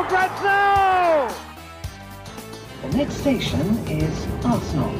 for 0.00 0.08
grabs 0.08 0.42
now! 0.42 1.28
The 2.82 2.96
next 2.96 3.16
station 3.20 3.66
is 3.88 4.16
Arsenal. 4.44 4.94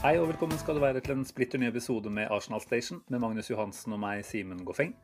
Hei 0.00 0.14
og 0.20 0.30
velkommen 0.30 0.56
skal 0.60 0.78
du 0.78 0.80
være 0.84 1.02
til 1.04 1.16
en 1.16 1.26
splitter 1.28 1.60
ny 1.60 1.68
episode 1.68 2.12
med 2.12 2.30
Arsenal 2.32 2.62
Station 2.64 3.02
med 3.12 3.20
Magnus 3.20 3.50
Johansen 3.50 3.96
og 3.96 4.00
meg, 4.00 4.22
Simen 4.24 4.62
Goffeng. 4.64 4.94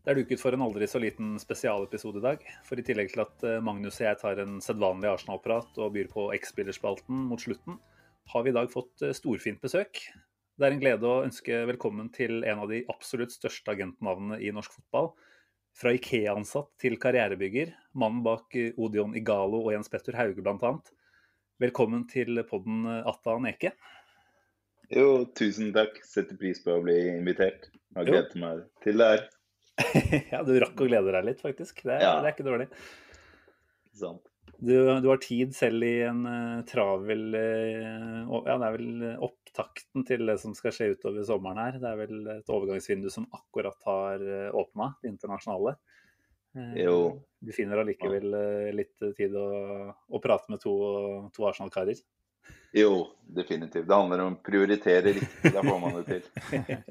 Det 0.00 0.14
er 0.14 0.22
duket 0.22 0.40
for 0.40 0.56
en 0.56 0.64
aldri 0.64 0.88
så 0.88 1.02
liten 1.02 1.34
spesialepisode 1.42 2.22
i 2.22 2.26
dag. 2.30 2.48
For 2.64 2.80
i 2.80 2.86
tillegg 2.86 3.12
til 3.12 3.24
at 3.26 3.44
eh, 3.44 3.60
Magnus 3.60 4.00
og 4.00 4.06
jeg 4.06 4.20
tar 4.22 4.40
en 4.40 4.62
sedvanlig 4.64 5.10
Arsenal-prat 5.12 5.76
og 5.82 5.92
byr 5.98 6.08
på 6.14 6.30
X-spillerspalten 6.38 7.26
mot 7.28 7.42
slutten, 7.42 7.76
har 8.32 8.46
vi 8.46 8.54
i 8.54 8.56
dag 8.56 8.72
fått 8.72 9.04
eh, 9.04 9.16
storfint 9.18 9.60
besøk. 9.60 10.06
Det 10.60 10.66
er 10.68 10.74
en 10.74 10.80
glede 10.82 11.08
å 11.08 11.22
ønske 11.24 11.58
velkommen 11.70 12.10
til 12.12 12.42
en 12.44 12.58
av 12.60 12.68
de 12.68 12.82
absolutt 12.92 13.32
største 13.32 13.72
agentnavnene 13.72 14.36
i 14.44 14.50
norsk 14.52 14.74
fotball. 14.74 15.06
Fra 15.72 15.94
Ikea-ansatt 15.96 16.68
til 16.82 16.98
karrierebygger, 17.00 17.70
mannen 17.96 18.20
bak 18.26 18.52
eh, 18.60 18.74
Odion 18.76 19.14
Igalo 19.16 19.62
og 19.62 19.70
Jens 19.72 19.88
Petter 19.88 20.18
Hauge 20.18 20.44
bl.a. 20.44 20.74
Velkommen 21.64 22.04
til 22.12 22.42
podden 22.44 22.84
Atta 23.08 23.38
Neke. 23.40 23.72
Jo, 24.92 25.24
tusen 25.32 25.72
takk. 25.72 25.96
Setter 26.04 26.36
pris 26.36 26.60
på 26.60 26.76
å 26.76 26.84
bli 26.84 26.98
invitert. 27.14 27.70
Har 27.96 28.10
gledet 28.10 28.36
meg 28.44 28.60
til 28.84 29.00
det 29.00 29.08
her. 29.14 29.26
ja, 30.34 30.44
du 30.44 30.52
rakk 30.60 30.76
å 30.76 30.90
glede 30.92 31.16
deg 31.16 31.30
litt, 31.30 31.40
faktisk. 31.40 31.86
Det 31.86 31.96
er, 31.96 32.04
Ja. 32.04 32.14
det 32.20 32.34
er 32.34 32.36
ikke 32.36 32.48
dårlig. 32.50 32.68
Sant? 33.96 34.28
Du, 34.60 34.74
du 34.76 35.08
har 35.08 35.24
tid 35.24 35.56
selv 35.56 35.88
i 35.88 36.02
en 36.04 36.20
uh, 36.28 36.60
travel 36.68 37.30
uh, 37.32 38.42
Ja, 38.44 38.60
det 38.60 38.66
er 38.66 38.74
vel 38.76 39.04
opptakten 39.50 40.04
til 40.06 40.26
det 40.26 40.38
som 40.40 40.54
skal 40.54 40.72
skje 40.74 40.92
utover 40.94 41.24
sommeren 41.26 41.58
her. 41.58 41.78
Det 41.82 41.88
er 41.90 41.98
vel 41.98 42.28
et 42.38 42.52
overgangsvindu 42.52 43.10
som 43.10 43.26
akkurat 43.34 43.76
har 43.86 44.22
uh, 44.22 44.54
åpna, 44.54 44.94
det 45.02 45.10
internasjonale. 45.10 45.76
Eh, 46.56 46.84
Jo. 46.84 47.20
Du 47.40 47.52
finner 47.56 47.80
allikevel 47.80 48.34
eh, 48.34 48.70
litt 48.74 48.98
tid 49.16 49.32
å, 49.38 49.94
å 49.96 50.18
prate 50.20 50.50
med 50.52 50.60
to, 50.60 50.72
to 51.32 51.46
Arsenal-karer. 51.48 51.96
Jo, 52.76 53.08
definitivt. 53.22 53.86
Det 53.88 53.96
handler 53.96 54.24
om 54.24 54.34
å 54.34 54.42
prioritere 54.44 55.14
riktig. 55.14 55.52
Da 55.54 55.62
får 55.64 55.78
man 55.80 55.96
det 55.96 56.18
til. 56.18 56.26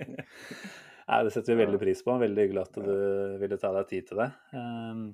Nei, 1.09 1.19
Det 1.27 1.33
setter 1.35 1.53
vi 1.53 1.59
veldig 1.61 1.81
pris 1.81 2.01
på. 2.05 2.15
Veldig 2.17 2.45
hyggelig 2.47 2.63
at 2.63 2.79
du 2.81 3.37
ville 3.43 3.59
ta 3.61 3.71
deg 3.77 3.91
tid 3.91 4.09
til 4.09 4.23
det. 4.23 4.29
Um, 4.55 5.05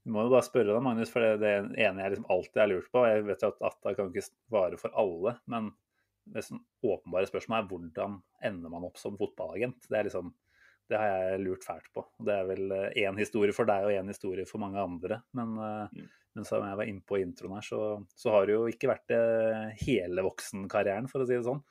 Vi 0.00 0.14
må 0.14 0.24
jo 0.24 0.32
bare 0.32 0.48
spørre 0.48 0.72
deg, 0.72 0.80
Magnus, 0.86 1.12
for 1.12 1.26
det, 1.26 1.44
det 1.44 1.84
ene 1.84 2.06
jeg 2.06 2.14
liksom 2.14 2.32
alltid 2.32 2.62
har 2.62 2.72
lurt 2.72 2.90
på 2.94 3.04
Jeg 3.04 3.26
vet 3.28 3.44
jo 3.44 3.52
at 3.52 3.64
Atta 3.68 3.94
kan 3.98 4.08
ikke 4.08 4.26
svare 4.30 4.80
for 4.80 4.96
alle, 5.02 5.36
men 5.52 5.74
sånn 6.46 6.62
åpenbare 6.86 7.28
spørsmålet 7.30 7.64
er 7.64 7.72
hvordan 7.72 8.16
ender 8.50 8.72
man 8.72 8.86
opp 8.88 9.00
som 9.00 9.18
fotballagent? 9.20 9.88
Det 9.88 9.98
er 9.98 10.08
liksom 10.08 10.32
det 10.90 10.98
har 10.98 11.10
jeg 11.12 11.42
lurt 11.44 11.62
fælt 11.62 11.86
på. 11.94 12.02
Det 12.26 12.34
er 12.34 12.48
vel 12.48 12.72
én 12.98 13.18
historie 13.20 13.54
for 13.54 13.68
deg 13.68 13.84
og 13.86 13.92
én 13.94 14.08
historie 14.10 14.42
for 14.48 14.58
mange 14.58 14.80
andre. 14.82 15.20
Men, 15.38 15.52
mm. 15.54 16.08
men 16.34 16.48
som 16.48 16.64
jeg 16.66 16.78
var 16.80 16.90
inne 16.90 17.04
på 17.06 17.20
i 17.20 17.22
introen 17.22 17.54
her, 17.54 17.62
så, 17.62 17.82
så 18.18 18.32
har 18.34 18.48
det 18.48 18.56
jo 18.56 18.64
ikke 18.72 18.90
vært 18.90 19.14
hele 19.84 20.24
voksenkarrieren, 20.26 21.06
for 21.12 21.22
å 21.22 21.28
si 21.28 21.36
det 21.36 21.46
sånn. 21.46 21.62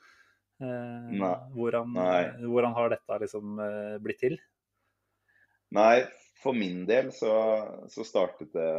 Eh. 0.60 1.20
Hvordan, 1.54 1.92
hvordan 2.44 2.74
har 2.76 2.92
dette 2.92 3.20
liksom 3.22 3.60
eh, 3.64 3.98
blitt 4.04 4.20
til? 4.24 4.40
Nei, 5.76 6.02
for 6.42 6.56
min 6.56 6.84
del 6.88 7.12
så, 7.14 7.32
så 7.88 8.04
startet 8.04 8.52
det 8.56 8.70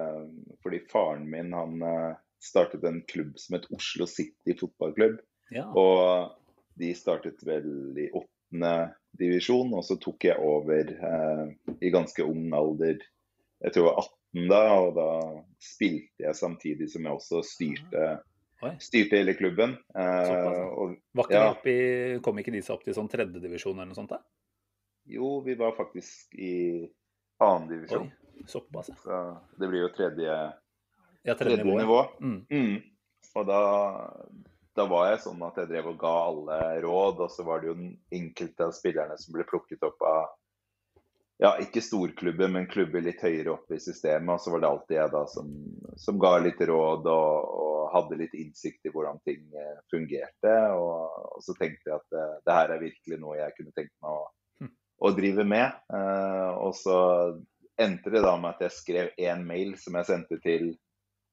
fordi 0.64 0.82
faren 0.92 1.28
min 1.30 1.54
han 1.56 1.82
eh, 1.86 2.20
startet 2.42 2.84
en 2.88 3.02
klubb 3.08 3.38
som 3.40 3.58
het 3.58 3.70
Oslo 3.74 4.08
City 4.10 4.58
fotballklubb. 4.60 5.20
Ja. 5.52 5.68
Og 5.78 6.32
de 6.80 6.94
startet 6.98 7.44
vel 7.46 7.98
i 8.00 8.08
åttende 8.10 8.74
divisjon, 9.20 9.74
og 9.76 9.84
så 9.86 9.98
tok 10.02 10.26
jeg 10.30 10.40
over 10.40 10.92
eh, 10.96 11.46
i 11.84 11.92
ganske 11.94 12.24
ung 12.26 12.52
alder. 12.56 13.02
Jeg 13.62 13.76
tror 13.76 13.84
jeg 13.84 13.90
var 13.92 14.04
18 14.06 14.50
da, 14.50 14.62
og 14.80 14.92
da 14.96 15.08
spilte 15.62 16.24
jeg 16.26 16.40
samtidig 16.40 16.88
som 16.94 17.06
jeg 17.06 17.18
også 17.18 17.42
styrte, 17.46 18.06
styrte 18.80 19.20
hele 19.20 19.36
klubben. 19.36 19.76
Eh, 19.92 20.62
og 20.72 20.96
Ja. 21.30 21.52
i, 21.68 22.20
kom 22.24 22.40
ikke 22.40 22.56
de 22.56 22.64
seg 22.64 22.78
opp 22.78 22.88
til 22.88 22.96
sånn 22.96 23.12
tredjedivisjon 23.12 23.76
eller 23.76 23.92
noe 23.92 24.00
sånt? 24.00 24.16
da? 24.16 24.22
jo, 25.04 25.42
vi 25.42 25.56
var 25.56 25.76
faktisk 25.76 26.34
i 26.36 26.90
annen 27.38 27.68
divisjon. 27.70 28.12
såpass, 28.46 28.90
ja. 28.90 28.96
Så 28.96 29.38
det 29.60 29.68
blir 29.68 29.86
jo 29.86 29.90
tredje, 29.96 30.32
ja 31.24 31.36
tredje 31.36 31.58
tredje 31.58 31.64
nivå. 31.64 31.78
nivå. 31.80 32.00
Mm. 32.22 32.46
Mm. 32.50 32.82
Og 33.36 33.48
da, 33.48 33.60
da 34.78 34.86
var 34.88 35.10
jeg 35.10 35.24
sånn 35.26 35.42
at 35.44 35.58
jeg 35.60 35.70
drev 35.72 35.90
og 35.92 35.98
ga 36.00 36.14
alle 36.28 36.60
råd, 36.84 37.26
og 37.26 37.34
så 37.34 37.44
var 37.48 37.62
det 37.62 37.72
jo 37.72 37.80
den 37.80 37.96
enkelte 38.16 38.70
av 38.70 38.76
spillerne 38.76 39.18
som 39.20 39.36
ble 39.36 39.48
plukket 39.50 39.84
opp 39.88 40.06
av 40.08 40.30
ja, 41.42 41.56
ikke 41.58 41.82
storklubber, 41.82 42.52
men 42.54 42.70
klubber 42.70 43.02
litt 43.02 43.24
høyere 43.26 43.56
opp 43.56 43.72
i 43.74 43.80
systemet. 43.82 44.36
Og 44.36 44.44
så 44.44 44.52
var 44.54 44.62
det 44.62 44.70
alltid 44.70 44.98
jeg 45.00 45.14
da 45.16 45.22
som, 45.32 45.54
som 45.98 46.20
ga 46.22 46.36
litt 46.44 46.62
råd 46.70 47.08
og, 47.10 47.56
og 47.64 47.80
hadde 47.96 48.20
litt 48.20 48.36
innsikt 48.38 48.86
i 48.86 48.92
hvordan 48.94 49.18
ting 49.26 49.48
eh, 49.58 49.80
fungerte. 49.90 50.54
Og, 50.78 51.32
og 51.34 51.42
så 51.42 51.56
tenkte 51.58 51.90
jeg 51.90 51.98
at 51.98 52.14
det, 52.14 52.28
det 52.46 52.60
her 52.60 52.76
er 52.76 52.84
virkelig 52.84 53.20
noe 53.24 53.40
jeg 53.40 53.58
kunne 53.58 53.74
tenkt 53.74 53.96
meg 54.06 54.20
å, 54.20 54.70
å 55.02 55.14
drive 55.18 55.48
med. 55.50 55.82
Uh, 55.90 56.52
og 56.62 56.78
så 56.78 57.00
endte 57.82 58.14
det 58.14 58.22
da 58.22 58.36
med 58.38 58.54
at 58.54 58.66
jeg 58.68 58.78
skrev 58.78 59.12
én 59.18 59.42
mail 59.48 59.74
som 59.82 59.98
jeg 59.98 60.12
sendte 60.12 60.38
til 60.46 60.76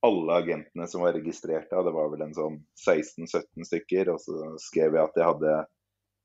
alle 0.07 0.33
agentene 0.33 0.87
som 0.87 1.03
var 1.03 1.13
registrert 1.13 1.71
da. 1.71 1.83
Det 1.83 1.95
var 1.95 2.13
vel 2.13 2.23
en 2.29 2.37
sånn 2.37 2.61
16-17 2.87 3.67
stykker. 3.67 4.13
Og 4.15 4.21
så 4.23 4.53
skrev 4.63 4.95
jeg 4.95 5.05
at 5.05 5.19
jeg 5.19 5.31
hadde 5.31 5.57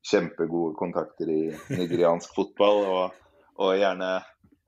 kjempegode 0.04 0.76
kontakter 0.78 1.30
i 1.32 1.42
nigeriansk 1.74 2.34
fotball. 2.38 2.84
Og, 2.84 3.24
og 3.58 3.78
gjerne 3.78 4.12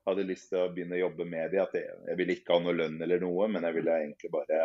hadde 0.07 0.27
lyst 0.27 0.51
til 0.53 0.63
å 0.63 0.73
begynne 0.73 0.99
å 0.99 1.05
jobbe 1.05 1.29
med 1.29 1.55
dem. 1.55 1.63
At 1.67 1.77
jeg, 1.79 1.93
jeg 2.11 2.21
ville 2.21 2.37
ikke 2.37 2.57
ha 2.57 2.65
noe 2.65 2.75
lønn 2.81 2.99
eller 3.03 3.23
noe, 3.23 3.47
men 3.53 3.69
jeg 3.69 3.79
ville 3.79 4.01
egentlig 4.03 4.33
bare, 4.35 4.65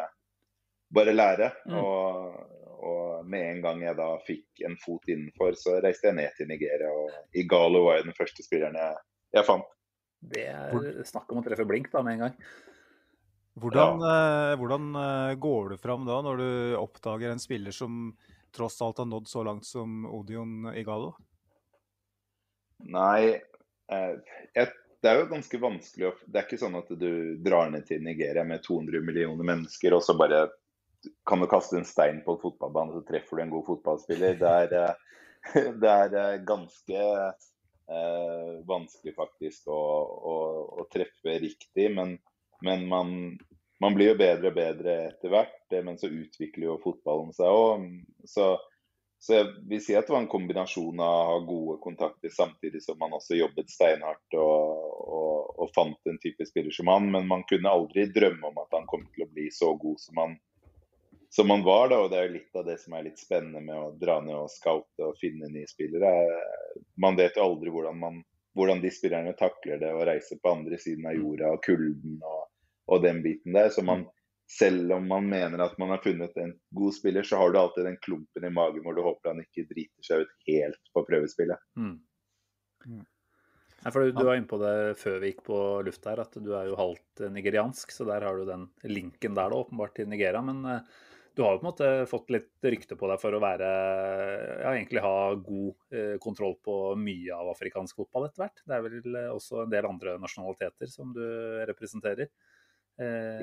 bare 0.94 1.16
lære. 1.16 1.52
Mm. 1.70 1.78
Og, 1.82 2.42
og 2.82 3.30
med 3.30 3.46
en 3.46 3.62
gang 3.68 3.86
jeg 3.86 4.00
da 4.00 4.10
fikk 4.26 4.66
en 4.66 4.80
fot 4.82 5.06
innenfor, 5.12 5.54
så 5.60 5.78
reiste 5.86 6.10
jeg 6.10 6.18
ned 6.18 6.34
til 6.38 6.50
Nigeria. 6.50 6.90
Og 6.90 7.38
Igalo 7.38 7.86
var 7.86 8.02
jo 8.02 8.10
den 8.10 8.18
første 8.18 8.46
spilleren 8.46 8.80
jeg, 8.80 9.06
jeg 9.38 9.48
fant. 9.48 9.70
Det 10.32 10.44
er 10.50 11.06
snakk 11.10 11.32
om 11.34 11.40
å 11.42 11.46
treffe 11.46 11.66
blink 11.66 11.90
da 11.94 12.04
med 12.06 12.18
en 12.20 12.28
gang. 12.28 12.36
Hvordan, 13.60 14.04
eh, 14.08 14.58
hvordan 14.60 14.96
eh, 14.96 15.34
går 15.36 15.70
du 15.70 15.78
fram 15.78 16.06
da, 16.08 16.22
når 16.24 16.38
du 16.40 16.52
oppdager 16.80 17.34
en 17.34 17.42
spiller 17.42 17.76
som 17.76 18.14
tross 18.56 18.80
alt 18.82 19.02
har 19.04 19.10
nådd 19.12 19.28
så 19.28 19.44
langt 19.44 19.68
som 19.68 20.06
Odion 20.08 20.72
Igalo? 20.76 21.12
Nei, 22.88 23.36
eh, 23.92 24.14
jeg, 24.56 24.72
det 25.04 25.12
er 25.12 25.20
jo 25.20 25.30
ganske 25.34 25.60
vanskelig 25.62 26.08
å 26.08 26.16
Det 26.26 26.40
er 26.40 26.48
ikke 26.48 26.62
sånn 26.64 26.80
at 26.80 26.90
du 26.96 27.12
drar 27.44 27.70
ned 27.74 27.86
til 27.90 28.04
Nigeria 28.06 28.46
med 28.48 28.64
200 28.64 29.04
millioner 29.04 29.48
mennesker, 29.52 29.98
og 29.98 30.04
så 30.06 30.16
bare 30.18 30.48
kan 31.28 31.42
du 31.42 31.50
kaste 31.50 31.80
en 31.80 31.88
stein 31.88 32.22
på 32.24 32.36
en 32.36 32.42
fotballbane, 32.42 32.96
så 32.96 33.04
treffer 33.06 33.40
du 33.40 33.44
en 33.44 33.54
god 33.56 33.68
fotballspiller. 33.68 34.36
Det 34.40 34.52
er, 34.64 34.98
det 35.84 35.92
er 35.92 36.44
ganske 36.48 37.06
eh, 37.92 38.52
vanskelig 38.70 39.16
faktisk 39.18 39.72
å, 39.74 39.80
å, 40.32 40.36
å 40.84 40.90
treffe 40.94 41.40
riktig, 41.42 41.90
men, 41.98 42.20
men 42.62 42.88
man, 42.90 43.14
man 43.82 43.96
blir 43.98 44.12
jo 44.12 44.18
bedre 44.20 44.52
og 44.52 44.58
bedre 44.58 44.98
etter 45.10 45.34
hvert. 45.34 45.62
eh, 45.74 45.84
Men 45.86 45.98
så 45.98 46.10
utvikler 46.12 46.68
jo 46.70 46.82
fotballen 46.84 47.32
seg 47.34 47.50
òg. 47.50 47.88
Så, 48.30 48.52
så 49.22 49.40
jeg 49.40 49.50
vil 49.70 49.82
si 49.82 49.96
at 49.98 50.08
det 50.08 50.14
var 50.14 50.24
en 50.24 50.32
kombinasjon 50.32 51.02
av 51.02 51.16
å 51.16 51.26
ha 51.32 51.40
gode 51.46 51.80
kontakter 51.82 52.34
samtidig 52.34 52.84
som 52.86 53.00
man 53.02 53.14
også 53.18 53.40
jobbet 53.40 53.70
steinhardt 53.74 54.38
og, 54.38 54.86
og, 55.02 55.52
og 55.66 55.74
fant 55.76 56.10
en 56.10 56.22
type 56.22 56.46
spiller 56.50 56.74
som 56.74 56.90
han. 56.94 57.10
Men 57.14 57.28
man 57.30 57.46
kunne 57.50 57.74
aldri 57.74 58.06
drømme 58.14 58.54
om 58.54 58.64
at 58.64 58.78
han 58.78 58.88
kom 58.90 59.06
til 59.16 59.26
å 59.26 59.32
bli 59.34 59.50
så 59.54 59.74
god 59.82 60.02
som 60.02 60.22
han, 60.24 60.38
som 61.34 61.50
han 61.54 61.64
var. 61.66 61.90
da, 61.90 62.02
og 62.04 62.12
Det 62.12 62.20
er 62.20 62.28
jo 62.30 62.36
litt 62.38 62.62
av 62.62 62.68
det 62.68 62.78
som 62.82 62.94
er 62.98 63.08
litt 63.10 63.22
spennende 63.22 63.62
med 63.66 63.78
å 63.78 63.94
dra 64.02 64.20
ned 64.22 64.36
og 64.36 64.52
scoute 64.54 65.10
og 65.10 65.18
finne 65.22 65.50
nye 65.50 65.70
spillere. 65.70 66.14
Man 67.02 67.18
vet 67.18 67.38
jo 67.40 67.46
aldri 67.50 67.74
hvordan, 67.74 67.98
man, 68.02 68.22
hvordan 68.58 68.82
de 68.84 68.92
spillerne 68.94 69.34
takler 69.40 69.80
det 69.82 69.94
å 69.96 70.06
reise 70.06 70.38
på 70.42 70.54
andre 70.54 70.78
siden 70.82 71.08
av 71.08 71.16
jorda 71.18 71.54
og 71.56 71.64
kulden 71.66 72.18
og, 72.20 72.42
og 72.92 73.06
den 73.06 73.22
biten 73.24 73.56
der. 73.56 73.72
Så 73.74 73.84
man 73.86 74.06
selv 74.52 74.92
om 74.98 75.08
man 75.08 75.30
mener 75.32 75.64
at 75.64 75.78
man 75.80 75.94
har 75.94 76.02
funnet 76.04 76.36
en 76.42 76.52
god 76.76 76.96
spiller, 76.96 77.24
så 77.24 77.40
har 77.40 77.52
du 77.52 77.60
alltid 77.60 77.88
den 77.88 78.00
klumpen 78.04 78.48
i 78.48 78.52
magen 78.52 78.84
hvor 78.84 78.98
du 78.98 79.04
håper 79.06 79.32
han 79.32 79.44
ikke 79.44 79.68
driter 79.70 80.08
seg 80.08 80.26
ut 80.26 80.34
helt 80.50 80.92
på 80.92 81.06
prøvespillet. 81.08 81.62
Mm. 81.80 81.96
Mm. 82.88 83.06
Nei, 83.82 83.94
for 83.94 84.04
du, 84.04 84.12
du 84.14 84.26
var 84.28 84.36
inne 84.38 84.50
på 84.50 84.60
det 84.62 84.74
før 85.02 85.22
vi 85.22 85.32
gikk 85.32 85.46
på 85.48 85.60
luft 85.88 86.04
her, 86.06 86.20
at 86.22 86.36
du 86.38 86.52
er 86.54 86.68
jo 86.70 86.78
halvt 86.78 87.24
nigeriansk, 87.34 87.94
så 87.96 88.06
der 88.10 88.28
har 88.28 88.38
du 88.38 88.44
den 88.50 88.68
linken 88.86 89.38
der 89.38 89.54
da, 89.54 89.64
åpenbart 89.64 89.96
til 89.98 90.12
Nigeria. 90.12 90.44
Men 90.46 90.62
eh, 90.70 91.00
du 91.34 91.42
har 91.46 91.56
jo 91.56 91.62
på 91.62 91.66
en 91.66 91.70
måte 91.70 91.90
fått 92.12 92.34
litt 92.36 92.70
rykte 92.74 92.98
på 93.00 93.08
deg 93.10 93.22
for 93.22 93.34
å 93.34 93.42
være 93.42 93.72
ja, 93.72 94.74
egentlig 94.76 95.02
ha 95.02 95.16
god 95.34 95.96
eh, 95.96 96.16
kontroll 96.22 96.58
på 96.62 96.78
mye 97.00 97.40
av 97.40 97.54
afrikansk 97.56 98.04
fotball 98.04 98.28
etter 98.28 98.44
hvert. 98.44 98.64
Det 98.68 98.78
er 98.78 98.86
vel 98.86 99.16
eh, 99.24 99.32
også 99.32 99.64
en 99.64 99.72
del 99.72 99.88
andre 99.88 100.18
nasjonaliteter 100.22 100.92
som 100.92 101.16
du 101.16 101.24
representerer. 101.72 102.30
Eh. 103.00 103.40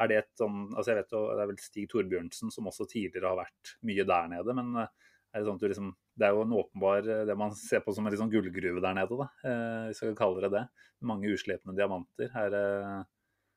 Er 0.00 0.08
det 0.10 0.16
et 0.22 0.30
sånn 0.40 0.70
altså 0.74 0.90
jeg 0.92 1.02
vet 1.02 1.12
jo, 1.14 1.20
Det 1.36 1.42
er 1.44 1.50
vel 1.52 1.58
Stig 1.62 1.88
Torbjørnsen 1.92 2.50
som 2.50 2.66
også 2.66 2.86
tidligere 2.90 3.28
har 3.30 3.38
vært 3.44 3.74
mye 3.86 4.06
der 4.08 4.28
nede. 4.32 4.54
Men 4.56 4.72
eh, 4.82 4.88
er 5.34 5.40
det 5.42 5.46
sånn 5.46 5.60
at 5.60 5.66
du 5.66 5.68
liksom 5.68 5.90
Det 6.16 6.26
er 6.26 6.32
jo 6.32 6.46
en 6.46 6.54
åpenbar 6.56 7.10
eh, 7.12 7.24
det 7.28 7.36
man 7.36 7.52
ser 7.54 7.84
på 7.84 7.92
som 7.94 8.06
en 8.08 8.16
sånn 8.16 8.32
gullgruve 8.32 8.80
der 8.80 8.96
nede, 8.96 9.18
da. 9.20 9.28
Eh, 9.44 9.82
hvis 9.90 10.00
jeg 10.02 10.14
kan 10.14 10.20
kalle 10.24 10.46
det 10.46 10.52
det. 10.56 10.64
Mange 11.06 11.28
uslepne 11.36 11.76
diamanter. 11.76 12.30
Er, 12.32 12.50
det- 12.50 13.06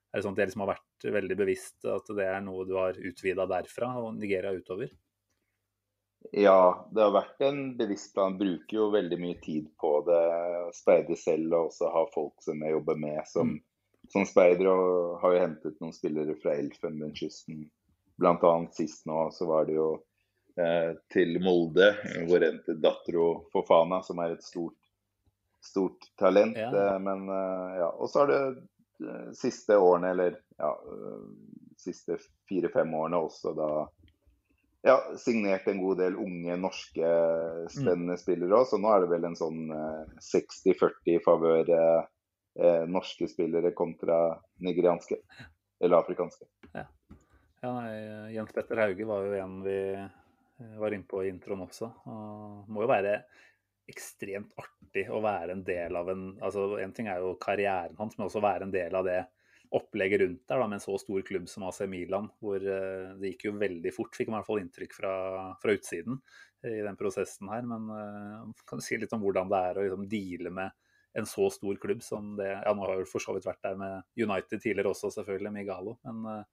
er 0.09 0.18
det 0.18 0.25
sånn 0.25 0.33
at 0.36 0.41
det 0.41 0.50
liksom 0.50 0.65
har 0.65 0.74
vært 0.75 1.12
veldig 1.15 1.38
bevisst 1.38 1.85
at 1.85 2.07
det 2.18 2.25
er 2.25 2.42
noe 2.42 2.65
du 2.68 2.74
har 2.75 2.97
utvida 2.97 3.45
derfra 3.47 3.94
og 4.01 4.15
Nigeria 4.18 4.51
utover? 4.51 4.89
Ja, 6.35 6.85
det 6.92 7.00
har 7.01 7.13
vært 7.15 7.39
en 7.47 7.62
bevisst 7.80 8.12
plan. 8.13 8.35
Bruker 8.38 8.75
jo 8.75 8.89
veldig 8.92 9.18
mye 9.21 9.38
tid 9.42 9.69
på 9.80 9.92
det. 10.06 10.19
Speider 10.75 11.15
selv 11.18 11.53
og 11.56 11.69
også 11.69 11.92
har 11.94 12.09
folk 12.13 12.44
som 12.44 12.59
jeg 12.65 12.75
jobber 12.75 13.00
med 13.00 13.21
som, 13.30 13.53
som 14.11 14.25
speider. 14.25 14.69
Og 14.71 15.19
har 15.23 15.35
jo 15.35 15.44
hentet 15.44 15.79
noen 15.81 15.95
spillere 15.95 16.38
fra 16.41 16.56
Elfenbenskysten. 16.59 17.67
Annet 18.19 18.75
sist 18.75 19.06
nå 19.07 19.29
så 19.31 19.47
var 19.47 19.69
det 19.69 19.77
jo 19.77 19.89
eh, 20.59 20.95
til 21.13 21.38
Molde, 21.44 21.94
hvor 22.27 22.44
endte 22.44 22.75
Datro 22.81 23.29
Fofana, 23.53 24.01
som 24.03 24.19
er 24.23 24.35
et 24.35 24.44
stort, 24.44 24.77
stort 25.63 26.09
talent. 26.19 26.59
Ja. 26.59 26.71
Eh, 26.73 26.97
men 27.06 27.29
eh, 27.29 27.79
ja, 27.79 27.94
Og 27.95 28.11
så 28.11 28.23
har 28.25 28.33
det 28.33 28.41
eh, 29.06 29.31
siste 29.38 29.79
årene, 29.79 30.11
eller 30.15 30.35
ja, 30.59 30.73
eh, 30.73 31.23
siste 31.79 32.19
fire-fem 32.50 32.91
årene 33.00 33.23
også 33.29 33.56
da 33.56 33.71
ja, 34.81 34.95
signert 35.19 35.67
en 35.67 35.81
god 35.81 35.97
del 36.00 36.15
unge 36.15 36.56
norske 36.56 37.07
spennende 37.71 38.15
spillere 38.19 38.61
òg, 38.61 38.67
så 38.69 38.79
nå 38.79 38.91
er 38.94 39.03
det 39.03 39.09
vel 39.11 39.25
en 39.27 39.35
sånn 39.35 39.65
eh, 39.75 40.06
60-40 40.23 41.15
i 41.15 41.19
favør 41.23 41.73
eh, 42.59 42.85
norske 42.91 43.27
spillere 43.31 43.71
kontra 43.77 44.19
nigerianske. 44.65 45.19
Eller 45.79 46.01
afrikanske. 46.03 46.45
Ja, 47.59 47.71
nei, 47.75 48.31
Jens 48.35 48.53
Petter 48.56 48.79
Hauge 48.85 49.07
var 49.07 49.25
jo 49.27 49.35
en 49.35 49.59
vi 49.65 49.79
eh, 49.95 50.75
var 50.79 50.95
inne 50.95 51.07
på 51.07 51.23
i 51.25 51.31
introen 51.31 51.65
også. 51.65 51.89
Og 52.07 52.69
må 52.71 52.85
jo 52.85 52.91
være 52.91 53.17
ekstremt 53.89 54.53
artig 54.59 55.07
å 55.11 55.19
være 55.23 55.56
en 55.56 55.65
del 55.65 55.97
av 55.97 56.11
en 56.11 56.23
altså 56.45 56.77
En 56.77 56.94
ting 56.94 57.09
er 57.09 57.23
jo 57.23 57.33
karrieren 57.41 57.97
hans, 57.97 58.15
men 58.17 58.27
også 58.27 58.44
være 58.44 58.67
en 58.67 58.73
del 58.75 58.95
av 58.95 59.07
det 59.07 59.19
opplegget 59.75 60.21
rundt 60.23 60.44
der 60.50 60.61
da, 60.61 60.67
med 60.67 60.79
en 60.79 60.83
så 60.83 60.95
stor 60.97 61.21
klubb 61.25 61.50
som 61.50 61.65
AC 61.67 61.83
Milan, 61.89 62.29
hvor 62.41 62.63
eh, 62.63 63.15
det 63.19 63.33
gikk 63.33 63.50
jo 63.50 63.57
veldig 63.59 63.91
fort, 63.94 64.15
fikk 64.17 64.29
man 64.29 64.39
i 64.39 64.41
hvert 64.41 64.50
fall 64.50 64.61
inntrykk 64.63 64.95
fra, 64.97 65.15
fra 65.61 65.75
utsiden 65.75 66.15
eh, 66.63 66.79
i 66.79 66.85
den 66.85 66.97
prosessen 66.97 67.51
her. 67.51 67.67
Men 67.67 68.56
kan 68.65 68.79
du 68.79 68.85
si 68.85 68.97
litt 68.97 69.13
om 69.13 69.25
hvordan 69.25 69.51
det 69.51 69.59
er 69.67 69.81
å 69.81 69.85
liksom 69.85 70.07
deale 70.09 70.53
med 70.61 70.88
en 71.17 71.25
så 71.25 71.50
stor 71.50 71.75
klubb 71.81 72.03
som 72.06 72.35
det 72.38 72.50
Ja, 72.51 72.73
nå 72.73 72.85
har 72.85 73.00
jeg 73.00 73.09
for 73.09 73.23
så 73.23 73.33
vidt 73.35 73.47
vært 73.47 73.63
der 73.65 73.77
med 73.79 74.03
United 74.19 74.61
tidligere 74.61 74.94
også, 74.94 75.11
selvfølgelig, 75.15 75.53
med 75.56 75.65
Igalo. 75.65 75.95
Men 76.06 76.25
eh, 76.29 76.44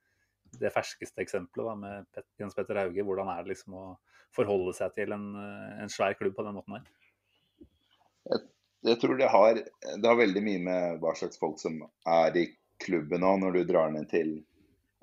det 0.61 0.73
ferskeste 0.75 1.23
eksempelet 1.25 1.69
da, 1.69 1.75
med 1.81 2.06
Pet 2.14 2.26
Jens 2.41 2.56
Petter 2.56 2.81
Hauge, 2.81 3.05
hvordan 3.05 3.31
er 3.32 3.43
det 3.44 3.55
liksom 3.55 3.76
å 3.76 3.87
forholde 4.37 4.75
seg 4.76 4.94
til 4.97 5.14
en, 5.17 5.29
eh, 5.43 5.73
en 5.85 5.93
svær 5.93 6.17
klubb 6.19 6.37
på 6.38 6.47
den 6.47 6.56
måten 6.56 6.79
her? 6.79 8.44
Jeg 8.87 9.00
tror 9.03 9.19
det 9.19 9.29
har, 9.32 9.58
det 9.58 10.06
har 10.06 10.19
veldig 10.19 10.43
mye 10.44 10.62
med 10.62 11.00
hva 11.03 11.14
slags 11.19 11.41
folk 11.41 11.58
som 11.61 11.81
er 12.06 12.37
i 12.38 12.47
klubben 12.82 13.23
nå, 13.25 13.32
når 13.43 13.56
du 13.56 13.64
drar 13.69 13.91
ned 13.93 14.08
til 14.11 14.37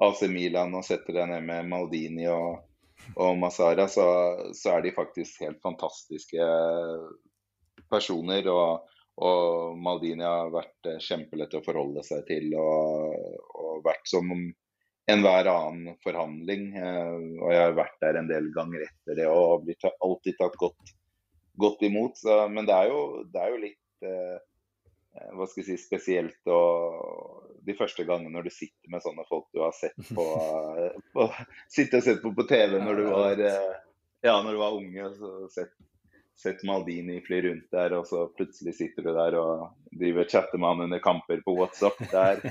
AC 0.04 0.24
Milan 0.32 0.74
og 0.78 0.86
setter 0.88 1.16
deg 1.18 1.30
ned 1.30 1.46
med 1.48 1.70
Maldini 1.70 2.28
og, 2.32 2.64
og 3.16 3.38
Masara, 3.42 3.88
så, 3.92 4.06
så 4.56 4.78
er 4.78 4.86
de 4.86 4.96
faktisk 4.96 5.44
helt 5.44 5.62
fantastiske 5.64 6.48
personer. 7.92 8.48
Og, 8.52 8.93
og 9.22 9.78
Maldini 9.78 10.26
har 10.26 10.50
vært 10.54 10.90
eh, 10.90 11.00
kjempelett 11.04 11.54
å 11.54 11.64
forholde 11.66 12.02
seg 12.06 12.24
til 12.30 12.54
og, 12.58 13.14
og 13.60 13.84
vært 13.86 14.08
som 14.10 14.32
enhver 15.10 15.50
annen 15.52 15.98
forhandling. 16.04 16.72
eh, 16.80 17.20
Og 17.44 17.52
jeg 17.54 17.62
har 17.62 17.78
vært 17.78 18.00
der 18.02 18.20
en 18.22 18.32
del 18.32 18.50
ganger 18.56 18.88
etter 18.88 19.20
det 19.20 19.28
og 19.30 19.68
blitt 19.68 19.86
alltid 19.94 20.40
tatt 20.40 20.58
godt, 20.58 20.96
godt 21.62 21.86
imot. 21.86 22.18
Så, 22.18 22.40
men 22.50 22.66
det 22.70 22.74
er 22.74 22.90
jo, 22.90 23.04
det 23.30 23.44
er 23.44 23.54
jo 23.54 23.62
litt 23.68 24.08
eh, 24.10 24.36
eh, 25.20 25.32
hva 25.38 25.48
skal 25.50 25.62
jeg 25.62 25.70
si, 25.74 25.80
spesielt 25.86 26.52
og 26.52 27.50
de 27.64 27.78
første 27.80 28.04
gangene 28.04 28.34
når 28.34 28.50
du 28.50 28.52
sitter 28.52 28.92
med 28.92 29.04
sånne 29.06 29.24
folk 29.30 29.46
du 29.56 29.62
har 29.64 29.76
sett 29.78 29.96
på, 30.10 30.26
på 31.16 31.30
Sitter 31.72 32.02
og 32.02 32.08
sett 32.10 32.20
på 32.26 32.34
på 32.36 32.44
TV 32.50 32.80
når 32.82 32.98
du 33.00 33.06
var 33.08 33.40
ja, 33.40 34.34
når 34.42 34.50
du 34.52 34.60
var 34.60 34.76
unge. 34.76 35.06
så 35.20 35.30
sett, 35.52 35.72
sett 36.42 36.64
Maldini 36.64 37.22
fly 37.22 37.42
rundt 37.42 37.72
der, 37.72 37.94
og 37.98 38.08
så 38.08 38.26
plutselig 38.38 38.76
sitter 38.78 39.06
du 39.06 39.14
der 39.14 39.38
og 39.40 39.70
driver 40.00 40.28
chatter 40.30 40.60
med 40.60 40.74
han 40.74 40.86
under 40.88 41.00
kamper 41.04 41.42
på 41.46 41.56
WhatsApp. 41.58 42.00
Det 42.12 42.24
er, 42.24 42.42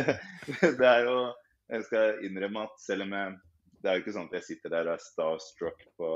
det 0.80 0.88
er 0.92 1.04
jo 1.08 1.18
Jeg 1.66 1.82
skal 1.88 2.20
innrømme 2.22 2.62
at 2.68 2.74
selv 2.78 3.02
om 3.02 3.14
jeg 3.16 3.38
Det 3.82 3.88
er 3.90 3.96
jo 3.96 4.02
ikke 4.04 4.12
sånn 4.14 4.28
at 4.30 4.36
jeg 4.38 4.46
sitter 4.46 4.72
der 4.72 4.86
og 4.86 4.92
er 4.94 5.02
starstruck 5.02 5.80
på 5.98 6.10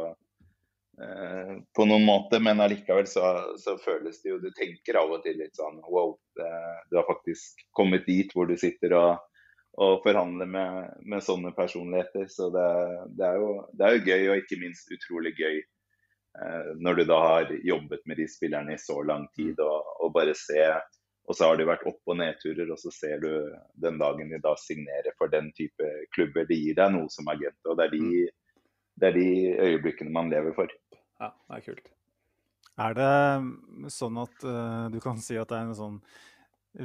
eh, 1.03 1.57
på 1.77 1.87
noen 1.87 2.07
måte, 2.07 2.39
men 2.43 2.63
allikevel 2.63 3.09
så, 3.11 3.57
så 3.59 3.75
føles 3.83 4.23
det 4.23 4.31
jo 4.31 4.39
Du 4.43 4.49
tenker 4.55 5.01
av 5.03 5.11
og 5.17 5.25
til 5.27 5.39
litt 5.43 5.59
sånn 5.59 5.83
wow, 5.91 6.15
det, 6.39 6.53
du 6.91 7.01
har 7.01 7.09
faktisk 7.11 7.67
kommet 7.77 8.07
dit 8.07 8.31
hvor 8.35 8.47
du 8.47 8.57
sitter 8.59 8.95
og, 8.99 9.27
og 9.83 9.99
forhandler 10.07 10.47
med, 10.51 10.95
med 11.03 11.27
sånne 11.27 11.53
personligheter. 11.59 12.27
Så 12.31 12.49
det, 12.55 12.71
det, 13.19 13.27
er 13.27 13.43
jo, 13.43 13.53
det 13.75 13.87
er 13.87 13.99
jo 13.99 14.07
gøy, 14.07 14.25
og 14.31 14.43
ikke 14.43 14.63
minst 14.63 14.91
utrolig 14.95 15.35
gøy 15.39 15.61
når 16.81 17.01
du 17.01 17.05
da 17.05 17.19
har 17.21 17.51
jobbet 17.67 18.07
med 18.09 18.17
de 18.17 18.27
spillerne 18.31 18.73
i 18.75 18.81
så 18.81 18.97
lang 19.05 19.27
tid, 19.37 19.61
og, 19.61 19.91
og 20.01 20.13
bare 20.15 20.33
se 20.39 20.63
og 21.31 21.37
så 21.39 21.47
har 21.47 21.61
det 21.61 21.69
vært 21.69 21.85
opp- 21.87 22.11
og 22.11 22.17
nedturer, 22.19 22.67
og 22.75 22.79
så 22.83 22.91
ser 22.91 23.21
du 23.23 23.29
den 23.79 24.01
dagen 24.01 24.33
de 24.33 24.41
da 24.43 24.57
signerer 24.59 25.15
for 25.19 25.31
den 25.31 25.53
type 25.55 25.87
klubber. 26.17 26.49
Det 26.49 26.59
gir 26.59 26.75
deg 26.75 26.91
noe 26.97 27.07
som 27.13 27.29
agent, 27.31 27.61
og 27.71 27.79
det 27.79 27.87
er 27.87 27.93
de, 27.95 28.25
det 28.99 29.11
er 29.11 29.15
de 29.15 29.29
øyeblikkene 29.69 30.11
man 30.17 30.33
lever 30.33 30.57
for. 30.57 30.73
Ja, 31.21 31.31
det 31.31 31.61
er 31.61 31.65
kult. 31.69 31.93
Er 32.81 32.97
det 32.99 33.93
sånn 33.95 34.19
at 34.19 34.43
uh, 34.43 34.89
du 34.91 34.99
kan 35.05 35.23
si 35.23 35.39
at 35.39 35.53
det 35.53 35.61
er 35.61 35.69
en 35.69 35.79
sånn 35.79 36.03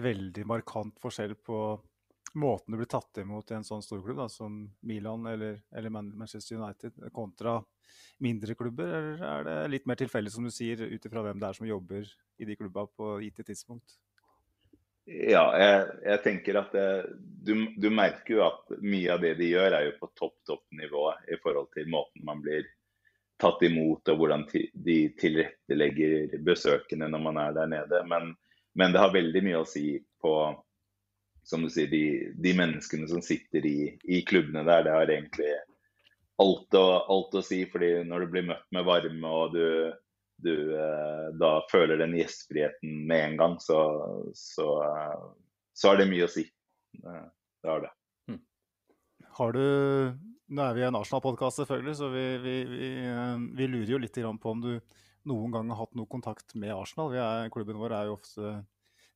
veldig 0.06 0.46
markant 0.50 1.02
forskjell 1.02 1.34
på 1.42 1.60
måten 2.36 2.74
du 2.74 2.80
blir 2.80 2.90
tatt 2.92 3.22
imot 3.22 3.52
i 3.52 3.58
en 3.58 3.68
sånn 3.68 3.84
storklubb 3.84 4.20
da, 4.24 4.28
som 4.32 4.66
Milan 4.86 5.26
eller, 5.32 5.62
eller 5.76 5.94
Manchester 5.94 6.60
United, 6.60 6.98
kontra 7.16 7.60
mindre 8.24 8.56
klubber? 8.56 8.90
Eller 8.98 9.24
er 9.30 9.46
det 9.48 9.58
litt 9.74 9.88
mer 9.90 10.00
tilfeldig, 10.00 10.34
som 10.34 10.48
du 10.48 10.54
sier, 10.54 10.82
ut 10.86 11.06
ifra 11.06 11.24
hvem 11.26 11.40
det 11.42 11.50
er 11.50 11.60
som 11.60 11.70
jobber 11.70 12.10
i 12.38 12.48
de 12.50 12.58
klubba 12.60 12.88
på 12.88 13.18
gitt 13.24 13.44
tidspunkt? 13.46 13.98
Ja, 15.06 15.44
jeg, 15.62 15.82
jeg 16.02 16.22
tenker 16.24 16.58
at 16.64 16.72
det, 16.74 16.88
du, 17.46 17.54
du 17.78 17.92
merker 17.94 18.40
jo 18.40 18.46
at 18.48 18.72
mye 18.82 19.12
av 19.14 19.22
det 19.22 19.36
de 19.38 19.52
gjør, 19.52 19.76
er 19.78 19.92
jo 19.92 20.00
på 20.00 20.10
topp, 20.18 20.40
topp 20.50 20.66
nivå 20.74 21.12
i 21.30 21.38
forhold 21.44 21.70
til 21.76 21.92
måten 21.94 22.26
man 22.26 22.42
blir 22.42 22.66
tatt 23.38 23.62
imot 23.68 24.10
og 24.10 24.18
hvordan 24.18 24.48
de 24.50 24.98
tilrettelegger 25.20 26.40
besøkende 26.46 27.10
når 27.12 27.22
man 27.28 27.40
er 27.44 27.56
der 27.58 27.70
nede. 27.70 28.02
Men, 28.10 28.34
men 28.74 28.96
det 28.96 29.04
har 29.04 29.14
veldig 29.14 29.44
mye 29.46 29.62
å 29.62 29.68
si 29.70 29.92
på 30.24 30.34
som 31.46 31.64
du 31.64 31.70
sier, 31.70 31.90
de, 31.92 32.34
de 32.42 32.54
menneskene 32.58 33.08
som 33.10 33.22
sitter 33.24 33.66
i, 33.70 33.80
i 34.10 34.22
klubbene 34.26 34.66
der. 34.66 34.86
Det 34.86 34.96
har 34.96 35.14
egentlig 35.14 35.52
alt 36.42 36.78
å, 36.78 36.86
alt 37.14 37.38
å 37.38 37.44
si. 37.46 37.62
fordi 37.72 38.04
når 38.08 38.26
du 38.26 38.34
blir 38.34 38.48
møtt 38.50 38.66
med 38.76 38.88
varme 38.88 39.34
og 39.42 39.56
du, 39.56 39.94
du 40.44 40.56
eh, 40.76 41.28
da 41.40 41.58
føler 41.72 42.02
den 42.02 42.18
gjestfriheten 42.18 43.06
med 43.10 43.30
en 43.30 43.38
gang, 43.42 43.60
så, 43.64 43.80
så, 44.36 44.70
eh, 44.88 45.28
så 45.78 45.94
har 45.94 46.02
det 46.02 46.10
mye 46.12 46.28
å 46.28 46.34
si. 46.34 46.48
Eh, 47.04 47.28
Det 47.64 47.72
har 47.72 47.86
det. 47.86 47.94
Har 49.36 49.52
du 49.52 49.66
Nå 50.46 50.62
er 50.62 50.76
vi 50.78 50.84
en 50.86 50.96
Arsenal-podkast, 50.96 51.58
selvfølgelig, 51.58 51.94
så 51.98 52.08
vi, 52.14 52.24
vi, 52.44 52.52
vi, 52.70 52.90
eh, 53.10 53.38
vi 53.58 53.66
lurer 53.66 53.96
jo 53.96 53.98
litt 53.98 54.20
på 54.42 54.52
om 54.52 54.60
du 54.62 54.76
noen 55.26 55.52
gang 55.52 55.72
har 55.74 55.80
hatt 55.80 55.96
noe 55.98 56.06
kontakt 56.06 56.54
med 56.54 56.70
Arsenal. 56.76 57.16
Er, 57.18 57.50
klubben 57.50 57.80
vår 57.82 57.96
er 57.98 58.12
jo 58.12 58.20
ofte 58.20 58.52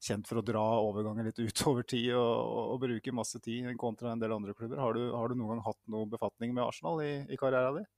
kjent 0.03 0.27
for 0.29 0.39
å 0.39 0.45
dra 0.45 0.65
overganger 0.81 1.29
litt 1.29 1.41
utover 1.47 1.87
tid 1.87 2.11
og, 2.15 2.33
og, 2.39 2.73
og 2.73 2.83
bruke 2.85 3.15
masse 3.15 3.41
tid 3.43 3.69
kontra 3.79 4.13
en 4.13 4.21
del 4.21 4.35
andre 4.35 4.55
klubber. 4.57 4.81
Har 4.81 4.97
du, 4.97 5.07
har 5.13 5.29
du 5.29 5.39
noen 5.39 5.55
gang 5.55 5.65
hatt 5.69 5.79
noe 5.91 6.09
befatning 6.09 6.53
med 6.55 6.65
Arsenal 6.65 7.01
i, 7.05 7.13
i 7.29 7.39
karrieren 7.39 7.81
din? 7.81 7.89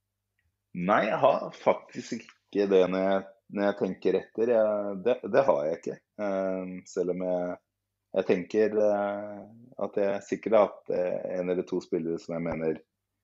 Nei, 0.88 1.02
jeg 1.10 1.20
har 1.20 1.50
faktisk 1.52 2.16
ikke 2.16 2.64
det 2.70 2.86
når 2.88 3.04
jeg, 3.04 3.26
når 3.52 3.68
jeg 3.68 3.78
tenker 3.82 4.18
etter. 4.22 4.54
Jeg, 4.56 4.94
det, 5.04 5.18
det 5.34 5.44
har 5.48 5.66
jeg 5.68 5.80
ikke. 5.80 5.98
Eh, 6.24 6.72
selv 6.88 7.14
om 7.16 7.26
jeg 7.28 7.60
jeg 8.12 8.28
tenker 8.28 8.74
eh, 8.76 9.36
at 9.82 9.94
jeg 9.96 10.24
sikkert 10.26 10.56
har 10.56 10.66
hatt 10.66 10.90
eh, 10.92 11.38
en 11.38 11.52
eller 11.52 11.64
to 11.68 11.80
spillere 11.80 12.20
som 12.20 12.36
jeg 12.36 12.44
mener 12.44 12.80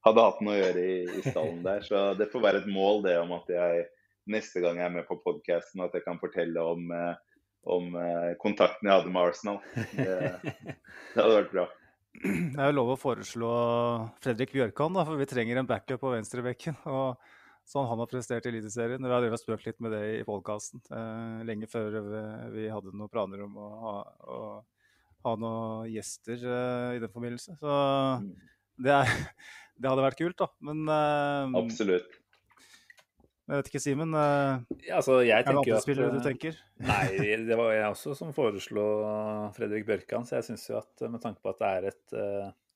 hadde 0.07 0.25
hatt 0.25 0.41
noe 0.45 0.55
å 0.55 0.61
gjøre 0.63 0.85
i, 0.85 0.99
i 1.19 1.23
stallen 1.27 1.61
der. 1.67 1.83
Så 1.85 2.03
det 2.17 2.31
får 2.33 2.45
være 2.45 2.63
et 2.63 2.71
mål 2.73 3.03
det 3.05 3.19
om 3.21 3.35
at 3.37 3.51
jeg 3.53 3.85
neste 4.33 4.63
gang 4.65 4.81
jeg 4.81 4.89
er 4.89 4.95
med 4.95 5.09
på 5.09 5.19
podkasten, 5.25 5.85
at 5.85 5.97
jeg 5.97 6.05
kan 6.07 6.21
fortelle 6.21 6.65
om, 6.65 6.89
eh, 6.95 7.28
om 7.67 7.97
kontakten 8.43 8.89
jeg 8.89 9.01
hadde 9.01 9.13
med 9.13 9.31
Arsenal. 9.31 9.59
Det, 9.75 10.07
det 10.45 11.19
hadde 11.19 11.35
vært 11.35 11.53
bra. 11.53 11.67
Det 12.19 12.59
er 12.59 12.71
jo 12.71 12.77
lov 12.79 12.95
å 12.95 13.01
foreslå 13.01 13.51
Fredrik 14.23 14.55
Bjørkan, 14.55 14.97
da, 14.97 15.05
for 15.07 15.21
vi 15.21 15.29
trenger 15.31 15.61
en 15.61 15.69
backup 15.69 16.01
på 16.03 16.15
venstrebekken. 16.15 16.79
og 16.91 17.19
Sånn 17.69 17.85
han 17.85 18.01
har 18.01 18.09
prestert 18.09 18.47
i 18.47 18.51
Eliteserien. 18.51 19.05
Vi 19.05 19.13
har 19.13 19.41
spøkt 19.41 19.67
litt 19.69 19.81
med 19.85 19.93
det 19.93 20.05
i 20.17 20.25
podkasten 20.25 20.81
eh, 20.89 21.43
lenge 21.45 21.69
før 21.69 21.99
vi 22.55 22.65
hadde 22.73 22.95
noen 22.97 23.13
planer 23.13 23.43
om 23.45 23.59
å 23.61 23.67
ha, 23.83 23.93
å 24.25 24.39
ha 25.27 25.35
noen 25.37 25.91
gjester 25.93 26.41
eh, 26.41 26.97
i 26.97 27.03
den 27.03 27.13
forbindelse. 27.13 27.59
Så 27.61 27.75
mm. 28.25 28.31
det, 28.87 28.95
er, 28.95 29.13
det, 29.77 29.91
hadde 29.91 30.07
vært 30.07 30.21
kult, 30.23 30.39
da. 30.41 30.49
Men 30.65 30.81
eh, 30.95 31.59
Absolutt. 31.61 32.18
Jeg 33.49 33.63
vet 33.63 33.69
ikke, 33.71 33.81
Simen. 33.81 34.11
Uh, 34.13 34.61
ja, 34.85 34.99
altså, 34.99 35.23
er 35.25 35.45
det 35.45 35.53
andre 35.55 35.81
spillere 35.81 36.13
du 36.13 36.21
tenker? 36.21 36.57
Nei, 36.85 37.05
det 37.49 37.57
var 37.57 37.73
jeg 37.73 37.87
også 37.89 38.13
som 38.19 38.35
foreslo 38.37 38.85
Fredrik 39.57 39.87
Bjørkan. 39.89 40.27
Så 40.29 40.37
jeg 40.37 40.51
syns 40.51 40.67
jo 40.69 40.77
at 40.83 41.05
med 41.09 41.23
tanke 41.23 41.41
på 41.41 41.55
at 41.55 41.63
det 41.63 41.71
er 41.71 41.87
et, 41.89 42.17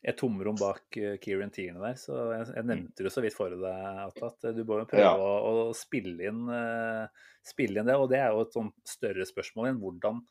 et 0.09 0.17
tomrom 0.17 0.57
bak 0.57 0.99
Kieran 1.21 1.53
Tierne 1.53 1.83
der, 1.85 1.99
så 2.01 2.17
jeg, 2.33 2.49
jeg, 2.57 2.69
nevnte 2.71 3.05
det 3.05 3.13
så 3.13 3.25
vidt 3.25 3.37
for 3.37 3.53
deg 3.53 4.01
at, 4.07 4.25
at 4.31 4.49
du 4.57 4.63
bør 4.65 4.87
jo 4.87 4.89
prøve 4.95 5.05
ja. 5.05 5.13
å, 5.13 5.69
å, 5.69 5.69
spille, 5.77 6.33
inn, 6.33 6.49
spille 7.45 7.83
inn 7.83 7.93
det. 7.93 7.99
Og 8.01 8.09
det 8.09 8.23
er 8.23 8.33
jo 8.33 8.47
et 8.47 8.57
sånn 8.57 8.73
større 8.89 9.29
spørsmål 9.29 9.69
igjen. 9.69 9.85
Hvordan 9.85 10.25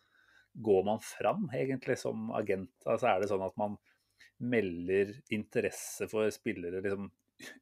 går 0.65 0.83
man 0.89 1.05
fram 1.05 1.47
egentlig 1.53 2.01
som 2.01 2.33
agent? 2.33 2.73
Altså 2.89 3.13
Er 3.13 3.21
det 3.21 3.29
sånn 3.29 3.45
at 3.45 3.61
man 3.61 3.77
melder 4.41 5.13
interesse 5.29 6.07
for 6.09 6.33
spillere 6.33 6.81
liksom 6.81 7.11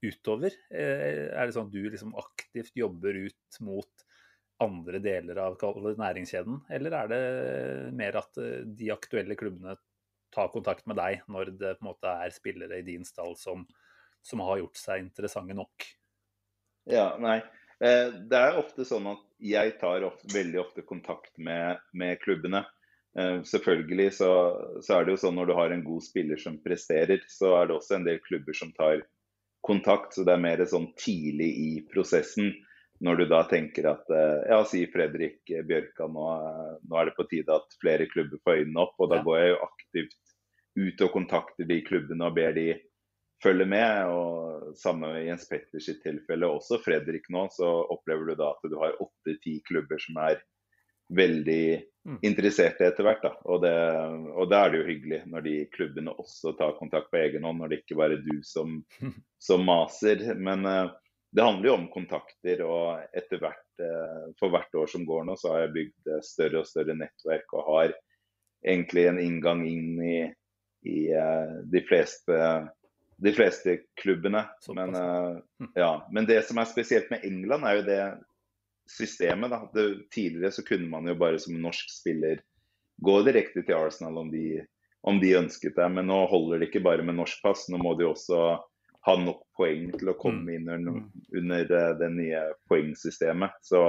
utover? 0.02 0.54
Eh, 0.72 1.30
er 1.30 1.48
det 1.48 1.56
sånn 1.56 1.70
at 1.70 1.76
du 1.76 1.84
liksom 1.86 2.16
aktivt 2.20 2.76
jobber 2.78 3.18
ut 3.28 3.60
mot 3.66 4.06
andre 4.60 5.00
deler 5.00 5.40
av 5.40 5.56
næringskjeden, 5.60 6.64
eller 6.70 6.96
er 6.98 7.12
det 7.12 7.22
mer 7.96 8.18
at 8.20 8.40
eh, 8.42 8.66
de 8.66 8.92
aktuelle 8.92 9.38
klubbene 9.40 9.78
tar 10.36 10.52
kontakt 10.54 10.86
med 10.90 11.00
deg 11.00 11.24
når 11.32 11.54
det 11.58 11.78
på 11.78 11.86
en 11.86 11.92
måte 11.92 12.12
er 12.26 12.34
spillere 12.36 12.82
i 12.82 12.86
din 12.86 13.08
stall 13.08 13.38
som, 13.40 13.64
som 14.22 14.44
har 14.46 14.60
gjort 14.60 14.78
seg 14.78 15.06
interessante 15.06 15.56
nok? 15.58 15.88
Ja, 16.90 17.14
nei. 17.22 17.40
Eh, 17.80 18.12
det 18.30 18.42
er 18.42 18.60
ofte 18.60 18.86
sånn 18.88 19.08
at 19.14 19.24
jeg 19.40 19.78
tar 19.80 20.04
ofte, 20.04 20.28
veldig 20.34 20.60
ofte 20.66 20.84
kontakt 20.84 21.32
med, 21.40 21.80
med 21.94 22.20
klubbene. 22.24 22.66
Selvfølgelig 23.20 24.12
så, 24.20 24.28
så, 24.86 25.00
er 25.00 25.08
det 25.08 25.16
jo 25.16 25.20
sånn 25.24 25.34
når 25.36 25.48
du 25.50 25.54
har 25.58 25.74
en 25.74 25.82
god 25.84 26.04
spiller 26.06 26.38
som 26.40 26.60
presterer, 26.62 27.24
så 27.28 27.56
er 27.58 27.68
det 27.68 27.74
også 27.80 27.96
en 27.98 28.06
del 28.06 28.20
klubber 28.22 28.56
som 28.56 28.70
tar 28.78 29.02
kontakt. 29.66 30.16
Så 30.16 30.26
det 30.28 30.36
er 30.36 30.44
mer 30.44 30.66
sånn 30.70 30.92
tidlig 31.00 31.50
i 31.50 31.70
prosessen. 31.92 32.52
Når 33.00 33.22
du 33.22 33.26
da 33.32 33.46
tenker 33.48 33.88
at 33.94 34.10
eh, 34.12 34.42
ja, 34.52 34.60
si 34.68 34.84
Fredrik 34.92 35.48
Bjørka, 35.48 36.10
nå, 36.12 36.26
nå 36.84 37.00
er 37.00 37.08
det 37.08 37.16
på 37.16 37.28
tide 37.32 37.56
at 37.56 37.78
flere 37.80 38.10
klubber 38.12 38.42
får 38.44 38.64
øynene 38.64 38.84
opp. 38.84 38.98
Og 39.00 39.12
da 39.14 39.22
går 39.24 39.40
jeg 39.40 39.54
jo 39.54 39.64
aktivt 39.70 40.18
ut 40.80 41.04
og 41.06 41.14
kontakter 41.14 41.68
de 41.68 41.80
klubbene 41.88 42.28
og 42.28 42.36
ber 42.36 42.56
de 42.56 42.70
følge 43.44 43.66
med. 43.66 44.12
og 44.12 44.76
Samme 44.80 45.14
i 45.20 45.28
Jens 45.28 45.48
Petters 45.50 45.88
sitt 45.88 46.02
tilfelle, 46.04 46.48
også 46.48 46.82
Fredrik 46.84 47.30
nå, 47.34 47.48
så 47.56 47.70
opplever 47.94 48.32
du 48.32 48.36
da 48.40 48.52
at 48.54 48.68
du 48.70 48.78
har 48.82 49.00
åtte-ti 49.02 49.60
klubber 49.68 50.02
som 50.04 50.20
er 50.28 50.44
veldig. 51.16 51.64
Interesserte 52.22 52.88
etter 52.88 53.06
hvert. 53.06 53.22
Da. 53.24 53.34
Og, 53.46 53.62
det, 53.64 53.74
og 54.34 54.50
da 54.52 54.64
er 54.64 54.72
det 54.72 54.82
jo 54.82 54.88
hyggelig 54.88 55.20
når 55.30 55.46
de 55.46 55.56
klubbene 55.74 56.16
også 56.16 56.56
tar 56.60 56.78
kontakt 56.80 57.12
på 57.12 57.20
egen 57.22 57.46
hånd, 57.48 57.62
når 57.62 57.72
det 57.72 57.82
ikke 57.84 58.00
bare 58.00 58.18
er 58.18 58.26
du 58.26 58.40
som, 58.48 58.80
som 59.50 59.66
maser. 59.68 60.24
Men 60.40 60.66
uh, 60.68 60.92
det 61.36 61.46
handler 61.46 61.72
jo 61.72 61.78
om 61.78 61.88
kontakter, 61.94 62.64
og 62.66 63.18
etter 63.18 63.44
hvert, 63.44 63.68
uh, 63.84 64.32
for 64.40 64.54
hvert 64.54 64.82
år 64.82 64.92
som 64.92 65.06
går 65.08 65.28
nå, 65.28 65.38
så 65.40 65.54
har 65.54 65.66
jeg 65.68 65.76
bygd 65.78 66.12
uh, 66.16 66.20
større 66.26 66.64
og 66.64 66.70
større 66.70 66.98
nettverk 66.98 67.56
og 67.58 67.72
har 67.74 67.96
egentlig 68.66 69.06
en 69.08 69.22
inngang 69.24 69.64
inn 69.68 70.02
i, 70.04 70.18
i 70.90 70.98
de 71.72 71.82
fleste 71.88 72.36
de 73.20 73.32
fleste 73.36 73.74
klubbene. 74.00 74.42
Men, 74.76 74.96
hm. 74.96 75.70
ja. 75.80 76.08
Men 76.12 76.28
det 76.28 76.42
som 76.48 76.60
er 76.60 76.68
spesielt 76.68 77.10
med 77.12 77.24
England, 77.28 77.68
er 77.68 77.78
jo 77.78 77.86
det 77.88 78.04
systemet. 78.90 79.52
Da. 79.54 79.62
Det, 79.74 79.86
tidligere 80.14 80.52
så 80.52 80.66
kunne 80.66 80.90
man 80.90 81.08
jo 81.10 81.16
bare 81.20 81.40
som 81.42 81.58
norsk 81.62 81.92
spiller 81.94 82.42
gå 83.00 83.22
direkte 83.28 83.64
til 83.64 83.78
Arsenal 83.78 84.18
om 84.24 84.32
de, 84.32 84.62
om 85.08 85.20
de 85.22 85.36
ønsket 85.40 85.78
det. 85.80 85.88
Men 85.96 86.10
nå 86.12 86.24
holder 86.32 86.60
det 86.60 86.70
ikke 86.70 86.84
bare 86.88 87.06
med 87.06 87.20
norsk 87.20 87.42
pass, 87.46 87.68
nå 87.72 87.80
må 87.82 87.96
de 88.00 88.10
også 88.10 88.42
ha 89.08 89.16
nok 89.16 89.46
poeng 89.56 89.90
til 89.96 90.12
å 90.12 90.18
komme 90.20 90.44
mm. 90.44 90.54
inn 90.58 90.72
under, 90.76 91.04
under 91.40 91.76
eh, 91.78 91.92
det 92.02 92.10
nye 92.16 92.42
poengsystemet. 92.72 93.62
Så 93.64 93.84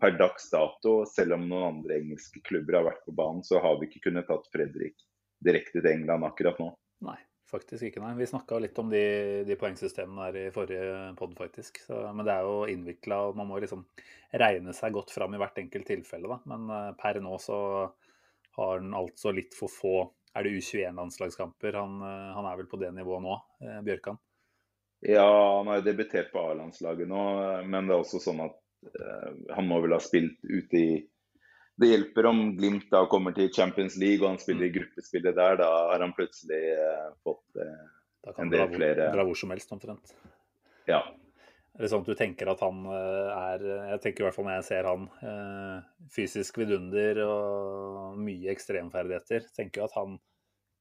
per 0.00 0.16
dags 0.18 0.48
dato, 0.50 1.04
selv 1.06 1.36
om 1.36 1.46
noen 1.46 1.68
andre 1.74 2.00
engelske 2.00 2.42
klubber 2.48 2.80
har 2.80 2.88
vært 2.88 3.04
på 3.06 3.14
banen, 3.14 3.44
så 3.46 3.60
har 3.62 3.78
vi 3.78 3.90
ikke 3.90 4.08
kunnet 4.08 4.28
tatt 4.30 4.48
Fredrik 4.52 4.96
direkte 5.44 5.78
til 5.78 5.92
England 5.92 6.26
akkurat 6.26 6.58
nå. 6.60 6.72
Nei. 7.06 7.18
Faktisk 7.50 7.88
ikke, 7.88 8.02
nei. 8.02 8.12
Vi 8.14 8.28
snakka 8.30 8.60
litt 8.62 8.78
om 8.78 8.90
de, 8.92 9.02
de, 9.46 9.56
poengsystemene 9.58 10.28
der 10.30 10.46
i 10.46 10.52
forrige 10.54 11.10
pod, 11.18 11.32
faktisk. 11.38 11.80
Så, 11.82 11.98
men 12.14 12.26
det 12.26 12.36
er 12.36 12.46
jo 12.46 12.60
innvikla, 12.70 13.24
og 13.26 13.40
man 13.40 13.48
må 13.50 13.58
liksom 13.62 13.82
regne 14.38 14.74
seg 14.76 14.94
godt 14.94 15.10
fram 15.10 15.34
i 15.34 15.40
hvert 15.40 15.58
enkelt 15.58 15.88
tilfelle. 15.90 16.30
Da. 16.30 16.38
Men 16.52 16.70
uh, 16.70 16.92
per 16.98 17.18
nå 17.24 17.34
så 17.42 17.58
har 18.58 18.78
han 18.78 18.94
altså 18.94 19.34
litt 19.34 19.56
for 19.58 19.72
få 19.72 19.94
Er 20.30 20.46
det 20.46 20.52
U21-landslagskamper? 20.60 21.74
Han, 21.74 21.98
uh, 22.04 22.30
han, 22.36 22.46
er 22.46 22.60
vel 22.60 22.70
på 22.70 22.78
det 22.78 22.92
nivået 22.94 23.24
nå, 23.26 23.34
uh, 23.66 23.80
Bjørkan? 23.86 24.20
Ja, 25.02 25.26
han 25.56 25.66
har 25.72 25.80
jo 25.80 25.88
debutert 25.88 26.30
på 26.30 26.44
A-landslaget 26.52 27.08
nå, 27.08 27.22
men 27.66 27.88
det 27.88 27.96
er 27.96 28.02
også 28.02 28.20
sånn 28.20 28.44
at 28.44 28.58
han 29.56 29.66
må 29.68 29.78
vel 29.80 29.94
ha 29.96 29.98
spilt 30.00 30.44
ute 30.44 30.76
i 30.76 30.92
det 31.80 31.88
hjelper 31.88 32.28
om 32.28 32.42
Glimt 32.58 32.90
da 32.92 33.04
kommer 33.10 33.32
til 33.36 33.48
Champions 33.54 33.96
League 34.00 34.20
og 34.20 34.34
han 34.34 34.42
spiller 34.42 34.68
i 34.68 34.70
mm. 34.72 34.76
gruppespillet 34.76 35.36
der. 35.38 35.56
Da 35.62 35.70
har 35.92 36.04
han 36.04 36.12
plutselig 36.16 36.60
eh, 36.74 37.08
fått 37.24 37.60
eh, 37.62 37.88
en 38.36 38.52
del 38.52 38.68
flere 38.74 39.08
Dra 39.14 39.24
hvor 39.24 39.38
som 39.38 39.54
helst, 39.54 39.72
omtrent. 39.72 40.14
Ja. 40.90 41.00
Er 41.78 41.86
det 41.86 41.92
sånn 41.92 42.02
at 42.04 42.10
du 42.10 42.18
tenker 42.18 42.50
at 42.52 42.60
han 42.64 42.82
eh, 42.90 43.30
er 43.36 43.64
Jeg 43.94 44.02
tenker 44.04 44.24
i 44.24 44.28
hvert 44.28 44.36
fall 44.36 44.48
når 44.48 44.58
jeg 44.58 44.68
ser 44.68 44.90
han, 44.90 45.06
eh, 45.24 46.06
fysisk 46.12 46.60
vidunder 46.60 47.22
og 47.24 48.18
mye 48.20 48.52
ekstremferdigheter, 48.52 49.48
tenker 49.56 49.82
jo 49.82 49.88
at 49.88 49.96
han 49.96 50.18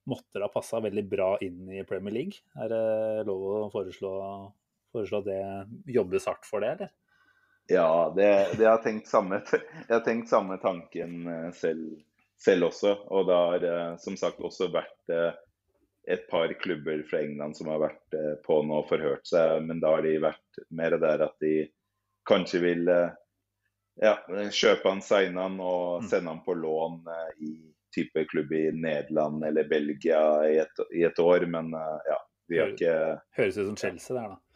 måtte 0.10 0.42
ha 0.42 0.50
passa 0.52 0.82
veldig 0.84 1.04
bra 1.08 1.34
inn 1.46 1.70
i 1.72 1.86
Premier 1.88 2.16
League. 2.16 2.42
Er 2.60 2.72
det 2.74 3.28
lov 3.30 3.46
å 3.46 3.58
foreslå, 3.72 4.12
foreslå 4.96 5.22
det 5.28 5.42
jobbes 5.94 6.28
hardt 6.28 6.48
for 6.50 6.66
det, 6.66 6.74
eller? 6.76 6.96
Ja, 7.70 8.14
det, 8.16 8.48
det 8.58 8.66
har 8.66 8.78
tenkt 8.78 9.08
samme, 9.08 9.42
jeg 9.88 9.94
har 9.94 10.00
tenkt 10.00 10.30
samme 10.30 10.58
tanken 10.58 11.28
eh, 11.28 11.52
selv, 11.52 12.00
selv, 12.42 12.70
også. 12.72 12.96
Og 13.14 13.28
det 13.28 13.38
har 13.38 13.66
eh, 13.70 13.92
som 14.02 14.18
sagt 14.18 14.42
også 14.42 14.72
vært 14.74 15.14
eh, 15.14 15.36
et 16.10 16.26
par 16.32 16.54
klubber 16.58 17.04
fra 17.10 17.22
England 17.22 17.58
som 17.58 17.70
har 17.70 17.84
vært 17.84 18.16
på 18.42 18.56
nå 18.66 18.80
og 18.82 18.88
forhørt 18.90 19.28
seg, 19.30 19.60
men 19.68 19.82
da 19.84 19.92
har 19.94 20.02
de 20.02 20.16
vært 20.24 20.62
mer 20.74 20.96
der 20.98 21.22
at 21.28 21.36
de 21.44 21.68
kanskje 22.26 22.62
vil 22.64 22.90
ja, 22.90 24.16
kjøpe 24.50 24.90
han, 24.90 25.04
signe 25.06 25.44
han 25.44 25.60
og 25.62 26.02
mm. 26.02 26.08
sende 26.10 26.34
han 26.34 26.42
på 26.48 26.56
lån 26.58 27.04
i 27.46 27.52
type 27.94 28.24
klubb 28.32 28.56
i 28.58 28.64
Nederland 28.74 29.46
eller 29.46 29.70
Belgia 29.70 30.24
i 30.50 30.58
et, 30.64 30.82
i 30.98 31.06
et 31.06 31.22
år, 31.22 31.46
men 31.52 31.70
ja. 31.78 32.18
Vi 32.50 32.58
har 32.58 32.74
ikke 32.74 32.94
Høres 33.38 33.60
ut 33.60 33.68
som 33.68 33.78
Chelsea 33.78 34.16
der, 34.18 34.32
da. 34.34 34.49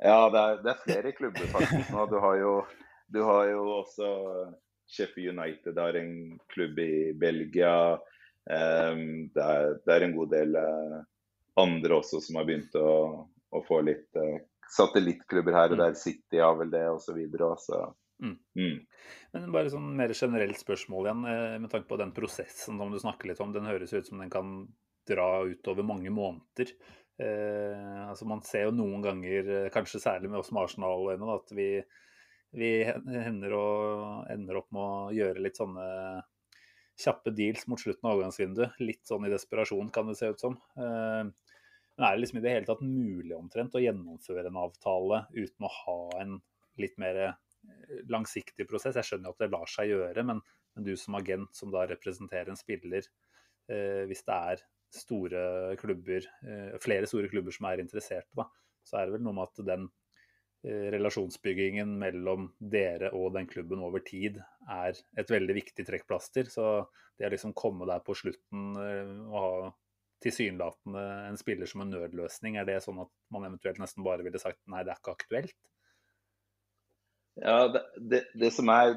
Ja, 0.00 0.30
det 0.32 0.40
er, 0.40 0.60
det 0.64 0.72
er, 0.72 0.82
flere 0.84 1.12
klubber 1.12 1.52
faktisk 1.52 1.92
nå. 1.92 2.06
Du 2.08 2.18
har 2.24 2.36
jo, 2.40 2.52
du 3.12 3.20
har 3.26 3.50
jo 3.52 3.64
også 3.82 4.10
Sheffield 4.90 5.38
United 5.38 5.78
har 5.78 5.98
en 5.98 6.14
klubb 6.50 6.78
i 6.78 7.12
Belgia. 7.12 7.74
Um, 8.50 9.28
det, 9.34 9.44
er, 9.44 9.74
det, 9.84 9.92
er, 9.94 10.06
en 10.06 10.16
god 10.16 10.30
del 10.32 10.56
uh, 10.56 11.02
andre 11.60 12.00
også 12.00 12.22
som 12.24 12.40
har 12.40 12.48
begynt 12.48 12.74
å, 12.80 12.88
å 13.28 13.62
få 13.68 13.82
litt 13.86 14.08
uh, 14.18 14.40
satellittklubber 14.70 15.56
her 15.56 15.74
og 15.74 15.78
mm. 15.78 15.82
der. 15.84 15.98
City 15.98 16.42
har 16.42 16.56
vel 16.58 16.72
det, 16.72 16.84
osv. 16.90 17.18
Så 17.62 17.80
mm. 18.22 18.36
Mm. 18.58 18.78
Men 19.34 19.50
bare 19.54 19.72
sånn 19.72 19.90
mer 19.98 20.14
generelt 20.16 20.58
spørsmål 20.60 21.08
igjen, 21.08 21.26
eh, 21.30 21.58
med 21.62 21.72
tanke 21.72 21.90
på 21.90 21.98
den 22.00 22.14
prosessen 22.16 22.80
som 22.80 22.92
du 22.92 22.98
snakker 23.02 23.30
litt 23.30 23.42
om. 23.44 23.52
Den 23.54 23.68
høres 23.70 23.94
ut 23.94 24.08
som 24.08 24.22
den 24.22 24.32
kan 24.32 24.64
dra 25.08 25.30
utover 25.48 25.86
mange 25.86 26.12
måneder. 26.14 26.72
Eh, 27.20 28.08
altså 28.08 28.26
man 28.28 28.40
ser 28.46 28.68
jo 28.68 28.76
noen 28.76 29.02
ganger, 29.04 29.48
eh, 29.56 29.70
kanskje 29.74 30.00
særlig 30.00 30.30
med 30.30 30.40
oss 30.40 30.52
med 30.54 30.64
Arsenal 30.64 31.10
ennå, 31.14 31.34
at 31.36 31.52
vi, 31.56 31.68
vi 32.56 32.70
ender, 32.86 33.56
og, 33.58 34.28
ender, 34.32 34.60
opp 34.62 34.70
med 34.72 34.82
å 34.84 35.10
gjøre 35.16 35.44
litt 35.44 35.60
sånne 35.60 35.86
kjappe 37.00 37.32
deals 37.36 37.66
mot 37.70 37.80
slutten 37.80 38.08
av 38.08 38.16
overgangsvinduet. 38.16 38.80
Litt 38.84 39.04
sånn 39.08 39.26
i 39.28 39.32
desperasjon, 39.32 39.92
kan 39.94 40.08
det 40.10 40.16
se 40.20 40.32
ut 40.32 40.42
som. 40.42 40.56
Eh, 40.76 41.28
men 42.00 42.06
er 42.06 42.16
det 42.16 42.22
liksom 42.22 42.40
i 42.40 42.44
det 42.44 42.54
hele 42.54 42.68
tatt 42.68 42.80
mulig 42.84 43.36
omtrent 43.36 43.76
å 43.76 43.82
gjennomføre 43.82 44.48
en 44.48 44.62
avtale 44.62 45.24
uten 45.34 45.66
å 45.66 45.74
ha 45.74 46.00
en 46.22 46.38
litt 46.80 46.96
mer 47.02 47.18
eh, 47.26 47.40
langsiktig 48.08 48.64
prosess? 48.70 48.96
Jeg 48.96 49.08
skjønner 49.10 49.28
jo 49.28 49.36
at 49.36 49.44
det 49.44 49.52
lar 49.52 49.68
seg 49.68 49.92
gjøre, 49.92 50.24
men, 50.30 50.40
men 50.72 50.86
du 50.86 50.94
som 50.96 51.18
agent 51.20 51.52
som 51.56 51.72
da 51.74 51.84
representerer 51.90 52.52
en 52.52 52.60
spiller 52.60 53.04
eh, 53.04 54.06
hvis 54.08 54.24
det 54.24 54.38
er 54.54 54.64
store 54.96 55.76
klubber, 55.80 56.26
eh, 56.46 56.76
flere 56.82 57.08
store 57.08 57.30
klubber 57.32 57.54
som 57.54 57.68
er 57.70 57.82
interesserte, 57.82 58.30
da, 58.36 58.46
så 58.86 59.00
er 59.00 59.08
det 59.08 59.18
vel 59.18 59.26
noe 59.26 59.36
med 59.36 59.50
at 59.50 59.62
den 59.68 59.86
eh, 60.66 60.88
relasjonsbyggingen 60.94 61.92
mellom 62.00 62.50
dere 62.58 63.12
og 63.16 63.34
den 63.36 63.48
klubben 63.50 63.84
over 63.86 64.02
tid 64.06 64.40
er 64.68 64.98
et 65.18 65.30
veldig 65.30 65.56
viktig 65.60 65.86
trekkplaster. 65.86 66.50
Så 66.52 66.66
det 67.18 67.28
å 67.28 67.34
liksom 67.34 67.54
komme 67.56 67.88
der 67.90 68.02
på 68.04 68.16
slutten 68.18 68.74
eh, 68.80 69.14
og 69.28 69.38
ha 69.38 69.72
tilsynelatende 70.20 71.02
en 71.30 71.38
spiller 71.40 71.68
som 71.68 71.84
en 71.84 71.94
nødløsning, 71.94 72.58
er 72.60 72.66
det 72.68 72.82
sånn 72.84 73.00
at 73.00 73.10
man 73.32 73.46
eventuelt 73.48 73.80
nesten 73.80 74.04
bare 74.04 74.24
ville 74.26 74.40
sagt 74.42 74.60
nei, 74.68 74.82
det 74.84 74.92
er 74.92 75.00
ikke 75.00 75.16
aktuelt? 75.16 75.56
Ja, 77.40 77.68
det, 77.72 77.84
det, 78.10 78.24
det 78.36 78.50
som 78.52 78.68
er 78.68 78.90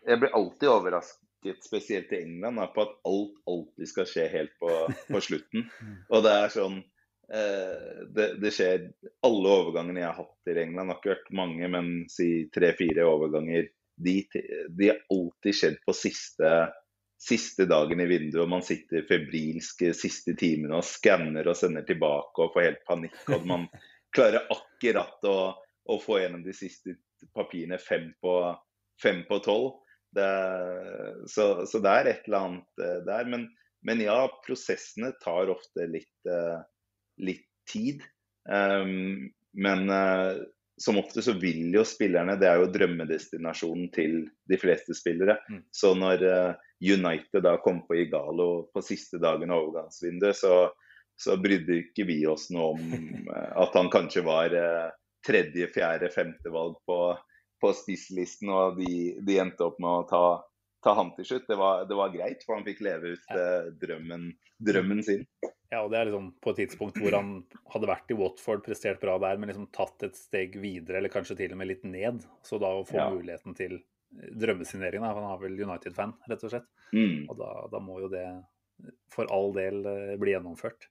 Jeg 0.00 0.16
blir 0.18 0.32
alltid 0.34 0.70
overrasket, 0.72 1.20
spesielt 1.64 2.12
i 2.12 2.22
England, 2.22 2.60
på 2.74 2.84
at 2.84 2.96
alt 3.08 3.36
alltid 3.50 3.88
skal 3.88 4.08
skje 4.08 4.26
helt 4.32 4.56
på, 4.60 4.70
på 5.08 5.20
slutten. 5.28 5.68
Og 6.10 6.24
det 6.26 6.34
er 6.36 6.54
sånn 6.54 6.80
eh, 7.32 8.02
det, 8.16 8.26
det, 8.42 8.52
skjer 8.54 8.90
Alle 9.26 9.54
overgangene 9.62 10.02
jeg 10.02 10.10
har 10.10 10.18
hatt 10.20 10.52
i 10.52 10.58
England, 10.64 10.92
har 10.92 11.00
ikke 11.00 11.14
vært 11.14 11.32
mange, 11.42 11.72
men 11.76 11.92
si 12.12 12.30
tre-fire 12.54 13.08
overganger. 13.08 13.70
De, 14.00 14.20
de 14.32 14.92
har 14.92 15.02
alltid 15.12 15.56
skjedd 15.56 15.82
på 15.84 15.96
siste 15.96 16.52
siste 17.20 17.66
dagen 17.68 18.00
i 18.00 18.06
vinduet, 18.08 18.42
og 18.42 18.48
man 18.48 18.62
sitter 18.64 19.04
febrilsk 19.04 19.82
siste 19.96 20.32
timene 20.40 20.78
og 20.78 20.86
skanner 20.88 21.50
og 21.50 21.58
sender 21.58 21.84
tilbake 21.84 22.40
og 22.40 22.54
får 22.54 22.64
helt 22.64 22.86
panikk. 22.88 23.18
Og 23.36 23.44
man 23.48 23.66
klarer 24.16 24.48
akkurat 24.48 25.28
å, 25.28 25.36
å 25.84 25.98
få 26.00 26.22
gjennom 26.22 26.44
de 26.46 26.54
siste 26.56 26.96
papirene 27.36 27.76
fem 27.82 28.08
på, 28.24 28.34
fem 29.02 29.20
på 29.28 29.40
tolv. 29.44 29.74
Så, 30.14 31.66
så, 31.66 31.80
det 31.82 31.90
er 31.90 32.10
et 32.10 32.28
eller 32.28 32.46
annet 32.46 32.82
eh, 32.84 32.96
der. 33.06 33.28
Men, 33.30 33.46
men 33.86 34.02
ja, 34.04 34.24
prosessene 34.46 35.12
tar 35.22 35.52
ofte 35.52 35.86
litt, 35.90 36.14
eh, 36.28 36.62
litt 37.22 37.46
tid. 37.70 38.02
Um, 38.50 39.30
men 39.52 39.90
uh, 39.90 40.40
som 40.80 40.96
ofte 40.98 41.20
så 41.22 41.34
vil 41.36 41.74
jo 41.74 41.82
spillerne 41.84 42.38
Det 42.40 42.46
er 42.48 42.62
jo 42.62 42.70
drømmedestinasjonen 42.72 43.90
til 43.94 44.22
de 44.50 44.58
fleste 44.58 44.96
spillere. 44.96 45.36
Mm. 45.50 45.62
Så 45.74 45.92
når 45.98 46.24
uh, 46.24 46.52
United 46.80 47.44
da 47.44 47.56
kom 47.62 47.82
på 47.86 47.98
Igalo 48.00 48.70
på 48.74 48.82
siste 48.84 49.20
dagen 49.22 49.52
av 49.52 49.66
overgangsvinduet, 49.66 50.38
så, 50.40 50.70
så 51.20 51.36
brydde 51.40 51.82
ikke 51.84 52.08
vi 52.08 52.22
oss 52.30 52.48
noe 52.54 52.72
om 52.74 53.28
uh, 53.28 53.50
at 53.64 53.76
han 53.76 53.92
kanskje 53.92 54.24
var 54.26 54.56
tredje, 55.26 55.68
fjerde, 55.74 56.08
femte 56.14 56.50
valg 56.52 56.78
på, 56.88 56.96
på 57.60 57.72
spisslisten, 57.76 58.50
og 58.52 58.80
de, 58.80 59.16
de, 59.20 59.38
endte 59.42 59.66
opp 59.66 59.80
med 59.82 59.90
å 59.90 60.06
ta, 60.08 60.24
ta 60.84 60.94
han 60.98 61.12
til 61.16 61.28
slutt. 61.28 61.48
Det 61.50 61.58
var, 61.60 61.86
det 61.88 61.98
var, 61.98 62.12
greit, 62.14 62.44
for 62.46 62.58
han 62.58 62.66
fikk 62.66 62.82
leve 62.86 63.14
ut 63.16 63.32
drømmen, 63.82 64.30
drømmen 64.70 65.02
sin. 65.06 65.26
Ja, 65.70 65.84
og 65.84 65.92
det 65.92 66.00
er 66.00 66.08
liksom 66.08 66.32
på 66.42 66.50
et 66.50 66.64
tidspunkt 66.64 66.98
hvor 66.98 67.14
han 67.14 67.34
hadde 67.70 67.90
vært 67.92 68.10
i 68.10 68.16
Watford, 68.18 68.64
prestert 68.66 68.98
bra 69.02 69.14
der, 69.22 69.38
men 69.38 69.52
liksom 69.52 69.68
tatt 69.74 70.02
et 70.08 70.18
steg 70.18 70.56
videre, 70.58 70.98
eller 70.98 71.12
kanskje 71.12 71.38
til 71.38 71.54
og 71.54 71.60
med 71.60 71.70
litt 71.70 71.84
ned. 71.86 72.24
Så 72.46 72.58
da 72.58 72.72
å 72.74 72.86
få 72.88 72.98
ja. 72.98 73.06
muligheten 73.14 73.54
til 73.58 73.78
drømmesigneringen, 74.10 75.06
han 75.06 75.28
har 75.28 75.38
vel 75.38 75.54
United-fan, 75.60 76.16
rett 76.26 76.42
og 76.42 76.52
slett. 76.52 76.66
Mm. 76.90 77.28
Og 77.30 77.38
da, 77.38 77.52
da, 77.70 77.82
må 77.82 78.00
jo 78.02 78.10
det 78.10 78.26
for 79.12 79.30
all 79.30 79.54
del 79.54 79.84
eh, 79.86 80.16
bli 80.18 80.34
gjennomført. 80.34 80.88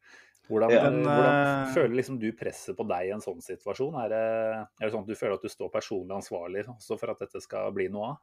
Hvordan, 0.50 0.72
ja, 0.74 0.82
men, 0.90 1.04
hvordan 1.06 1.36
eh, 1.38 1.72
føler 1.76 1.96
liksom 2.00 2.18
du 2.22 2.32
presset 2.34 2.78
på 2.78 2.86
deg 2.90 3.06
i 3.06 3.14
en 3.14 3.22
sånn 3.22 3.44
situasjon? 3.46 4.00
Er 4.02 4.10
det, 4.10 4.26
er 4.66 4.82
det, 4.82 4.92
sånn 4.96 5.06
at 5.06 5.12
du 5.12 5.20
føler 5.20 5.38
at 5.38 5.46
du 5.46 5.54
står 5.54 5.70
personlig 5.74 6.16
ansvarlig 6.18 6.66
også 6.74 6.98
for 6.98 7.14
at 7.14 7.22
dette 7.22 7.42
skal 7.46 7.70
bli 7.76 7.86
noe 7.94 8.16
av? 8.16 8.20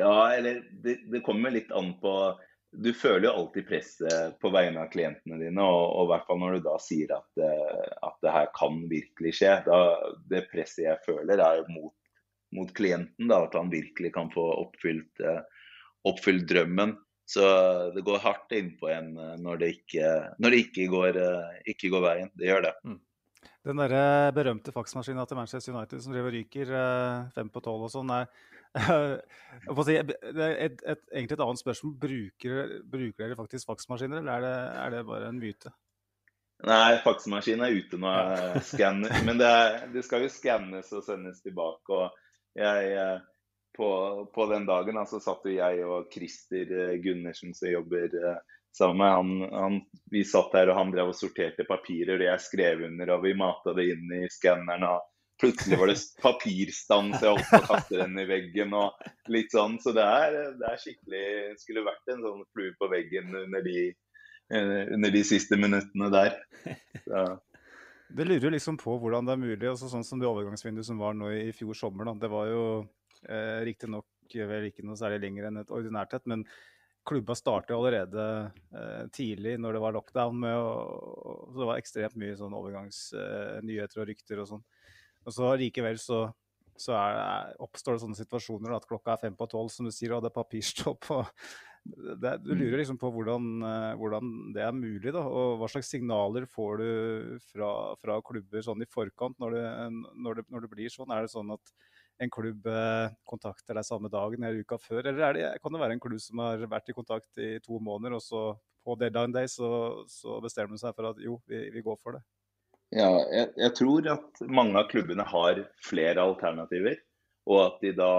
Ja, 0.00 0.14
eller 0.36 0.62
det, 0.84 0.98
det 1.12 1.22
kommer 1.24 1.52
litt 1.52 1.72
an 1.76 1.94
på 2.00 2.14
du 2.70 2.92
føler 2.94 3.26
jo 3.26 3.32
alltid 3.34 3.66
presset 3.66 4.36
på 4.40 4.50
vegne 4.54 4.84
av 4.84 4.90
klientene 4.92 5.40
dine, 5.40 5.62
og, 5.64 5.86
og 5.90 6.04
i 6.04 6.10
hvert 6.12 6.26
fall 6.28 6.38
når 6.38 6.52
du 6.56 6.66
da 6.68 6.76
sier 6.82 7.14
at, 7.16 7.30
eh, 7.42 7.88
at 8.06 8.18
det 8.22 8.34
her 8.34 8.50
kan 8.54 8.76
virkelig 8.90 9.32
skje. 9.40 9.54
Da, 9.66 9.78
det 10.30 10.44
presset 10.52 10.84
jeg 10.84 11.02
føler 11.06 11.42
er 11.42 11.64
mot, 11.72 11.94
mot 12.54 12.70
klienten, 12.76 13.26
da, 13.30 13.42
at 13.48 13.56
han 13.58 13.72
virkelig 13.72 14.12
kan 14.14 14.30
få 14.30 14.46
oppfylt, 14.60 15.24
eh, 15.24 15.42
oppfylt 16.06 16.46
drømmen. 16.50 16.94
Så 17.30 17.44
det 17.94 18.02
går 18.06 18.22
hardt 18.24 18.56
innpå 18.56 18.90
en 18.90 19.12
eh, 19.14 19.36
når 19.38 19.62
det 19.62 19.70
ikke, 19.76 20.10
når 20.42 20.54
det 20.54 20.64
ikke, 20.66 20.88
går, 20.90 21.20
ikke 21.74 21.92
går 21.92 22.04
veien. 22.08 22.32
Det 22.34 22.50
gjør 22.50 22.66
det. 22.66 22.74
Mm. 22.84 23.00
Den 23.70 23.82
der 23.82 24.32
berømte 24.32 24.72
faksmaskina 24.72 25.26
til 25.28 25.36
Manchester 25.36 25.74
United 25.74 26.00
som 26.00 26.14
driver 26.14 26.32
ryker 26.32 26.70
fem 27.34 27.50
på 27.52 27.60
tolv 27.64 27.84
og 27.86 27.92
sånn, 27.92 28.12
er 28.14 28.30
Si, 29.84 29.96
et, 29.96 30.10
et, 30.22 30.82
et, 30.86 31.00
egentlig 31.12 31.36
et 31.36 31.44
annet 31.44 31.60
spørsmål. 31.60 31.94
Bruker, 32.04 32.74
bruker 32.86 33.24
dere 33.24 33.38
faktisk 33.38 33.70
faksmaskiner, 33.70 34.20
eller 34.22 34.36
er 34.36 34.44
det, 34.44 34.56
er 34.84 34.94
det, 34.94 35.06
bare 35.08 35.30
en 35.30 35.40
myte? 35.42 35.72
Nei, 36.68 37.00
faksmaskinen 37.04 37.64
er 37.66 37.78
ute 37.80 37.98
nå. 38.00 38.12
Men 39.26 39.40
det, 39.40 39.52
det, 39.94 40.04
skal 40.06 40.26
jo 40.26 40.32
skannes 40.32 40.92
og 40.94 41.04
sendes 41.06 41.42
tilbake. 41.42 41.96
og 41.96 42.58
jeg, 42.58 42.92
eh, 43.00 43.18
på, 43.80 43.90
på 44.34 44.46
den 44.52 44.66
dagen 44.68 45.00
altså, 45.00 45.20
satt 45.24 45.46
jo 45.48 45.56
jeg 45.56 45.84
og 45.88 46.10
Christer 46.12 46.72
eh, 46.76 46.96
Gundersen, 47.00 47.54
som 47.56 47.70
jobber 47.72 48.12
eh, 48.12 48.58
sammen 48.76 49.08
han, 49.08 49.30
han, 49.54 49.78
Vi 50.12 50.24
satt 50.28 50.52
der, 50.52 50.72
og 50.72 50.78
han 50.78 50.92
drev 50.92 51.12
og 51.12 51.16
sorterte 51.16 51.64
papirer, 51.68 52.18
og 52.18 52.28
jeg 52.28 52.44
skrev 52.44 52.84
under, 52.90 53.14
og 53.16 53.24
vi 53.24 53.32
mata 53.38 53.74
det 53.76 53.88
inn 53.94 54.12
i 54.20 54.26
skanneren. 54.32 54.84
og 54.90 55.06
Plutselig 55.40 55.78
var 55.80 55.88
det 55.88 55.96
papirstans, 56.20 57.22
jeg 57.22 57.32
holdt 57.32 57.48
på 57.48 57.62
å 57.62 57.68
kaste 57.70 57.96
den 58.02 58.20
i 58.20 58.26
veggen 58.28 58.74
og 58.76 59.30
litt 59.32 59.54
sånn. 59.54 59.78
Så 59.80 59.94
det 59.96 60.04
er, 60.04 60.36
det 60.60 60.66
er 60.68 60.82
skikkelig 60.82 61.26
Skulle 61.62 61.86
vært 61.86 62.12
en 62.12 62.24
sånn 62.26 62.42
flue 62.52 62.74
på 62.76 62.90
veggen 62.92 63.32
under 63.46 63.64
de, 63.64 63.86
eh, 64.52 64.82
under 64.92 65.14
de 65.14 65.22
siste 65.24 65.56
minuttene 65.56 66.12
der. 66.12 66.36
Så. 67.06 67.24
Det 68.10 68.26
lurer 68.26 68.52
liksom 68.52 68.76
på 68.76 68.98
hvordan 69.00 69.24
det 69.24 69.32
er 69.32 69.40
mulig. 69.40 69.66
altså 69.70 69.88
Sånn 69.88 70.04
som 70.04 70.20
det 70.20 70.28
overgangsvinduet 70.28 70.86
som 70.86 71.00
var 71.00 71.16
nå 71.16 71.30
i 71.32 71.52
fjor 71.56 71.78
sommer. 71.78 72.10
Da. 72.10 72.18
Det 72.26 72.30
var 72.32 72.50
jo 72.50 72.64
eh, 73.28 73.60
riktignok 73.68 74.06
vel 74.30 74.68
ikke 74.68 74.84
noe 74.86 74.98
særlig 74.98 75.24
lenger 75.24 75.48
enn 75.48 75.62
et 75.62 75.72
ordinært 75.74 76.14
et, 76.14 76.26
men 76.30 76.44
klubba 77.06 77.34
startet 77.34 77.74
allerede 77.74 78.24
eh, 78.74 79.06
tidlig 79.14 79.56
når 79.60 79.76
det 79.76 79.82
var 79.82 79.96
lockdown. 79.96 80.36
Med, 80.42 80.56
og, 80.56 81.48
og, 81.48 81.56
det 81.56 81.70
var 81.70 81.80
ekstremt 81.80 82.18
mye 82.20 82.36
sånn 82.38 82.56
overgangsnyheter 82.56 83.98
eh, 83.98 84.02
og 84.02 84.10
rykter 84.12 84.42
og 84.42 84.52
sånn. 84.52 84.68
Og 85.26 85.34
så 85.36 85.50
likevel 85.60 85.98
så, 86.00 86.20
så 86.80 86.94
er, 86.96 87.56
oppstår 87.60 87.96
det 87.96 88.04
sånne 88.04 88.20
situasjoner 88.20 88.76
at 88.76 88.86
klokka 88.88 89.16
er 89.16 89.26
fem 89.26 89.36
på 89.36 89.48
tolv, 89.50 89.72
som 89.72 89.88
du 89.88 89.92
sier, 89.94 90.14
og 90.16 90.24
det 90.24 90.30
er 90.30 90.38
papirstopp. 90.38 91.08
det, 92.22 92.34
Du 92.44 92.52
lurer 92.54 92.80
liksom 92.80 93.00
på 93.00 93.10
hvordan, 93.14 93.50
eh, 93.68 93.92
hvordan, 94.00 94.34
det 94.56 94.64
er 94.64 94.76
mulig, 94.76 95.12
da, 95.16 95.24
og 95.24 95.60
hva 95.60 95.70
slags 95.72 95.92
signaler 95.92 96.48
får 96.50 96.82
du 96.82 97.40
fra, 97.52 97.72
fra 98.00 98.20
klubber 98.24 98.64
sånn 98.64 98.84
i 98.84 98.90
forkant 98.90 99.40
når 99.42 99.56
det, 99.56 99.66
når, 100.14 100.40
det, 100.40 100.46
når 100.52 100.66
det, 100.66 100.72
blir 100.76 100.92
sånn? 100.92 101.12
Er 101.16 101.26
det 101.26 101.34
sånn 101.34 101.56
at 101.56 101.74
en 102.20 102.32
klubb 102.32 102.66
eh, 102.68 103.12
kontakter 103.28 103.78
deg 103.78 103.86
samme 103.86 104.10
dagen 104.12 104.44
eller 104.44 104.64
uka 104.64 104.78
før, 104.80 105.06
eller 105.08 105.38
det, 105.38 105.46
kan 105.62 105.72
det 105.72 105.80
være 105.82 105.96
en 105.96 106.02
klubb 106.02 106.20
som 106.20 106.42
har 106.44 106.66
vært 106.68 106.92
i 106.92 106.96
kontakt 106.96 107.40
i 107.40 107.54
to 107.64 107.80
måneder, 107.80 108.18
og 108.18 108.24
så 108.24 108.42
på 108.84 108.96
deadline 109.00 109.32
day 109.34 109.48
så, 109.48 109.70
så 110.08 110.40
bestemmer 110.44 110.76
de 110.76 110.82
seg 110.82 110.96
for 110.96 111.10
at 111.10 111.20
jo, 111.24 111.38
vi, 111.48 111.66
vi 111.72 111.84
går 111.84 111.98
for 112.00 112.16
det? 112.16 112.24
Ja, 112.90 113.10
jeg, 113.30 113.52
jeg, 113.60 113.72
tror 113.78 114.06
at 114.10 114.40
mange 114.50 114.80
av 114.80 114.88
klubbene 114.90 115.26
har 115.26 115.60
flere 115.86 116.24
alternativer. 116.24 116.98
Og 117.50 117.60
at 117.62 117.84
de 117.84 117.92
da 117.96 118.14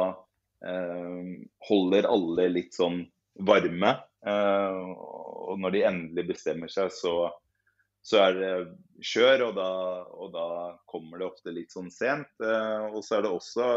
eh, 0.65 1.33
holder 1.67 2.07
alle 2.09 2.47
litt 2.53 2.77
sånn 2.77 3.01
varme. 3.47 3.91
Eh, 4.23 4.79
og 5.51 5.59
når 5.59 5.75
de 5.75 5.83
endelig 5.89 6.27
bestemmer 6.31 6.71
seg, 6.71 6.91
så, 6.95 7.27
så 8.01 8.23
er 8.25 8.37
det 8.37 8.53
kjør. 9.05 9.47
Og 9.49 9.61
og 9.61 10.33
da, 10.33 10.47
kommer 10.89 11.21
det 11.21 11.29
ofte 11.29 11.53
litt 11.55 11.73
sånn 11.73 11.91
sent. 11.93 12.31
Eh, 12.43 12.87
og 12.91 13.03
så 13.05 13.19
er 13.19 13.25
det 13.25 13.33
også, 13.35 13.69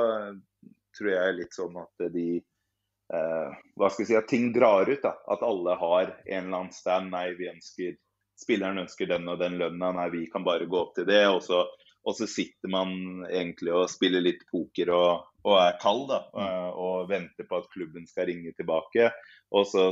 tror 0.98 1.12
jeg, 1.12 1.38
litt 1.40 1.56
sånn 1.56 1.76
at 1.82 2.08
de 2.14 2.28
eh, 2.38 3.58
Hva 3.76 3.90
skal 3.90 4.04
vi 4.04 4.08
si, 4.12 4.18
at 4.18 4.30
ting 4.30 4.50
drar 4.56 4.88
ut. 4.90 5.02
da, 5.02 5.16
At 5.30 5.44
alle 5.46 5.76
har 5.80 6.16
en 6.24 6.46
eller 6.46 6.64
annen 6.64 6.74
stand. 6.74 7.12
Nei, 7.14 7.30
vi 7.38 7.52
ønsker 7.52 7.96
spilleren 8.40 8.82
ønsker 8.82 9.06
den 9.06 9.28
og 9.30 9.38
den 9.38 9.58
lønna, 9.60 9.92
nei, 9.94 10.08
vi 10.10 10.24
kan 10.30 10.44
bare 10.46 10.66
gå 10.66 10.78
opp 10.80 10.94
til 10.96 11.06
det. 11.08 11.22
Og 11.30 11.42
så, 11.44 11.62
og 12.04 12.16
så 12.18 12.26
sitter 12.28 12.68
man 12.72 13.24
egentlig 13.30 13.72
og 13.72 13.88
spiller 13.88 14.20
litt 14.24 14.42
poker 14.50 14.90
og, 14.92 15.24
og 15.46 15.54
er 15.56 15.78
kald 15.80 16.04
da, 16.10 16.18
og, 16.34 16.42
mm. 16.42 16.82
og 16.84 17.08
venter 17.08 17.48
på 17.48 17.60
at 17.60 17.70
klubben 17.72 18.04
skal 18.08 18.28
ringe 18.28 18.52
tilbake. 18.56 19.08
Og 19.54 19.64
så 19.70 19.86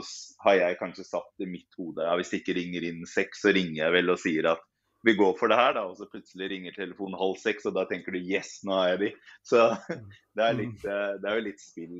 har 0.45 0.59
jeg 0.59 0.79
kanskje 0.81 1.07
satt 1.09 1.45
i 1.45 1.49
mitt 1.49 1.79
hode 1.81 2.05
ja, 2.05 2.13
hvis 2.19 2.33
det 2.33 2.43
ikke 2.43 2.59
ringer 2.61 2.85
inn 2.89 3.07
seks, 3.09 3.45
så 3.45 3.55
ringer 3.57 3.87
jeg 3.87 3.97
vel 3.97 4.13
og 4.13 4.21
sier 4.21 4.51
at 4.53 4.69
vi 5.03 5.17
går 5.19 5.33
for 5.39 5.51
det 5.51 5.59
her, 5.59 5.73
da, 5.75 5.87
og 5.89 5.97
så 5.99 6.07
plutselig 6.07 6.51
ringer 6.53 6.77
telefonen 6.77 7.19
halv 7.19 7.35
seks, 7.43 7.65
og 7.67 7.75
da 7.75 7.83
tenker 7.91 8.15
du 8.15 8.21
yes, 8.21 8.61
nå 8.67 8.77
er 8.79 8.93
jeg 8.93 9.01
de. 9.01 9.11
Så 9.51 9.65
mm. 9.73 10.05
det 10.37 10.45
er, 10.47 10.59
litt, 10.61 10.85
mm. 10.85 10.93
eh, 10.93 11.15
det 11.23 11.31
er 11.31 11.41
jo 11.41 11.47
litt 11.49 11.65
spill 11.65 11.97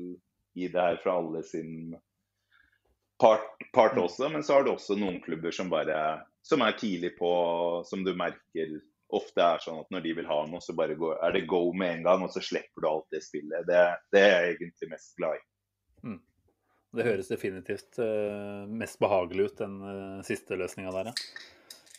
i 0.53 0.69
det 0.69 0.85
her 0.87 1.01
fra 1.03 1.17
alle 1.19 1.41
sin 1.47 1.73
part, 3.19 3.49
part 3.75 3.97
også. 3.99 4.29
Men 4.31 4.45
så 4.45 4.59
har 4.59 4.67
du 4.67 4.75
også 4.75 4.95
noen 4.99 5.19
klubber 5.25 5.55
som 5.55 5.73
bare 5.73 5.97
som 6.43 6.63
er 6.63 6.75
tidlig 6.79 7.13
på, 7.17 7.31
som 7.87 8.03
du 8.03 8.13
merker 8.19 8.77
ofte 9.13 9.45
er 9.45 9.61
sånn 9.63 9.81
at 9.83 9.91
når 9.93 10.03
de 10.05 10.13
vil 10.17 10.29
ha 10.29 10.39
noe, 10.49 10.61
så 10.63 10.75
bare 10.77 10.97
går, 10.99 11.17
er 11.25 11.35
det 11.35 11.45
go 11.49 11.65
med 11.77 11.99
en 11.99 12.05
gang, 12.07 12.25
og 12.25 12.33
så 12.33 12.41
slipper 12.43 12.83
du 12.83 12.89
alt 12.89 13.09
det 13.13 13.23
spillet. 13.25 13.67
Det, 13.69 13.81
det 14.13 14.23
er 14.25 14.33
jeg 14.33 14.55
egentlig 14.57 14.89
mest 14.93 15.13
glad 15.19 15.37
i. 15.37 15.43
Mm. 16.07 16.19
Det 16.93 17.05
høres 17.07 17.29
definitivt 17.31 17.99
uh, 18.01 18.65
mest 18.69 18.99
behagelig 19.01 19.49
ut, 19.49 19.61
den 19.63 19.79
uh, 19.81 20.19
siste 20.25 20.57
løsninga 20.59 20.93
der, 20.93 21.11
ja. 21.11 21.15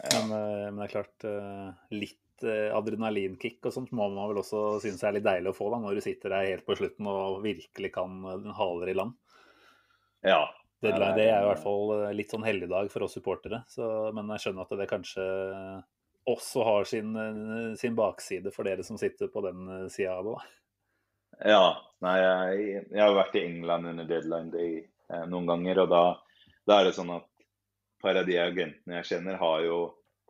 Men, 0.04 0.30
uh, 0.30 0.66
men, 0.68 0.80
det 0.80 0.86
er 0.88 0.92
klart, 0.92 1.26
litt 1.94 2.20
adrenalinkick 2.44 3.62
og 3.64 3.72
sånt 3.72 3.92
må 3.94 4.08
man 4.10 4.26
vel 4.28 4.40
også 4.40 4.80
synes 4.82 5.04
er 5.06 5.14
litt 5.14 5.24
deilig 5.24 5.52
å 5.52 5.56
få 5.56 5.68
da, 5.72 5.78
når 5.80 5.96
du 5.96 6.02
sitter 6.04 6.34
der 6.34 6.48
helt 6.50 6.66
på 6.66 6.74
slutten 6.76 7.06
og 7.08 7.38
virkelig 7.44 7.92
kan 7.94 8.18
haler 8.58 8.90
i 8.90 8.96
land. 8.98 9.14
Ja. 10.26 10.42
Deadline 10.82 11.14
Day 11.16 11.30
er 11.30 11.38
jo 11.38 11.46
i 11.46 11.50
hvert 11.52 11.62
fall 11.62 11.92
litt 12.18 12.34
sånn 12.34 12.44
helligdag 12.44 12.90
for 12.92 13.06
oss 13.06 13.14
supportere, 13.16 13.62
så, 13.70 13.86
men 14.12 14.28
jeg 14.34 14.42
skjønner 14.44 14.66
at 14.66 14.74
det 14.82 14.90
kanskje 14.90 15.24
også 16.30 16.64
har 16.64 16.86
sin, 16.88 17.16
sin 17.76 17.96
bakside 17.98 18.52
for 18.54 18.64
dere 18.64 18.84
som 18.86 18.96
sitter 19.00 19.28
på 19.32 19.42
den 19.44 19.90
sida 19.92 20.14
av 20.18 20.28
det. 20.28 20.36
Ja. 21.50 21.66
Nei, 22.04 22.14
jeg, 22.20 22.64
jeg, 22.90 23.00
har 23.00 23.14
vært 23.16 23.36
i 23.38 23.44
England 23.46 23.88
under 23.88 24.08
deadline 24.08 24.50
day 24.52 24.72
eh, 24.82 25.26
noen 25.30 25.46
ganger. 25.48 25.84
Og 25.84 25.92
da, 25.92 26.02
da, 26.68 26.78
er 26.78 26.88
det 26.88 26.96
sånn 26.98 27.14
at 27.14 27.28
par 28.02 28.18
av 28.20 28.26
de 28.28 28.36
agentene 28.40 28.98
jeg 28.98 29.08
kjenner, 29.12 29.38
har 29.40 29.62
jo 29.64 29.78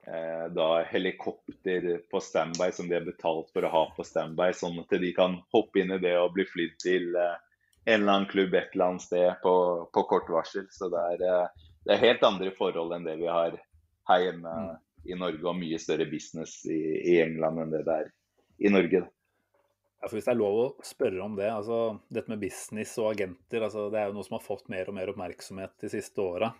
eh, 0.07 0.45
da 0.55 0.69
helikopter 0.87 1.89
på 2.11 2.23
standby 2.23 2.71
som 2.77 2.87
de 2.91 2.99
har 3.01 3.09
betalt 3.09 3.51
for 3.51 3.67
å 3.67 3.73
ha 3.73 3.83
på 3.97 4.07
standby, 4.07 4.53
sånn 4.55 4.79
at 4.85 4.95
de 5.03 5.11
kan 5.17 5.41
hoppe 5.55 5.83
inn 5.83 5.97
i 5.97 6.03
det 6.03 6.15
og 6.21 6.37
bli 6.37 6.47
flydd 6.47 6.79
til 6.85 7.11
eh, 7.19 7.35
en 7.85 8.01
eller 8.01 8.13
annen 8.13 8.31
klubb 8.31 8.55
et 8.55 8.73
eller 8.73 8.93
annet 8.93 9.05
sted 9.09 9.43
på, 9.43 9.55
på 9.93 10.07
kort 10.13 10.31
varsel. 10.31 10.69
Så 10.71 10.89
det 10.95 11.03
er, 11.17 11.27
eh, 11.33 11.69
det 11.89 11.97
er, 11.97 12.05
helt 12.07 12.29
andre 12.31 12.55
forhold 12.55 12.95
enn 12.95 13.09
det 13.09 13.19
vi 13.21 13.31
har 13.31 13.59
her 14.13 14.27
hjemme 14.29 14.55
mm. 14.55 14.73
I 15.05 15.17
Norge, 15.19 15.43
og 15.45 15.59
mye 15.59 15.81
større 15.83 16.07
business 16.11 16.62
i, 16.71 16.81
i 17.14 17.19
England 17.23 17.62
enn 17.62 17.75
det 17.75 17.83
det 17.87 17.99
er 18.03 18.12
i 18.64 18.73
Norge. 18.73 19.03
Ja, 20.01 20.11
Hvis 20.12 20.27
det 20.27 20.35
er 20.35 20.40
lov 20.40 20.61
å 20.61 20.69
spørre 20.85 21.23
om 21.25 21.37
det, 21.38 21.49
altså 21.49 21.81
dette 22.12 22.33
med 22.33 22.43
business 22.43 22.93
og 23.01 23.14
agenter, 23.14 23.64
altså 23.64 23.88
det 23.93 24.01
er 24.01 24.11
jo 24.11 24.19
noe 24.19 24.27
som 24.27 24.38
har 24.38 24.45
fått 24.45 24.71
mer 24.73 24.90
og 24.90 24.97
mer 24.99 25.12
oppmerksomhet 25.12 25.77
de 25.81 25.90
siste 25.93 26.21
åra. 26.25 26.53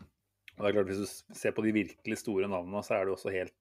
Hvis 0.54 1.00
du 1.02 1.35
ser 1.35 1.54
på 1.54 1.64
de 1.66 1.74
virkelig 1.74 2.20
store 2.20 2.48
navnene, 2.50 2.83
så 2.87 2.96
er 2.96 3.07
det 3.07 3.16
også 3.16 3.33
helt 3.35 3.57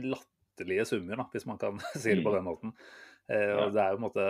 latterlige 0.00 0.86
summer, 0.88 1.20
da, 1.20 1.28
hvis 1.32 1.46
man 1.46 1.60
kan 1.60 1.80
si 1.94 2.14
det 2.14 2.24
på 2.24 2.32
mm. 2.32 2.38
den 2.38 2.48
måten. 2.48 2.74
Eh, 3.30 3.52
og 3.56 3.74
Det 3.74 3.82
er 3.82 3.92
jo 3.92 3.98
på 3.98 4.02
en 4.02 4.06
måte 4.08 4.26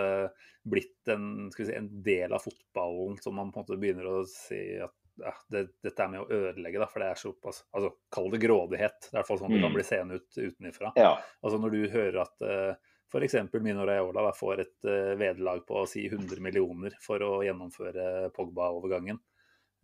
blitt 0.75 1.11
en, 1.11 1.25
si, 1.55 1.65
en, 1.75 1.89
del 2.03 2.35
av 2.35 2.45
fotballen 2.45 3.17
som 3.23 3.35
man 3.37 3.51
på 3.51 3.59
en 3.59 3.65
måte 3.65 3.79
begynner 3.79 4.07
å 4.07 4.21
si 4.29 4.61
at 4.85 4.93
ja, 5.21 5.31
det, 5.51 5.67
dette 5.83 6.03
er 6.03 6.11
med 6.11 6.23
å 6.23 6.27
ødelegge, 6.27 6.81
da, 6.81 6.87
for 6.91 7.03
det 7.03 7.11
er 7.11 7.19
såpass 7.19 7.61
altså, 7.75 7.91
Kall 8.13 8.27
det 8.33 8.41
grådighet. 8.43 8.97
Det 9.05 9.11
er 9.11 9.13
i 9.13 9.19
hvert 9.19 9.29
fall 9.29 9.39
sånn 9.41 9.53
det 9.53 9.61
kan 9.61 9.71
mm. 9.71 9.77
bli 9.77 9.85
seende 9.87 10.19
ut 10.19 10.39
utenfra. 10.39 10.91
Ja. 10.99 11.13
Altså 11.41 11.59
Når 11.61 11.75
du 11.75 11.79
hører 11.93 12.19
at 12.25 12.45
uh, 12.45 12.95
f.eks. 13.11 13.37
Mino 13.63 13.85
Raiola 13.87 14.33
får 14.35 14.63
et 14.65 14.89
uh, 14.89 15.13
vederlag 15.19 15.63
på 15.67 15.85
si 15.89 16.05
100 16.09 16.43
millioner 16.43 16.97
for 17.03 17.23
å 17.23 17.31
gjennomføre 17.45 18.29
Pogba-overgangen. 18.35 19.21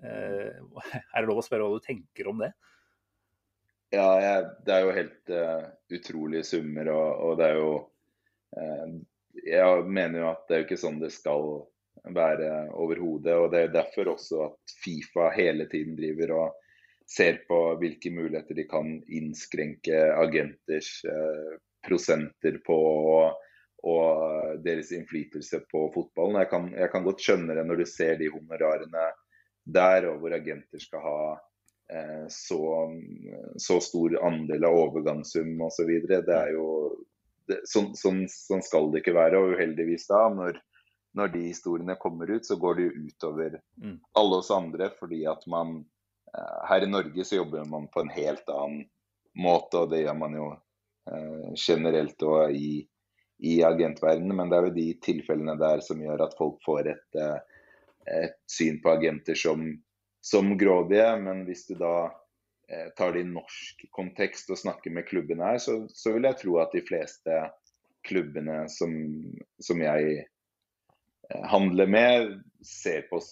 Uh, 0.03 0.51
er 1.13 1.21
det 1.21 1.27
lov 1.29 1.41
å 1.41 1.45
spørre 1.45 1.69
hva 1.69 1.79
du 1.79 1.87
tenker 1.87 2.31
om 2.31 2.43
det? 2.43 2.51
Ja, 3.91 4.07
jeg, 4.23 4.51
det 4.67 4.75
er 4.75 4.85
jo 4.85 4.95
helt 4.95 5.33
uh, 5.35 5.65
utrolige 5.91 6.47
summer, 6.47 6.91
og, 6.91 7.07
og, 7.25 7.33
det 7.39 7.49
er 7.49 7.57
jo 7.59 7.71
Jeg 9.47 9.83
mener 9.87 10.19
jo 10.19 10.25
at 10.27 10.41
det 10.47 10.55
er 10.55 10.61
jo 10.61 10.65
ikke 10.65 10.79
sånn 10.79 10.99
det 10.99 11.11
skal 11.15 11.45
være 12.09 12.71
overhodet. 12.73 13.35
Og 13.37 13.51
det 13.53 13.65
er 13.65 13.75
derfor 13.75 14.15
også 14.15 14.41
at 14.49 14.75
Fifa 14.83 15.29
hele 15.35 15.67
tiden 15.71 15.95
driver 15.99 16.35
og 16.39 16.57
ser 17.11 17.41
på 17.47 17.59
hvilke 17.81 18.11
muligheter 18.13 18.55
de 18.55 18.65
kan 18.69 18.93
innskrenke 19.11 19.97
agenters 20.15 21.01
prosenter 21.85 22.59
på 22.65 22.77
og, 22.77 23.37
og 23.83 24.63
deres 24.65 24.91
innflytelse 24.95 25.63
på 25.71 25.85
fotballen. 25.93 26.39
Jeg 26.43 26.49
kan, 26.51 26.67
jeg 26.77 26.91
kan, 26.93 27.05
godt 27.05 27.23
skjønne 27.23 27.57
det 27.57 27.65
når 27.67 27.81
du 27.81 27.87
ser 27.89 28.17
de 28.19 28.29
honorarene 28.33 29.07
der, 29.65 30.09
og 30.09 30.21
hvor 30.21 30.35
agenter 30.35 30.81
skal 30.81 31.05
ha 31.05 31.21
eh, 31.93 32.25
så, 32.33 32.61
så, 33.61 33.79
stor 33.83 34.17
andel 34.25 34.65
av 34.67 34.77
overgangssum 34.87 35.53
osv. 35.67 35.91
Det 36.09 36.37
er 36.37 36.53
jo 36.55 36.67
sånn, 37.69 37.93
sånn, 37.97 38.25
sånn, 38.29 38.65
skal 38.65 38.91
det 38.91 39.03
ikke 39.03 39.17
være. 39.17 39.41
Og 39.41 39.57
uheldigvis 39.57 40.07
da, 40.09 40.25
når, 40.33 40.61
når 41.17 41.33
de 41.33 41.45
historiene 41.49 41.97
kommer 41.99 42.31
ut, 42.31 42.45
så 42.47 42.55
går 42.59 42.77
det 42.77 42.87
jo 42.87 43.05
utover 43.07 43.59
mm. 43.83 43.97
alle 44.19 44.41
oss 44.41 44.51
andre. 44.55 44.89
Fordi 44.99 45.25
at 45.29 45.47
man 45.51 45.79
eh, 46.33 46.59
her 46.69 46.85
i 46.85 46.91
Norge 46.91 47.25
så 47.27 47.41
jobber 47.41 47.67
man 47.67 47.89
på 47.91 48.05
en 48.05 48.13
helt 48.15 48.49
annen 48.49 48.85
måte, 49.37 49.83
og 49.83 49.91
det 49.91 50.05
gjør 50.05 50.19
man 50.19 50.35
jo 50.39 50.51
Eh, 51.09 51.53
generelt 51.67 52.21
og 52.23 52.53
i, 52.53 52.87
i 53.39 53.61
agentverdenen. 53.65 54.35
Men 54.37 54.51
det 54.51 54.57
er 54.57 54.67
jo 54.69 54.75
de 54.77 54.87
tilfellene 55.03 55.57
der 55.59 55.83
som 55.85 56.01
gjør 56.01 56.27
at 56.27 56.37
folk 56.37 56.61
får 56.65 56.91
et, 56.93 57.19
eh, 57.19 57.37
et 58.21 58.37
syn 58.51 58.81
på 58.83 58.93
agenter 58.93 59.37
som, 59.37 59.65
som, 60.21 60.53
grådige. 60.57 61.09
Men 61.25 61.45
hvis 61.47 61.65
du 61.69 61.75
da 61.79 61.95
eh, 62.69 62.91
tar 62.97 63.15
det 63.15 63.25
i 63.25 63.31
norsk 63.31 63.87
kontekst 63.97 64.53
og 64.53 64.61
snakker 64.61 64.93
med 64.93 65.09
klubbene 65.09 65.53
her, 65.53 65.63
så, 65.63 65.81
så 65.89 66.13
vil 66.15 66.29
jeg 66.29 66.41
tro 66.43 66.59
at 66.61 66.77
de 66.77 66.85
fleste 66.85 67.41
klubbene 68.07 68.63
som, 68.73 68.93
som 69.61 69.81
jeg 69.81 70.23
handler 71.51 71.87
med, 71.87 72.33
ser 72.65 73.07
på 73.09 73.19
oss 73.21 73.31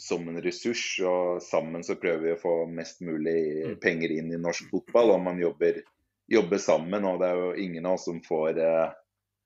som 0.00 0.28
en 0.28 0.40
ressurs. 0.42 0.84
Og 1.06 1.42
sammen 1.44 1.84
så 1.86 1.96
prøver 2.00 2.24
vi 2.24 2.34
å 2.34 2.40
få 2.40 2.54
mest 2.72 3.02
mulig 3.04 3.40
mm. 3.64 3.78
penger 3.82 4.16
inn 4.18 4.32
i 4.32 4.40
norsk 4.40 4.70
fotball. 4.72 5.16
Og 5.16 5.24
man 5.28 5.42
jobber 5.42 5.82
jobber 6.30 6.58
sammen. 6.58 7.04
Og 7.04 7.20
det 7.20 7.28
er 7.28 7.42
jo 7.42 7.52
ingen 7.66 7.86
av 7.86 7.98
oss 7.98 8.06
som 8.08 8.22
får 8.24 8.60
eh, 8.62 8.88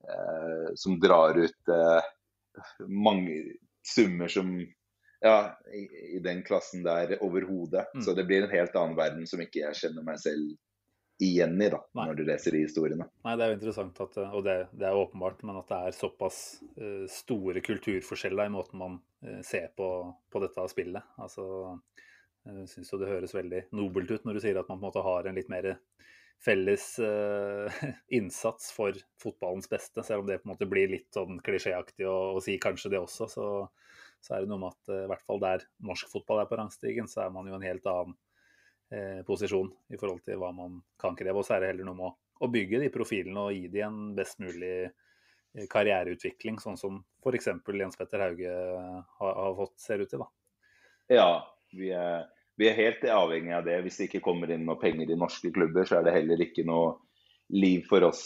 eh, 0.09 0.66
Som 0.80 1.00
drar 1.02 1.38
ut 1.38 1.72
eh, 1.72 2.11
mange 2.88 3.42
summer 3.85 4.28
som 4.28 4.54
ja, 5.24 5.38
i, 5.72 5.87
i 6.16 6.20
den 6.20 6.42
klassen 6.44 6.85
der 6.85 7.16
overhodet. 7.24 7.87
Mm. 7.94 8.02
Så 8.04 8.14
det 8.14 8.26
blir 8.28 8.44
en 8.44 8.52
helt 8.52 8.76
annen 8.76 8.96
verden 8.98 9.26
som 9.26 9.40
ikke 9.40 9.62
jeg 9.62 9.80
kjenner 9.80 10.04
meg 10.04 10.20
selv 10.20 10.52
igjen 11.18 11.62
i, 11.62 11.68
da, 11.70 11.79
Nei. 11.94 12.07
når 12.09 12.18
du 12.18 12.24
leser 12.27 12.55
de 12.55 12.64
historiene. 12.64 13.07
Nei, 13.27 13.37
Det 13.37 13.44
er 13.44 13.53
jo 13.53 13.59
interessant, 13.59 14.00
at, 14.03 14.18
og 14.24 14.42
det, 14.46 14.57
det 14.74 14.88
er 14.88 14.98
åpenbart, 14.98 15.44
men 15.46 15.61
at 15.61 15.70
det 15.70 15.79
er 15.79 15.96
såpass 15.96 16.38
uh, 16.81 17.05
store 17.11 17.62
kulturforskjeller 17.64 18.50
i 18.50 18.55
måten 18.55 18.81
man 18.81 18.98
uh, 19.27 19.40
ser 19.46 19.70
på, 19.79 19.88
på, 20.31 20.42
dette 20.42 20.66
spillet. 20.72 21.14
Altså, 21.22 21.46
jeg 22.48 22.66
syns 22.72 22.90
jo 22.92 23.00
det 23.00 23.12
høres 23.12 23.35
veldig 23.37 23.62
nobelt 23.79 24.11
ut 24.11 24.27
når 24.27 24.37
du 24.37 24.44
sier 24.44 24.59
at 24.61 24.68
man 24.68 24.81
på 24.81 24.83
en 24.83 24.88
måte 24.90 25.07
har 25.07 25.31
en 25.31 25.38
litt 25.38 25.53
mer 25.53 25.70
felles 26.44 26.88
uh, 26.98 27.70
innsats 28.18 28.72
for 28.74 28.98
fotballens 29.22 29.70
beste. 29.70 30.03
Selv 30.03 30.24
om 30.24 30.29
det 30.29 30.42
på 30.42 30.48
en 30.48 30.57
måte 30.57 30.68
blir 30.68 30.90
litt 30.90 31.14
sånn 31.14 31.38
klisjéaktig 31.46 32.11
å, 32.11 32.35
å, 32.35 32.42
si 32.42 32.59
kanskje 32.61 32.96
det 32.96 33.05
også, 33.05 33.31
så, 33.31 33.48
så 34.18 34.35
er 34.35 34.42
det 34.42 34.50
noe 34.50 34.66
med 34.66 34.74
at 34.74 34.94
i 34.98 35.09
hvert 35.14 35.24
fall 35.31 35.40
der 35.46 35.64
norsk 35.87 36.11
fotball 36.11 36.42
er 36.42 36.50
på 36.50 36.59
rangstigen, 36.59 37.07
så 37.09 37.29
er 37.29 37.35
man 37.38 37.46
jo 37.46 37.55
en 37.55 37.70
helt 37.70 37.87
annen 37.87 38.18
posisjon 39.26 39.70
i 39.92 39.98
forhold 40.00 40.22
til 40.26 40.38
hva 40.40 40.50
man 40.57 40.78
kan 41.00 41.16
kreve. 41.18 41.40
Og 41.40 41.46
så 41.46 41.57
er 41.57 41.64
det 41.64 41.72
heller 41.72 41.88
noe 41.88 41.98
med 41.98 42.11
å, 42.44 42.50
bygge 42.50 42.83
de 42.83 42.92
profilene 42.92 43.46
og 43.48 43.57
gi 43.57 43.68
de 43.72 43.83
en 43.87 43.98
best 44.16 44.40
mulig 44.42 44.74
karriereutvikling, 45.70 46.59
sånn 46.61 46.76
som 46.76 46.98
f.eks. 47.22 47.52
Jens 47.78 47.96
Petter 47.96 48.24
Hauge 48.24 48.54
har, 49.20 49.35
har, 49.38 49.52
fått, 49.59 49.76
ser 49.80 50.02
ut 50.02 50.11
til. 50.11 50.24
da. 50.24 50.30
Ja, 51.14 51.28
vi 51.72 51.92
er 51.94 52.26
vi 52.57 52.68
er 52.70 52.76
helt 52.78 53.04
avhengig 53.11 53.54
av 53.54 53.64
det. 53.66 53.80
Hvis 53.83 53.98
det 53.98 54.09
ikke 54.09 54.24
kommer 54.28 54.50
inn 54.54 54.66
noe 54.66 54.78
penger 54.80 55.11
i 55.11 55.18
norske 55.18 55.50
klubber, 55.54 55.87
så 55.88 55.98
er 55.98 56.07
det 56.07 56.14
heller 56.14 56.42
ikke 56.44 56.66
noe 56.66 56.92
liv 57.54 57.83
for 57.88 58.07
oss 58.07 58.24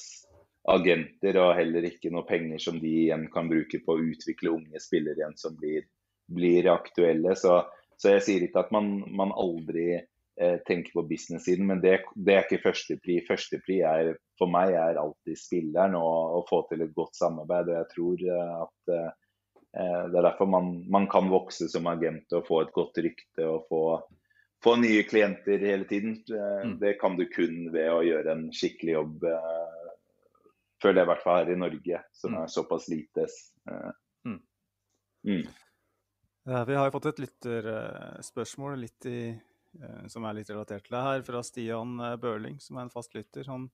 agenter, 0.68 1.38
og 1.40 1.54
heller 1.56 1.86
ikke 1.88 2.12
noe 2.12 2.28
penger 2.28 2.60
som 2.60 2.76
de 2.80 2.90
igjen 3.06 3.24
kan 3.32 3.48
bruke 3.48 3.80
på 3.84 3.94
å 3.94 4.02
utvikle 4.10 4.52
unge 4.52 4.82
spillere 4.84 5.22
igjen 5.22 5.38
som 5.40 5.56
blir, 5.56 5.86
blir 6.28 6.68
aktuelle. 6.68 7.32
Så, 7.40 7.62
så, 7.96 8.12
jeg 8.18 8.26
sier 8.26 8.44
ikke 8.44 8.66
at 8.66 8.74
man, 8.74 8.98
man 9.08 9.32
aldri 9.32 9.94
eh, 10.40 10.58
tenker 10.66 10.94
på 10.94 11.06
business-siden, 11.10 11.66
men 11.68 11.80
det, 11.84 11.98
det, 12.14 12.34
er 12.34 12.46
ikke 12.46 12.62
førstepri. 12.66 13.20
Førstepri 13.28 13.80
er, 13.86 14.12
for 14.40 14.50
meg 14.52 14.74
er 14.78 15.00
alltid 15.00 15.38
spilleren 15.38 15.96
og 15.98 16.38
å 16.40 16.44
få 16.48 16.64
til 16.70 16.84
et 16.86 16.94
godt 16.96 17.18
samarbeid. 17.18 17.72
og 17.72 17.80
jeg 17.80 17.90
tror 17.94 18.28
eh, 18.28 18.54
at 18.62 18.94
eh, 18.96 19.10
det 20.08 20.16
er 20.16 20.24
derfor 20.24 20.48
man, 20.48 20.70
man, 20.90 21.06
kan 21.12 21.28
vokse 21.30 21.68
som 21.70 21.86
agent 21.90 22.32
og 22.34 22.46
få 22.48 22.62
et 22.64 22.72
godt 22.74 23.02
rykte 23.04 23.44
og 23.46 23.66
få 23.68 23.82
få 24.62 24.76
nye 24.76 25.02
klienter 25.02 25.58
hele 25.58 25.84
tiden. 25.84 26.24
Eh, 26.30 26.66
mm. 26.66 26.78
Det 26.78 26.94
kan 27.00 27.16
du 27.16 27.26
kun 27.26 27.70
ved 27.72 27.90
å 27.92 28.02
gjøre 28.02 28.34
en 28.34 28.48
skikkelig 28.54 28.96
jobb, 28.96 29.24
eh, 29.30 29.94
føler 30.82 31.02
jeg 31.02 31.08
i 31.08 31.12
hvert 31.12 31.24
fall 31.24 31.40
her 31.42 31.54
i 31.54 31.62
Norge, 31.62 32.02
som 32.12 32.34
mm. 32.34 32.42
er 32.42 32.52
såpass 32.52 32.88
lite. 32.90 33.26
Eh. 33.70 33.90
Mm. 34.26 34.40
mm. 35.28 35.48
Ja, 36.48 36.64
vi 36.64 36.78
har 36.78 36.88
jo 36.88 36.94
fått 36.94 37.10
et 37.10 37.18
lytterspørsmål 37.26 38.78
litt 38.80 39.06
i, 39.10 39.20
som 40.10 40.24
er 40.26 40.38
litt 40.38 40.48
relatert 40.50 40.86
til 40.86 40.96
det 40.96 41.02
her, 41.04 41.24
fra 41.26 41.42
Stian 41.46 41.96
Børling, 42.22 42.56
som 42.62 42.78
er 42.78 42.86
en 42.86 42.92
fast 42.92 43.14
lytter. 43.14 43.46
Han, 43.52 43.68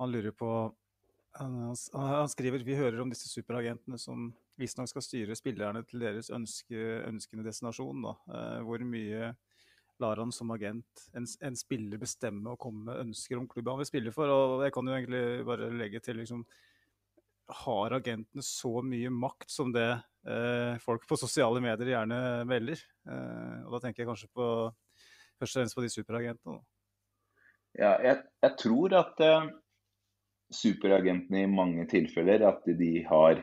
han 0.00 0.12
lurer 0.12 0.34
på 0.36 0.50
han, 1.38 1.58
han, 1.94 2.28
skriver 2.28 2.64
vi 2.64 2.76
hører 2.76 3.00
om 3.00 3.12
disse 3.12 3.30
superagentene 3.30 3.96
som 4.00 4.30
visstnok 4.60 4.90
skal 4.90 5.04
styre 5.04 5.36
spillerne 5.36 5.80
til 5.88 6.04
deres 6.04 6.28
ønske, 6.32 6.76
ønskende 7.08 7.46
destinasjon. 7.46 8.04
Da. 8.04 8.14
hvor 8.66 8.84
mye 8.84 9.32
lar 10.02 10.16
han 10.16 10.32
som 10.34 10.50
agent 10.54 11.06
en, 11.16 11.26
en, 11.40 11.56
spiller 11.58 12.00
bestemme 12.00 12.52
og 12.52 12.60
komme 12.60 12.86
med 12.88 13.00
ønsker 13.06 13.38
om 13.38 13.48
klubben 13.50 13.74
han 13.74 13.82
vil 13.82 13.90
spille 13.90 14.14
for. 14.14 14.30
Og 14.30 14.64
jeg 14.66 14.74
kan 14.74 14.88
jo 14.88 14.96
egentlig 14.96 15.24
bare 15.48 15.72
legge 15.76 16.02
til 16.04 16.20
liksom 16.22 16.44
Har 17.62 17.96
agentene 17.98 18.44
så 18.46 18.80
mye 18.86 19.10
makt 19.12 19.50
som 19.50 19.72
det 19.74 19.88
eh, 19.90 20.78
folk 20.80 21.04
på 21.08 21.18
sosiale 21.20 21.60
medier 21.60 21.94
gjerne 21.94 22.20
melder. 22.48 22.80
Eh, 23.06 23.58
og 23.66 23.76
da 23.76 23.82
tenker 23.82 24.02
jeg 24.02 24.10
kanskje 24.12 24.30
på 24.32 24.46
først 25.42 25.56
og 25.56 25.60
fremst 25.60 25.78
på 25.78 25.84
de 25.84 25.92
superagentene. 25.92 26.60
Ja, 27.78 27.96
jeg, 28.04 28.20
jeg 28.44 28.56
tror 28.60 28.94
at 29.00 29.22
uh, 29.24 29.48
superagentene 30.52 31.44
i 31.44 31.50
mange 31.50 31.86
tilfeller 31.90 32.44
at 32.50 32.68
de 32.78 32.92
har 33.08 33.42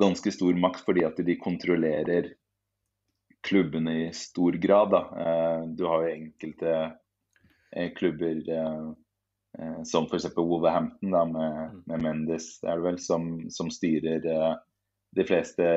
ganske 0.00 0.32
stor 0.34 0.56
makt 0.58 0.82
fordi 0.86 1.04
at 1.06 1.20
de 1.26 1.36
kontrollerer 1.38 2.32
klubbene 3.44 3.98
i 4.06 4.12
stor 4.16 4.56
grad. 4.60 4.96
Uh, 5.12 5.68
du 5.76 5.84
har 5.90 6.06
jo 6.06 6.14
enkelte 6.14 6.76
uh, 6.90 7.88
klubber 7.98 8.42
som 9.86 10.08
f.eks. 10.08 10.24
Wolverhampton 10.34 11.12
da, 11.14 11.20
med, 11.30 11.52
mm. 11.54 11.82
med 11.86 12.00
Mendes 12.02 12.46
er 12.66 12.80
det 12.80 12.86
vel, 12.88 12.96
som, 12.98 13.28
som 13.54 13.68
styrer 13.70 14.24
de 15.14 15.26
fleste 15.28 15.68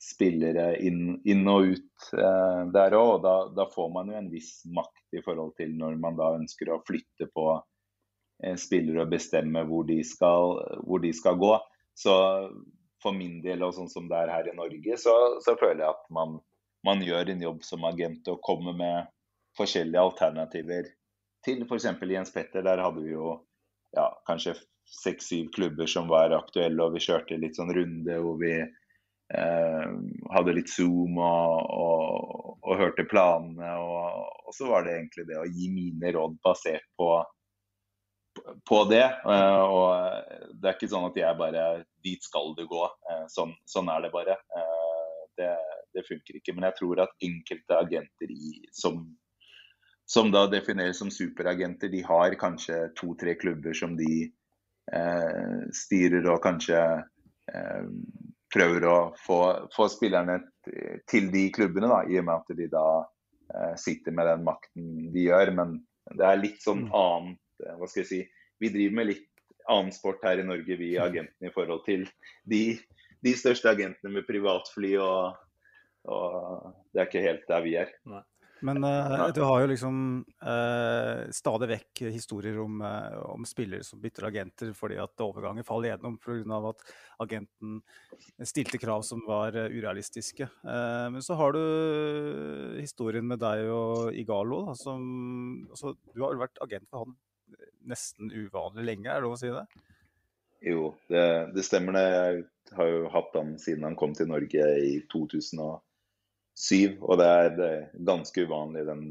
spillere 0.00 0.78
inn, 0.80 1.20
inn 1.28 1.48
og 1.50 1.74
ut 1.74 2.12
eh, 2.16 2.60
der 2.72 2.96
òg. 2.96 3.20
Da, 3.24 3.34
da, 3.56 3.66
får 3.68 3.90
man 3.92 4.08
jo 4.08 4.16
en 4.16 4.30
viss 4.32 4.62
makt 4.72 5.18
i 5.18 5.22
forhold 5.24 5.54
til 5.60 5.74
når 5.76 5.98
man 6.00 6.16
da 6.18 6.32
ønsker 6.38 6.72
å 6.72 6.80
flytte 6.88 7.28
på 7.34 7.46
eh, 8.44 8.56
spillere 8.60 9.04
og 9.04 9.12
bestemme 9.12 9.66
hvor 9.68 9.84
de, 9.88 10.00
skal, 10.06 10.56
hvor 10.86 11.04
de, 11.04 11.12
skal, 11.16 11.36
gå. 11.40 11.52
Så 11.92 12.14
for 13.02 13.16
min 13.16 13.40
del, 13.44 13.64
og 13.66 13.76
sånn 13.76 13.92
som 13.92 14.08
det 14.08 14.22
er 14.22 14.32
her 14.32 14.48
i 14.48 14.56
Norge, 14.56 14.96
så, 15.00 15.16
så 15.44 15.56
føler 15.60 15.84
jeg 15.84 15.92
at 15.92 16.08
man, 16.16 16.38
man, 16.86 17.04
gjør 17.04 17.32
en 17.32 17.44
jobb 17.44 17.62
som 17.66 17.84
agent 17.88 18.28
og 18.32 18.42
kommer 18.46 18.76
med 18.76 19.12
forskjellige 19.58 20.00
alternativer 20.00 20.88
til 21.44 21.64
f.eks. 21.66 21.92
Jens 22.08 22.32
Petter. 22.32 22.64
Der 22.64 22.80
hadde 22.80 23.04
vi 23.04 23.12
jo 23.12 23.36
ja, 23.96 24.08
kanskje 24.28 24.56
seks-syv 24.90 25.52
klubber 25.54 25.88
som 25.90 26.08
var 26.08 26.32
aktuelle, 26.34 26.82
og 26.82 26.96
vi 26.96 27.04
kjørte 27.04 27.38
litt 27.38 27.58
sånn 27.58 27.72
runde 27.74 28.16
hvor 28.24 28.40
vi 28.40 28.54
hadde 29.30 30.54
litt 30.56 30.70
Zoom 30.72 31.18
og, 31.22 31.66
og, 31.70 32.56
og 32.66 32.80
hørte 32.80 33.06
planene. 33.08 33.74
Og, 33.78 34.30
og, 34.46 34.54
så 34.56 34.70
var 34.70 34.86
det 34.86 34.96
egentlig 34.96 35.26
det 35.28 35.38
å 35.38 35.48
gi 35.48 35.68
mine 35.72 36.12
råd 36.16 36.34
basert 36.44 36.86
på, 36.98 37.12
på 38.68 38.80
det. 38.90 39.04
Eh, 39.04 39.62
og 39.62 40.58
det 40.58 40.70
er 40.72 40.76
ikke 40.76 40.90
sånn 40.90 41.08
at 41.10 41.22
jeg 41.22 41.38
bare 41.38 41.68
Dit 42.04 42.24
skal 42.24 42.54
du 42.56 42.64
gå. 42.68 42.84
Eh, 43.10 43.24
sånn, 43.32 43.54
sånn, 43.68 43.90
er 43.92 44.06
det 44.06 44.12
bare. 44.14 44.38
Eh, 44.56 45.24
det, 45.40 45.54
det, 45.96 46.06
funker 46.08 46.38
ikke. 46.40 46.56
Men 46.56 46.70
jeg 46.70 46.78
tror 46.80 47.04
at 47.06 47.26
enkelte 47.26 47.80
agenter 47.86 48.32
i, 48.34 48.54
som 48.74 49.04
som 50.10 50.32
da 50.34 50.40
defineres 50.50 50.98
som 50.98 51.10
superagenter, 51.14 51.86
de 51.92 52.00
har 52.02 52.34
kanskje 52.34 52.88
to-tre 52.98 53.36
klubber 53.38 53.76
som 53.78 53.92
de 53.94 54.24
eh, 54.90 55.60
styrer 55.70 56.26
og 56.32 56.40
kanskje 56.42 56.80
eh, 57.52 57.84
prøver 58.52 58.86
å 58.88 58.96
få, 59.20 59.40
få, 59.74 59.88
spillerne 59.92 60.40
til 61.10 61.30
de 61.32 61.46
klubbene, 61.54 61.90
da, 61.90 62.02
i 62.06 62.18
og 62.20 62.26
med 62.28 62.34
at 62.36 62.56
de 62.58 62.68
da 62.72 62.86
eh, 63.54 63.74
sitter 63.80 64.14
med 64.16 64.28
den 64.30 64.46
makten 64.46 65.10
de 65.14 65.26
gjør. 65.28 65.52
Men 65.56 65.76
det 66.18 66.26
er 66.26 66.40
litt 66.42 66.62
sånn 66.64 66.86
mm. 66.88 66.94
annet 67.00 67.66
eh, 67.66 67.76
Hva 67.78 67.90
skal 67.90 68.02
jeg 68.02 68.10
si 68.10 68.22
Vi 68.60 68.72
driver 68.74 68.96
med 68.98 69.10
litt 69.12 69.28
annen 69.70 69.92
sport 69.94 70.24
her 70.26 70.40
i 70.42 70.46
Norge, 70.46 70.76
vi 70.80 70.96
agentene, 70.98 71.50
i 71.50 71.54
forhold 71.54 71.84
til 71.86 72.08
de, 72.50 72.64
de 73.22 73.36
største 73.38 73.70
agentene 73.70 74.16
med 74.16 74.26
privatfly. 74.26 74.96
og, 74.98 75.38
og 76.10 76.74
det 76.90 77.02
er 77.02 77.10
ikke 77.10 77.24
helt 77.28 77.46
der 77.48 77.64
vi 77.66 77.76
er. 77.78 77.94
Nei. 78.10 78.24
Men 78.66 78.84
uh, 78.84 79.28
du 79.34 79.40
har 79.40 79.62
jo 79.62 79.68
liksom 79.70 79.96
uh, 80.44 81.28
stadig 81.32 81.68
vekk 81.70 82.02
historier 82.12 82.58
om, 82.60 82.80
uh, 82.84 83.16
om, 83.32 83.46
spillere 83.48 83.86
som 83.86 84.00
bytter 84.02 84.28
agenter 84.28 84.74
fordi 84.76 84.98
at 85.00 85.24
overgangen 85.24 85.66
faller 85.66 85.94
gjennom 85.94 86.18
pga. 86.20 86.60
at 86.70 86.84
agenten 87.24 87.80
stilte 88.44 88.80
krav 88.80 89.02
som 89.06 89.22
var 89.26 89.56
urealistiske. 89.56 90.48
men 90.62 91.22
så 91.22 91.34
har 91.36 91.52
du 91.52 92.76
historien 92.80 93.26
med 93.26 93.40
deg 93.40 93.68
og 93.68 94.14
Igalo. 94.16 94.64
Da, 94.68 94.74
som, 94.76 95.02
altså, 95.70 95.94
du 96.14 96.22
har 96.22 96.32
vel 96.32 96.44
vært 96.44 96.62
agent 96.64 96.88
for 96.88 97.04
han 97.04 97.16
nesten 97.90 98.30
uvanlig 98.32 98.84
lenge, 98.86 99.10
er 99.10 99.20
det 99.20 99.26
lov 99.26 99.36
å 99.36 99.40
si 99.40 99.52
det? 99.52 99.66
Jo, 100.60 100.90
det, 101.08 101.24
det 101.56 101.64
stemmer 101.64 101.96
det. 101.96 102.06
Jeg 102.08 102.76
har 102.76 102.90
jo 102.90 103.04
hatt 103.12 103.36
han 103.38 103.54
siden 103.60 103.86
han 103.88 103.96
kom 103.98 104.12
til 104.16 104.28
Norge 104.30 104.66
i 104.84 104.98
2000 105.12 105.62
syv. 106.60 106.98
Og 107.00 107.20
det 107.20 107.28
er, 107.28 107.60
er 107.66 107.86
ganske 108.06 108.44
uvanlig 108.46 108.84
i 108.84 108.90
den, 108.90 109.04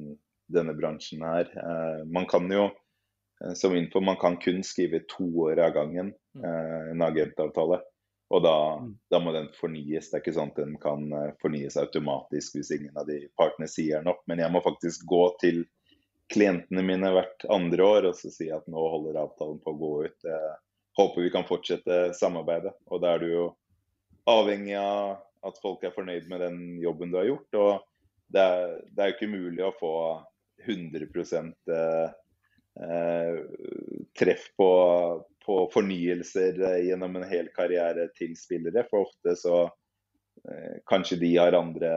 denne 0.54 0.76
bransjen 0.78 1.26
her. 1.26 1.50
Eh, 1.50 2.04
man 2.10 2.28
kan 2.30 2.50
jo 2.54 2.68
eh, 2.70 3.56
som 3.58 3.76
info, 3.76 4.02
man 4.06 4.20
kan 4.22 4.38
kun 4.42 4.62
skrive 4.66 5.02
to 5.10 5.30
år 5.48 5.62
av 5.66 5.74
gangen, 5.78 6.14
mm. 6.38 6.46
eh, 6.46 6.92
en 6.94 7.08
agentavtale. 7.10 7.82
Og 8.30 8.44
da, 8.46 8.56
mm. 8.78 8.94
da, 9.10 9.20
må 9.20 9.34
den 9.34 9.50
fornyes. 9.58 10.12
Det 10.12 10.20
er 10.20 10.24
ikke 10.24 10.36
sånn 10.38 10.54
at 10.54 10.62
den 10.62 10.78
kan 10.82 11.10
eh, 11.16 11.34
fornyes 11.42 11.80
automatisk 11.82 12.60
hvis 12.60 12.74
ingen 12.78 12.98
av 12.98 13.10
de 13.10 13.24
partene 13.40 13.70
sier 13.70 14.04
den 14.04 14.12
opp. 14.14 14.22
Men 14.30 14.44
jeg 14.44 14.54
må 14.54 14.62
faktisk 14.66 15.08
gå 15.10 15.24
til 15.42 15.64
klientene 16.30 16.84
mine 16.86 17.10
hvert 17.16 17.46
andre 17.50 17.86
år 17.86 18.12
og 18.12 18.20
så 18.20 18.30
si 18.30 18.52
at 18.54 18.68
nå 18.70 18.84
holder 18.94 19.18
avtalen 19.18 19.58
på 19.64 19.74
å 19.74 19.80
gå 19.80 19.94
ut. 20.06 20.28
Jeg 20.30 20.52
håper 21.00 21.26
vi 21.26 21.34
kan 21.34 21.48
fortsette 21.50 21.98
samarbeidet. 22.20 22.76
Og 22.94 23.02
da 23.02 23.16
er 23.16 23.26
du 23.26 23.32
jo 23.32 23.48
avhengig 24.30 24.78
av 24.78 25.18
at 25.48 25.60
folk 25.64 25.84
er 25.86 25.96
fornøyd 25.96 26.28
med 26.32 26.44
den 26.44 26.60
jobben 26.84 27.14
du 27.14 27.20
har 27.20 27.30
gjort. 27.30 27.60
Og 27.60 28.32
det 28.34 28.46
er, 28.46 28.74
det 28.94 29.04
er 29.04 29.12
jo 29.12 29.18
ikke 29.18 29.32
mulig 29.32 29.66
å 29.66 29.76
få 29.80 29.94
100 30.66 31.06
eh, 31.74 32.10
eh, 32.84 33.38
treff 34.20 34.50
på, 34.60 34.72
på, 35.46 35.60
fornyelser 35.74 36.60
eh, 36.60 36.82
gjennom 36.90 37.16
en 37.20 37.30
hel 37.30 37.52
karriere 37.56 38.10
til 38.18 38.36
spillere. 38.38 38.86
For 38.90 39.08
ofte 39.08 39.36
så 39.40 39.62
eh, 39.66 40.82
kanskje 40.90 41.22
de 41.24 41.32
har 41.38 41.58
andre 41.58 41.94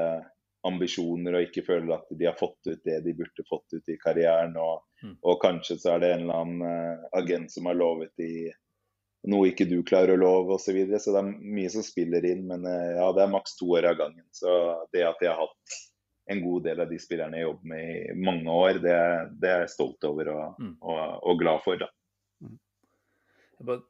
ambisjoner 0.62 1.34
og 1.34 1.48
ikke 1.48 1.64
føler 1.66 1.96
at 1.96 2.10
de 2.14 2.28
har 2.28 2.38
fått 2.38 2.68
ut 2.70 2.84
det 2.86 3.00
de 3.02 3.16
burde 3.18 3.44
fått 3.48 3.74
ut 3.74 3.90
i 3.90 3.98
karrieren. 3.98 4.54
Og, 4.62 4.84
mm. 5.02 5.16
og 5.26 5.40
kanskje 5.42 5.80
så 5.82 5.96
er 5.96 6.04
det 6.04 6.12
en 6.14 6.28
eller 6.28 6.44
annen 6.44 7.06
agent 7.18 7.50
som 7.50 7.66
har 7.66 7.80
lovet 7.80 8.14
de 8.20 8.52
noe 9.30 9.52
ikke 9.52 9.68
du 9.70 9.78
klarer 9.86 10.16
å 10.16 10.20
love 10.20 10.56
osv. 10.56 10.66
Så, 10.66 10.74
videre. 10.76 11.00
så 11.02 11.14
det 11.14 11.22
er 11.22 11.54
mye 11.58 11.70
som 11.72 11.86
spiller 11.86 12.26
inn. 12.26 12.44
Men 12.50 12.66
eh, 12.68 12.98
ja, 12.98 13.08
det 13.14 13.24
er 13.24 13.34
maks 13.34 13.56
to 13.60 13.70
år 13.76 13.92
av 13.92 13.98
gangen. 14.00 14.26
Så 14.34 14.52
det 14.94 15.06
at 15.06 15.22
jeg 15.22 15.32
har 15.32 15.40
hatt 15.44 15.80
en 16.32 16.42
god 16.44 16.66
del 16.68 16.82
av 16.82 16.90
de 16.90 16.98
spillerne 17.02 17.38
jeg 17.38 17.48
jobber 17.48 17.70
med 17.72 17.88
i 17.92 18.12
mange 18.18 18.54
år, 18.54 18.78
det, 18.82 18.98
det 19.42 19.50
er 19.50 19.64
jeg 19.64 19.72
stolt 19.74 20.06
over 20.06 20.30
og, 20.32 20.60
mm. 20.62 20.76
og, 20.80 21.00
og 21.30 21.40
glad 21.40 21.64
for. 21.64 21.80
da. 21.82 21.88
Mm. 22.42 22.58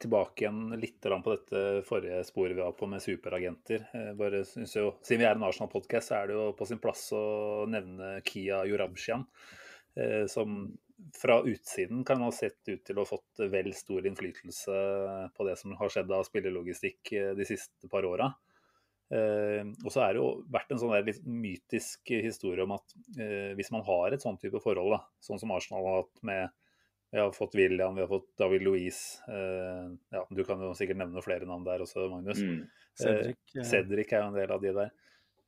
Tilbake 0.00 0.44
igjen 0.44 0.62
litt 0.80 1.00
på 1.00 1.32
dette 1.32 1.82
forrige 1.88 2.22
sporet 2.28 2.56
vi 2.56 2.64
var 2.64 2.76
på 2.76 2.88
med 2.88 3.04
superagenter. 3.04 3.84
Bare 4.18 4.42
synes 4.48 4.76
jo, 4.76 4.94
Siden 5.04 5.24
vi 5.24 5.28
er 5.28 5.36
en 5.36 5.44
Arsenal-podkast, 5.48 6.10
så 6.10 6.18
er 6.18 6.28
det 6.28 6.36
jo 6.36 6.46
på 6.56 6.68
sin 6.68 6.80
plass 6.82 7.06
å 7.16 7.24
nevne 7.72 8.18
Kia 8.28 8.64
Jorabshian. 8.68 9.24
Eh, 9.96 10.24
som 10.26 10.64
fra 11.16 11.40
utsiden 11.48 12.04
kan 12.04 12.22
ha 12.22 12.30
sett 12.34 12.60
ut 12.68 12.84
til 12.86 12.98
å 12.98 13.04
ha 13.04 13.08
fått 13.08 13.42
vel 13.52 13.72
stor 13.76 14.06
innflytelse 14.06 14.78
på 15.36 15.46
det 15.48 15.56
som 15.60 15.74
har 15.78 15.92
skjedd 15.92 16.12
av 16.14 16.24
spillelogistikk 16.28 17.12
eh, 17.18 17.32
de 17.38 17.46
siste 17.48 17.90
par 17.92 18.06
åra. 18.08 18.32
Eh, 19.12 19.66
og 19.84 19.90
så 19.92 20.06
er 20.06 20.14
det 20.14 20.22
jo 20.22 20.28
vært 20.52 20.72
en 20.72 20.80
sånn 20.80 20.94
der 20.94 21.04
litt 21.04 21.24
mytisk 21.28 22.14
historie 22.24 22.64
om 22.64 22.72
at 22.78 22.94
eh, 23.20 23.52
hvis 23.58 23.72
man 23.74 23.84
har 23.84 24.14
et 24.14 24.24
sånn 24.24 24.38
type 24.40 24.62
forhold, 24.64 24.94
da, 24.94 25.02
sånn 25.20 25.40
som 25.42 25.52
Arsenal 25.52 25.84
har 25.88 26.04
hatt 26.04 26.22
med 26.24 26.58
Vi 27.12 27.20
har 27.20 27.34
fått 27.36 27.54
William, 27.58 27.94
vi 27.94 28.00
har 28.00 28.08
fått 28.08 28.30
David 28.40 28.62
Louise 28.64 29.20
eh, 29.28 29.90
ja, 30.16 30.22
Du 30.30 30.44
kan 30.48 30.62
jo 30.64 30.72
sikkert 30.78 31.02
nevne 31.02 31.24
flere 31.24 31.48
navn 31.48 31.66
der 31.66 31.84
også, 31.84 32.06
Magnus. 32.08 32.40
Mm. 32.40 32.62
Cedric, 32.96 33.42
eh, 33.56 33.66
Cedric, 33.68 34.14
er 34.14 34.24
jo 34.24 34.30
en 34.30 34.38
del 34.38 34.54
av 34.56 34.64
de 34.64 34.72
der. 34.78 34.94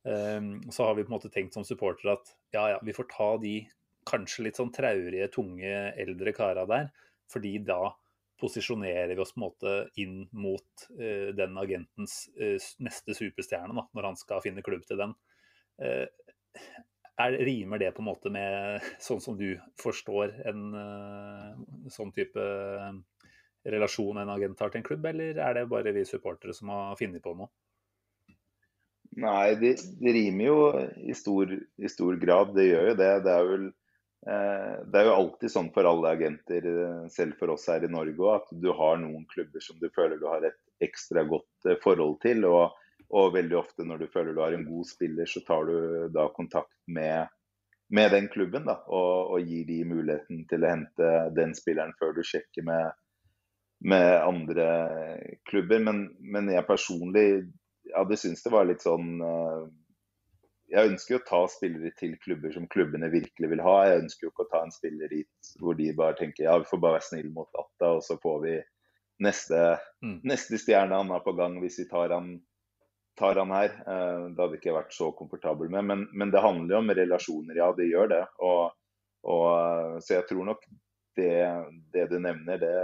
Eh, 0.05 0.51
så 0.69 0.85
har 0.85 0.93
vi 0.93 1.07
på 1.07 1.09
en 1.09 1.17
måte 1.17 1.33
tenkt 1.33 1.57
som 1.57 1.65
supportere 1.65 2.19
at 2.19 2.35
ja, 2.53 2.67
ja, 2.75 2.79
vi 2.85 2.93
får 2.93 3.09
ta 3.15 3.31
de 3.41 3.55
kanskje 4.07 4.47
litt 4.47 4.59
sånn 4.59 4.73
traurige, 4.73 5.29
tunge, 5.33 5.75
eldre 6.01 6.33
kara 6.35 6.65
der. 6.69 6.89
Fordi 7.31 7.57
da 7.65 7.89
posisjonerer 8.41 9.15
vi 9.15 9.21
oss 9.23 9.33
på 9.33 9.39
en 9.39 9.45
måte 9.45 9.75
inn 10.01 10.17
mot 10.35 10.87
uh, 10.99 11.31
den 11.35 11.55
agentens 11.57 12.25
uh, 12.39 12.57
neste 12.83 13.15
superstjerne, 13.15 13.75
da, 13.77 13.85
når 13.95 14.09
han 14.11 14.19
skal 14.19 14.43
finne 14.43 14.65
klubb 14.65 14.83
til 14.87 14.99
den. 15.01 15.15
Uh, 15.81 16.05
er, 17.15 17.37
rimer 17.47 17.79
det 17.79 17.93
på 17.95 18.03
en 18.03 18.09
måte 18.09 18.31
med 18.33 18.83
sånn 19.07 19.23
som 19.23 19.39
du 19.39 19.55
forstår 19.81 20.35
en 20.51 20.65
sånn 21.91 22.11
type 22.15 22.43
relasjon 23.65 24.19
en 24.21 24.33
agent 24.35 24.59
har 24.61 24.71
til 24.71 24.81
en 24.81 24.85
klubb, 24.85 25.05
eller 25.09 25.39
er 25.41 25.55
det 25.57 25.69
bare 25.71 25.93
vi 25.95 26.03
supportere 26.05 26.53
som 26.53 26.69
har 26.73 26.99
funnet 26.99 27.23
på 27.23 27.33
noe? 27.39 27.49
Nei, 29.15 29.55
det, 29.55 29.77
det 30.01 30.11
rimer 30.11 30.49
jo 30.49 30.59
i 31.07 31.15
stor, 31.15 31.51
i 31.55 31.89
stor, 31.91 32.17
grad. 32.19 32.51
Det 32.55 32.65
gjør 32.67 32.89
jo 32.89 32.95
det. 32.99 33.11
Det 33.23 33.31
er 33.31 33.45
vel 33.47 33.69
det 34.25 34.97
er 34.99 35.05
jo 35.05 35.17
alltid 35.19 35.51
sånn 35.53 35.67
for 35.73 35.85
alle 35.85 36.15
agenter, 36.15 36.65
eh, 36.65 37.01
selv 37.13 37.37
for 37.37 37.53
oss 37.53 37.67
her 37.69 37.83
i 37.85 37.91
Norge 37.91 38.17
òg, 38.17 38.39
at 38.39 38.55
du 38.57 38.71
har 38.73 38.97
noen 38.97 39.27
klubber 39.29 39.61
som 39.61 39.77
du 39.81 39.85
føler 39.93 40.17
du 40.17 40.25
har 40.25 40.47
et 40.47 40.57
ekstra 40.81 41.23
godt 41.29 41.69
eh, 41.69 41.77
forhold 41.83 42.17
til. 42.25 42.47
Og, 42.49 42.73
og, 43.11 43.33
veldig 43.35 43.59
ofte 43.59 43.85
når 43.85 44.01
du 44.01 44.07
føler 44.09 44.33
du 44.33 44.41
har 44.41 44.57
en 44.57 44.65
god 44.65 44.89
spiller, 44.89 45.29
så 45.29 45.43
tar 45.45 45.69
du 45.69 46.09
da 46.13 46.25
kontakt 46.33 46.73
med, 46.89 47.29
med 47.93 48.11
den 48.17 48.31
klubben 48.33 48.65
da, 48.65 48.79
og, 48.89 49.35
og, 49.35 49.45
gir 49.45 49.69
de 49.69 49.79
muligheten 49.93 50.45
til 50.49 50.65
å 50.65 50.73
hente 50.73 51.13
den 51.37 51.53
spilleren 51.57 51.93
før 52.01 52.17
du 52.17 52.23
sjekker 52.25 52.65
med, 52.65 52.97
med 53.85 54.09
andre 54.23 54.69
klubber. 55.51 55.85
Men, 55.85 56.07
men, 56.17 56.49
jeg 56.49 56.65
personlig 56.65 57.27
ja, 57.91 58.01
det 58.09 58.17
syntes 58.17 58.41
det 58.41 58.57
var 58.57 58.65
litt 58.65 58.81
sånn 58.81 59.19
Jeg 60.71 60.89
ønsker 60.89 61.15
jo 61.15 61.19
å 61.19 61.27
ta 61.27 61.41
spillere 61.51 61.91
til 61.99 62.15
klubber 62.23 62.53
som 62.55 62.65
klubbene 62.71 63.11
virkelig 63.13 63.49
vil 63.51 63.61
ha. 63.61 63.75
Jeg 63.85 64.05
ønsker 64.05 64.25
jo 64.25 64.31
ikke 64.31 64.45
å 64.47 64.51
ta 64.53 64.63
en 64.65 64.73
spiller 64.73 65.11
hit 65.13 65.51
hvor 65.61 65.77
de 65.77 65.91
bare 65.97 66.17
tenker 66.17 66.47
ja, 66.47 66.55
vi 66.61 66.69
får 66.69 66.81
bare 66.81 66.97
være 66.97 67.07
snill 67.09 67.29
mot 67.35 67.59
Atta, 67.59 67.91
og 67.97 68.01
så 68.05 68.17
får 68.23 68.39
vi 68.45 68.55
neste, 69.23 69.61
mm. 70.01 70.17
neste 70.27 70.59
stjerne 70.59 70.97
han 70.97 71.13
har 71.13 71.21
på 71.25 71.35
gang 71.37 71.59
hvis 71.61 71.77
vi 71.83 71.85
tar 71.91 72.15
han, 72.15 72.33
tar 73.19 73.39
han 73.41 73.53
her. 73.53 73.75
Uh, 73.85 74.31
det 74.31 74.41
hadde 74.41 74.59
ikke 74.59 74.77
vært 74.79 74.95
så 74.95 75.11
komfortabel 75.17 75.69
med. 75.69 75.85
Men, 75.91 76.07
men, 76.13 76.33
det 76.33 76.43
handler 76.43 76.77
jo 76.77 76.81
om 76.81 76.95
relasjoner, 77.01 77.61
ja 77.61 77.69
det 77.77 77.89
gjør 77.91 78.11
det. 78.15 78.23
Og, 78.47 78.73
og, 79.29 79.45
uh, 79.53 79.99
så 80.01 80.17
jeg 80.17 80.29
tror 80.31 80.49
nok 80.49 80.65
det, 81.15 81.35
det 81.93 82.09
du 82.11 82.17
nevner, 82.19 82.59
det, 82.59 82.75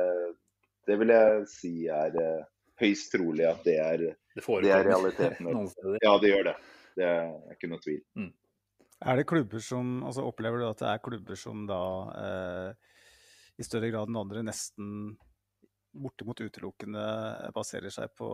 det 0.87 0.99
vil 1.01 1.15
jeg 1.15 1.47
si 1.51 1.73
er 1.91 2.13
uh, 2.13 2.45
høyst 2.81 3.11
trolig 3.13 3.49
at 3.49 3.65
det 3.65 3.79
er, 3.81 4.05
det, 4.37 4.45
det 4.45 4.75
er 4.77 4.87
realiteten. 4.87 5.49
ja, 6.05 6.15
det 6.21 6.35
gjør 6.35 6.51
det. 6.51 6.55
Det 6.97 7.07
er 7.07 7.55
ikke 7.55 7.69
noe 7.71 7.83
tvil. 7.83 8.01
Mm. 8.19 8.31
Er 9.01 9.17
det 9.17 9.27
klubber 9.29 9.63
som, 9.65 10.01
altså 10.05 10.27
Opplever 10.29 10.61
du 10.61 10.67
at 10.67 10.81
det 10.81 10.89
er 10.91 11.03
klubber 11.03 11.39
som 11.39 11.65
da 11.69 11.83
eh, 12.21 12.89
i 13.57 13.65
større 13.65 13.89
grad 13.93 14.11
enn 14.11 14.19
andre 14.21 14.43
nesten 14.45 15.15
bortimot 15.91 16.39
utelukkende 16.39 17.03
baserer 17.55 17.91
seg 17.93 18.13
på 18.15 18.29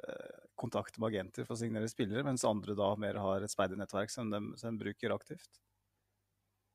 eh, 0.00 0.44
kontakt 0.58 0.98
med 0.98 1.10
agenter 1.10 1.46
for 1.46 1.56
å 1.56 1.60
signere 1.60 1.90
spillere, 1.90 2.24
mens 2.26 2.46
andre 2.48 2.76
da 2.78 2.92
mer 3.00 3.18
har 3.22 3.44
et 3.44 3.52
speidernettverk 3.52 4.12
som 4.12 4.30
de, 4.32 4.40
som 4.60 4.74
de 4.74 4.86
bruker 4.86 5.14
aktivt? 5.14 5.60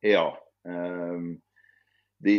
Ja. 0.04 0.28
Eh, 0.68 1.32
de, 2.24 2.38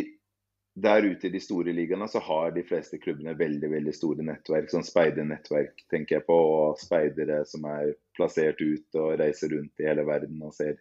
der 0.74 1.02
ute 1.06 1.26
i 1.26 1.30
de 1.30 1.40
store 1.40 1.72
ligaene 1.72 2.08
så 2.10 2.18
har 2.18 2.50
de 2.54 2.64
fleste 2.66 2.98
klubbene 2.98 3.36
veldig 3.38 3.70
veldig 3.70 3.92
store 3.94 4.24
nettverk. 4.26 4.72
Sånn 4.72 4.86
speidernettverk 4.86 5.84
tenker 5.92 6.18
jeg 6.18 6.26
på, 6.26 6.34
og 6.34 6.80
speidere 6.82 7.44
som 7.46 7.66
er 7.70 7.92
plassert 8.16 8.58
ut 8.58 8.98
og 8.98 9.14
reiser 9.20 9.54
rundt 9.54 9.82
i 9.82 9.86
hele 9.86 10.06
verden 10.08 10.42
og 10.42 10.54
ser 10.56 10.80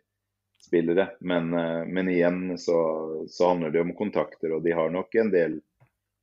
spillere. 0.64 1.12
Men, 1.22 1.54
eh, 1.54 1.84
men 1.86 2.10
igjen 2.10 2.58
så, 2.58 2.80
så, 3.30 3.52
handler 3.52 3.76
det 3.76 3.84
om 3.86 3.94
kontakter, 3.98 4.56
og 4.58 4.66
de 4.66 4.74
har 4.74 4.90
nok 4.90 5.16
en 5.22 5.32
del 5.34 5.60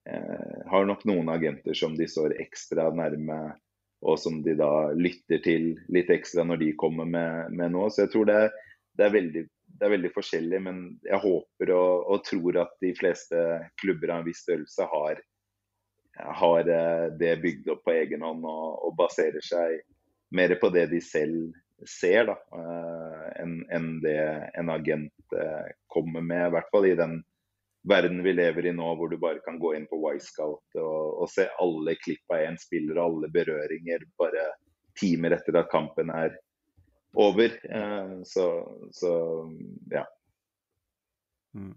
eh, 0.09 0.59
Har 0.71 0.87
nok 0.87 1.05
noen 1.07 1.31
agenter 1.31 1.75
som 1.77 1.95
de 1.99 2.09
står 2.11 2.35
ekstra 2.43 2.89
nærme, 2.95 3.39
og 4.01 4.19
som 4.19 4.43
de 4.43 4.57
da 4.59 4.91
lytter 4.97 5.43
til 5.45 5.75
litt 5.93 6.11
ekstra 6.11 6.43
når 6.43 6.63
de 6.65 6.75
kommer 6.81 7.07
med, 7.07 7.55
med 7.55 7.75
noe. 7.77 7.91
Så 7.93 8.07
jeg 8.07 8.15
tror 8.17 8.27
det, 8.31 8.41
det 8.99 9.07
er 9.07 9.15
veldig 9.15 9.47
det 9.81 9.87
er 9.87 9.95
veldig 9.95 10.11
forskjellig, 10.13 10.59
men 10.61 10.81
jeg 11.07 11.19
håper 11.23 11.73
og, 11.73 12.11
og, 12.13 12.19
tror 12.27 12.59
at 12.67 12.75
de 12.85 12.93
fleste 12.99 13.45
klubber 13.81 14.13
av 14.13 14.21
en 14.21 14.27
viss 14.27 14.43
størrelse 14.45 14.85
har, 14.93 15.23
har 16.43 16.69
eh, 16.75 17.07
det 17.17 17.39
bygd 17.41 17.71
opp 17.73 17.81
på 17.89 17.95
egen 17.97 18.27
hånd 18.27 18.45
og, 18.45 18.67
og, 18.85 18.93
baserer 18.99 19.41
seg 19.45 19.81
mer 20.37 20.53
på 20.61 20.69
det 20.75 20.85
de 20.93 21.01
selv 21.01 21.57
ser, 21.89 22.29
uh, 22.29 23.23
enn 23.41 23.63
en 23.73 23.87
det 24.05 24.21
en 24.61 24.69
agent 24.69 25.33
uh, 25.33 25.65
kommer 25.89 26.21
med. 26.21 26.43
I 26.45 26.53
hvert 26.53 26.69
fall 26.75 26.91
i 26.91 26.99
den 26.99 27.17
verden 27.89 28.21
vi 28.21 28.35
lever 28.37 28.69
i 28.69 28.75
nå, 28.77 28.91
hvor 29.01 29.09
du 29.09 29.17
bare 29.17 29.41
kan 29.47 29.57
gå 29.59 29.73
inn 29.79 29.89
på 29.89 29.97
Wisecout 30.03 30.77
og, 30.77 31.23
og 31.25 31.33
se 31.33 31.49
alle 31.65 31.97
klipp 32.05 32.37
av 32.37 32.45
én 32.51 32.61
spiller 32.61 33.01
og 33.01 33.07
alle 33.07 33.33
berøringer 33.33 34.05
bare 34.21 34.45
timer 35.01 35.39
etter 35.39 35.57
at 35.57 35.73
kampen 35.73 36.13
er 36.13 36.37
over. 37.13 37.61
Eh, 37.65 38.23
så, 38.25 38.77
så 38.93 39.13
ja. 39.91 40.07
Mm. 41.55 41.75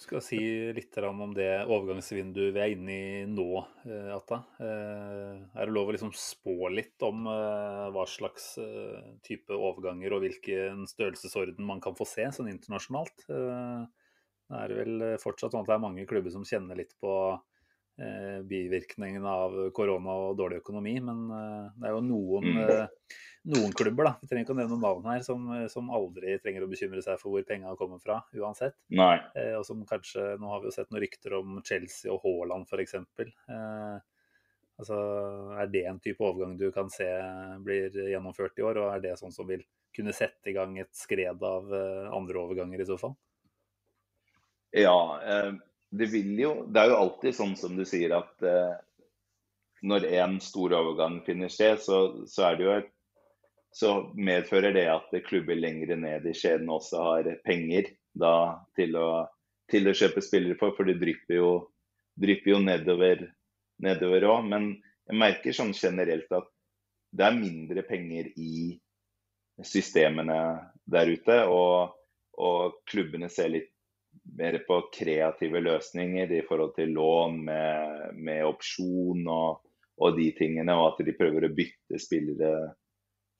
Skal 0.00 0.22
si 0.22 0.38
litt 0.76 0.96
om 1.02 1.32
det 1.34 1.64
overgangsvinduet 1.64 2.52
vi 2.54 2.62
er 2.62 2.74
inne 2.74 2.94
i 2.94 3.24
nå, 3.30 3.48
eh, 3.88 4.12
Atta. 4.14 4.42
Eh, 4.62 5.32
er 5.56 5.66
det 5.66 5.74
lov 5.74 5.90
å 5.90 5.96
liksom 5.96 6.12
spå 6.14 6.70
litt 6.74 7.02
om 7.06 7.26
hva 7.26 8.06
slags 8.10 8.54
type 9.26 9.56
overganger 9.56 10.14
og 10.14 10.26
hvilken 10.26 10.86
størrelsesorden 10.90 11.66
man 11.66 11.82
kan 11.82 11.96
få 11.98 12.06
se 12.08 12.28
sånn 12.34 12.52
internasjonalt? 12.52 13.26
Det 13.26 14.62
er 14.62 14.72
vel 14.78 15.06
fortsatt 15.18 15.56
sånn 15.56 15.64
at 15.64 15.72
det 15.72 15.74
er 15.74 15.82
mange 15.82 16.06
klubber 16.06 16.30
som 16.30 16.46
kjenner 16.46 16.78
litt 16.78 16.94
på 17.02 17.10
bivirkningene 17.96 19.30
av 19.30 19.54
korona 19.72 20.16
og 20.26 20.34
dårlig 20.36 20.58
økonomi, 20.60 20.98
men 21.00 21.22
det 21.78 21.88
er 21.88 21.94
jo 21.94 22.02
noen 22.04 22.50
mm 22.52 23.14
noen 23.46 23.72
klubber, 23.72 24.08
da, 24.08 24.12
vi 24.20 24.28
trenger 24.28 24.46
ikke 24.46 24.54
å 24.56 24.58
nevne 24.58 24.78
navn 24.82 25.06
her, 25.06 25.22
som, 25.24 25.46
som, 25.70 25.90
aldri 25.94 26.34
trenger 26.42 26.64
å 26.66 26.70
bekymre 26.70 27.02
seg 27.04 27.20
for 27.20 27.32
hvor 27.32 27.46
penga 27.46 27.74
kommer 27.78 28.00
fra, 28.02 28.18
uansett. 28.34 28.74
Nei. 28.98 29.14
Eh, 29.38 29.54
og 29.58 29.62
som 29.68 29.84
kanskje, 29.86 30.34
Nå 30.40 30.50
har 30.50 30.62
vi 30.62 30.70
jo 30.70 30.74
sett 30.74 30.90
noen 30.90 31.04
rykter 31.04 31.36
om 31.38 31.60
Chelsea 31.66 32.10
og 32.12 32.24
Haaland 32.24 32.66
f.eks. 32.66 32.96
Eh, 32.98 34.00
altså, 34.82 34.98
er 35.62 35.70
det 35.70 35.84
en 35.86 36.02
type 36.02 36.26
overgang 36.26 36.56
du 36.58 36.68
kan 36.74 36.90
se 36.92 37.06
blir 37.62 37.94
gjennomført 37.94 38.58
i 38.58 38.66
år, 38.66 38.82
og 38.82 38.96
er 38.96 39.04
det 39.04 39.14
sånn 39.20 39.34
som 39.34 39.46
vil 39.48 39.62
kunne 39.96 40.14
sette 40.16 40.50
i 40.50 40.56
gang 40.56 40.74
et 40.82 40.92
skred 40.96 41.46
av 41.46 41.70
eh, 41.70 42.10
andre 42.10 42.42
overganger 42.42 42.82
i 42.82 42.88
så 42.88 42.98
fall? 43.00 43.14
Ja, 44.74 44.98
eh, 45.22 45.52
det 45.90 46.08
vil 46.10 46.32
jo 46.40 46.50
Det 46.66 46.82
er 46.82 46.90
jo 46.90 46.98
alltid 46.98 47.36
sånn 47.36 47.54
som 47.58 47.76
du 47.78 47.84
sier 47.88 48.14
at 48.16 48.42
eh, 48.42 48.74
når 49.86 50.06
en 50.18 50.38
stor 50.42 50.72
overgang 50.74 51.20
finner 51.26 51.52
sted, 51.52 51.78
så, 51.84 52.24
så 52.26 52.48
er 52.48 52.56
det 52.56 52.64
jo 52.64 52.74
et 52.74 52.92
så 53.76 53.90
medfører 54.16 54.72
det 54.72 54.86
at 54.88 55.10
klubber 55.26 55.58
lenger 55.58 55.98
ned 56.00 56.24
i 56.24 56.32
skjeden 56.36 56.70
også 56.72 57.02
har 57.04 57.26
penger 57.44 57.90
da, 58.16 58.62
til, 58.78 58.96
å, 58.96 59.26
til, 59.68 59.90
å, 59.90 59.92
kjøpe 59.96 60.22
spillere 60.24 60.56
for, 60.56 60.72
for 60.78 60.88
det 60.88 60.96
drypper 61.02 61.36
jo, 61.36 61.50
drypper 62.16 62.54
jo 62.54 62.62
nedover 62.64 64.28
òg. 64.32 64.48
Men 64.48 64.70
jeg 65.04 65.20
merker 65.20 65.58
sånn 65.58 65.74
generelt 65.76 66.32
at 66.32 66.48
det 67.12 67.28
er 67.28 67.36
mindre 67.36 67.84
penger 67.84 68.32
i 68.40 68.78
systemene 69.60 70.40
der 70.88 71.12
ute. 71.12 71.38
Og, 71.52 71.92
og 72.40 72.80
klubbene 72.88 73.28
ser 73.28 73.52
litt 73.52 73.75
mer 74.34 74.58
på 74.66 74.80
kreative 74.94 75.60
løsninger 75.60 76.32
i 76.32 76.42
forhold 76.48 76.74
til 76.76 76.92
lån 76.96 77.38
med, 77.44 78.02
med 78.14 78.44
opsjon 78.46 79.26
og, 79.30 79.62
og, 79.96 80.18
de 80.18 80.30
tingene, 80.36 80.74
og 80.74 80.92
at 80.92 81.06
de 81.06 81.16
prøver 81.16 81.46
å 81.46 81.54
bytte 81.56 82.00
spillere 82.02 82.52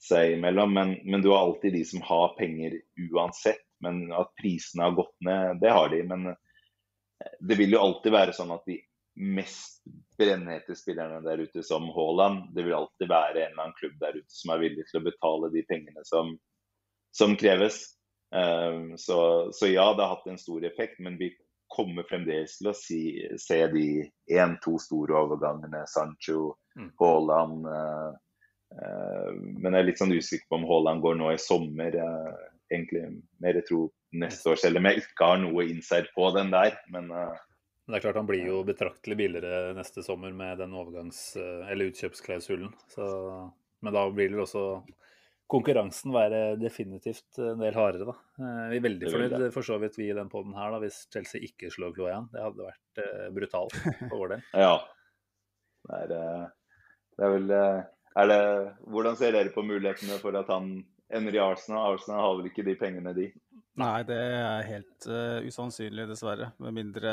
seg 0.02 0.36
imellom. 0.36 0.74
Men, 0.76 0.96
men, 1.04 1.22
du 1.24 1.32
har 1.32 1.44
alltid 1.44 1.76
de 1.76 1.84
som 1.88 2.04
har 2.06 2.34
penger 2.38 2.78
uansett. 3.10 3.62
Men 3.84 4.06
at 4.16 4.30
prisene 4.40 4.86
har 4.86 4.94
gått 4.96 5.16
ned, 5.20 5.58
det 5.60 5.72
har 5.72 5.90
de. 5.92 6.00
Men 6.08 6.30
eh, 6.32 7.32
det 7.44 7.58
vil 7.60 7.74
jo 7.76 7.82
alltid 7.82 8.14
være 8.14 8.36
sånn 8.36 8.54
at 8.54 8.64
de 8.68 8.78
mest 9.16 9.82
brennhete 10.16 10.76
spillerne 10.76 11.20
der 11.24 11.40
ute, 11.44 11.62
som 11.64 11.88
Haaland, 11.92 12.54
det 12.56 12.64
vil 12.64 12.76
alltid 12.76 13.08
være 13.08 13.42
en 13.42 13.52
eller 13.52 13.62
annen 13.62 13.76
klubb 13.76 13.96
der 14.00 14.16
ute 14.16 14.32
som 14.32 14.52
er 14.52 14.62
villig 14.64 14.84
til 14.88 15.00
å 15.00 15.06
betale 15.06 15.52
de 15.52 15.62
pengene 15.68 16.04
som, 16.08 16.34
som 17.16 17.36
kreves. 17.40 17.95
Um, 18.34 18.96
så, 18.98 19.18
så, 19.54 19.68
ja, 19.70 19.90
det 19.94 20.02
har 20.02 20.16
hatt 20.16 20.30
en 20.30 20.40
stor 20.40 20.64
effekt, 20.66 20.98
men 20.98 21.18
vi 21.20 21.30
kommer 21.70 22.06
fremdeles 22.08 22.58
til 22.58 22.70
å 22.70 22.76
si, 22.76 23.00
se 23.42 23.58
de 23.72 23.86
én-to 24.30 24.76
store 24.82 25.14
overgangene. 25.26 25.84
Sancho, 25.90 26.54
mm. 26.78 26.92
Haaland, 27.00 27.66
uh, 27.70 28.14
Eh, 28.74 29.32
men 29.34 29.72
jeg 29.72 29.80
er 29.80 29.88
litt 29.88 30.00
sånn 30.00 30.14
usikker 30.14 30.48
på 30.50 30.58
om 30.58 30.66
Haaland 30.68 31.04
går 31.04 31.18
nå 31.20 31.32
i 31.32 31.40
sommer. 31.40 31.98
Egentlig 32.72 33.04
mer 33.42 33.60
tro 33.66 33.86
neste 34.16 34.52
år, 34.52 34.60
selv 34.60 34.80
om 34.80 34.88
jeg 34.88 35.04
ikke 35.04 35.30
har 35.30 35.42
noe 35.42 35.68
inside 35.70 36.10
på 36.16 36.30
den 36.36 36.52
der. 36.54 36.78
Men 36.92 37.12
men 37.86 37.94
det 37.94 38.00
er 38.00 38.02
klart 38.08 38.16
han 38.18 38.26
blir 38.26 38.48
jo 38.48 38.62
betraktelig 38.66 39.14
billigere 39.14 39.74
neste 39.76 40.02
sommer 40.02 40.32
med 40.34 40.58
den 40.58 40.72
overgangs- 40.74 41.36
eller 41.38 41.92
utkjøpsklausulen. 41.92 42.72
men 43.80 43.94
da 43.94 44.02
blir 44.10 44.32
det 44.32 44.40
også 44.42 44.82
konkurransen 45.50 46.14
være 46.14 46.40
definitivt 46.58 47.38
en 47.42 47.62
del 47.62 47.76
hardere, 47.76 48.08
da. 48.08 48.14
Eh, 48.42 48.62
vi 48.72 48.80
er 48.80 48.86
veldig 48.88 49.12
fornøyd 49.12 49.46
for 49.54 49.66
så 49.66 49.78
vidt 49.82 49.98
vi 50.00 50.10
i 50.10 50.16
den 50.16 50.30
poden 50.32 50.56
her, 50.58 50.74
da, 50.74 50.80
hvis 50.82 51.04
Chelsea 51.12 51.44
ikke 51.46 51.70
slår 51.74 51.94
igjen. 52.02 52.28
Det 52.32 52.42
hadde 52.42 52.70
vært 52.70 53.32
brutalt 53.36 53.76
for 54.10 54.16
vår 54.24 54.36
del. 54.36 54.46
ja. 54.66 54.76
Det 55.86 55.98
er, 56.02 56.48
det 57.14 57.22
er 57.22 57.30
vel 57.30 57.44
det, 57.46 57.58
hvordan 58.90 59.16
ser 59.20 59.36
dere 59.36 59.52
på 59.54 59.62
mulighetene 59.62 60.16
for 60.18 60.34
at 60.34 60.48
han 60.50 60.72
ender 61.14 61.36
i 61.36 61.42
Arsenal? 61.44 61.92
Arsenal 61.94 62.24
har 62.24 62.38
vel 62.40 62.48
ikke 62.50 62.64
de 62.66 62.74
pengene, 62.80 63.12
de? 63.14 63.28
Nei, 63.76 64.00
det 64.08 64.16
er 64.16 64.62
helt 64.70 65.06
uh, 65.10 65.44
usannsynlig, 65.44 66.06
dessverre. 66.08 66.48
Med 66.64 66.74
mindre 66.78 67.10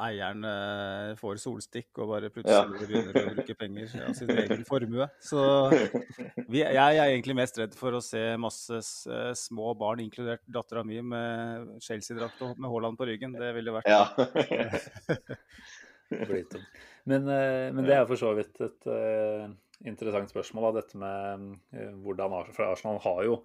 eieren 0.00 0.46
uh, 0.48 1.12
får 1.20 1.42
solstikk 1.42 2.00
og 2.00 2.14
bare 2.14 2.30
plutselig 2.32 2.56
ja. 2.56 2.86
begynner 2.88 3.18
å 3.20 3.34
bruke 3.36 3.56
penger 3.60 3.92
av 4.06 4.14
sin 4.16 4.32
egen 4.44 4.64
formue. 4.68 5.08
Så 5.20 5.42
vi, 6.48 6.62
jeg 6.62 6.80
er 6.80 7.02
egentlig 7.04 7.36
mest 7.36 7.60
redd 7.60 7.76
for 7.76 7.98
å 7.98 8.00
se 8.04 8.22
masse 8.40 8.80
uh, 9.12 9.32
små 9.36 9.74
barn, 9.76 10.00
inkludert 10.06 10.44
dattera 10.48 10.86
mi, 10.88 11.02
med 11.04 11.76
Chelsea-drakt 11.84 12.40
og 12.48 12.56
med 12.56 12.72
Haaland 12.72 12.96
på 12.96 13.10
ryggen. 13.10 13.36
Det 13.36 13.52
ville 13.58 13.76
vært 13.76 13.92
ja. 13.92 14.08
men, 17.10 17.28
men, 17.28 17.84
det 17.84 17.96
er 18.00 18.08
for 18.08 18.16
så 18.20 18.32
vidt 18.38 18.60
et 18.64 18.92
interessant 19.84 20.30
spørsmål. 20.30 20.70
Da, 20.70 20.80
dette 20.80 21.00
med 21.00 21.46
uh, 21.76 21.92
hvordan 22.04 22.38
For 22.54 22.70
Arsenal 22.70 23.00
har 23.04 23.22
jo, 23.26 23.40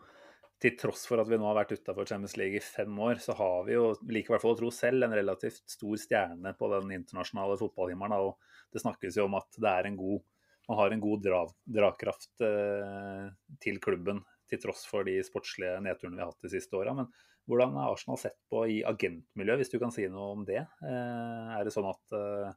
til 0.62 0.76
tross 0.78 1.08
for 1.10 1.22
at 1.22 1.30
vi 1.30 1.40
nå 1.42 1.48
har 1.48 1.58
vært 1.58 1.74
utafor 1.74 2.06
Champions 2.06 2.36
League 2.38 2.60
i 2.60 2.64
fem 2.64 3.00
år, 3.02 3.22
så 3.24 3.34
har 3.38 3.66
vi 3.66 3.74
jo, 3.74 3.88
likevel 4.06 4.38
hvert 4.38 4.52
å 4.52 4.60
tro 4.60 4.70
selv, 4.76 5.08
en 5.08 5.16
relativt 5.18 5.64
stor 5.70 5.96
stjerne 5.98 6.54
på 6.58 6.70
den 6.76 6.94
internasjonale 7.00 7.58
fotballhimmelen. 7.58 8.30
Og 8.30 8.70
det 8.74 8.84
snakkes 8.84 9.18
jo 9.18 9.26
om 9.26 9.40
at 9.40 9.58
det 9.58 9.72
er 9.72 9.90
en 9.90 9.98
god 10.00 10.22
man 10.70 10.78
har 10.78 10.94
en 10.94 11.02
god 11.04 11.24
dra, 11.26 11.40
drakraft 11.66 12.44
eh, 12.46 13.26
til 13.60 13.80
klubben, 13.84 14.22
til 14.48 14.62
tross 14.62 14.86
for 14.88 15.04
de 15.04 15.18
sportslige 15.26 15.82
nedturene 15.84 16.16
vi 16.16 16.24
har 16.24 16.30
hatt 16.32 16.46
de 16.46 16.52
siste 16.54 16.78
åra. 16.78 16.94
Men 16.96 17.10
hvordan 17.50 17.76
er 17.76 17.90
Arsenal 17.92 18.20
sett 18.22 18.38
på 18.52 18.62
i 18.70 18.78
agentmiljøet, 18.88 19.64
hvis 19.64 19.74
du 19.74 19.80
kan 19.82 19.92
si 19.92 20.06
noe 20.12 20.30
om 20.36 20.46
det? 20.48 20.62
Eh, 20.62 21.50
er 21.58 21.66
det 21.68 21.74
sånn 21.76 21.90
at 21.90 22.16
eh, 22.16 22.54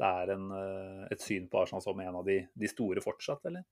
det 0.00 0.08
er 0.08 0.34
en, 0.34 0.48
eh, 0.58 1.04
et 1.14 1.22
syn 1.22 1.46
på 1.52 1.60
Arsenal 1.62 1.84
som 1.84 2.00
en 2.02 2.20
av 2.22 2.26
de, 2.26 2.40
de 2.58 2.70
store 2.70 3.04
fortsatt, 3.04 3.44
eller? 3.50 3.62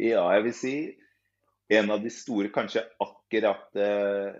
Ja, 0.00 0.24
jeg 0.34 0.46
vil 0.48 0.56
si 0.56 0.74
en 1.70 1.90
av 1.90 2.02
de 2.02 2.10
store, 2.10 2.50
kanskje 2.54 2.82
akkurat 2.98 3.76
eh, 3.76 4.32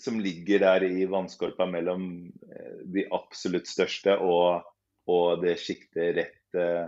som 0.00 0.20
ligger 0.20 0.60
der 0.60 0.84
i 0.84 1.06
vannskorpa 1.08 1.66
mellom 1.66 2.04
eh, 2.28 2.82
de 2.84 3.06
absolutt 3.16 3.68
største 3.68 4.16
og, 4.20 4.66
og 5.08 5.40
det 5.44 5.56
sjiktet 5.62 6.14
rett, 6.18 6.42
eh, 6.56 6.86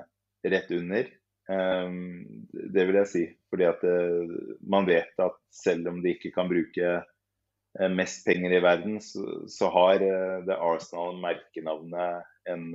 rett, 0.49 0.71
under. 0.77 1.09
Um, 1.49 2.47
det 2.53 2.85
vil 2.89 3.01
jeg 3.01 3.11
si. 3.11 3.25
Fordi 3.51 3.67
at 3.69 3.83
uh, 3.85 4.37
man 4.63 4.87
vet 4.89 5.19
at 5.21 5.41
selv 5.53 5.91
om 5.91 5.99
de 6.05 6.15
ikke 6.15 6.31
kan 6.37 6.49
bruke 6.53 6.93
uh, 7.01 7.89
mest 7.93 8.23
penger 8.29 8.55
i 8.57 8.63
verden, 8.65 9.01
så, 9.05 9.43
så 9.51 9.69
har 9.75 10.05
uh, 10.05 10.39
det 10.47 10.57
Arsenal-merkenavnet 10.57 12.29
en, 12.53 12.69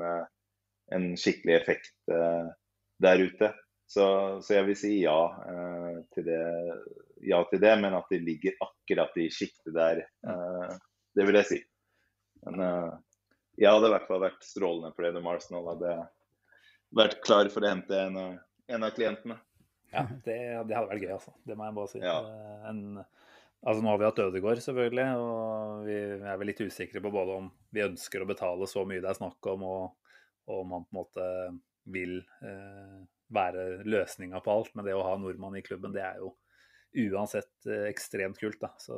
en, 0.95 1.07
skikkelig 1.19 1.57
effekt 1.57 1.95
der 2.07 3.23
ute. 3.23 3.49
Så, 3.87 4.05
så, 4.43 4.51
jeg 4.57 4.67
vil 4.67 4.75
si 4.75 4.93
ja, 4.99 5.19
eh, 5.47 5.99
til 6.11 6.25
det, 6.27 6.41
ja, 7.23 7.39
til 7.47 7.61
det, 7.63 7.73
men 7.79 7.95
at 7.95 8.09
de 8.11 8.19
ligger 8.19 8.57
akkurat 8.65 9.15
i 9.15 9.29
sjiktet 9.31 9.71
der, 9.77 10.01
eh, 10.27 10.73
det 11.15 11.27
vil 11.29 11.39
jeg 11.39 11.49
si. 11.53 11.59
Men 12.43 12.65
eh, 12.65 12.89
jeg 13.63 13.71
hadde 13.71 13.87
i 13.87 13.93
hvert 13.95 14.09
fall 14.09 14.25
vært 14.25 14.43
strålende 14.43 14.91
fornøyd 14.97 15.21
om 15.21 15.31
Arsenal 15.31 15.71
hadde 15.71 15.95
vært 16.99 17.21
klar 17.23 17.47
for 17.53 17.63
å 17.63 17.71
hente 17.71 18.03
en, 18.09 18.19
en 18.67 18.89
av 18.89 18.93
klientene. 18.95 19.39
Ja, 19.95 20.03
det, 20.03 20.35
det, 20.67 20.75
hadde 20.75 20.91
vært 20.91 21.05
gøy, 21.07 21.13
altså. 21.15 21.33
Det 21.47 21.55
må 21.55 21.67
jeg 21.69 21.79
bare 21.79 21.91
si. 21.93 22.03
Ja. 22.03 22.19
En, 22.67 22.83
altså 23.63 23.79
Nå 23.83 23.93
har 23.93 24.01
vi 24.01 24.09
hatt 24.09 24.23
Ødegaard, 24.27 24.63
selvfølgelig, 24.67 25.09
og 25.23 25.85
vi 25.87 25.99
er 26.17 26.39
vel 26.43 26.51
litt 26.51 26.65
usikre 26.67 27.01
på 27.03 27.13
både 27.15 27.39
om 27.39 27.51
vi 27.71 27.87
ønsker 27.87 28.23
å 28.23 28.27
betale 28.29 28.67
så 28.67 28.83
mye 28.83 28.99
det 28.99 29.15
er 29.15 29.23
snakk 29.23 29.53
om, 29.55 29.63
og, 29.63 30.17
og 30.51 30.65
om 30.65 30.75
han 30.75 30.89
på 30.89 30.91
en 30.91 30.99
måte 31.05 31.29
vil 31.87 32.19
eh, 32.43 33.05
være 33.33 33.83
løsninga 33.87 34.41
på 34.43 34.53
alt. 34.53 34.73
Men 34.75 34.87
det 34.87 34.95
å 34.97 35.05
ha 35.05 35.15
nordmann 35.19 35.57
i 35.59 35.63
klubben, 35.65 35.95
det 35.95 36.03
er 36.05 36.21
jo 36.21 36.33
uansett 37.11 37.69
eh, 37.69 37.87
ekstremt 37.91 38.39
kult. 38.39 38.59
da. 38.61 38.73
Så 38.81 38.97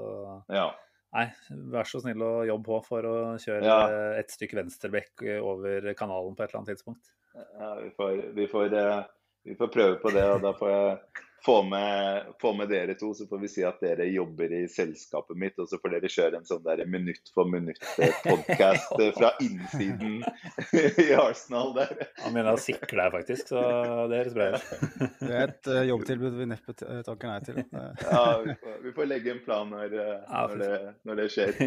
ja. 0.54 0.68
nei, 1.16 1.30
vær 1.74 1.90
så 1.90 2.02
snill 2.04 2.26
og 2.26 2.44
jobb 2.50 2.68
på 2.68 2.82
for 2.88 3.10
å 3.10 3.16
kjøre 3.42 3.64
ja. 3.66 3.80
et 4.20 4.34
stykke 4.34 4.62
venstrebekk 4.62 5.26
over 5.40 5.94
kanalen 5.98 6.38
på 6.38 6.46
et 6.46 6.52
eller 6.52 6.62
annet 6.62 6.76
tidspunkt. 6.76 7.16
Ja, 7.34 7.74
vi 7.80 7.90
får, 7.96 8.22
vi 8.36 8.48
får, 8.52 8.74
eh, 8.74 9.02
vi 9.44 9.56
får 9.60 9.74
prøve 9.74 10.00
på 10.02 10.14
det, 10.16 10.26
og 10.34 10.42
da 10.44 10.54
får 10.58 10.72
jeg 10.74 11.26
få 11.46 11.64
med, 11.64 12.26
få 12.42 12.54
med, 12.54 12.70
dere 12.70 12.94
to, 12.94 13.14
så 13.14 13.28
får 13.28 13.40
vi 13.44 13.50
si 13.52 13.64
at 13.66 13.80
dere 13.84 14.08
jobber 14.10 14.52
i 14.54 14.62
selskapet 14.72 15.38
mitt. 15.40 15.58
Og 15.60 15.70
så 15.72 15.80
får 15.82 15.96
dere 15.96 16.12
kjøre 16.12 16.40
en 16.40 16.48
sånn 16.48 16.64
der 16.66 16.84
minutt 16.90 17.32
for 17.36 17.50
minutt-podkast 17.50 18.96
eh, 19.04 19.12
fra 19.16 19.32
innsiden 19.44 20.20
i 21.06 21.08
Arsenal 21.16 21.74
der. 21.78 21.94
Han 22.24 22.36
mener 22.36 22.56
å 22.56 22.62
sikre 22.62 23.00
deg, 23.00 23.14
faktisk, 23.16 23.54
så 23.54 23.64
det 24.12 24.24
høres 24.24 24.38
bra 24.38 24.50
ut. 24.56 24.68
Det 25.30 25.36
er 25.36 25.52
et 25.52 25.68
uh, 25.70 25.82
jobbtilbud 25.86 26.36
vi 26.40 26.46
neppe 26.50 26.74
takker 26.76 27.30
nei 27.30 27.40
til. 27.46 27.58
Ja, 27.70 28.24
vi 28.44 28.56
får, 28.58 28.76
vi 28.84 28.94
får, 28.96 29.08
legge 29.10 29.34
en 29.34 29.42
plan 29.44 29.70
når, 29.72 29.94
eh, 30.00 30.24
når, 30.32 30.56
det, 30.62 30.94
når 31.08 31.20
det, 31.20 31.26
skjer. 31.34 31.60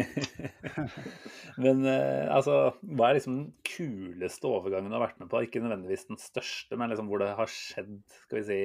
Men 1.63 1.83
uh, 1.85 2.33
altså, 2.33 2.57
hva 2.81 3.09
er 3.09 3.19
liksom 3.19 3.37
den 3.37 3.49
kuleste 3.67 4.49
overgangen 4.49 4.91
du 4.91 4.97
har 4.97 5.05
vært 5.05 5.21
med 5.21 5.31
på? 5.31 5.43
Ikke 5.45 5.63
nødvendigvis 5.63 6.09
den 6.09 6.21
største, 6.21 6.79
men 6.79 6.91
liksom 6.91 7.11
hvor 7.11 7.23
det 7.23 7.33
har 7.37 7.51
skjedd, 7.51 7.95
skal 8.25 8.41
vi 8.41 8.47
si 8.49 8.61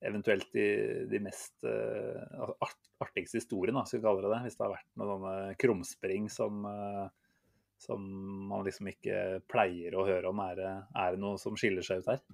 eventuelt 0.00 0.52
de, 0.52 0.66
de 1.10 1.20
mest 1.22 1.64
uh, 1.64 2.54
artigste 3.04 3.40
historiene, 3.40 3.84
skal 3.86 4.00
vi 4.00 4.06
kalle 4.06 4.24
det 4.24 4.32
det. 4.32 4.42
Hvis 4.46 4.56
det 4.58 4.64
har 4.64 4.74
vært 4.74 4.88
noen 5.00 5.10
sånne 5.10 5.56
krumspring 5.60 6.28
som, 6.32 6.64
uh, 6.64 7.06
som 7.80 8.06
man 8.50 8.64
liksom 8.66 8.90
ikke 8.92 9.40
pleier 9.50 9.96
å 9.96 10.06
høre 10.08 10.32
om. 10.32 10.40
Er 10.44 10.56
det, 10.60 10.72
er 11.04 11.14
det 11.14 11.22
noe 11.22 11.40
som 11.42 11.58
skiller 11.60 11.86
seg 11.86 12.02
ut 12.02 12.12
her? 12.14 12.24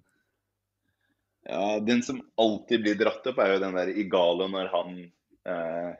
Ja, 1.47 1.79
Den 1.79 2.03
som 2.03 2.23
alltid 2.43 2.83
blir 2.83 2.99
dratt 2.99 3.27
opp, 3.31 3.39
er 3.43 3.55
jo 3.55 3.63
den 3.63 3.79
der 3.79 3.93
Igalo 3.95 4.49
når 4.51 4.71
han 4.73 4.97
eh, 5.47 5.93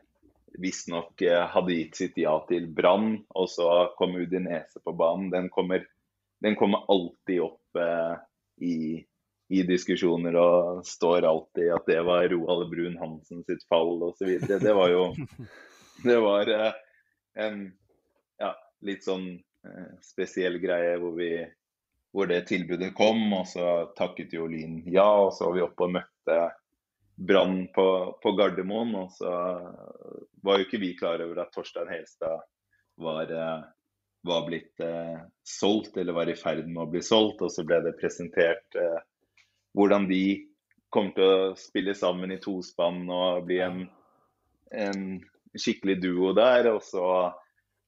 visstnok 0.59 1.23
hadde 1.53 1.77
gitt 1.77 2.01
sitt 2.01 2.19
ja 2.19 2.33
til 2.49 2.67
Brann, 2.75 3.13
og 3.31 3.47
så 3.53 3.69
kom 3.95 4.17
Udinese 4.19 4.83
på 4.83 4.97
banen. 4.99 5.29
Den 5.31 5.47
kommer, 5.55 5.85
den 6.43 6.59
kommer 6.59 6.83
alltid 6.91 7.45
opp 7.47 7.79
i 8.59 8.75
i 9.49 9.63
diskusjoner 9.63 10.35
og 10.41 10.87
står 10.87 11.27
alltid 11.29 11.71
at 11.75 11.87
det 11.87 12.01
var 12.07 12.27
Roald 12.33 12.67
Brun 12.71 12.97
Hansen 12.99 13.45
sitt 13.47 13.63
fall 13.71 14.03
osv. 14.03 14.33
Det 14.43 14.75
var 14.75 14.91
jo 14.91 15.09
Det 16.07 16.17
var 16.21 16.51
eh, 16.53 16.73
en 17.41 17.63
ja, 18.43 18.51
litt 18.85 19.07
sånn 19.07 19.31
eh, 19.37 19.93
spesiell 20.05 20.59
greie 20.61 20.99
hvor, 21.01 21.15
vi, 21.17 21.31
hvor 22.13 22.29
det 22.29 22.43
tilbudet 22.51 22.93
kom, 22.99 23.23
og 23.33 23.47
så 23.49 23.71
takket 23.97 24.35
jo 24.37 24.49
Lyn 24.51 24.83
ja. 24.93 25.07
Og 25.25 25.33
så 25.33 25.49
var 25.49 25.57
vi 25.57 25.65
oppe 25.65 25.87
og 25.87 25.95
møtte 25.97 26.41
Brann 27.17 27.63
på, 27.73 27.87
på, 28.21 28.35
Gardermoen, 28.37 28.93
og 29.01 29.15
så 29.17 29.33
var 30.45 30.59
jo 30.59 30.67
ikke 30.67 30.83
vi 30.83 30.93
klar 30.99 31.23
over 31.25 31.47
at 31.47 31.55
Torstein 31.55 31.89
Helstad 31.89 32.45
var, 33.01 33.33
eh, 33.33 33.65
var 34.29 34.47
blitt 34.47 34.81
eh, 34.85 35.21
solgt, 35.43 35.97
eller 35.97 36.13
var 36.13 36.29
i 36.29 36.37
ferd 36.37 36.69
med 36.69 36.83
å 36.85 36.91
bli 36.93 37.03
solgt. 37.05 37.41
Og 37.41 37.53
så 37.53 37.65
ble 37.65 37.81
det 37.87 37.97
presentert 38.01 38.77
eh, 38.77 39.01
hvordan 39.77 40.09
de 40.09 40.25
kommer 40.93 41.13
til 41.17 41.27
å 41.29 41.57
spille 41.61 41.95
sammen 41.97 42.33
i 42.33 42.41
tospann 42.41 43.03
og 43.13 43.45
bli 43.49 43.59
en, 43.61 43.83
en 44.73 45.03
skikkelig 45.53 45.99
duo 46.01 46.33
der. 46.37 46.71
Og, 46.73 46.81
så, 46.85 47.05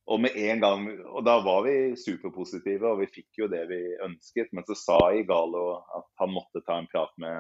og 0.09 0.21
med 0.21 0.37
en 0.37 0.65
gang, 0.65 0.89
og 1.09 1.25
da 1.27 1.39
var 1.45 1.65
vi 1.65 1.77
superpositive, 2.01 2.91
og 2.91 3.03
vi 3.03 3.11
fikk 3.21 3.43
jo 3.43 3.51
det 3.53 3.65
vi 3.71 3.83
ønsket. 4.05 4.53
Men 4.53 4.67
så 4.69 4.77
sa 4.77 4.99
Igalo 5.17 5.67
at 5.97 6.09
han 6.21 6.35
måtte 6.35 6.65
ta 6.67 6.77
en 6.81 6.91
prat 6.93 7.15
med 7.23 7.39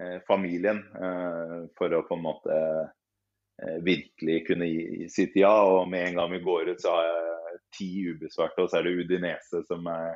eh, 0.00 0.18
familien 0.28 0.82
eh, 1.02 1.56
for 1.78 1.98
å 1.98 2.04
på 2.06 2.18
en 2.18 2.26
måte 2.28 2.58
eh, 2.58 3.78
virkelig 3.82 4.44
kunne 4.46 4.68
gi 4.70 5.08
sitt 5.10 5.34
ja. 5.40 5.54
Og 5.66 5.88
med 5.90 6.12
en 6.12 6.20
gang 6.20 6.36
vi 6.36 6.44
går 6.46 6.74
ut, 6.74 6.84
så 6.84 6.94
har 6.94 7.08
jeg 7.10 7.58
ti 7.72 7.90
ubesvarte, 8.12 8.62
og 8.62 8.70
så 8.70 8.78
er 8.78 8.86
det 8.86 8.94
Udinese 9.00 9.64
som 9.66 9.90
er 9.90 10.14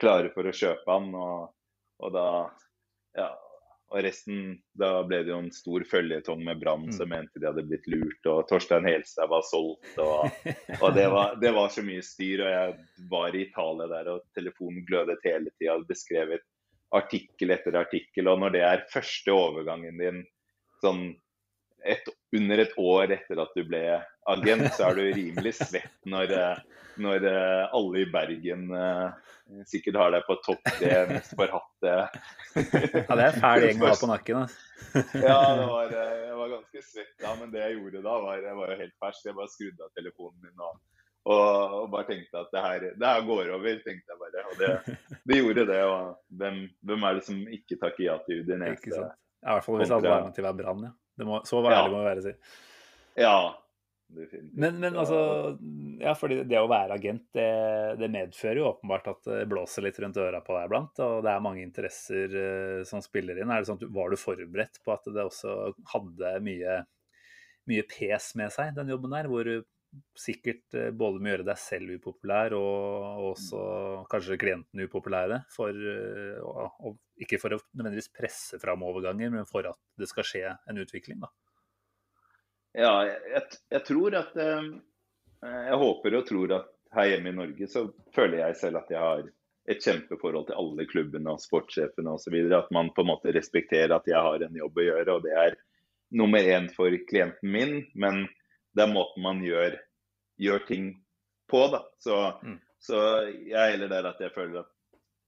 klare 0.00 0.32
for 0.34 0.48
å 0.48 0.54
kjøpe 0.54 0.90
han. 0.90 1.14
og 1.14 1.54
og 1.98 2.16
da 2.16 2.30
Ja. 3.18 3.28
Og 3.88 4.02
resten 4.04 4.58
Da 4.76 5.02
ble 5.08 5.22
det 5.24 5.32
jo 5.32 5.38
en 5.40 5.52
stor 5.54 5.84
føljetong 5.88 6.42
med 6.44 6.60
Brann 6.60 6.84
mm. 6.90 6.92
som 6.92 7.08
mente 7.08 7.40
de 7.40 7.46
hadde 7.48 7.64
blitt 7.70 7.86
lurt, 7.88 8.26
og 8.28 8.42
Torstein 8.50 8.84
Helstad 8.84 9.30
var 9.32 9.46
solgt, 9.48 9.94
og, 9.96 10.28
og 10.82 10.92
det, 10.96 11.06
var, 11.14 11.38
det, 11.40 11.54
var, 11.56 11.70
så 11.72 11.84
mye 11.86 12.04
styr. 12.04 12.44
Og 12.44 12.52
jeg 12.52 13.06
var 13.10 13.32
i 13.32 13.46
Italia 13.46 13.88
der, 13.94 14.10
og 14.12 14.26
telefonen 14.36 14.84
glødet 14.90 15.24
hele 15.24 15.48
tida, 15.56 15.78
beskrevet 15.88 16.44
artikkel 16.92 17.56
etter 17.56 17.80
artikkel. 17.80 18.28
Og 18.28 18.44
når 18.44 18.54
det 18.58 18.62
er 18.68 18.86
første 18.92 19.32
overgangen 19.32 20.04
din 20.04 20.20
sånn 20.84 21.08
et, 21.86 22.04
under 22.36 22.60
et 22.60 22.76
år 22.76 23.16
etter 23.16 23.40
at 23.40 23.56
du 23.56 23.64
ble 23.66 23.82
agent, 24.34 24.68
så 24.76 24.90
er 24.90 24.98
du 24.98 25.06
rimelig 25.16 25.54
svett 25.58 25.94
når, 26.08 26.34
når 27.00 27.26
alle 27.28 28.04
i 28.04 28.10
Bergen 28.12 28.68
Eh, 29.48 29.64
sikkert 29.66 29.96
har 29.96 30.12
deg 30.12 30.26
på 30.26 30.36
topp 30.44 30.66
tre, 30.76 30.96
mest 31.08 31.32
forhatte 31.36 31.92
Ja, 31.94 33.16
det 33.16 33.24
er 33.24 33.38
fæl 33.40 33.62
gjeng 33.64 33.80
å 33.80 33.88
ha 33.88 33.96
på 33.96 34.10
nakken. 34.10 34.42
Altså. 34.44 34.58
ja, 35.28 35.38
det 35.56 35.66
var, 35.70 35.94
eh, 35.94 36.18
jeg 36.26 36.36
var 36.36 36.50
ganske 36.52 36.82
svett 36.84 37.14
da, 37.22 37.32
men 37.38 37.54
det 37.54 37.62
jeg 37.62 37.78
gjorde 37.78 38.02
da, 38.04 38.16
var 38.24 38.44
jeg 38.44 38.58
var 38.58 38.72
jo 38.72 38.78
helt 38.82 38.96
fersk. 39.04 39.24
Jeg 39.24 39.36
bare 39.38 39.52
skrudde 39.52 39.86
av 39.86 39.94
telefonen 39.96 40.42
min 40.44 40.66
og, 40.66 40.74
og, 41.28 41.76
og 41.78 41.86
bare 41.94 42.08
tenkte 42.10 42.42
at 42.42 42.52
det 42.52 42.64
her, 42.66 42.84
det 42.90 43.12
her, 43.12 43.24
går 43.30 43.54
over, 43.56 43.80
tenkte 43.86 44.14
jeg 44.14 44.20
bare. 44.24 44.44
Og 44.50 44.60
det, 44.60 44.98
det 45.30 45.40
gjorde 45.40 45.66
det. 45.72 45.80
Og 45.94 46.36
hvem, 46.42 46.60
hvem, 46.90 47.08
er 47.08 47.18
det 47.18 47.24
som 47.30 47.40
ikke 47.58 47.80
takker 47.80 48.04
ja 48.04 48.18
til 48.26 48.44
Udinese? 48.44 48.92
I 48.92 49.54
hvert 49.54 49.64
fall 49.64 49.80
hvis 49.80 49.94
alle 49.94 50.12
alternativet 50.12 50.50
er 50.50 50.60
Brann, 50.60 50.88
ja. 50.90 50.94
Må, 51.26 51.40
så 51.48 51.58
ærlig 51.64 51.72
ja. 51.74 51.88
må 51.90 52.02
vi 52.02 52.10
være, 52.12 52.26
si. 52.28 52.34
Ja, 53.18 53.38
men, 54.52 54.80
men, 54.80 54.96
altså, 54.96 55.18
ja, 56.00 56.14
fordi 56.16 56.40
det 56.48 56.60
å 56.60 56.68
være 56.70 56.96
agent, 56.96 57.26
det, 57.36 57.48
det, 58.00 58.08
medfører 58.12 58.60
jo 58.62 58.68
åpenbart 58.70 59.10
at 59.12 59.26
det 59.28 59.48
blåser 59.50 59.84
litt 59.84 59.98
rundt 60.00 60.20
øra 60.22 60.40
på 60.44 60.54
deg 60.56 60.68
iblant. 60.68 61.02
Og 61.04 61.24
det 61.26 61.32
er 61.32 61.44
mange 61.44 61.64
interesser 61.64 62.36
uh, 62.36 62.84
som 62.88 63.04
spiller 63.04 63.40
inn. 63.40 63.52
Er 63.52 63.62
det 63.62 63.68
sånn 63.68 63.80
at 63.82 63.90
Var 63.98 64.12
du 64.12 64.20
forberedt 64.20 64.80
på 64.84 64.94
at 64.94 65.10
det 65.12 65.26
også 65.28 65.56
hadde 65.92 66.36
mye, 66.44 66.78
mye 67.68 67.88
pes 67.90 68.30
med 68.40 68.54
seg, 68.54 68.72
den 68.78 68.94
jobben 68.94 69.12
der? 69.12 69.28
Hvor 69.28 69.44
du 69.44 69.58
sikkert 70.20 70.78
uh, 70.78 70.88
både 70.96 71.20
må 71.20 71.34
gjøre 71.34 71.48
deg 71.50 71.60
selv 71.60 71.98
upopulær 71.98 72.56
og, 72.56 72.78
og 73.10 73.26
også 73.34 73.66
kanskje 74.12 74.40
klientene 74.40 74.88
upopulære. 74.88 75.42
For, 75.52 75.84
og, 76.48 76.80
og, 76.80 76.96
ikke 77.20 77.40
for 77.42 77.58
å 77.58 77.60
nødvendigvis 77.74 78.14
presse 78.14 78.62
fram 78.62 78.88
overganger, 78.88 79.36
men 79.36 79.48
for 79.48 79.68
at 79.68 79.78
det 80.00 80.08
skal 80.08 80.26
skje 80.32 80.46
en 80.56 80.80
utvikling. 80.80 81.20
da. 81.20 81.32
Ja, 82.78 82.92
jeg, 83.08 83.42
jeg 83.74 83.82
tror 83.88 84.14
at 84.14 84.36
eh, 84.38 84.68
Jeg 85.42 85.78
håper 85.80 86.16
og 86.18 86.28
tror 86.28 86.54
at 86.60 86.68
her 86.94 87.10
hjemme 87.12 87.32
i 87.32 87.36
Norge 87.36 87.66
så 87.70 87.88
føler 88.14 88.40
jeg 88.44 88.58
selv 88.60 88.80
at 88.80 88.92
jeg 88.92 89.02
har 89.02 89.26
et 89.68 89.82
kjempeforhold 89.84 90.46
til 90.48 90.56
alle 90.56 90.86
klubbene 90.88 91.34
og 91.34 91.42
sportssjefene 91.42 92.14
osv. 92.14 92.36
At 92.56 92.70
man 92.72 92.88
på 92.96 93.04
en 93.04 93.10
måte 93.10 93.34
respekterer 93.36 93.92
at 93.92 94.08
jeg 94.08 94.22
har 94.24 94.44
en 94.44 94.56
jobb 94.56 94.80
å 94.80 94.86
gjøre, 94.86 95.16
og 95.18 95.26
det 95.26 95.34
er 95.36 95.58
nummer 96.16 96.48
én 96.54 96.70
for 96.72 96.94
klienten 97.10 97.52
min. 97.52 97.74
Men 97.92 98.24
det 98.72 98.86
er 98.86 98.94
måten 98.94 99.26
man 99.26 99.42
gjør, 99.44 99.76
gjør 100.40 100.64
ting 100.70 100.88
på, 101.50 101.60
da. 101.74 101.82
Så, 102.00 102.16
mm. 102.40 102.56
så, 102.88 103.04
jeg 103.28 103.58
er 103.60 103.74
heller 103.74 103.92
der 103.92 104.08
at 104.14 104.24
jeg 104.24 104.32
føler 104.32 104.62
at 104.62 104.72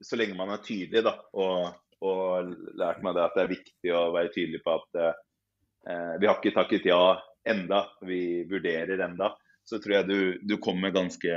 så 0.01 0.17
lenge 0.17 0.39
man 0.39 0.55
er 0.55 0.65
tydelig, 0.65 1.05
da, 1.05 1.19
og, 1.37 1.75
og 2.01 2.55
lært 2.81 3.03
meg 3.05 3.19
det 3.19 3.27
at 3.27 3.37
det 3.37 3.43
er 3.43 3.53
viktig 3.53 3.93
å 3.93 4.05
være 4.15 4.33
tydelig 4.33 4.63
på 4.65 4.79
at 4.79 5.03
eh, 5.03 6.15
vi 6.23 6.31
har 6.31 6.39
ikke 6.39 6.57
takket 6.57 6.89
ja 6.89 7.03
enda, 7.51 7.85
vi 8.07 8.23
vurderer 8.51 9.03
enda, 9.05 9.35
så 9.67 9.79
tror 9.83 10.01
jeg 10.01 10.09
du, 10.09 10.21
du 10.47 10.57
kommer 10.63 10.95
ganske 10.95 11.35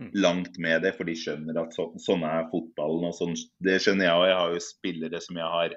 Mm. 0.00 0.10
langt 0.14 0.58
med 0.58 0.82
det, 0.82 0.92
for 0.92 1.08
de 1.08 1.14
skjønner 1.16 1.56
at 1.56 1.72
så, 1.72 1.86
sånn 2.04 2.24
er 2.28 2.50
fotballen. 2.52 3.06
og 3.08 3.14
sånn, 3.16 3.36
Det 3.64 3.78
skjønner 3.80 4.10
jeg, 4.10 4.16
og 4.16 4.26
jeg 4.28 4.38
har 4.38 4.50
jo 4.52 4.64
spillere 4.64 5.20
som 5.24 5.38
jeg 5.40 5.52
har 5.54 5.76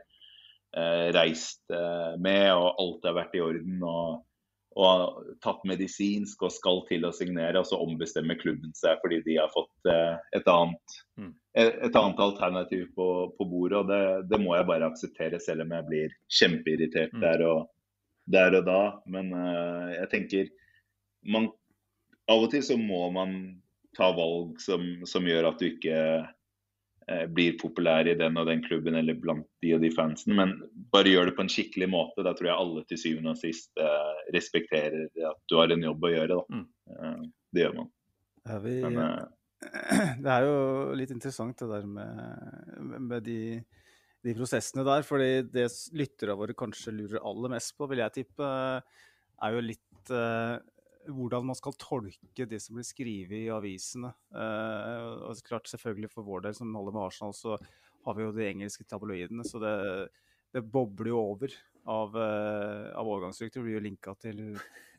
eh, 0.76 1.06
reist 1.16 1.64
eh, 1.72 2.18
med, 2.20 2.50
og 2.52 2.82
alt 2.84 3.08
har 3.08 3.16
vært 3.16 3.38
i 3.40 3.46
orden. 3.46 3.78
og, 3.80 4.26
og 4.80 5.24
tatt 5.44 5.64
medisinsk 5.68 6.44
og 6.46 6.54
skal 6.54 6.84
til 6.88 7.08
å 7.08 7.14
signere, 7.16 7.60
og 7.60 7.68
så 7.68 7.80
ombestemmer 7.82 8.38
klubben 8.40 8.76
seg 8.78 9.00
fordi 9.02 9.18
de 9.26 9.40
har 9.40 9.50
fått 9.56 9.90
eh, 9.92 10.20
et, 10.36 10.52
annet, 10.52 11.00
mm. 11.20 11.34
et, 11.56 11.80
et, 11.88 11.96
annet, 11.96 12.22
alternativ 12.28 12.86
på, 13.00 13.10
på 13.40 13.48
bordet. 13.50 13.80
og 13.80 13.90
det, 13.90 14.04
det, 14.30 14.40
må 14.44 14.56
jeg 14.56 14.68
bare 14.68 14.92
akseptere, 14.92 15.40
selv 15.40 15.64
om 15.64 15.74
jeg 15.78 15.88
blir 15.88 16.16
kjempeirritert 16.42 17.16
mm. 17.16 17.24
der, 17.24 17.48
og, 17.48 17.72
der, 18.32 18.58
og, 18.60 18.68
da. 18.68 18.82
Men 19.10 19.32
uh, 19.36 19.90
jeg 19.96 20.10
tenker 20.14 20.52
man, 21.30 21.50
Av 22.30 22.46
og 22.46 22.52
til 22.54 22.62
så 22.66 22.78
må 22.78 23.08
man 23.14 23.40
ta 23.98 24.12
valg 24.14 24.60
som, 24.62 24.84
som 25.10 25.26
gjør 25.26 25.50
at 25.50 25.62
du 25.62 25.66
ikke 25.72 26.02
uh, 26.22 27.26
blir 27.34 27.58
populær 27.62 28.08
i 28.08 28.14
den 28.18 28.38
og 28.38 28.46
den 28.50 28.62
klubben 28.66 29.00
eller 29.00 29.18
blant 29.18 29.48
de 29.64 29.74
og 29.76 29.82
de 29.82 29.90
fansen, 29.94 30.36
men 30.38 30.54
bare 30.94 31.10
gjør 31.10 31.32
det 31.32 31.36
på 31.40 31.46
en 31.46 31.52
skikkelig 31.52 31.90
måte. 31.90 32.26
Da 32.26 32.36
tror 32.38 32.52
jeg 32.52 32.62
alle 32.62 32.86
til 32.90 33.02
syvende 33.02 33.34
og 33.34 33.42
sist 33.42 33.72
uh, 33.82 34.14
respekterer 34.36 35.10
at 35.10 35.42
du 35.50 35.58
har 35.58 35.74
en 35.74 35.90
jobb 35.90 36.06
å 36.06 36.14
gjøre. 36.14 36.40
Mm. 36.54 36.66
Eh, 36.94 37.20
det 37.54 37.66
gjør 37.66 37.76
man. 37.82 37.92
Ja, 38.50 38.58
vi, 38.64 38.76
men, 38.86 39.00
det 40.24 40.34
er 40.34 40.48
jo 40.48 40.58
litt 40.98 41.12
interessant 41.14 41.60
det 41.60 41.70
der 41.70 41.88
med, 41.90 43.02
med 43.10 43.26
de, 43.26 43.40
de, 44.26 44.34
prosessene 44.36 44.86
der. 44.88 45.06
fordi 45.08 45.30
det 45.54 45.70
lyttere 45.98 46.36
våre 46.40 46.56
kanskje 46.58 46.96
lurer 46.96 47.24
aller 47.24 47.56
mest 47.56 47.76
på, 47.78 47.88
vil 47.92 48.04
jeg 48.04 48.16
tippe, 48.22 48.50
er 49.40 49.56
jo 49.56 49.64
litt 49.64 50.12
eh, 50.14 50.58
hvordan 51.10 51.48
man 51.50 51.58
skal 51.58 51.76
tolke 51.80 52.48
det 52.50 52.60
som 52.64 52.78
blir 52.78 52.88
skrevet 52.88 53.46
i 53.46 53.52
avisene. 53.54 54.12
Uh, 54.34 55.30
og 55.30 55.44
klart 55.48 55.70
Selvfølgelig 55.72 56.12
for 56.14 56.28
vår 56.28 56.48
del 56.48 56.58
som 56.58 56.76
holder 56.76 56.96
med 56.96 57.06
Arsenal, 57.06 57.36
så 57.36 57.58
har 58.06 58.18
vi 58.18 58.26
jo 58.26 58.34
de 58.36 58.48
engelske 58.48 58.86
tabloidene. 58.90 59.46
Så 59.48 59.62
det, 59.64 59.74
det 60.56 60.66
bobler 60.66 61.12
jo 61.14 61.22
over 61.22 61.56
av, 61.90 62.16
uh, 62.16 62.92
av 62.94 63.10
overgangsrykter. 63.10 63.64
Blir 63.66 63.80
jo 63.80 63.86
linka 63.88 64.16
til 64.22 64.44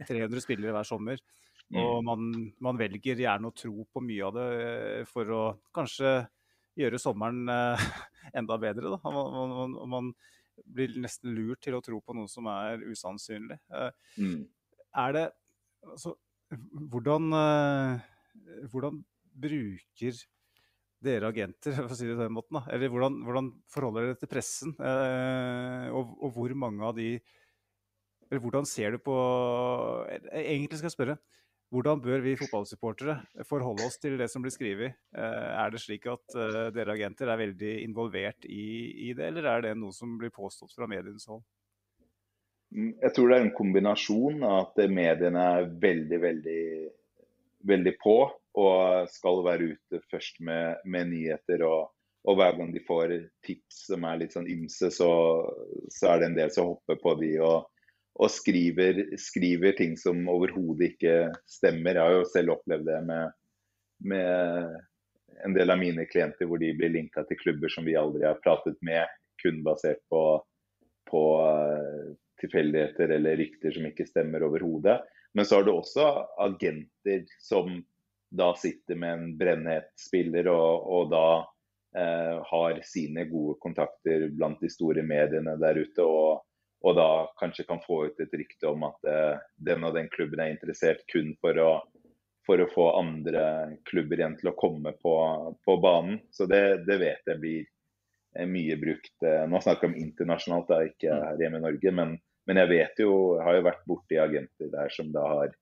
300 0.08 0.44
spillere 0.44 0.74
hver 0.76 0.88
sommer. 0.88 1.22
Og 1.80 2.00
mm. 2.00 2.06
man, 2.08 2.30
man, 2.58 2.78
velger 2.80 3.20
gjerne 3.22 3.50
å 3.50 3.54
tro 3.54 3.84
på 3.86 4.02
mye 4.02 4.26
av 4.26 4.38
det 4.38 4.48
uh, 4.58 5.08
for 5.10 5.36
å 5.36 5.42
kanskje 5.76 6.16
gjøre 6.80 6.98
sommeren 7.02 7.44
enda 8.36 8.58
bedre. 8.60 8.94
Da. 8.94 9.00
Man, 9.04 9.54
man, 9.56 9.76
man, 9.94 10.12
blir 10.60 10.92
nesten 11.00 11.32
lurt 11.32 11.62
til 11.64 11.72
å 11.72 11.80
tro 11.80 12.02
på 12.04 12.14
noe 12.16 12.28
som 12.28 12.48
er 12.52 12.82
usannsynlig. 12.84 13.56
Mm. 14.20 14.42
Er 15.00 15.14
det 15.16 15.22
altså, 15.86 16.12
hvordan, 16.92 17.30
eh, 17.38 18.02
hvordan, 18.72 19.00
bruker 19.40 20.16
dere 21.00 21.28
agenter, 21.30 21.72
for 21.78 21.94
å 21.94 21.96
si 21.96 22.08
det 22.08 22.16
på 22.18 22.26
den 22.26 22.34
måten, 22.34 22.58
da? 22.58 22.64
eller 22.74 22.90
hvordan, 22.92 23.20
hvordan 23.24 23.50
forholder 23.72 24.08
dere 24.08 24.18
til 24.20 24.30
pressen? 24.32 24.74
Eh, 24.76 25.86
og, 25.94 26.16
og, 26.18 26.32
hvor 26.34 26.56
mange 26.58 26.84
av 26.84 26.98
de 26.98 27.12
Eller 28.30 28.42
hvordan 28.44 28.66
ser 28.68 28.92
du 28.94 28.98
på 29.02 29.14
Egentlig 30.30 30.78
skal 30.78 30.90
jeg 30.90 30.94
spørre. 30.94 31.16
Hvordan 31.70 32.00
bør 32.02 32.22
vi 32.24 32.32
fotballsupportere 32.34 33.44
forholde 33.46 33.84
oss 33.86 34.00
til 34.02 34.16
det 34.18 34.26
som 34.32 34.42
blir 34.42 34.50
skrevet? 34.50 34.96
Eh, 35.14 35.50
er 35.54 35.70
det 35.70 35.78
slik 35.78 36.08
at 36.10 36.34
uh, 36.34 36.66
dere 36.74 36.96
agenter 36.96 37.30
er 37.30 37.38
veldig 37.38 37.74
involvert 37.84 38.46
i, 38.48 38.64
i, 39.06 39.12
det, 39.14 39.28
eller 39.30 39.46
er 39.46 39.62
det 39.68 39.76
noe 39.78 39.94
som 39.94 40.16
blir 40.18 40.34
påstått 40.34 40.74
fra 40.74 40.88
medienes 40.90 41.28
hold? 41.30 41.44
Mm, 42.74 42.96
jeg 43.04 43.14
tror 43.14 43.30
det 43.30 43.38
er 43.38 43.46
en 43.46 43.54
kombinasjon 43.54 44.42
av 44.46 44.58
at 44.64 44.82
mediene 44.90 45.46
er 45.60 45.70
veldig, 45.86 46.20
veldig, 46.26 46.64
veldig 47.70 47.94
på 48.02 48.18
og 48.58 49.10
skal 49.14 49.42
være 49.46 49.70
ute 49.70 50.02
først 50.10 50.42
med, 50.42 50.82
med 50.90 51.12
nyheter. 51.12 51.62
Og, 51.70 51.94
og, 52.26 52.34
hver 52.34 52.58
gang 52.58 52.74
de 52.74 52.82
får 52.82 53.14
tips 53.46 53.84
som 53.92 54.10
er 54.10 54.24
litt 54.24 54.34
sånn 54.34 54.50
ymse, 54.50 54.90
så, 54.90 55.12
så 55.86 56.10
er 56.10 56.18
det 56.18 56.32
en 56.32 56.40
del 56.42 56.50
som 56.50 56.72
hopper 56.72 56.98
på 56.98 57.14
de 57.22 57.36
og, 57.46 57.70
og 58.20 58.28
skriver, 58.28 59.02
skriver, 59.16 59.72
ting 59.78 59.96
som 59.96 60.20
overhodet 60.28 60.92
ikke 60.92 61.14
stemmer. 61.48 61.96
Jeg 61.96 62.04
har 62.04 62.16
jo 62.18 62.28
selv 62.28 62.54
opplevd 62.58 62.84
det 62.90 62.98
med, 63.08 63.32
med 64.12 64.74
en 65.46 65.56
del 65.56 65.72
av 65.72 65.80
mine 65.80 66.04
klienter 66.10 66.48
hvor 66.48 66.60
de 66.60 66.74
blir 66.76 66.92
linka 66.92 67.24
til 67.28 67.40
klubber 67.40 67.72
som 67.72 67.86
vi 67.88 67.96
aldri 67.96 68.26
har 68.28 68.42
pratet 68.44 68.76
med, 68.84 69.08
kun 69.40 69.62
basert 69.64 70.02
på, 70.12 70.24
på 71.08 71.22
tilfeldigheter 72.42 73.16
eller 73.16 73.40
rykter 73.40 73.72
som 73.72 73.88
ikke 73.88 74.08
stemmer 74.08 74.44
overhodet. 74.44 74.98
Men 75.32 75.46
så 75.46 75.60
har 75.60 75.64
du 75.64 75.72
også 75.72 76.10
agenter 76.42 77.24
som 77.40 77.80
da 78.30 78.52
sitter 78.58 78.98
med 79.00 79.16
en 79.16 79.32
brennhet 79.38 79.88
spiller 79.98 80.50
og, 80.52 80.84
og 80.86 81.08
da 81.10 81.24
eh, 81.98 82.36
har 82.46 82.84
sine 82.86 83.24
gode 83.30 83.56
kontakter 83.62 84.28
blant 84.36 84.60
de 84.62 84.70
store 84.70 85.02
mediene 85.06 85.56
der 85.62 85.80
ute. 85.80 86.04
Og, 86.04 86.44
og 86.80 86.96
da 86.96 87.08
kanskje 87.40 87.66
kan 87.68 87.82
få 87.84 88.06
ut 88.08 88.20
et 88.22 88.36
rykte 88.36 88.70
om 88.70 88.86
at 88.88 89.08
eh, 89.08 89.42
den 89.60 89.84
og 89.84 89.96
den 89.96 90.08
klubben 90.12 90.40
er 90.40 90.54
interessert 90.54 91.02
kun 91.12 91.34
for 91.42 91.58
å, 91.60 91.72
for 92.48 92.62
å 92.62 92.70
få 92.72 92.86
andre 93.00 93.44
klubber 93.90 94.20
igjen 94.20 94.38
til 94.40 94.52
å 94.52 94.56
komme 94.56 94.94
på, 95.02 95.14
på 95.66 95.76
banen. 95.82 96.22
Så 96.32 96.48
det, 96.48 96.86
det, 96.88 96.96
vet 97.02 97.28
jeg 97.28 97.42
blir 97.42 97.62
eh, 98.38 98.48
mye 98.48 98.80
brukt. 98.80 99.16
Eh, 99.20 99.44
nå 99.50 99.60
snakker 99.60 99.88
jeg 99.88 99.92
om 99.92 100.02
internasjonalt, 100.06 100.72
da, 100.72 100.80
ikke 100.88 101.12
mm. 101.12 101.24
her 101.28 101.44
hjemme 101.44 101.62
i 101.62 101.66
Norge. 101.68 101.96
men 102.00 102.18
men 102.48 102.58
jeg 102.58 102.70
vet 102.72 103.00
jo, 103.02 103.10
jeg 103.36 103.44
har 103.46 103.56
jo 103.58 103.66
vært 103.66 103.82
borti 103.86 104.16
agenter 104.18 104.70
der 104.72 104.88
som 104.90 105.12
da 105.14 105.22
har 105.28 105.52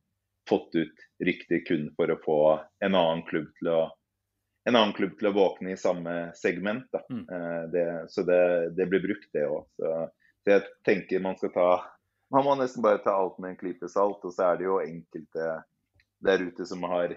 fått 0.48 0.76
ut 0.78 1.02
rykter 1.20 1.60
kun 1.66 1.90
for 1.98 2.08
å 2.08 2.20
få 2.22 2.40
en 2.86 2.94
annen 2.96 3.24
klubb 3.28 3.50
til 3.58 3.68
å, 3.74 3.80
en 4.64 4.78
annen 4.78 4.94
klubb 4.96 5.18
til 5.18 5.28
å 5.28 5.34
våkne 5.36 5.74
i 5.74 5.80
samme 5.80 6.14
segment. 6.38 6.86
Da. 6.94 7.02
Mm. 7.12 7.26
Det, 7.74 7.84
så 8.14 8.24
det, 8.24 8.40
det, 8.78 8.86
blir 8.88 9.04
brukt, 9.04 9.28
det 9.36 9.44
òg. 9.50 9.68
Så, 10.44 10.54
jeg 10.54 10.66
tenker 10.86 11.24
man 11.24 11.38
skal 11.40 11.54
ta 11.54 11.70
Man 12.34 12.44
må 12.44 12.54
nesten 12.60 12.84
bare 12.84 13.00
ta 13.00 13.14
alt 13.16 13.38
med 13.40 13.54
en 13.54 13.60
klype 13.60 13.88
salt. 13.88 14.20
Og 14.20 14.34
så 14.34 14.50
er 14.50 14.58
det 14.60 14.66
jo 14.66 14.80
enkelte 14.82 15.46
der 16.24 16.42
ute 16.44 16.66
som 16.68 16.82
har 16.90 17.14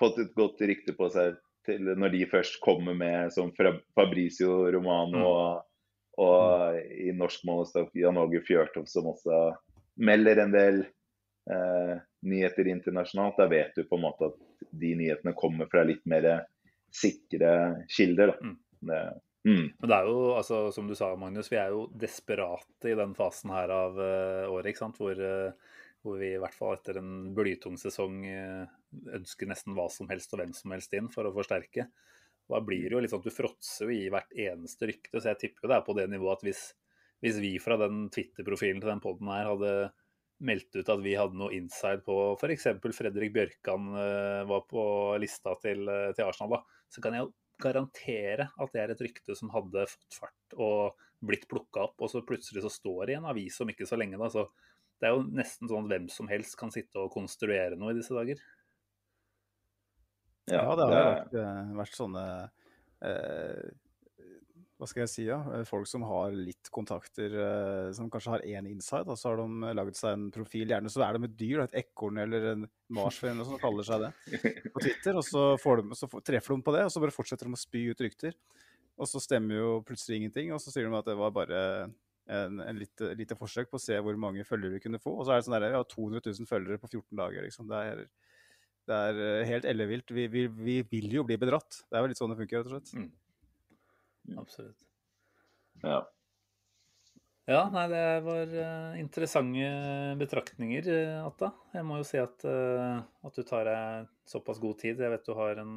fått 0.00 0.18
et 0.20 0.34
godt 0.36 0.60
rykte 0.60 0.92
på 0.98 1.08
seg 1.14 1.38
til 1.64 1.86
når 1.96 2.12
de 2.12 2.26
først 2.28 2.58
kommer 2.60 2.96
med 2.98 3.32
som 3.32 3.54
Fabricio 3.56 4.66
Romano 4.74 5.22
mm. 5.22 5.28
og 5.30 5.62
og 6.20 6.78
i 6.94 7.12
norsk 7.14 7.44
målestokk 7.48 7.94
Jan 7.98 8.18
Åge 8.20 8.42
Fjørtoft, 8.46 8.90
som 8.92 9.10
også 9.10 9.38
melder 9.98 10.44
en 10.44 10.54
del 10.54 10.80
eh, 11.50 11.94
nyheter 12.26 12.70
internasjonalt. 12.70 13.38
Da 13.38 13.48
vet 13.50 13.74
du 13.76 13.84
på 13.88 13.98
en 13.98 14.04
måte 14.06 14.30
at 14.30 14.68
de 14.70 14.94
nyhetene 14.98 15.34
kommer 15.38 15.70
fra 15.70 15.84
litt 15.86 16.04
mer 16.10 16.28
sikre 16.94 17.54
kilder. 17.96 18.34
Da. 18.34 18.50
Mm. 18.50 18.58
Det, 18.90 19.00
mm. 19.44 19.64
Men 19.80 19.90
det 19.90 19.96
er 19.96 20.08
jo, 20.08 20.18
altså, 20.38 20.60
som 20.74 20.88
du 20.88 20.94
sa, 20.98 21.12
Magnus, 21.20 21.50
vi 21.52 21.58
er 21.60 21.72
jo 21.74 21.86
desperate 22.00 22.90
i 22.90 22.96
den 22.98 23.14
fasen 23.16 23.52
her 23.54 23.72
av 23.72 23.98
uh, 23.98 24.52
året. 24.52 24.72
ikke 24.72 24.82
sant? 24.84 25.00
Hvor, 25.00 25.18
uh, 25.18 25.82
hvor, 26.04 26.18
vi 26.20 26.32
i 26.34 26.40
hvert 26.40 26.56
fall 26.56 26.78
etter 26.78 27.00
en 27.00 27.12
blytung 27.36 27.78
sesong 27.80 28.22
uh, 28.28 28.64
ønsker 29.16 29.50
nesten 29.50 29.76
hva 29.76 29.88
som 29.92 30.10
helst 30.12 30.32
og 30.34 30.42
hvem 30.42 30.54
som 30.56 30.74
helst 30.76 30.96
inn 30.96 31.10
for 31.12 31.28
å 31.28 31.34
forsterke. 31.36 31.88
Da 32.50 32.60
blir 32.60 32.88
det 32.88 32.96
jo 32.96 33.04
litt 33.04 33.12
sånn 33.12 33.22
at 33.24 33.28
du 33.28 33.36
fråtser 33.36 33.88
jo 33.88 33.96
i 33.96 34.08
hvert 34.12 34.32
eneste 34.46 34.88
rykte. 34.90 35.16
Så 35.18 35.32
jeg 35.32 35.40
tipper 35.40 35.64
jo 35.64 35.72
det 35.72 35.78
er 35.78 35.86
på 35.86 35.96
det 35.96 36.08
nivået 36.12 36.40
at 36.40 36.48
hvis, 36.48 36.64
hvis 37.24 37.40
vi 37.40 37.54
fra 37.62 37.78
den 37.80 38.08
Twitter-profilen 38.12 38.82
til 38.82 38.92
den 38.92 39.04
poden 39.04 39.32
her 39.32 39.48
hadde 39.52 39.76
meldt 40.44 40.76
ut 40.76 40.90
at 40.90 41.00
vi 41.00 41.14
hadde 41.16 41.38
noe 41.40 41.54
inside 41.56 42.02
på 42.04 42.18
f.eks. 42.36 42.66
Fredrik 42.92 43.32
Bjørkan 43.32 43.94
var 44.50 44.66
på 44.68 44.82
lista 45.22 45.54
til, 45.62 45.86
til, 45.86 46.26
Arsenal, 46.26 46.58
da, 46.58 46.82
så 46.92 47.00
kan 47.00 47.16
jeg 47.16 47.24
jo 47.24 47.32
garantere 47.62 48.48
at 48.60 48.74
det 48.74 48.82
er 48.82 48.92
et 48.94 49.02
rykte 49.04 49.36
som 49.38 49.52
hadde 49.54 49.86
fått 49.90 50.18
fart 50.18 50.56
og 50.58 51.00
blitt 51.24 51.46
plukka 51.48 51.86
opp, 51.88 51.96
og 52.04 52.10
så 52.12 52.24
plutselig 52.26 52.64
så 52.64 52.72
står 52.72 53.06
det 53.06 53.14
i 53.14 53.18
en 53.20 53.30
avis 53.30 53.56
om 53.62 53.70
ikke 53.70 53.88
så 53.88 53.98
lenge. 54.00 54.18
da, 54.20 54.28
så 54.30 54.48
Det 55.00 55.08
er 55.08 55.16
jo 55.16 55.24
nesten 55.26 55.68
sånn 55.68 55.86
at 55.86 55.92
hvem 55.92 56.10
som 56.12 56.28
helst 56.30 56.56
kan 56.58 56.70
sitte 56.72 57.00
og 57.00 57.12
konstruere 57.12 57.76
noe 57.76 57.92
i 57.94 57.98
disse 57.98 58.14
dager. 58.14 58.40
Ja, 60.50 60.64
det 60.76 60.84
har 60.84 60.92
jo 60.92 61.04
Vært, 61.04 61.34
eh, 61.40 61.72
vært, 61.78 61.96
sånne 61.96 62.24
eh, 63.00 63.70
hva 64.84 64.90
skal 64.90 65.02
jeg 65.06 65.10
si, 65.10 65.22
ja, 65.24 65.38
eh, 65.56 65.62
folk 65.64 65.88
som 65.88 66.02
har 66.04 66.34
litt 66.36 66.68
kontakter, 66.74 67.32
eh, 67.40 67.86
som 67.96 68.10
kanskje 68.12 68.34
har 68.34 68.42
én 68.44 68.68
inside, 68.68 69.08
og 69.08 69.16
så 69.16 69.30
har 69.30 69.40
de 69.40 69.70
laget 69.78 69.96
seg 69.96 70.12
en 70.12 70.26
profil. 70.34 70.68
Gjerne 70.68 70.92
så 70.92 71.06
er 71.06 71.16
de 71.16 71.24
et 71.24 71.36
dyr, 71.40 71.62
et 71.64 71.78
ekorn 71.80 72.20
eller 72.20 72.50
en 72.50 72.66
marsvin 72.92 73.40
som 73.48 73.56
kaller 73.62 73.86
seg 73.88 74.04
det, 74.04 74.12
på 74.74 74.84
Twitter. 74.84 75.16
Og 75.16 75.24
så, 75.24 75.46
de, 75.56 75.96
så, 75.96 76.10
treffer 76.20 76.52
de 76.52 76.66
på 76.66 76.76
det, 76.76 76.84
og 76.84 76.92
så 76.92 77.00
bare 77.00 77.16
fortsetter 77.16 77.48
de 77.48 77.56
å 77.56 77.62
spy 77.62 77.86
ut 77.94 78.04
rykter. 78.04 78.36
Og 79.00 79.08
så 79.10 79.22
stemmer 79.24 79.56
jo 79.56 79.70
plutselig 79.88 80.20
ingenting, 80.20 80.52
og 80.52 80.60
så 80.60 80.74
sier 80.74 80.86
de 80.86 81.00
at 81.00 81.08
det 81.08 81.16
var 81.18 81.32
bare 81.34 81.64
en, 82.28 82.60
en 82.60 82.78
lite, 82.78 83.14
lite, 83.16 83.40
forsøk 83.40 83.72
på 83.72 83.80
å 83.80 83.84
se 83.86 83.96
hvor 84.04 84.20
mange 84.20 84.44
følgere 84.44 84.76
vi 84.76 84.84
kunne 84.84 85.00
få. 85.00 85.16
Og 85.16 85.24
så 85.24 85.34
er 85.34 85.40
det 85.40 85.48
sånn 85.48 85.56
der, 85.56 85.70
vi 85.72 85.80
har 85.80 85.88
200 85.88 86.28
000 86.28 86.50
følgere 86.50 86.82
på 86.82 86.92
14 86.92 87.08
dager. 87.24 87.48
liksom. 87.48 87.72
Det 87.72 87.82
er, 87.88 88.06
det 88.92 89.02
er 89.08 89.26
eh, 89.30 89.48
helt 89.48 89.68
ellevilt. 89.72 90.12
Vi, 90.12 90.28
vi, 90.28 90.46
vi, 90.68 90.80
vil 90.92 91.20
jo 91.22 91.24
bli 91.24 91.40
bedratt. 91.40 91.86
Det 91.88 91.96
er 91.96 92.04
jo 92.04 92.12
litt 92.12 92.20
sånn 92.20 92.36
det 92.36 92.42
funker, 92.44 92.60
rett 92.60 92.70
og 92.70 92.76
slett. 92.76 92.96
Mm. 93.00 93.12
Absolutt. 94.38 94.80
Ja. 95.82 96.02
Ja, 97.44 97.66
nei, 97.68 97.82
det 97.92 98.04
var 98.24 98.52
uh, 98.56 98.94
interessante 98.96 99.66
betraktninger, 100.16 100.86
uh, 100.88 101.26
Atta. 101.26 101.50
Jeg 101.76 101.84
må 101.84 101.98
jo 102.00 102.06
si 102.08 102.16
at, 102.16 102.40
uh, 102.48 103.02
at, 103.20 103.36
du 103.36 103.44
tar 103.44 103.68
deg 103.68 104.06
såpass 104.30 104.62
god 104.62 104.78
tid. 104.80 105.02
Jeg 105.04 105.12
vet 105.12 105.28
du 105.28 105.34
har 105.36 105.60
en, 105.60 105.74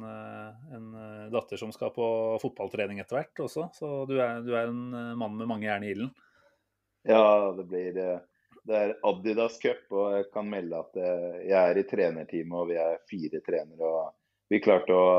en 0.78 0.86
datter 1.34 1.60
som 1.60 1.74
skal 1.74 1.92
på 1.92 2.06
fotballtrening 2.40 3.02
etter 3.02 3.20
hvert 3.20 3.44
også, 3.44 3.66
så 3.76 3.90
du 4.08 4.16
er, 4.16 4.40
du 4.46 4.54
er 4.56 4.72
en 4.72 4.80
mann 5.20 5.36
med 5.36 5.50
mange 5.50 5.68
jern 5.68 5.84
i 5.84 5.92
ilden. 5.92 6.14
Ja, 7.04 7.52
det 7.52 7.68
blir 7.68 7.92
Det 7.92 8.78
er 8.78 8.96
Adidas 9.04 9.60
Cup, 9.60 9.84
og 9.92 10.16
jeg 10.16 10.30
kan 10.32 10.48
melde 10.48 10.80
at 10.80 10.96
jeg 11.44 11.58
er 11.58 11.76
i 11.76 11.84
trenerteamet, 11.88 12.56
og 12.56 12.72
vi 12.72 12.80
er 12.80 13.04
fire 13.12 13.42
trenere. 13.44 13.92
og 13.92 14.48
Vi 14.48 14.64
klarte 14.64 14.96
å 14.96 15.12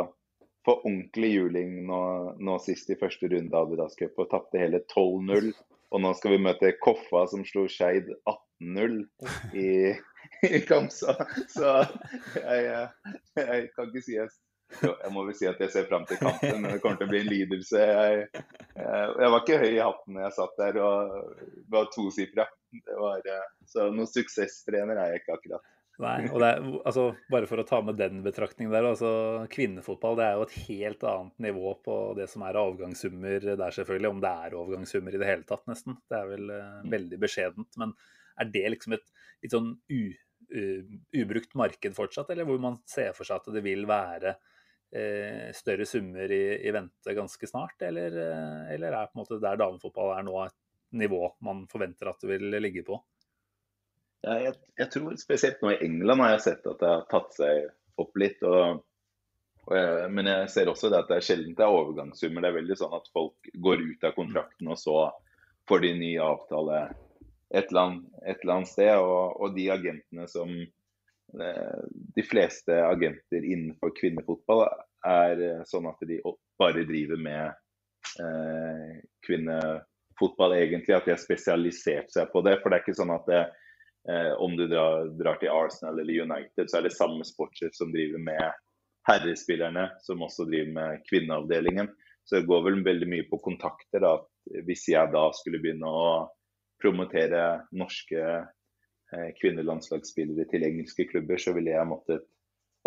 få 0.65 0.75
ordentlig 0.81 1.31
juling 1.33 1.75
nå, 1.87 2.01
nå, 2.39 2.57
sist 2.63 2.89
i 2.91 2.97
første 2.99 3.29
runde 3.31 3.55
av 3.55 3.69
Adidas 3.69 3.95
Cup 3.99 4.19
og 4.19 4.29
tapte 4.31 4.61
hele 4.61 4.81
12-0. 4.91 5.51
Og 5.89 6.03
nå 6.03 6.11
skal 6.17 6.35
vi 6.35 6.43
møte 6.45 6.75
Koffa 6.83 7.23
som 7.31 7.45
slo 7.47 7.65
Skeid 7.71 8.11
18-0 8.29 8.99
i, 9.57 9.71
i 10.49 10.61
Kamsa. 10.67 11.15
Så, 11.49 11.71
jeg, 12.35 12.85
jeg, 13.39 13.71
kan 13.73 13.89
ikke 13.89 14.05
si 14.05 14.19
jeg, 14.19 14.29
jeg 14.83 15.13
må 15.15 15.23
vel 15.25 15.37
si 15.37 15.49
at 15.49 15.61
jeg 15.63 15.73
ser 15.73 15.89
fram 15.89 16.05
til 16.05 16.19
kampen, 16.21 16.61
men 16.61 16.75
det 16.75 16.83
kommer 16.83 16.99
til 16.99 17.09
å 17.09 17.13
bli 17.13 17.23
en 17.23 17.31
lidelse. 17.31 17.81
Jeg, 17.81 18.45
jeg 18.75 19.33
var 19.33 19.41
ikke 19.41 19.61
høy 19.63 19.71
i 19.71 19.81
hatten 19.81 20.15
når 20.15 20.27
jeg 20.27 20.37
satt 20.37 20.61
der 20.61 20.79
og 20.83 21.17
var 21.73 21.89
tosifra. 21.95 22.45
Så 23.69 23.89
noen 23.89 24.09
suksesstrener 24.09 24.99
er 24.99 25.15
jeg 25.15 25.23
ikke 25.23 25.39
akkurat. 25.39 25.75
Nei, 25.99 26.29
og 26.31 26.39
det 26.39 26.47
er, 26.47 26.67
altså, 26.87 27.03
Bare 27.31 27.47
for 27.49 27.59
å 27.59 27.65
ta 27.67 27.81
med 27.83 27.97
den 27.99 28.21
betraktningen 28.23 28.71
der. 28.71 28.87
altså 28.87 29.09
Kvinnefotball 29.51 30.15
det 30.19 30.27
er 30.27 30.37
jo 30.37 30.45
et 30.45 30.55
helt 30.69 31.03
annet 31.11 31.43
nivå 31.49 31.73
på 31.83 31.97
det 32.15 32.29
som 32.31 32.45
er 32.47 32.59
avgangssummer 32.59 33.49
der, 33.49 33.75
selvfølgelig. 33.75 34.13
Om 34.13 34.21
det 34.23 34.31
er 34.45 34.55
overgangssummer 34.61 35.15
i 35.15 35.19
det 35.19 35.27
hele 35.27 35.47
tatt, 35.49 35.65
nesten. 35.67 35.97
Det 36.07 36.21
er 36.21 36.31
vel 36.31 36.53
uh, 36.55 36.79
veldig 36.95 37.19
beskjedent. 37.19 37.79
Men 37.81 37.91
er 38.39 38.53
det 38.53 38.63
liksom 38.75 38.95
et 38.95 39.11
litt 39.43 39.55
sånn 39.57 39.73
u, 39.75 39.99
uh, 40.55 40.95
ubrukt 41.19 41.59
marked 41.59 41.97
fortsatt, 41.97 42.31
eller 42.31 42.47
hvor 42.47 42.63
man 42.63 42.79
ser 42.87 43.11
for 43.17 43.27
seg 43.27 43.43
at 43.43 43.51
det 43.59 43.65
vil 43.67 43.83
være 43.89 44.37
uh, 44.39 45.45
større 45.57 45.89
summer 45.89 46.31
i, 46.31 46.43
i, 46.63 46.75
vente 46.79 47.17
ganske 47.17 47.51
snart? 47.51 47.75
Eller, 47.91 48.15
eller 48.71 48.95
er 48.95 49.11
på 49.11 49.19
en 49.19 49.25
måte 49.25 49.43
der 49.43 49.59
damefotball 49.59 50.15
er 50.15 50.27
nå 50.31 50.39
et 50.47 50.59
nivå 50.95 51.25
man 51.45 51.65
forventer 51.69 52.07
at 52.07 52.23
det 52.23 52.37
vil 52.37 52.61
ligge 52.63 52.87
på? 52.87 53.03
Jeg, 54.25 54.53
jeg, 54.75 54.89
tror 54.91 55.15
spesielt 55.19 55.61
nå 55.63 55.73
i 55.73 55.81
England 55.85 56.23
har 56.25 56.33
jeg 56.35 56.45
sett 56.49 56.65
at 56.67 56.81
det 56.81 56.91
har 56.91 57.05
tatt 57.11 57.35
seg 57.37 57.69
opp 58.01 58.19
litt. 58.19 58.41
Og, 58.43 58.81
og 59.69 59.75
jeg, 59.77 60.09
men 60.15 60.31
jeg 60.31 60.49
ser 60.53 60.71
også 60.71 60.91
det 60.91 61.03
at 61.03 61.11
det 61.11 61.19
er 61.19 61.27
sjelden 61.29 61.55
det 61.57 61.65
er 61.65 61.77
overgangssummer. 61.77 62.43
Det 62.43 62.51
er 62.51 62.57
veldig 62.59 62.79
sånn 62.81 62.97
at 62.99 63.11
folk 63.15 63.51
går 63.67 63.85
ut 63.85 64.09
av 64.09 64.17
kontrakten, 64.17 64.71
og 64.73 64.81
så 64.81 64.97
får 65.69 65.85
de 65.85 65.93
ny 66.01 66.11
avtale 66.23 66.81
et 67.49 67.71
eller 67.71 67.81
annet, 67.81 68.11
et 68.25 68.43
eller 68.43 68.55
annet 68.57 68.71
sted. 68.73 68.91
Og, 68.97 69.39
og, 69.39 69.55
de 69.55 69.69
agentene 69.73 70.27
som 70.29 70.51
eh, 70.59 71.79
De 72.15 72.25
fleste 72.25 72.75
agenter 72.85 73.45
innenfor 73.45 73.93
kvinnefotball 73.97 74.65
er 75.07 75.45
eh, 75.45 75.63
sånn 75.69 75.87
at 75.89 76.03
de 76.09 76.19
bare 76.59 76.83
driver 76.89 77.21
med 77.23 77.55
eh, 78.19 78.99
kvinnefotball, 79.25 80.57
egentlig. 80.59 80.97
At 80.97 81.07
de 81.07 81.15
har 81.15 81.23
spesialisert 81.23 82.11
seg 82.13 82.29
på 82.33 82.43
det. 82.45 82.59
For 82.59 82.69
det 82.69 82.79
er 82.79 82.85
ikke 82.85 82.99
sånn 82.99 83.15
at 83.15 83.29
det, 83.29 83.43
Eh, 84.09 84.33
om 84.33 84.55
du 84.57 84.67
drar, 84.67 85.05
drar, 85.19 85.37
til 85.37 85.51
Arsenal 85.53 85.99
eller 85.99 86.23
United, 86.23 86.69
så 86.69 86.79
er 86.79 86.87
det 86.87 86.95
samme 86.95 87.25
sportssjef 87.27 87.75
som 87.77 87.91
driver 87.93 88.21
med 88.23 88.45
herrespillerne, 89.09 89.89
som 90.01 90.23
også 90.25 90.47
driver 90.49 90.71
med 90.77 91.03
kvinneavdelingen. 91.09 91.91
Så 92.25 92.39
det 92.39 92.49
går 92.49 92.63
vel 92.65 92.81
veldig 92.85 93.09
mye 93.09 93.27
på 93.29 93.41
kontakter. 93.45 94.01
da, 94.01 94.15
Hvis 94.65 94.87
jeg 94.89 95.13
da 95.13 95.27
skulle 95.37 95.61
begynne 95.61 95.89
å 95.89 96.09
promotere 96.81 97.67
norske 97.75 98.23
eh, 98.23 99.29
kvinnelandslagsspillere 99.41 100.47
til 100.49 100.65
engelske 100.65 101.05
klubber, 101.11 101.37
så 101.37 101.53
ville 101.53 101.75
jeg 101.75 101.89
måttet 101.89 102.25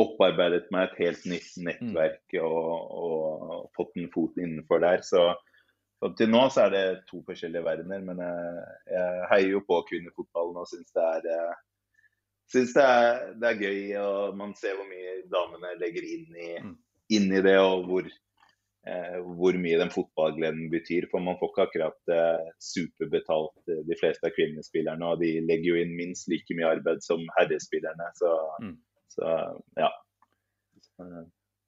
opparbeidet 0.01 0.70
meg 0.73 0.89
et 0.89 1.01
helt 1.05 1.27
nytt 1.29 1.51
nettverk 1.68 2.39
og, 2.41 2.68
og 3.05 3.73
fått 3.77 3.99
en 4.01 4.11
fot 4.14 4.39
innenfor 4.41 4.83
der. 4.83 5.05
Så 5.07 5.29
så 6.03 6.09
til 6.18 6.32
nå 6.32 6.40
så 6.50 6.64
er 6.64 6.72
det 6.74 6.86
to 7.07 7.20
forskjellige 7.22 7.62
verdener, 7.62 8.00
men 8.03 8.18
jeg, 8.18 8.62
jeg 8.90 9.26
heier 9.30 9.53
jo 9.53 9.61
på 9.68 9.76
kvinnefotballen 9.86 10.59
og 10.59 10.66
syns 10.66 10.90
det 10.96 11.05
er 11.07 11.28
eh, 11.30 11.61
Syns 12.53 12.74
det, 12.76 12.88
det, 13.40 13.48
er 13.48 13.61
gøy, 13.62 13.78
og 14.03 14.34
man 14.36 14.50
ser 14.59 14.74
hvor 14.76 14.84
mye 14.84 15.14
damene 15.32 15.70
legger 15.80 16.05
inn 16.05 16.34
i, 16.36 16.50
mm. 16.61 16.74
inn 17.16 17.30
i 17.32 17.40
det, 17.46 17.55
og 17.64 17.86
hvor, 17.88 18.09
eh, 18.84 19.14
hvor 19.38 19.57
mye 19.62 19.78
den 19.80 19.92
fotballgleden 19.94 20.66
betyr. 20.74 21.07
For 21.09 21.24
man 21.24 21.38
får 21.40 21.48
ikke 21.48 21.64
akkurat 21.64 22.12
eh, 22.12 22.50
superbetalt, 22.61 23.55
eh, 23.72 23.80
de 23.88 23.96
fleste 23.96 24.28
av 24.28 24.36
kvinnespillerne. 24.36 25.14
Og 25.14 25.22
de 25.24 25.30
legger 25.48 25.70
jo 25.70 25.80
inn 25.80 25.96
minst 25.96 26.28
like 26.28 26.59
mye 26.59 26.74
arbeid 26.74 27.00
som 27.07 27.24
herrespillerne. 27.38 28.11
Så, 28.20 28.34
mm. 28.66 28.76
så 29.16 29.32
ja. 29.80 29.88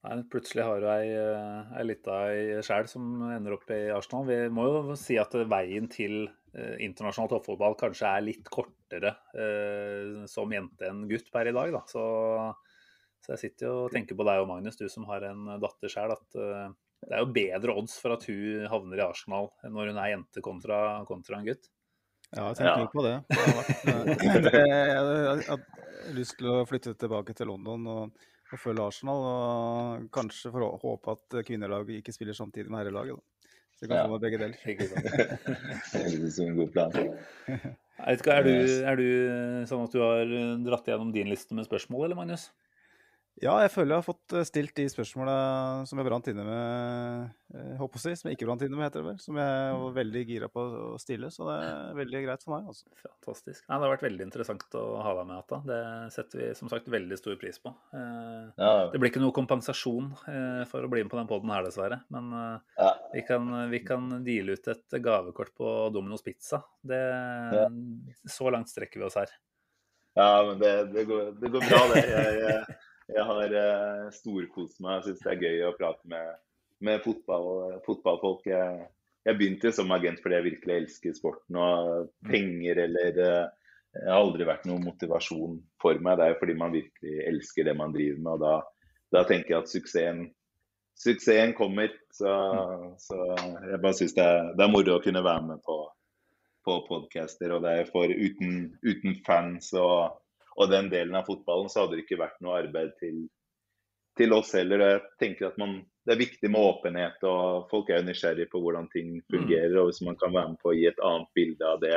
Nei, 0.04 0.18
Plutselig 0.28 0.64
har 0.66 0.82
du 0.82 0.88
ei, 0.92 1.12
eh, 1.16 1.76
ei 1.78 1.84
lita 1.86 2.16
ei 2.28 2.62
sjæl 2.64 2.88
som 2.90 3.22
ender 3.32 3.56
opp 3.56 3.70
i 3.72 3.86
Arsenal. 3.94 4.26
Vi 4.28 4.36
må 4.52 4.66
jo 4.68 4.96
si 5.00 5.16
at 5.20 5.32
veien 5.48 5.88
til 5.92 6.26
eh, 6.26 6.74
internasjonal 6.84 7.30
toppfotball 7.32 7.76
kanskje 7.80 8.10
er 8.10 8.26
litt 8.26 8.50
kortere 8.52 9.14
eh, 9.32 10.26
som 10.30 10.52
jente 10.52 10.90
enn 10.90 11.06
gutt 11.08 11.30
per 11.32 11.48
i 11.48 11.54
dag. 11.56 11.72
Da. 11.72 11.80
Så, 11.88 12.04
så, 13.24 13.32
jeg 13.32 13.42
sitter 13.46 13.70
jo 13.70 13.78
og 13.86 13.94
tenker 13.94 14.18
på 14.18 14.26
deg 14.28 14.42
og 14.42 14.50
Magnus, 14.52 14.76
du 14.76 14.84
som 14.92 15.08
har 15.08 15.24
en 15.30 15.54
datter 15.62 15.92
sjæl, 15.92 16.12
at 16.12 16.36
eh, 16.36 16.68
det 17.04 17.16
er 17.16 17.24
jo 17.24 17.32
bedre 17.38 17.78
odds 17.80 17.96
for 18.00 18.16
at 18.18 18.28
hun 18.28 18.68
havner 18.72 19.00
i 19.00 19.06
Arsenal 19.06 19.50
når 19.64 19.92
hun 19.92 20.02
er 20.02 20.12
jente 20.12 20.44
kontra, 20.44 20.82
kontra 21.08 21.40
en 21.40 21.48
gutt. 21.48 21.72
Ja, 22.34 22.50
jeg 22.50 22.60
tenker 22.60 22.84
ja. 22.84 22.92
på 22.92 23.02
det. 23.04 23.16
Jeg, 23.30 24.04
jeg, 24.20 24.44
jeg, 24.52 25.18
jeg 25.40 25.48
har 25.48 26.14
lyst 26.16 26.36
til 26.40 26.48
å 26.50 26.62
flytte 26.68 26.96
tilbake 26.98 27.36
til 27.36 27.52
London. 27.52 27.88
og 27.88 28.30
og 28.54 28.62
følge 28.62 28.88
Arsenal. 28.88 29.22
Og 29.28 30.08
kanskje 30.14 30.52
for 30.54 30.66
å 30.66 30.74
håpe 30.82 31.16
at 31.16 31.38
kvinnelaget 31.48 32.00
ikke 32.00 32.14
spiller 32.16 32.36
samtidig 32.36 32.72
med 32.72 32.84
herrelaget. 32.84 33.22
Så 33.74 33.84
det 33.84 33.90
kan 33.90 34.04
ja. 34.04 34.10
få 34.10 34.20
begge 34.22 34.38
deler. 34.38 34.58
det 34.64 36.04
høres 36.04 36.38
ut 36.38 36.44
en 36.46 36.60
god 36.60 36.74
plan. 36.74 37.00
Er 38.04 38.42
du, 38.46 38.52
er 38.90 38.98
du 38.98 39.08
sånn 39.70 39.84
at 39.86 39.92
du 39.94 40.00
har 40.02 40.30
dratt 40.66 40.88
gjennom 40.90 41.12
din 41.14 41.28
liste 41.30 41.54
med 41.54 41.66
spørsmål, 41.68 42.08
eller 42.08 42.18
Magnus? 42.18 42.48
Ja, 43.42 43.56
jeg 43.64 43.72
føler 43.74 43.96
jeg 43.96 43.98
har 43.98 44.06
fått 44.06 44.34
eh, 44.36 44.44
stilt 44.46 44.76
de 44.78 44.84
spørsmåla 44.86 45.32
som 45.88 45.98
jeg 45.98 46.06
brant 46.06 46.28
inne 46.30 46.44
med, 46.46 47.32
jeg 47.50 47.78
håper 47.80 47.98
å 47.98 48.02
si, 48.04 48.12
som 48.18 48.28
jeg 48.28 48.38
ikke 48.38 48.46
brant 48.46 48.62
inne 48.62 48.78
med, 48.78 48.86
heter 48.86 49.02
det 49.02 49.08
vel. 49.08 49.18
Som 49.22 49.40
jeg 49.40 49.72
var 49.80 49.96
veldig 49.96 50.22
gira 50.28 50.48
på 50.52 50.62
å 50.62 51.00
stille, 51.02 51.30
så 51.34 51.48
det 51.48 51.56
er 51.64 51.98
veldig 51.98 52.22
greit 52.28 52.46
for 52.46 52.54
meg. 52.54 52.68
Altså. 52.70 52.86
Fantastisk. 53.02 53.64
Nei, 53.66 53.78
det 53.80 53.86
har 53.86 53.94
vært 53.96 54.06
veldig 54.06 54.28
interessant 54.28 54.78
å 54.78 54.84
ha 55.02 55.16
deg 55.18 55.28
med, 55.30 55.42
Atta. 55.42 55.60
Det 55.66 55.80
setter 56.14 56.42
vi 56.44 56.52
som 56.60 56.70
sagt 56.70 56.92
veldig 56.94 57.18
stor 57.18 57.40
pris 57.42 57.58
på. 57.62 57.74
Eh, 57.98 58.46
ja. 58.54 58.72
Det 58.94 59.02
blir 59.02 59.10
ikke 59.10 59.24
noe 59.24 59.34
kompensasjon 59.34 60.12
for 60.70 60.86
å 60.86 60.92
bli 60.92 61.02
med 61.02 61.10
på 61.10 61.18
den 61.18 61.30
poden 61.30 61.54
her, 61.54 61.66
dessverre. 61.66 62.00
Men 62.14 62.30
ja. 62.78 62.94
vi, 63.16 63.26
kan, 63.26 63.50
vi, 63.74 63.82
kan, 63.86 64.08
deale 64.24 64.54
ut 64.54 64.70
et 64.70 64.98
gavekort 65.02 65.54
på 65.58 65.74
Domino's 65.94 66.22
Pizza. 66.22 66.62
Det. 66.86 67.02
Så 68.30 68.46
langt 68.54 68.70
strekker 68.70 69.02
vi 69.02 69.10
oss 69.10 69.18
her. 69.18 69.34
Ja, 70.14 70.44
men 70.46 70.60
det, 70.62 70.74
det, 70.94 71.08
går, 71.10 71.32
det 71.42 71.50
går, 71.50 71.64
bra, 71.66 71.86
det. 71.90 72.02
Jeg, 72.06 72.42
jeg 72.44 72.82
jeg 73.12 73.24
har 73.28 73.56
uh, 73.58 74.10
storkost 74.14 74.80
meg. 74.80 75.00
Jeg 75.00 75.10
syns 75.10 75.24
det 75.24 75.32
er 75.34 75.42
gøy 75.44 75.64
å 75.68 75.74
prate 75.76 76.10
med, 76.10 76.38
med 76.84 77.02
fotball, 77.04 77.80
fotballfolk. 77.84 78.46
Jeg, 78.48 78.86
jeg, 79.26 79.38
begynte 79.40 79.72
som 79.76 79.92
agent 79.96 80.22
fordi 80.22 80.38
jeg 80.38 80.48
virkelig 80.48 80.78
elsker 80.78 81.18
sporten. 81.18 81.60
Og 81.60 82.08
penger 82.30 82.80
eller 82.86 83.20
uh, 83.20 83.66
det 83.94 84.08
har 84.10 84.20
aldri 84.24 84.46
vært 84.48 84.64
noen 84.66 84.86
motivasjon 84.88 85.58
for 85.82 86.00
meg. 86.02 86.18
Det 86.18 86.24
er 86.24 86.32
jo 86.32 86.40
fordi 86.40 86.56
man 86.58 86.72
virkelig 86.74 87.18
elsker 87.28 87.68
det 87.68 87.76
man 87.78 87.92
driver 87.94 88.24
med. 88.24 88.32
Og 88.32 88.42
da, 88.42 88.54
da 89.14 89.22
tenker 89.28 89.54
jeg 89.54 89.60
at 89.60 89.70
suksessen, 89.70 90.24
suksessen 90.98 91.54
kommer. 91.58 91.92
Så, 92.14 92.32
så, 93.04 93.20
jeg 93.68 93.82
bare 93.84 93.98
syns 94.00 94.16
det, 94.16 94.26
det, 94.56 94.66
er 94.66 94.72
moro 94.72 94.96
å 94.96 95.04
kunne 95.04 95.22
være 95.22 95.46
med 95.52 95.62
på, 95.66 95.78
på 96.66 96.78
podcaster. 96.88 97.54
Og 97.54 97.62
det 97.62 97.76
er 97.84 97.92
for 97.92 98.10
uten, 98.10 98.72
uten 98.82 99.18
fans 99.26 99.70
og 99.78 100.16
og 100.54 100.70
den 100.70 100.90
delen 100.92 101.16
av 101.18 101.26
fotballen, 101.28 101.70
så 101.70 101.82
hadde 101.82 101.98
det 101.98 102.04
ikke 102.04 102.20
vært 102.20 102.40
noe 102.44 102.58
arbeid 102.62 102.94
til, 103.00 103.24
til 104.18 104.34
oss 104.36 104.52
heller. 104.54 104.84
Jeg 104.86 105.02
tenker 105.22 105.48
at 105.50 105.58
man, 105.60 105.80
det 106.06 106.14
er 106.14 106.20
viktig 106.20 106.50
med 106.52 106.68
åpenhet, 106.70 107.24
og 107.26 107.66
folk 107.70 107.90
er 107.90 108.00
jo 108.00 108.08
nysgjerrige 108.10 108.50
på 108.52 108.60
hvordan 108.62 108.90
ting 108.92 109.16
fungerer. 109.32 109.74
og 109.80 109.90
Hvis 109.90 110.04
man 110.06 110.18
kan 110.20 110.34
være 110.34 110.52
med 110.52 110.60
på 110.62 110.70
å 110.70 110.76
gi 110.78 110.86
et 110.90 111.02
annet 111.02 111.32
bilde 111.34 111.70
av 111.70 111.82
det, 111.82 111.96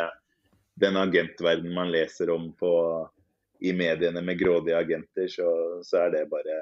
den 0.82 0.98
agentverden 0.98 1.74
man 1.74 1.94
leser 1.94 2.34
om 2.34 2.52
på, 2.58 2.72
i 3.66 3.74
mediene 3.74 4.22
med 4.22 4.38
grådige 4.38 4.78
agenter, 4.78 5.30
så, 5.34 5.50
så 5.86 6.06
er 6.06 6.14
det 6.14 6.28
bare, 6.30 6.58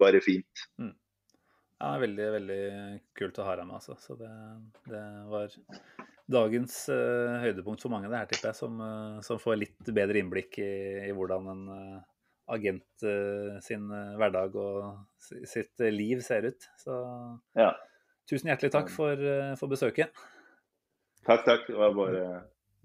bare 0.00 0.20
fint. 0.24 0.66
Mm. 0.80 0.92
Ja, 1.76 1.92
veldig, 2.00 2.26
veldig 2.38 2.60
kult 3.18 3.38
å 3.40 3.44
ha 3.44 3.54
deg 3.58 3.66
med, 3.68 3.76
altså. 3.78 3.96
Så 4.00 4.16
det, 4.16 4.30
det 4.88 5.02
var 5.28 5.52
dagens 6.32 6.76
uh, 6.88 7.36
høydepunkt 7.42 7.84
for 7.84 7.92
mange, 7.92 8.08
det 8.10 8.20
her, 8.22 8.28
tipper 8.30 8.50
jeg, 8.50 8.58
som, 8.58 8.78
uh, 8.80 9.18
som 9.24 9.40
får 9.40 9.58
litt 9.60 9.90
bedre 9.94 10.22
innblikk 10.22 10.56
i, 10.62 10.70
i 11.06 11.12
hvordan 11.16 11.50
en 11.52 11.66
uh, 11.68 11.98
agent 12.56 13.02
sin 13.66 13.88
hverdag 13.90 14.54
og 14.54 15.24
sitt 15.50 15.82
liv 15.90 16.20
ser 16.22 16.44
ut. 16.46 16.66
Så 16.78 16.94
ja. 17.58 17.72
tusen 18.30 18.52
hjertelig 18.52 18.70
takk 18.70 18.92
for, 18.94 19.18
for 19.58 19.72
besøket. 19.72 20.14
Takk, 21.26 21.42
takk. 21.42 21.64
Det 21.66 21.74
var 21.74 21.96
bare 21.98 22.20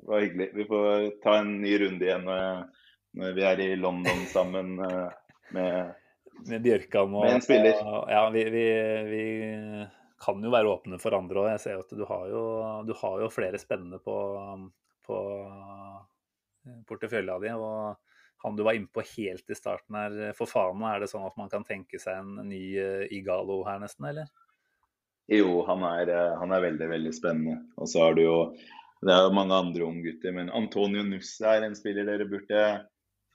det 0.01 0.09
var 0.09 0.25
hyggelig. 0.25 0.47
Vi 0.57 0.65
får 0.65 1.05
ta 1.21 1.35
en 1.43 1.53
ny 1.61 1.75
runde 1.83 2.07
igjen 2.07 2.25
når, 2.25 2.65
når 3.21 3.37
vi 3.37 3.45
er 3.51 3.61
i 3.67 3.69
London 3.77 4.25
sammen 4.33 4.73
med 5.53 5.93
med 6.47 6.63
Bjørkan 6.63 7.15
og 7.15 7.25
Med 7.25 7.37
en 7.37 7.43
spiller. 7.45 7.81
Og, 7.85 8.05
ja, 8.11 8.21
vi, 8.33 8.45
vi, 8.53 8.65
vi, 9.09 9.25
kan 10.21 10.43
jo 10.43 10.51
være 10.53 10.69
åpne 10.69 10.99
for 11.01 11.17
andre 11.17 11.43
òg. 11.43 11.49
Jeg 11.55 11.63
ser 11.63 11.81
at 11.81 11.95
du 11.97 12.05
har 12.05 12.27
jo, 12.29 12.43
du 12.85 12.93
har 12.99 13.23
jo 13.23 13.31
flere 13.33 13.61
spennende 13.61 13.97
på, 14.03 14.15
på 15.07 15.17
portefølja 16.89 17.39
di. 17.41 17.53
Og 17.57 18.43
han 18.45 18.57
du 18.57 18.63
var 18.65 18.77
innpå 18.77 19.03
helt 19.15 19.49
i 19.49 19.57
starten 19.57 19.97
her, 19.97 20.19
for 20.37 20.49
faen, 20.49 20.81
er 20.89 21.01
det 21.01 21.09
sånn 21.11 21.25
at 21.27 21.37
man 21.37 21.49
kan 21.49 21.65
tenke 21.65 22.01
seg 22.01 22.21
en 22.21 22.49
ny 22.49 22.61
Igalo 23.13 23.61
her 23.67 23.81
nesten, 23.81 24.07
eller? 24.13 24.29
Jo, 25.31 25.61
han 25.67 25.83
er, 25.87 26.09
eh, 26.09 26.37
han 26.39 26.51
er 26.51 26.63
veldig, 26.65 26.87
veldig 26.91 27.11
spennende. 27.15 27.59
Og 27.79 27.87
så 27.87 28.01
har 28.03 28.17
du 28.17 28.23
jo 28.25 28.37
det 29.01 29.13
er 29.13 29.23
jo 29.25 29.33
mange 29.33 29.57
andre 29.57 29.85
unggutter, 29.87 30.33
men 30.35 30.51
Antonio 30.53 31.01
Nusse 31.01 31.47
er 31.49 31.63
en 31.65 31.73
spiller 31.77 32.05
dere 32.05 32.27
burde 32.29 32.65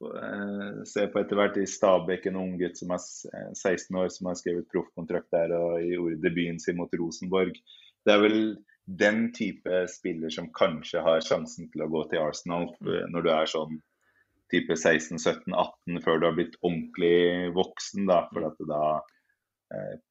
Eh, 0.05 0.85
se 0.85 1.07
på 1.09 1.21
etter 1.23 1.39
hvert 1.39 1.57
i 1.57 1.67
Stabæk, 1.69 2.29
en 2.29 2.39
ung 2.41 2.55
gutt 2.61 2.77
som 2.77 2.93
er 2.93 3.01
16 3.01 3.65
eh, 3.65 4.01
år, 4.03 4.11
som 4.13 4.29
har 4.29 4.39
skrevet 4.39 4.69
proffkontrakt 4.73 5.33
der 5.33 5.55
og 5.57 5.81
gjorde 5.85 6.21
debuten 6.25 6.61
sin 6.61 6.77
mot 6.81 6.93
Rosenborg. 7.01 7.57
Det 8.05 8.13
er 8.13 8.23
vel 8.23 8.41
den 9.01 9.31
type 9.35 9.87
spiller 9.91 10.31
som 10.31 10.53
kanskje 10.55 11.03
har 11.03 11.25
sjansen 11.25 11.71
til 11.73 11.87
å 11.87 11.91
gå 11.91 12.05
til 12.11 12.23
Arsenal 12.27 12.69
eh, 12.85 13.07
når 13.13 13.25
du 13.25 13.31
er 13.33 13.51
sånn 13.51 13.81
type 14.53 14.77
16-17-18 14.77 16.05
før 16.05 16.21
du 16.21 16.29
har 16.29 16.37
blitt 16.37 16.61
ordentlig 16.61 17.51
voksen. 17.57 18.05
da, 18.07 18.21
for 18.31 18.47
at 18.47 18.61
da 18.69 18.83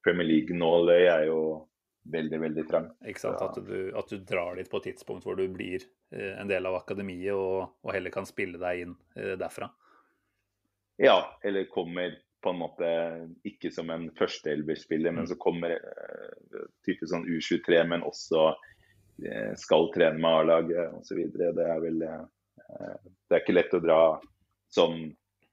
Premier 0.04 0.28
League-nåløy 0.28 1.06
er 1.08 1.22
jo 1.30 1.40
veldig, 2.12 2.40
veldig 2.42 2.66
trang. 2.70 2.90
Ikke 3.08 3.24
sant? 3.24 3.42
At 3.42 3.58
du, 3.66 3.90
at 3.98 4.12
du, 4.12 4.20
drar 4.28 4.60
dit 4.60 4.70
på 4.70 4.82
et 4.82 4.92
tidspunkt 4.92 5.26
hvor 5.26 5.38
du 5.40 5.46
blir 5.52 5.84
eh, 6.14 6.36
en 6.40 6.50
del 6.50 6.68
av 6.70 6.78
akademiet 6.80 7.34
og, 7.34 7.76
og, 7.82 7.92
heller 7.96 8.14
kan 8.14 8.28
spille 8.30 8.62
deg 8.62 8.86
inn 8.86 8.94
eh, 9.18 9.34
derfra? 9.40 9.72
Ja, 11.02 11.18
eller 11.44 11.68
kommer 11.72 12.16
på 12.46 12.54
en 12.54 12.62
måte 12.62 12.90
ikke 13.48 13.72
som 13.74 13.90
en 13.90 14.08
førsteelverspiller, 14.16 15.12
mm. 15.12 15.18
men 15.18 15.28
så 15.28 15.36
kommer 15.42 15.74
uh, 15.82 16.68
type 16.86 17.08
sånn 17.10 17.26
U23, 17.26 17.80
men 17.90 18.06
også 18.06 18.52
skal 19.58 19.88
trene 19.96 20.20
med 20.20 20.38
A-laget 20.44 20.94
osv. 20.94 21.22
Det 21.34 21.48
er 21.64 21.78
vel 21.80 22.02
Det 22.04 23.32
er 23.32 23.40
ikke 23.40 23.56
lett 23.56 23.74
å 23.74 23.80
dra 23.80 24.00
som 24.68 24.98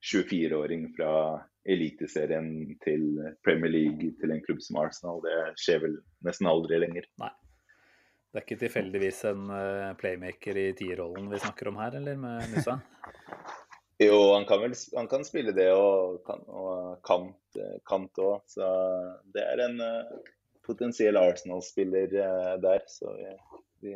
24-åring 0.02 0.88
fra 0.96 1.12
Eliteserien 1.62 2.48
til 2.82 3.04
Premier 3.44 3.70
League 3.70 4.12
til 4.18 4.34
en 4.34 4.42
klubb 4.42 4.62
som 4.64 4.80
Arsenal. 4.82 5.22
Det 5.22 5.36
skjer 5.62 5.84
vel 5.84 5.96
nesten 6.26 6.50
aldri 6.50 6.80
lenger. 6.82 7.06
Nei. 7.22 7.30
Det 8.32 8.40
er 8.40 8.44
ikke 8.46 8.62
tilfeldigvis 8.62 9.18
en 9.28 9.50
uh, 9.52 9.90
playmaker 10.00 10.56
i 10.56 10.70
tierrollen 10.76 11.26
vi 11.28 11.40
snakker 11.42 11.68
om 11.68 11.76
her, 11.82 11.98
eller 11.98 12.16
med 12.16 12.46
Musa? 12.54 12.78
jo, 14.06 14.14
han 14.32 14.46
kan 14.48 14.62
vel 14.62 14.76
han 14.96 15.10
kan 15.10 15.26
spille 15.28 15.52
det 15.52 15.66
og, 15.76 16.22
kan, 16.24 16.40
og 16.48 17.02
kant, 17.04 17.60
kant 17.84 18.22
òg. 18.24 18.40
Så 18.48 18.70
det 19.36 19.44
er 19.44 19.64
en 19.66 19.76
uh, 19.84 20.32
potensiell 20.64 21.20
Arsenal-spiller 21.20 22.16
uh, 22.16 22.54
der. 22.64 22.80
Så 22.88 23.12
vi, 23.18 23.36
vi, 23.84 23.94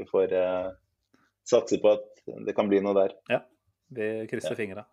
vi 0.00 0.08
får 0.08 0.32
satse 1.44 1.82
på 1.84 1.92
at 1.92 2.24
det 2.48 2.56
kan 2.56 2.72
bli 2.72 2.80
noe 2.80 2.96
der. 2.96 3.12
Ja, 3.28 3.42
vi 3.92 4.08
krysser 4.32 4.56
ja. 4.56 4.62
fingra. 4.64 4.88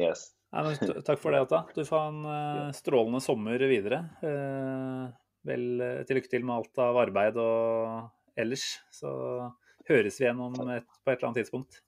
Yes. 0.00 0.30
Nei, 0.54 0.74
takk 1.04 1.20
for 1.20 1.34
det, 1.34 1.42
Atta. 1.44 1.62
Du 1.74 1.82
får 1.84 2.04
en 2.10 2.20
uh, 2.24 2.72
strålende 2.76 3.20
sommer 3.20 3.60
videre. 3.68 4.02
Uh, 4.22 5.08
vel 5.46 5.66
uh, 5.82 6.02
til 6.06 6.20
lykke 6.20 6.30
til 6.32 6.46
med 6.46 6.56
alt 6.60 6.82
av 6.82 7.00
arbeid 7.02 7.40
og 7.42 8.38
ellers. 8.38 8.68
Så 8.94 9.10
høres 9.90 10.20
vi 10.20 10.26
igjen 10.26 10.40
om 10.46 10.54
et, 10.70 10.86
på 10.86 11.12
et 11.12 11.18
eller 11.18 11.30
annet 11.30 11.42
tidspunkt. 11.42 11.82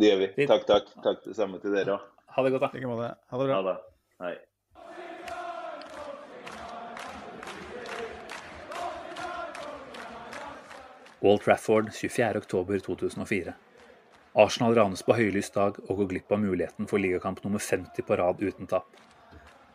Det 0.00 0.12
gjør 0.12 0.22
vi. 0.22 0.46
Takk, 0.48 0.64
takk. 0.68 0.94
Takk 1.04 1.26
det 1.26 1.36
samme 1.36 1.60
til 1.62 1.76
dere 1.76 1.98
òg. 1.98 2.06
Ha 2.30 2.46
det 2.46 2.54
godt, 2.54 2.62
da. 2.62 3.10
Ha 3.32 3.42
det 3.42 3.48
bra. 3.50 3.58
Ha 3.58 3.62
det. 3.66 3.78
Hei. 4.22 4.36
Old 11.20 11.42
Trafford 11.44 11.90
24.10.2004. 11.92 13.52
Arsenal 14.38 14.76
ranes 14.78 15.00
på 15.02 15.14
høylys 15.18 15.48
dag 15.50 15.78
og 15.88 15.96
går 15.98 16.08
glipp 16.12 16.32
av 16.32 16.38
muligheten 16.38 16.86
for 16.86 17.02
ligakamp 17.02 17.40
nummer 17.42 17.58
50 17.58 18.04
på 18.06 18.18
rad 18.20 18.38
uten 18.38 18.68
tap. 18.70 18.86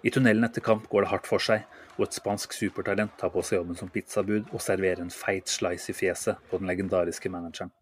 I 0.05 0.11
tunnelen 0.15 0.47
etter 0.47 0.63
kamp 0.63 0.85
går 0.87 1.03
det 1.03 1.09
hardt 1.11 1.25
for 1.27 1.43
seg, 1.43 1.65
og 1.97 2.05
et 2.05 2.15
spansk 2.15 2.53
supertalent 2.55 3.17
tar 3.19 3.33
på 3.33 3.41
seg 3.43 3.59
jobben 3.59 3.75
som 3.75 3.89
pizzabud 3.91 4.53
og 4.53 4.61
serverer 4.63 5.01
en 5.03 5.11
feit 5.11 5.51
slice 5.51 5.91
i 5.91 5.97
fjeset 5.97 6.39
på 6.47 6.59
den 6.61 6.69
legendariske 6.71 7.31
manageren. 7.33 7.73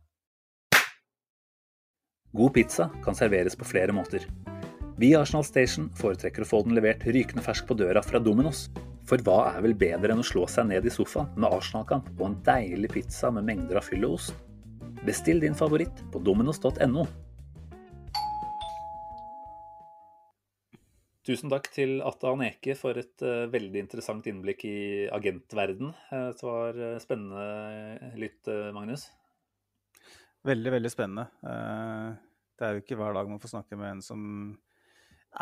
God 2.33 2.55
pizza 2.55 2.87
kan 3.05 3.13
serveres 3.13 3.53
på 3.59 3.67
flere 3.69 3.93
måter. 3.93 4.25
Vi 4.97 5.11
i 5.11 5.17
Arsenal 5.19 5.45
Station 5.45 5.91
foretrekker 5.99 6.41
å 6.41 6.47
få 6.49 6.63
den 6.65 6.73
levert 6.73 7.05
rykende 7.05 7.43
fersk 7.45 7.67
på 7.69 7.77
døra 7.77 8.01
fra 8.01 8.21
Dominos. 8.21 8.65
For 9.05 9.21
hva 9.21 9.51
er 9.51 9.61
vel 9.65 9.75
bedre 9.77 10.15
enn 10.15 10.23
å 10.23 10.25
slå 10.25 10.47
seg 10.49 10.71
ned 10.71 10.87
i 10.89 10.93
sofaen 10.93 11.29
med 11.35 11.53
Arsenal-kamp 11.53 12.09
og 12.15 12.25
en 12.31 12.39
deilig 12.47 12.89
pizza 12.95 13.29
med 13.35 13.45
mengder 13.45 13.77
av 13.77 13.85
fyll 13.85 14.07
og 14.07 14.17
ost? 14.17 14.41
Bestill 15.03 15.41
din 15.43 15.51
favoritt 15.51 15.97
på 16.13 16.19
dominos.no. 16.23 17.01
Tusen 21.27 21.51
takk 21.51 21.67
til 21.75 21.97
Atta 22.07 22.31
Aneke 22.31 22.71
for 22.79 22.95
et 23.01 23.19
uh, 23.19 23.43
veldig 23.51 23.81
interessant 23.83 24.29
innblikk 24.31 24.63
i 24.69 24.77
agentverden. 25.11 25.91
Uh, 26.07 26.29
det 26.31 26.47
var 26.47 26.79
uh, 26.79 26.95
spennende 27.03 28.13
lytt, 28.15 28.47
Magnus. 28.71 29.09
Veldig, 30.47 30.71
veldig 30.77 30.91
spennende. 30.91 31.27
det 32.55 32.63
er 32.67 32.75
jo 32.75 32.83
ikke 32.85 32.95
hver 32.99 33.15
dag 33.15 33.27
man 33.27 33.43
får 33.43 33.57
snakke 33.57 33.79
med 33.79 33.97
en 33.97 34.01
som 34.03 34.25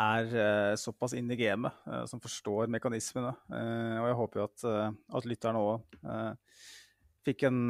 er 0.02 0.76
såpass 0.78 1.14
inn 1.18 1.30
i 1.34 1.36
gamet, 1.36 1.74
som 2.08 2.22
forstår 2.22 2.70
mekanismene. 2.70 3.32
og 3.50 4.06
jeg 4.06 4.18
håper 4.20 4.40
jo 4.40 4.46
at, 4.46 4.62
at 5.18 5.26
lytterne 5.26 5.60
òg 5.60 5.98
fikk 7.26 7.46
en 7.48 7.62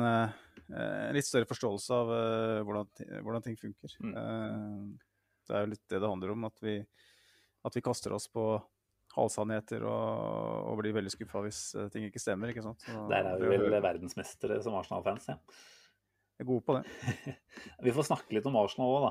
Eh, 0.73 1.13
litt 1.13 1.27
større 1.27 1.49
forståelse 1.49 1.97
av 1.97 2.11
uh, 2.11 2.61
hvordan, 2.65 2.87
hvordan, 3.21 3.45
ting 3.45 3.59
funker. 3.61 3.97
Mm. 4.01 4.15
Uh, 4.17 5.25
det 5.49 5.57
er 5.57 5.67
jo 5.67 5.73
litt 5.75 5.83
det 5.91 6.01
det 6.01 6.09
handler 6.09 6.33
om, 6.33 6.47
at 6.49 6.63
vi, 6.65 6.79
at 7.67 7.77
vi 7.77 7.85
kaster 7.85 8.15
oss 8.17 8.29
på 8.33 8.47
halvsannheter 9.13 9.85
og, 9.85 10.71
og 10.71 10.79
blir 10.81 10.95
veldig 10.97 11.13
skuffa 11.13 11.43
hvis 11.45 11.61
ting 11.93 12.07
ikke 12.07 12.23
stemmer. 12.23 12.49
ikke 12.49 12.65
sant? 12.65 12.81
Så, 12.87 13.05
Der 13.11 13.29
er 13.29 13.43
vi 13.43 13.51
vel 13.51 13.69
verdensmestere 13.75 14.63
som 14.65 14.79
Arsenal-fans, 14.79 15.29
ja. 15.29 15.37
Jeg 16.41 16.47
er 16.47 16.49
god 16.49 16.63
på 16.65 16.79
det. 16.79 17.35
vi 17.85 17.93
får 17.93 18.07
snakke 18.09 18.39
litt 18.39 18.47
om 18.49 18.57
Arsenal 18.57 18.95
òg, 18.95 19.05
da. 19.05 19.11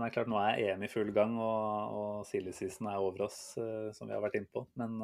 Det 0.00 0.08
er 0.08 0.14
klart, 0.16 0.32
nå 0.32 0.40
er 0.42 0.58
EM 0.64 0.82
i 0.82 0.90
full 0.90 1.12
gang, 1.14 1.38
og, 1.38 1.94
og 2.00 2.26
silly 2.26 2.50
season 2.56 2.90
er 2.90 2.98
over 2.98 3.28
oss, 3.28 3.38
som 3.54 4.10
vi 4.10 4.16
har 4.16 4.24
vært 4.24 4.40
inne 4.40 4.50
på. 4.50 4.64
Men 4.80 4.98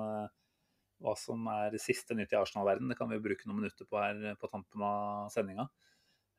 hva 1.02 1.16
som 1.18 1.46
er 1.52 1.76
siste 1.82 2.16
nytt 2.16 2.32
i 2.34 2.38
Arsenal-verden, 2.38 2.90
det 2.90 2.98
kan 2.98 3.10
vi 3.10 3.20
bruke 3.22 3.48
noen 3.48 3.62
minutter 3.62 3.88
på 3.88 4.00
her 4.00 4.36
på 4.40 4.50
tampen 4.52 4.84
av 4.86 5.30
sendinga. 5.34 5.68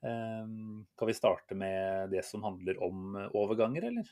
Ehm, 0.03 0.85
kan 0.97 1.07
vi 1.07 1.13
starte 1.13 1.55
med 1.55 2.09
det 2.11 2.25
som 2.25 2.43
handler 2.43 2.79
om 2.83 3.15
eh, 3.15 3.29
overganger, 3.39 3.87
eller? 3.87 4.09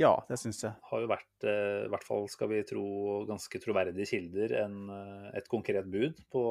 Ja, 0.00 0.16
det 0.28 0.40
syns 0.40 0.62
jeg. 0.64 0.72
Har 0.88 1.02
jo 1.02 1.10
vært, 1.10 1.46
eh, 1.46 1.84
i 1.84 1.90
hvert 1.92 2.06
fall 2.06 2.24
skal 2.32 2.50
vi 2.50 2.62
tro, 2.66 2.84
ganske 3.28 3.60
troverdige 3.62 4.08
kilder, 4.08 4.56
en, 4.64 4.78
eh, 4.90 5.28
et 5.38 5.50
konkret 5.52 5.90
bud 5.90 6.24
på 6.32 6.44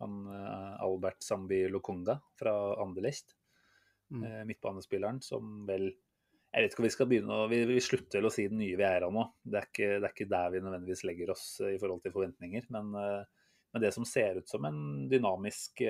han, 0.00 0.20
Albert 0.80 1.26
Zambi 1.26 1.66
Lokonga 1.68 2.20
fra 2.38 2.54
Anderlecht. 2.80 3.34
Mm. 4.10 4.24
Midtbanespilleren 4.48 5.20
som 5.22 5.66
vel 5.68 5.92
Jeg 6.50 6.64
vet 6.64 6.72
ikke 6.72 6.82
om 6.82 6.88
vi 6.88 6.94
skal 6.96 7.08
begynne 7.10 7.36
å 7.36 7.46
vi, 7.50 7.60
vi, 7.68 7.78
slutter 7.84 8.18
vel 8.18 8.26
å 8.26 8.32
si 8.34 8.48
den 8.50 8.58
nye 8.58 8.78
vi 8.78 8.86
er 8.86 9.06
av 9.06 9.12
nå. 9.14 9.22
Det 9.42 9.60
er, 9.60 9.68
ikke, 9.70 9.88
det 9.92 10.06
er, 10.06 10.14
ikke, 10.14 10.30
der 10.32 10.50
vi 10.50 10.62
nødvendigvis 10.64 11.04
legger 11.06 11.30
oss 11.36 11.44
i 11.62 11.76
forhold 11.78 12.02
til 12.02 12.14
forventninger. 12.16 12.66
Men, 12.74 12.90
men 12.96 13.84
det 13.84 13.92
som 13.94 14.06
ser 14.08 14.40
ut 14.42 14.50
som 14.50 14.66
en 14.66 14.80
dynamisk 15.12 15.84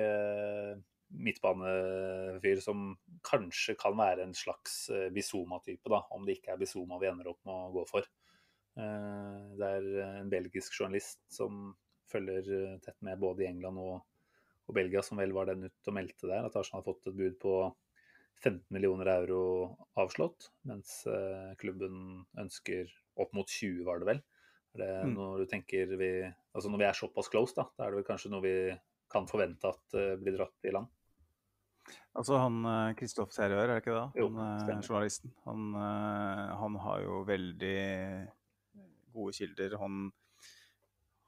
midtbanefyr 1.19 2.61
som 2.63 2.91
kanskje 3.27 3.75
kan 3.79 3.95
være 3.97 4.25
en 4.25 4.35
slags 4.37 4.89
eh, 4.93 5.09
Bizoma-type, 5.13 5.89
da, 5.91 6.01
om 6.15 6.25
det 6.25 6.37
ikke 6.37 6.55
er 6.55 6.61
Bizoma 6.61 6.99
vi 7.01 7.09
ender 7.09 7.31
opp 7.31 7.41
med 7.47 7.53
å 7.55 7.71
gå 7.75 7.85
for. 7.89 8.07
Eh, 8.79 9.37
det 9.59 9.71
er 9.77 9.89
en 10.21 10.31
belgisk 10.31 10.77
journalist 10.77 11.21
som 11.33 11.73
følger 12.11 12.51
eh, 12.57 12.79
tett 12.85 12.99
med 13.05 13.19
både 13.21 13.45
i 13.45 13.49
England 13.51 13.81
og, 13.81 14.01
og 14.67 14.77
Belgia, 14.77 15.03
som 15.05 15.19
vel 15.21 15.35
var 15.35 15.51
den 15.51 15.67
ut 15.67 15.91
og 15.91 15.97
meldte 15.97 16.31
der 16.31 16.47
at 16.47 16.57
Arsenal 16.59 16.81
har 16.81 16.87
fått 16.87 17.11
et 17.11 17.17
bud 17.17 17.39
på 17.41 17.55
15 18.41 18.65
millioner 18.73 19.09
euro 19.13 19.41
avslått, 20.01 20.49
mens 20.69 21.01
eh, 21.09 21.51
klubben 21.61 22.23
ønsker 22.41 22.89
opp 23.21 23.33
mot 23.37 23.49
20, 23.49 23.83
var 23.87 24.01
det 24.01 24.09
vel. 24.11 24.23
Det 24.71 24.87
Mm. 25.03 25.13
når 25.17 25.97
vi 25.99 26.33
Altså 26.55 26.69
når 26.69 26.77
vi 26.79 26.85
er 26.87 26.93
såpass 26.93 27.29
close, 27.29 27.55
da, 27.55 27.65
da 27.77 27.85
er 27.85 27.91
det 27.91 28.01
vel 28.01 28.07
kanskje 28.07 28.31
noe 28.31 28.41
vi 28.41 28.55
kan 29.11 29.27
forvente 29.27 29.67
at 29.67 29.93
eh, 29.93 30.15
blir 30.19 30.37
dratt 30.37 30.67
i 30.67 30.71
land? 30.71 30.87
Altså 32.15 32.37
han 32.37 32.95
Kristoff 32.95 33.31
Terrør, 33.33 33.63
er 33.63 33.67
det 33.67 33.81
ikke 33.83 33.95
det? 33.95 34.21
Jo, 34.21 34.29
han, 34.35 34.69
eh, 34.69 34.81
journalisten. 34.81 35.33
Han, 35.45 35.73
eh, 35.75 36.55
han 36.61 36.75
har 36.85 37.01
jo 37.03 37.23
veldig 37.27 37.77
gode 39.13 39.35
kilder. 39.35 39.77
Han, 39.81 40.09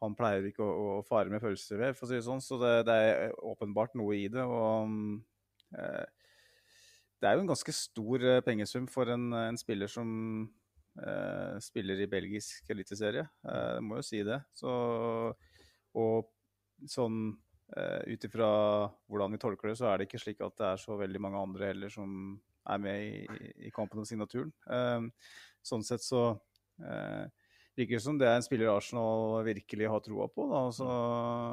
han 0.03 0.15
pleier 0.19 0.47
ikke 0.49 0.65
å, 0.65 0.97
å 0.99 1.05
fare 1.07 1.31
med 1.31 1.43
følelser 1.43 1.79
ved, 1.79 1.95
for 1.97 2.07
å 2.07 2.11
si 2.11 2.19
det 2.19 2.25
sånn. 2.27 2.43
Så 2.43 2.59
det, 2.61 2.73
det 2.89 2.97
er 3.11 3.37
åpenbart 3.43 3.95
noe 3.99 4.15
i 4.17 4.27
det. 4.31 4.43
Og 4.43 4.91
eh, 5.77 6.22
det 7.23 7.29
er 7.29 7.37
jo 7.37 7.45
en 7.45 7.53
ganske 7.53 7.75
stor 7.75 8.27
eh, 8.27 8.41
pengesum 8.43 8.89
for 8.91 9.07
en, 9.13 9.29
en 9.39 9.59
spiller 9.59 9.87
som 9.91 10.09
eh, 10.99 11.55
spiller 11.63 12.03
i 12.03 12.09
belgisk 12.11 12.67
eliteserie. 12.73 13.23
Eh, 13.47 13.79
må 13.79 14.01
jo 14.01 14.05
si 14.05 14.19
det. 14.27 14.41
Så, 14.59 14.73
og 15.95 16.33
sånn 16.89 17.19
uh, 17.77 18.01
ut 18.09 18.25
ifra 18.27 18.47
hvordan 19.07 19.35
vi 19.35 19.39
tolker 19.39 19.71
det, 19.71 19.77
så 19.79 19.87
er 19.89 20.01
det 20.01 20.09
ikke 20.09 20.19
slik 20.19 20.41
at 20.43 20.57
det 20.59 20.71
er 20.73 20.81
så 20.81 20.97
veldig 20.99 21.21
mange 21.23 21.43
andre 21.47 21.69
heller 21.71 21.93
som 21.93 22.35
er 22.73 22.81
med 22.81 23.05
i, 23.05 23.53
i 23.67 23.71
kampen 23.75 24.01
om 24.01 24.07
signaturen. 24.07 24.51
Eh, 24.71 25.07
sånn 25.63 25.83
sett 25.83 26.03
så 26.03 26.25
eh, 26.83 27.25
virker 27.77 28.01
som 28.03 28.17
det 28.19 28.27
er 28.29 28.37
en 28.37 28.45
spiller 28.45 28.69
Arsenal 28.69 29.43
virkelig 29.47 29.87
har 29.89 30.01
troa 30.05 30.27
på. 30.29 30.45
Da. 30.51 30.61
Så 30.75 30.87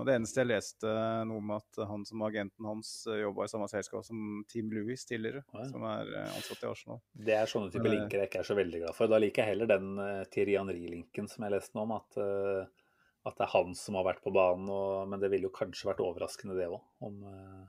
det 0.06 0.16
eneste 0.18 0.42
jeg 0.42 0.50
leste 0.50 0.92
noe 1.28 1.40
om 1.40 1.54
at 1.56 1.80
han 1.90 2.04
som 2.08 2.24
agenten 2.26 2.68
hans 2.68 2.92
jobba 3.08 3.46
i 3.46 3.52
samme 3.52 3.68
selskap 3.72 4.04
som 4.06 4.42
Team 4.50 4.72
Lewis 4.74 5.06
tidligere, 5.08 5.44
Ja. 5.54 5.66
som 5.72 5.86
er 5.88 6.12
eh, 6.12 6.36
ansatt 6.36 6.64
i 6.64 6.68
Arsenal. 6.68 7.00
Det 7.12 7.36
er 7.36 7.50
sånne 7.50 7.72
type 7.72 7.88
eh, 7.88 7.94
linker 7.96 8.22
jeg 8.22 8.30
ikke 8.30 8.42
er 8.42 8.50
så 8.50 8.58
veldig 8.58 8.82
glad 8.84 8.98
for. 8.98 9.12
Da 9.12 9.20
liker 9.22 9.42
jeg 9.42 9.54
heller 9.54 9.70
den 9.70 9.90
uh, 9.98 10.24
Thierry 10.32 10.58
Henry-linken 10.58 11.30
som 11.30 11.46
jeg 11.46 11.56
leste 11.56 11.78
nå 11.78 11.86
om, 11.86 11.96
at, 11.96 12.20
uh, 12.20 12.90
at 13.30 13.38
det 13.38 13.46
er 13.46 13.54
han 13.54 13.76
som 13.78 13.96
har 14.00 14.08
vært 14.10 14.24
på 14.24 14.34
banen. 14.34 14.68
Og, 14.68 15.08
men 15.10 15.22
det 15.22 15.32
ville 15.32 15.48
jo 15.48 15.54
kanskje 15.56 15.88
vært 15.92 16.04
overraskende 16.04 16.58
det 16.58 16.68
òg, 16.68 16.82
om, 17.06 17.22
uh, 17.24 17.64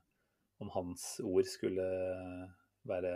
om 0.61 0.75
hans 0.75 1.13
ord 1.23 1.47
skulle 1.47 1.87
være 2.89 3.15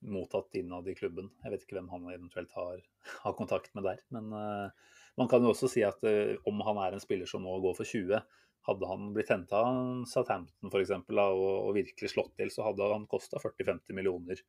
mottatt 0.00 0.54
innad 0.58 0.88
i 0.88 0.94
klubben. 0.94 1.30
Jeg 1.42 1.52
vet 1.52 1.64
ikke 1.64 1.78
hvem 1.78 1.90
han 1.92 2.08
eventuelt 2.12 2.52
har, 2.56 2.82
har 3.22 3.36
kontakt 3.38 3.72
med 3.76 3.86
der. 3.88 4.02
Men 4.14 4.32
uh, 4.34 4.92
man 5.18 5.30
kan 5.30 5.44
jo 5.44 5.52
også 5.54 5.70
si 5.72 5.84
at 5.86 6.02
uh, 6.06 6.36
om 6.48 6.60
han 6.66 6.80
er 6.84 6.96
en 6.96 7.02
spiller 7.02 7.28
som 7.30 7.44
nå 7.44 7.56
går 7.64 7.78
for 7.78 7.88
20, 7.88 8.20
hadde 8.66 8.90
han 8.90 9.10
blitt 9.14 9.30
henta 9.30 9.62
Southampton 10.10 10.72
f.eks. 10.72 10.94
Og, 10.98 11.44
og 11.46 11.74
virkelig 11.76 12.12
slått 12.12 12.34
til, 12.38 12.50
så 12.52 12.66
hadde 12.66 12.92
han 12.92 13.08
kosta 13.10 13.40
40-50 13.42 13.96
millioner 13.96 14.42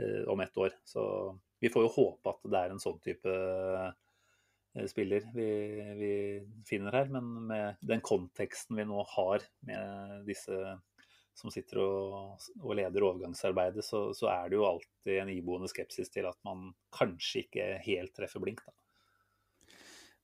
uh, 0.00 0.22
om 0.32 0.44
ett 0.44 0.60
år. 0.60 0.76
Så 0.84 1.02
vi 1.60 1.72
får 1.72 1.86
jo 1.86 1.96
håpe 1.98 2.34
at 2.34 2.46
det 2.48 2.62
er 2.62 2.74
en 2.74 2.82
sånn 2.82 3.02
type 3.04 3.34
spiller 4.86 5.24
vi, 5.34 5.48
vi 5.98 6.12
finner 6.68 6.94
her. 6.94 7.10
Men 7.12 7.30
med 7.48 7.80
den 7.84 8.02
konteksten 8.06 8.78
vi 8.78 8.86
nå 8.88 9.02
har 9.16 9.44
med 9.66 10.28
disse 10.28 10.78
som 11.40 11.52
sitter 11.52 11.80
og, 11.82 12.44
og 12.60 12.76
leder 12.76 13.06
overgangsarbeidet, 13.06 13.84
så, 13.86 14.10
så 14.16 14.28
er 14.32 14.50
det 14.50 14.58
jo 14.60 14.68
alltid 14.68 15.16
en 15.22 15.32
iboende 15.32 15.70
skepsis 15.72 16.12
til 16.12 16.28
at 16.28 16.38
man 16.46 16.70
kanskje 16.94 17.46
ikke 17.46 17.70
helt 17.86 18.14
treffer 18.16 18.42
blink. 18.44 18.62
Da. 18.66 18.76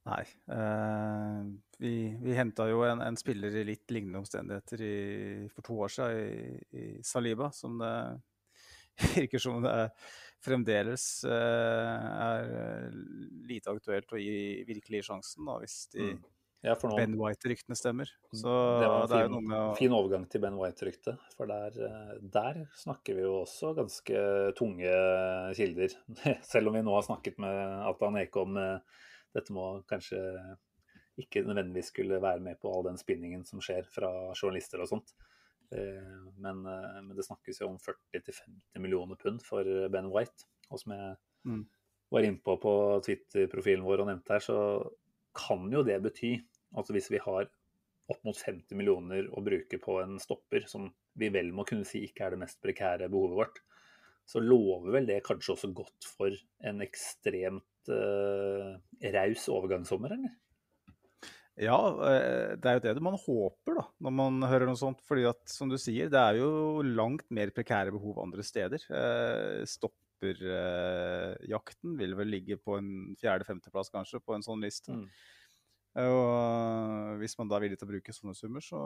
Nei. 0.07 0.23
Eh, 0.55 1.41
vi 1.83 1.95
vi 2.23 2.37
henta 2.39 2.69
jo 2.71 2.85
en, 2.87 3.03
en 3.03 3.19
spiller 3.19 3.57
i 3.59 3.65
litt 3.67 3.91
lignende 3.91 4.23
omstendigheter 4.23 4.85
i, 4.87 4.97
for 5.55 5.67
to 5.67 5.81
år 5.83 5.93
siden, 5.97 6.21
i, 6.23 6.79
i 6.79 6.87
Saliba, 7.05 7.51
som 7.55 7.81
det 7.83 7.97
virker 9.17 9.43
som 9.43 9.59
det 9.65 9.91
fremdeles 10.47 11.25
eh, 11.25 12.07
er 12.29 12.95
lite 13.49 13.73
aktuelt 13.73 14.15
å 14.15 14.21
gi 14.21 14.63
virkelig 14.69 15.07
sjansen, 15.09 15.49
da, 15.49 15.59
hvis 15.65 15.83
de 15.97 16.13
Mm. 16.15 16.25
Ja, 16.67 16.75
nå, 16.83 16.97
Ben 16.99 17.13
White-ryktene 17.15 17.77
stemmer. 17.79 18.11
Så 18.35 18.51
det 18.81 18.89
var 18.91 19.05
en 19.05 19.11
det 19.13 19.21
fin, 19.39 19.49
med 19.53 19.77
fin 19.79 19.93
overgang 19.95 20.25
til 20.33 20.43
Ben 20.43 20.57
White-ryktet. 20.59 21.21
For 21.37 21.47
der, 21.47 21.77
eh, 21.87 22.15
der 22.35 22.59
snakker 22.81 23.15
vi 23.15 23.23
jo 23.23 23.37
også 23.45 23.71
ganske 23.77 24.23
tunge 24.59 24.95
kilder. 25.55 25.95
Selv 26.53 26.69
om 26.73 26.75
vi 26.79 26.83
nå 26.83 26.97
har 26.97 27.07
snakket 27.07 27.39
med 27.43 27.61
Atan 27.93 28.19
Eke 28.19 28.43
om 28.43 28.59
eh, 28.59 28.99
dette 29.37 29.55
må 29.55 29.69
kanskje 29.87 30.19
ikke 31.23 31.45
nødvendigvis 31.47 31.93
skulle 31.95 32.19
være 32.21 32.43
med 32.45 32.59
på 32.61 32.69
all 32.75 32.85
den 32.91 32.99
spinningen 33.01 33.47
som 33.49 33.63
skjer 33.65 33.87
fra 33.89 34.11
journalister 34.37 34.83
og 34.85 34.91
sånt. 34.91 35.15
Eh, 35.73 36.03
Men, 36.43 36.61
men 36.67 37.15
det 37.17 37.25
snakkes 37.25 37.63
jo 37.63 37.71
om 37.71 37.79
40-50 37.81 38.83
millioner 38.83 39.17
pund 39.23 39.41
for 39.47 39.65
Ben 39.93 40.11
White. 40.13 40.45
Og 40.71 40.83
som 40.83 40.93
jeg 40.99 41.17
Mm. 41.47 41.63
var 42.11 42.25
innpå 42.27 42.57
på 42.59 42.71
Twitter-profilen 43.07 43.85
vår 43.87 44.01
og 44.03 44.09
nevnte 44.09 44.35
her, 44.35 44.43
så 44.43 44.57
kan 45.37 45.69
jo 45.71 45.83
det 45.87 46.01
bety 46.03 46.33
at 46.77 46.91
hvis 46.93 47.09
vi 47.13 47.21
har 47.23 47.49
opp 48.07 48.21
mot 48.27 48.39
50 48.39 48.79
millioner 48.79 49.27
å 49.35 49.43
bruke 49.43 49.81
på 49.83 49.97
en 50.03 50.21
stopper, 50.23 50.67
som 50.71 50.91
vi 51.19 51.31
vel 51.35 51.49
må 51.57 51.65
kunne 51.67 51.87
si 51.89 52.05
ikke 52.07 52.27
er 52.27 52.31
det 52.35 52.43
mest 52.45 52.61
prekære 52.63 53.09
behovet 53.11 53.41
vårt, 53.41 53.57
så 54.27 54.43
lover 54.43 54.91
vel 54.97 55.07
det 55.09 55.21
kanskje 55.27 55.53
også 55.55 55.69
godt 55.75 56.07
for 56.17 56.31
en 56.67 56.81
ekstremt 56.83 57.91
eh, 57.95 58.71
raus 59.15 59.45
overgangssommer, 59.53 60.11
eller? 60.17 60.33
Ja, 61.57 61.79
eh, 62.11 62.51
det 62.61 62.69
er 62.69 62.75
jo 62.77 62.83
det 62.85 63.05
man 63.05 63.23
håper 63.23 63.73
da, 63.79 63.85
når 64.05 64.13
man 64.19 64.35
hører 64.45 64.67
noe 64.69 64.81
sånt. 64.81 65.01
fordi 65.07 65.25
at, 65.31 65.43
som 65.49 65.69
du 65.73 65.79
sier, 65.81 66.07
det 66.13 66.21
er 66.21 66.35
jo 66.43 66.51
langt 66.85 67.31
mer 67.31 67.51
prekære 67.55 67.93
behov 67.95 68.19
andre 68.27 68.43
steder. 68.45 68.81
Eh, 68.91 69.65
Stopperjakten 69.71 71.97
vil 71.97 72.15
vel 72.19 72.29
ligge 72.35 72.57
på 72.61 72.77
en 72.81 73.17
fjerde-femteplass 73.23 73.91
kanskje 73.95 74.19
på 74.21 74.35
en 74.37 74.45
sånn 74.45 74.65
liste. 74.67 74.93
Mm. 74.93 75.09
Og 76.03 77.21
hvis 77.23 77.37
man 77.39 77.49
da 77.49 77.57
er 77.57 77.67
villig 77.67 77.79
til 77.81 77.89
å 77.89 77.93
bruke 77.95 78.15
sånne 78.15 78.35
summer, 78.37 78.65
så, 78.65 78.81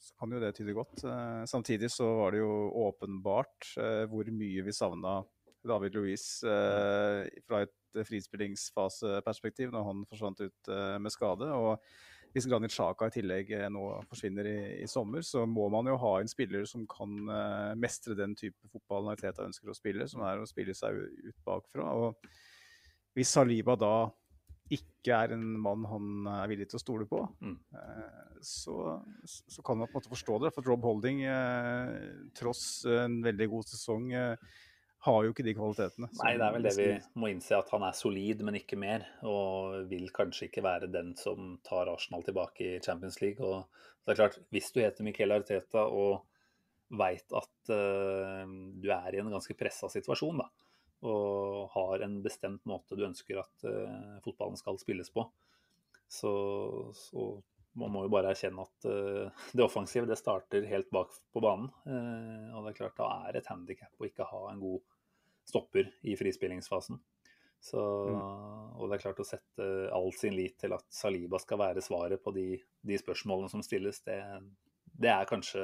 så 0.00 0.16
kan 0.20 0.34
jo 0.34 0.42
det 0.42 0.52
tyde 0.58 0.74
godt. 0.76 1.04
Eh, 1.08 1.44
samtidig 1.48 1.88
så 1.92 2.08
var 2.18 2.34
det 2.34 2.42
jo 2.42 2.52
åpenbart 2.84 3.70
eh, 3.80 4.02
hvor 4.12 4.28
mye 4.28 4.66
vi 4.66 4.74
savna 4.76 5.22
David 5.64 5.96
Louise 5.96 6.44
eh, 6.44 7.30
fra 7.48 7.62
et 7.64 8.02
frispillingsfaseperspektiv 8.04 9.72
når 9.72 9.86
han 9.88 10.02
forsvant 10.10 10.42
ut 10.44 10.72
eh, 10.72 10.98
med 11.00 11.14
skade. 11.14 11.48
Og 11.48 11.78
hvis 12.34 12.48
Granit 12.50 12.74
Xhaka 12.74 13.08
i 13.08 13.14
tillegg 13.14 13.52
eh, 13.54 13.68
nå 13.72 13.84
forsvinner 14.10 14.48
i, 14.50 14.58
i 14.82 14.88
sommer, 14.90 15.24
så 15.24 15.44
må 15.48 15.68
man 15.72 15.88
jo 15.88 15.96
ha 16.02 16.16
en 16.18 16.30
spiller 16.30 16.66
som 16.68 16.84
kan 16.90 17.14
eh, 17.30 17.72
mestre 17.80 18.16
den 18.18 18.34
type 18.38 18.68
fotball 18.72 19.12
Teta 19.20 19.46
ønsker 19.46 19.70
å 19.70 19.76
spille, 19.78 20.08
som 20.10 20.24
er 20.26 20.42
å 20.42 20.48
spille 20.50 20.74
seg 20.76 20.98
ut 20.98 21.40
bakfra. 21.46 21.88
Og 21.94 23.14
hvis 23.14 23.32
Saliba 23.36 23.78
da 23.78 23.94
ikke 24.72 25.12
er 25.12 25.34
en 25.34 25.44
mann 25.60 25.84
han 25.90 26.28
er 26.40 26.48
villig 26.48 26.70
til 26.70 26.78
å 26.78 26.82
stole 26.82 27.06
på, 27.08 27.20
Mm. 27.44 27.58
eh, 27.76 28.36
så, 28.40 29.00
så 29.24 29.64
kan 29.64 29.78
man 29.78 29.88
på 29.88 29.98
en 29.98 30.02
måte 30.02 30.12
forstå 30.12 30.38
det. 30.42 30.54
For 30.54 30.62
Rob 30.68 30.84
Holding, 30.84 31.24
eh, 31.28 32.28
tross 32.36 32.84
en 32.88 33.22
veldig 33.24 33.48
god 33.52 33.68
sesong, 33.68 34.12
eh, 34.12 34.36
har 35.04 35.24
jo 35.24 35.32
ikke 35.34 35.44
de 35.44 35.54
kvalitetene. 35.56 36.08
Nei, 36.22 36.32
det 36.40 36.44
er 36.46 36.54
vel 36.54 36.64
det 36.64 36.74
vi 36.78 37.20
må 37.20 37.28
innse, 37.28 37.56
at 37.58 37.68
han 37.74 37.82
er 37.84 37.96
solid, 37.96 38.40
men 38.46 38.56
ikke 38.56 38.78
mer. 38.80 39.04
Og 39.28 39.84
vil 39.90 40.08
kanskje 40.16 40.48
ikke 40.48 40.64
være 40.64 40.88
den 40.92 41.12
som 41.20 41.58
tar 41.66 41.90
Arsenal 41.92 42.24
tilbake 42.24 42.70
i 42.70 42.80
Champions 42.80 43.20
League. 43.20 43.44
Og 43.44 43.66
det 44.04 44.14
er 44.14 44.22
klart, 44.22 44.38
hvis 44.54 44.72
du 44.72 44.80
heter 44.80 45.04
Miquel 45.04 45.34
Arteta 45.36 45.84
og 45.92 46.24
veit 46.94 47.36
at 47.36 47.72
uh, 47.72 48.48
du 48.80 48.88
er 48.92 49.16
i 49.16 49.20
en 49.20 49.32
ganske 49.32 49.56
pressa 49.58 49.90
situasjon, 49.92 50.40
da, 50.40 50.48
og 51.04 51.70
har 51.74 52.04
en 52.04 52.20
bestemt 52.24 52.64
måte 52.68 52.96
du 52.96 53.04
ønsker 53.06 53.40
at 53.42 53.66
uh, 53.68 54.20
fotballen 54.24 54.56
skal 54.60 54.78
spilles 54.80 55.10
på, 55.12 55.26
så, 56.08 56.32
så 56.96 57.26
man 57.80 57.92
må 57.92 58.04
jo 58.06 58.12
bare 58.12 58.32
erkjenne 58.32 58.64
at 58.64 58.88
uh, 58.88 59.46
det 59.52 59.64
offensive 59.64 60.08
det 60.08 60.18
starter 60.20 60.66
helt 60.70 60.90
bak 60.94 61.12
på 61.34 61.42
banen. 61.44 61.70
Uh, 61.84 62.54
og 62.54 62.64
det 62.64 62.74
er 62.74 62.78
klart 62.82 63.00
da 63.00 63.10
er 63.28 63.40
et 63.40 63.50
handikap 63.50 63.98
å 63.98 64.08
ikke 64.08 64.28
ha 64.30 64.44
en 64.52 64.62
god 64.62 64.80
stopper 65.44 65.90
i 66.08 66.16
frispillingsfasen. 66.16 67.00
Så, 67.64 67.80
Og 67.80 68.90
det 68.90 68.98
er 68.98 69.00
klart 69.00 69.20
å 69.22 69.24
sette 69.24 69.66
all 69.96 70.10
sin 70.12 70.34
lit 70.36 70.58
til 70.60 70.74
at 70.76 70.84
Saliba 70.92 71.38
skal 71.40 71.62
være 71.62 71.80
svaret 71.84 72.20
på 72.20 72.34
de, 72.36 72.58
de 72.84 72.98
spørsmålene 73.00 73.48
som 73.48 73.62
stilles, 73.64 74.02
det, 74.04 74.18
det 75.00 75.08
er 75.08 75.28
kanskje 75.30 75.62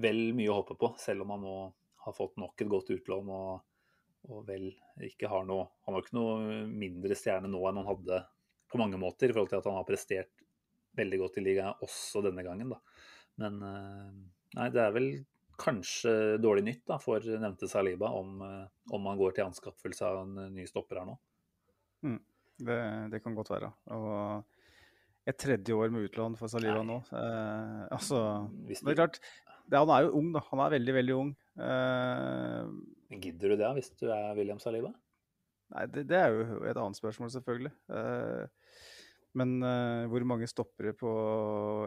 vel 0.00 0.20
mye 0.36 0.48
å 0.48 0.56
håpe 0.62 0.76
på, 0.80 0.94
selv 1.02 1.26
om 1.26 1.34
han 1.34 1.44
nå 1.44 1.56
har 2.06 2.16
fått 2.16 2.40
nok 2.40 2.64
et 2.64 2.70
godt 2.70 2.94
utlån 2.96 3.28
og, 3.34 3.73
og 4.30 4.46
vel 4.48 4.70
ikke 5.04 5.28
har 5.28 5.44
noe 5.48 5.66
Han 5.84 5.96
har 5.96 6.04
ikke 6.04 6.16
noe 6.16 6.62
mindre 6.70 7.16
stjerne 7.18 7.50
nå 7.50 7.60
enn 7.68 7.82
han 7.82 7.90
hadde 7.90 8.22
på 8.72 8.80
mange 8.80 8.98
måter, 8.98 9.30
i 9.30 9.34
forhold 9.34 9.52
til 9.52 9.60
at 9.60 9.68
han 9.68 9.76
har 9.78 9.86
prestert 9.86 10.44
veldig 10.98 11.18
godt 11.20 11.38
i 11.38 11.44
ligaen 11.44 11.84
også 11.84 12.22
denne 12.24 12.42
gangen. 12.46 12.72
Da. 12.72 12.78
Men 13.42 13.60
eh, 13.68 14.08
nei, 14.58 14.66
det 14.74 14.82
er 14.82 14.94
vel 14.94 15.08
kanskje 15.60 16.14
dårlig 16.42 16.64
nytt 16.66 16.82
da, 16.90 16.98
for 17.02 17.22
nevnte 17.22 17.68
Saliba 17.70 18.10
om, 18.18 18.40
eh, 18.42 18.64
om 18.94 19.04
man 19.06 19.20
går 19.20 19.36
til 19.36 19.46
anskaffelse 19.46 20.08
av 20.08 20.24
en 20.24 20.54
ny 20.56 20.66
stopper 20.70 21.02
her 21.02 21.12
nå. 21.12 21.16
Det, 22.58 22.80
det 23.10 23.22
kan 23.22 23.34
godt 23.34 23.50
være. 23.50 23.70
Og 23.94 24.44
et 25.30 25.38
tredje 25.40 25.74
år 25.74 25.92
med 25.92 26.08
utlån 26.08 26.36
for 26.38 26.52
Saliba 26.52 26.82
Nei. 26.82 26.90
nå 26.92 26.98
eh, 27.16 27.84
Altså, 27.94 28.18
det 28.68 28.92
er 28.92 28.98
klart 28.98 29.20
det, 29.22 29.78
Han 29.78 29.90
er 29.94 30.04
jo 30.04 30.18
ung, 30.20 30.32
da. 30.34 30.42
Han 30.50 30.60
er 30.60 30.74
veldig, 30.76 30.94
veldig 30.98 31.16
ung. 31.16 31.30
Eh, 31.56 32.74
gidder 33.10 33.54
du 33.54 33.60
det 33.60 33.72
hvis 33.78 33.90
du 34.00 34.08
er 34.08 34.34
William 34.38 34.60
Saliba? 34.62 34.94
nei, 35.74 35.86
det, 35.90 36.04
det 36.10 36.18
er 36.18 36.34
jo 36.34 36.60
et 36.68 36.78
annet 36.78 36.98
spørsmål, 36.98 37.30
selvfølgelig. 37.34 37.72
Uh, 37.90 38.44
men 39.38 39.56
uh, 39.64 40.04
hvor 40.10 40.26
mange 40.30 40.46
stoppere 40.50 40.92
på 40.94 41.10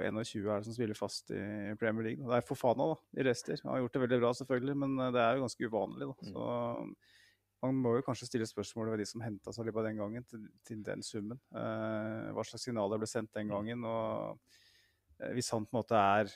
21 0.04 0.50
er 0.50 0.60
det 0.60 0.68
som 0.68 0.76
spiller 0.76 0.98
fast 1.00 1.32
i 1.32 1.76
Premier 1.80 2.10
League? 2.10 2.26
Det 2.26 2.40
er 2.40 2.48
Fofana 2.48 2.90
da, 2.92 2.98
i 3.16 3.28
rester. 3.30 3.62
Han 3.64 3.74
har 3.74 3.86
gjort 3.86 3.96
det 3.96 4.02
veldig 4.04 4.20
bra, 4.24 4.34
selvfølgelig, 4.42 4.76
men 4.84 4.98
eh, 5.00 5.14
det 5.16 5.22
er 5.24 5.38
jo 5.38 5.46
ganske 5.46 5.70
uvanlig. 5.72 6.10
da. 6.10 6.18
Mm. 6.18 6.34
Så 6.34 7.64
man 7.64 7.80
må 7.86 7.94
jo 7.96 8.04
kanskje 8.06 8.28
stille 8.28 8.50
spørsmål 8.50 8.92
ved 8.92 9.02
de 9.02 9.08
som 9.10 9.24
henta 9.24 9.54
Saliba 9.56 9.86
den 9.86 10.02
gangen, 10.02 10.28
til, 10.28 10.44
til 10.68 10.84
den 10.84 11.06
summen. 11.06 11.40
Uh, 11.56 12.36
hva 12.36 12.46
slags 12.50 12.68
signaler 12.68 13.00
ble 13.00 13.08
sendt 13.10 13.32
den 13.40 13.54
gangen? 13.54 13.88
og 13.88 15.32
Hvis 15.38 15.54
han 15.56 15.64
på 15.64 15.72
en 15.72 15.80
måte 15.80 16.04
er 16.20 16.36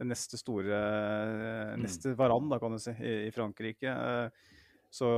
den 0.00 0.10
neste 0.10 0.38
store 0.40 0.72
eh, 0.72 1.74
Mm. 1.76 1.84
Neste 1.84 2.14
Varan, 2.18 2.48
da, 2.50 2.58
kan 2.58 2.72
du 2.74 2.80
si, 2.82 2.90
i, 2.98 3.12
i 3.28 3.30
Frankrike. 3.34 3.92
eh, 3.92 4.56
så 4.90 5.10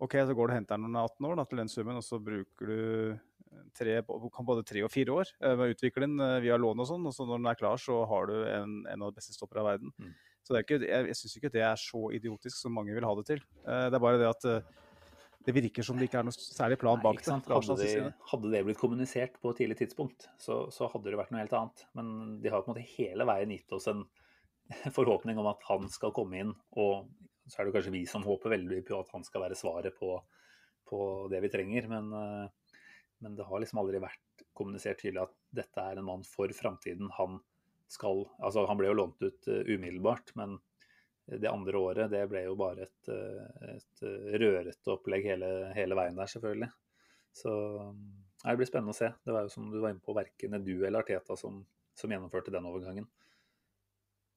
OK, 0.00 0.14
så 0.24 0.32
går 0.36 0.48
du 0.48 0.52
og 0.52 0.56
henter 0.60 0.78
noen 0.80 0.92
når 0.94 1.00
han 1.00 1.08
er 1.08 1.10
18 1.16 1.26
år 1.30 1.36
da, 1.40 1.44
til 1.50 1.58
den 1.60 1.68
summen, 1.72 1.98
og 1.98 2.04
så 2.06 2.20
bruker 2.22 2.70
du 2.70 3.18
tre, 3.76 3.98
kan 4.32 4.46
både 4.46 4.62
tre 4.64 4.80
og 4.86 4.92
fire 4.92 5.12
år 5.12 5.28
eh, 5.42 5.56
med 5.58 5.64
å 5.66 5.74
utvikle 5.74 6.06
den 6.06 6.20
eh, 6.24 6.38
via 6.44 6.56
lån 6.60 6.80
og 6.84 6.88
sånn. 6.88 7.06
Og 7.10 7.12
så 7.16 7.26
når 7.28 7.40
den 7.42 7.50
er 7.50 7.58
klar, 7.60 7.80
så 7.82 7.98
har 8.08 8.30
du 8.30 8.36
en, 8.46 8.76
en 8.88 9.02
av 9.02 9.10
de 9.10 9.18
beste 9.18 9.34
stoppere 9.36 9.64
av 9.64 9.72
verden. 9.74 9.92
Mm. 10.00 10.12
Så 10.46 10.54
det 10.56 10.62
ikke, 10.64 10.78
jeg, 10.88 11.08
jeg 11.10 11.18
syns 11.18 11.36
ikke 11.36 11.52
det 11.52 11.64
er 11.66 11.76
så 11.82 12.00
idiotisk 12.16 12.56
som 12.56 12.72
mange 12.74 12.94
vil 12.96 13.04
ha 13.04 13.12
det 13.18 13.26
til. 13.34 13.42
Eh, 13.66 13.88
Det 13.92 13.98
er 13.98 14.04
bare 14.06 14.20
det 14.22 14.30
at 14.30 14.46
eh, 14.48 14.70
det 15.46 15.54
virker 15.56 15.84
som 15.86 15.96
det 15.96 16.08
ikke 16.08 16.20
er 16.20 16.26
noe 16.28 16.36
særlig 16.36 16.76
plan 16.80 17.00
bak 17.00 17.22
det. 17.24 17.32
Hadde, 17.48 17.76
det, 17.80 18.12
hadde 18.32 18.50
det 18.52 18.60
blitt 18.66 18.80
kommunisert 18.80 19.38
på 19.40 19.52
et 19.52 19.62
tidlig 19.62 19.78
tidspunkt, 19.80 20.28
så, 20.40 20.66
så 20.74 20.90
hadde 20.92 21.08
det 21.08 21.20
vært 21.20 21.32
noe 21.32 21.40
helt 21.40 21.54
annet. 21.56 21.84
Men 21.96 22.10
de 22.42 22.52
har 22.52 22.64
på 22.64 22.70
en 22.70 22.74
måte 22.74 22.90
hele 22.92 23.26
veien 23.28 23.54
gitt 23.54 23.72
oss 23.76 23.88
en 23.90 24.04
forhåpning 24.96 25.40
om 25.40 25.48
at 25.50 25.64
han 25.70 25.88
skal 25.92 26.12
komme 26.16 26.42
inn. 26.42 26.52
Og 26.76 27.08
så 27.48 27.60
er 27.60 27.68
det 27.68 27.74
kanskje 27.78 27.94
vi 27.96 28.04
som 28.08 28.26
håper 28.26 28.52
veldig 28.52 28.82
på 28.86 29.00
at 29.00 29.14
han 29.16 29.24
skal 29.26 29.46
være 29.46 29.58
svaret 29.58 29.96
på, 29.96 30.12
på 30.88 31.00
det 31.32 31.40
vi 31.46 31.52
trenger. 31.52 31.88
Men, 31.90 32.12
eh, 32.12 32.74
men 33.24 33.38
det 33.38 33.48
har 33.48 33.64
liksom 33.64 33.80
aldri 33.82 34.02
vært 34.02 34.44
kommunisert 34.56 35.00
tydelig 35.00 35.24
at 35.24 35.36
dette 35.62 35.86
er 35.86 36.00
en 36.00 36.08
mann 36.10 36.26
for 36.26 36.52
framtiden. 36.56 37.08
Han 37.16 37.40
skal 37.90 38.26
Altså, 38.38 38.68
han 38.68 38.78
ble 38.78 38.92
jo 38.92 38.98
lånt 39.00 39.24
ut 39.24 39.48
eh, 39.50 39.64
umiddelbart, 39.72 40.36
men 40.38 40.60
det 41.38 41.50
andre 41.50 41.78
året 41.78 42.10
det 42.10 42.24
ble 42.30 42.42
jo 42.46 42.56
bare 42.58 42.86
et, 42.88 43.10
eh, 43.12 43.74
et 43.76 44.04
eh, 44.06 44.30
rørete 44.42 44.94
opplegg 44.94 45.28
hele, 45.30 45.50
hele 45.76 45.98
veien 45.98 46.18
der, 46.18 46.30
selvfølgelig. 46.32 46.70
Så 47.40 47.52
det 48.42 48.56
blir 48.58 48.68
spennende 48.68 48.94
å 48.94 48.98
se. 48.98 49.12
Det 49.22 49.34
var 49.34 49.46
jo 49.46 49.52
som 49.52 49.68
du 49.70 49.78
var 49.78 49.92
inne 49.92 50.02
på, 50.02 50.16
verken 50.16 50.58
du 50.64 50.72
eller 50.80 51.04
Arteta 51.04 51.36
som, 51.38 51.60
som 51.94 52.10
gjennomførte 52.10 52.50
den 52.54 52.66
overgangen. 52.66 53.06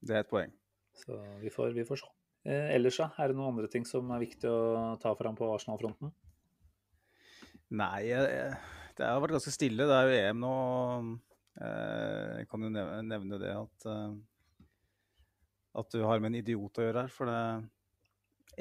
Det 0.04 0.18
er 0.18 0.26
et 0.26 0.30
poeng. 0.30 0.52
Så 0.94 1.18
vi 1.42 1.50
får, 1.50 1.74
vi 1.74 1.86
får 1.88 2.04
se. 2.04 2.12
Eh, 2.46 2.74
ellers, 2.76 3.00
da? 3.00 3.10
Er 3.18 3.32
det 3.32 3.40
noen 3.40 3.56
andre 3.56 3.70
ting 3.72 3.88
som 3.88 4.12
er 4.14 4.22
viktig 4.26 4.50
å 4.52 4.94
ta 5.02 5.16
fram 5.18 5.38
på 5.40 5.48
Arsenal-fronten? 5.56 6.12
Nei, 7.74 8.12
det 8.12 9.08
har 9.08 9.22
vært 9.24 9.38
ganske 9.40 9.54
stille. 9.56 9.88
Det 9.90 9.96
er 9.96 10.10
jo 10.10 10.18
EM 10.20 10.44
nå. 10.44 10.54
Eh, 11.64 12.44
Jeg 12.44 12.50
kan 12.52 12.68
jo 12.68 12.72
nevne 12.74 13.40
det 13.42 13.56
at 13.56 13.88
eh, 13.90 14.12
at 15.76 15.90
du 15.96 16.04
har 16.06 16.20
med 16.22 16.32
en 16.34 16.42
idiot 16.42 16.78
å 16.80 16.86
gjøre 16.88 17.06
her. 17.06 17.14
For 17.14 17.30
det 17.32 17.40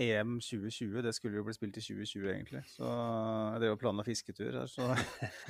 EM 0.01 0.39
2020 0.41 1.03
det 1.05 1.11
skulle 1.13 1.37
jo 1.37 1.45
bli 1.45 1.53
spilt 1.53 1.77
i 1.77 1.83
2020, 1.85 2.29
egentlig. 2.33 2.63
Så 2.73 2.87
jeg 2.89 3.61
drev 3.61 3.75
og 3.75 3.81
planla 3.83 4.05
fisketur 4.07 4.55
her, 4.63 4.71
så 4.73 4.87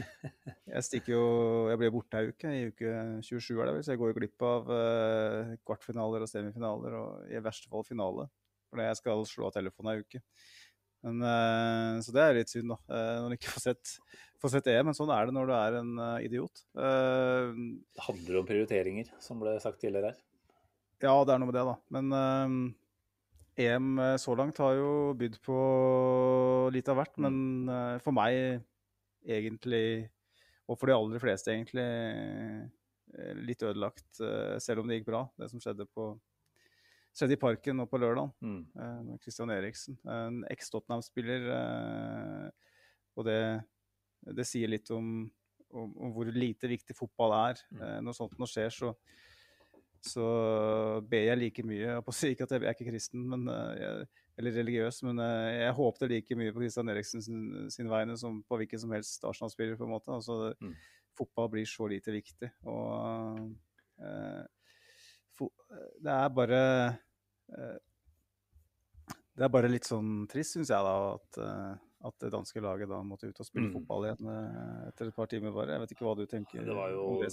jeg 0.73 0.87
stikker 0.89 1.15
jo 1.15 1.27
Jeg 1.71 1.79
blir 1.79 1.93
borte 1.95 2.19
ei 2.19 2.33
uke. 2.33 2.51
I 2.51 2.65
uke 2.73 2.95
27 3.23 3.53
er 3.63 3.69
det 3.71 3.77
vel, 3.77 3.85
så 3.87 3.95
jeg 3.95 4.01
går 4.03 4.11
jo 4.11 4.17
glipp 4.19 4.47
av 4.49 4.73
eh, 4.75 5.53
kvartfinaler 5.63 6.27
og 6.27 6.33
semifinaler, 6.33 6.99
og 6.99 7.31
i 7.31 7.45
verste 7.45 7.71
fall 7.71 7.87
finale. 7.87 8.27
Fordi 8.73 8.89
jeg 8.89 8.99
skal 9.03 9.23
slå 9.29 9.47
av 9.51 9.55
telefonen 9.61 9.93
ei 9.95 10.03
uke. 10.03 10.23
Men, 11.07 11.23
eh, 11.27 12.01
så 12.03 12.13
det 12.15 12.23
er 12.27 12.37
litt 12.41 12.51
synd, 12.51 12.75
da. 12.75 12.81
eh, 12.95 13.15
når 13.23 13.31
du 13.33 13.39
ikke 13.39 13.55
får 13.55 13.65
sett, 13.69 13.95
får 14.43 14.57
sett 14.57 14.73
EM. 14.75 14.91
Men 14.91 14.99
sånn 14.99 15.11
er 15.15 15.29
det 15.31 15.37
når 15.39 15.49
du 15.51 15.55
er 15.61 15.79
en 15.85 15.95
eh, 16.09 16.27
idiot. 16.27 16.65
Eh, 16.79 17.55
Det 17.95 18.07
handler 18.11 18.43
om 18.43 18.51
prioriteringer, 18.51 19.15
som 19.23 19.39
ble 19.43 19.55
sagt 19.63 19.79
tidligere 19.83 20.11
her. 20.13 20.21
Ja, 21.03 21.15
det 21.27 21.35
er 21.35 21.41
noe 21.43 21.51
med 21.51 21.57
det, 21.57 21.65
da. 21.67 21.75
Men 21.95 22.15
uh, 22.15 22.57
EM 23.63 23.99
eh, 24.01 24.17
så 24.17 24.35
langt 24.39 24.57
har 24.63 24.77
jo 24.79 25.13
bydd 25.19 25.39
på 25.45 25.57
litt 26.73 26.89
av 26.89 27.01
hvert. 27.01 27.19
Men 27.23 27.37
uh, 27.69 27.97
for 28.05 28.15
meg 28.17 28.63
egentlig, 29.23 30.09
og 30.67 30.79
for 30.79 30.89
de 30.89 30.97
aller 30.97 31.23
fleste 31.23 31.53
egentlig, 31.53 31.87
litt 33.45 33.63
ødelagt. 33.67 34.09
Uh, 34.21 34.57
selv 34.63 34.83
om 34.83 34.89
det 34.89 35.01
gikk 35.01 35.11
bra, 35.11 35.27
det 35.41 35.51
som 35.53 35.63
skjedde 35.63 35.89
på 35.91 36.15
skjedde 37.13 37.37
i 37.37 37.41
Parken 37.43 37.77
nå 37.77 37.85
på 37.85 37.99
lørdag 38.01 38.31
Mm. 38.41 39.19
Christian 39.21 39.51
Eriksen. 39.53 39.99
En 40.09 40.39
eks-Tottenham-spiller. 40.49 41.43
og 43.13 43.27
det, 43.27 43.61
det 44.33 44.47
sier 44.49 44.71
litt 44.73 44.89
om, 44.97 45.29
om, 45.77 45.91
om 45.93 46.15
hvor 46.15 46.31
lite 46.33 46.71
viktig 46.73 46.97
fotball 46.97 47.37
er. 47.37 47.61
Mm. 47.69 48.07
Når 48.07 48.17
sånt 48.17 48.39
nå 48.41 48.49
skjer, 48.49 48.73
så, 48.73 48.95
så 50.03 51.01
ber 51.09 51.29
jeg 51.29 51.39
like 51.39 51.63
mye. 51.67 51.81
Jeg, 51.85 52.05
på 52.05 52.13
ikke 52.29 52.43
at 52.47 52.51
jeg, 52.57 52.63
jeg 52.63 52.69
er 52.73 52.75
ikke 52.77 52.91
kristen 52.91 53.23
men, 53.31 53.47
jeg, 53.79 54.07
eller 54.39 54.57
religiøs, 54.57 55.03
men 55.07 55.19
eh, 55.23 55.61
jeg 55.63 55.77
håpte 55.79 56.09
like 56.11 56.37
mye 56.41 56.53
på 56.55 56.63
Christian 56.63 56.89
Eriksen 56.91 57.23
sin, 57.23 57.71
sin 57.71 57.91
vegne 57.93 58.17
som 58.19 58.41
på 58.49 58.57
hvilken 58.59 58.81
som 58.83 58.91
helst 58.97 59.25
Arsenal-spiller. 59.29 59.77
på 59.77 59.85
en 59.87 59.95
måte. 59.95 60.11
Altså, 60.15 60.55
Mm. 60.61 60.75
Fotball 61.13 61.51
blir 61.53 61.67
så 61.69 61.85
lite 61.93 62.11
viktig. 62.15 62.49
Og 62.65 63.51
eh, 64.01 64.45
det 66.01 66.13
er 66.13 66.29
bare 66.33 66.61
eh, 67.53 67.77
Det 69.37 69.45
er 69.45 69.53
bare 69.53 69.69
litt 69.69 69.85
sånn 69.89 70.27
trist, 70.29 70.55
syns 70.57 70.71
jeg, 70.73 70.85
da, 70.85 71.15
at, 71.17 71.39
at 72.09 72.17
det 72.21 72.33
danske 72.33 72.61
laget 72.65 72.89
da 72.91 72.99
måtte 73.05 73.29
ut 73.29 73.41
og 73.41 73.47
spille 73.49 73.69
Mm. 73.69 73.75
fotball 73.79 74.05
igjen 74.09 74.33
etter 74.89 75.09
et 75.09 75.17
par 75.17 75.27
timer 75.31 75.53
bare. 75.53 75.73
Jeg 75.77 75.81
vet 75.85 75.95
ikke 75.95 76.05
hva 76.09 76.17
du 76.17 76.27
tenker 76.27 76.65
Det 76.65 76.75
var 76.77 76.91
jo 76.93 77.05
om 77.07 77.21
det. 77.23 77.31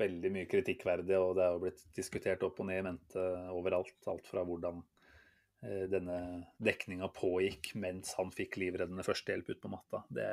Veldig 0.00 0.30
mye 0.32 0.48
kritikkverdig, 0.48 1.16
og 1.18 1.36
det 1.36 1.44
er 1.44 1.54
jo 1.54 1.62
blitt 1.66 1.84
diskutert 1.96 2.42
opp 2.46 2.60
og 2.62 2.68
ned 2.70 2.80
i 2.80 2.86
mente 2.86 3.24
overalt. 3.52 3.96
Alt 4.08 4.28
fra 4.30 4.44
hvordan 4.48 4.80
eh, 4.80 5.86
denne 5.92 6.18
dekninga 6.62 7.10
pågikk 7.16 7.74
mens 7.80 8.14
han 8.18 8.32
fikk 8.34 8.60
livreddende 8.62 9.04
førstehjelp 9.06 9.52
ut 9.52 9.62
på 9.62 9.72
matta. 9.72 10.04
Det, 10.08 10.28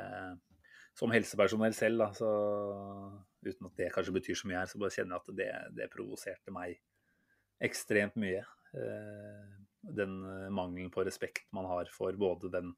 som 0.98 1.12
helsepersonell 1.14 1.76
selv, 1.76 2.02
da, 2.02 2.10
så 2.16 2.30
uten 3.44 3.68
at 3.68 3.76
det 3.78 3.92
kanskje 3.94 4.16
betyr 4.16 4.38
så 4.40 4.50
mye 4.50 4.62
her, 4.62 4.70
så 4.70 4.80
bare 4.82 4.94
kjenner 4.94 5.18
jeg 5.18 5.24
at 5.24 5.40
det, 5.40 5.50
det 5.78 5.90
provoserte 5.92 6.54
meg 6.54 6.80
ekstremt 7.68 8.16
mye. 8.18 8.42
Eh, 8.74 9.44
den 9.98 10.18
eh, 10.24 10.48
mangelen 10.52 10.90
på 10.94 11.04
respekt 11.06 11.46
man 11.56 11.68
har 11.70 11.90
for 11.92 12.16
både 12.18 12.50
den 12.52 12.72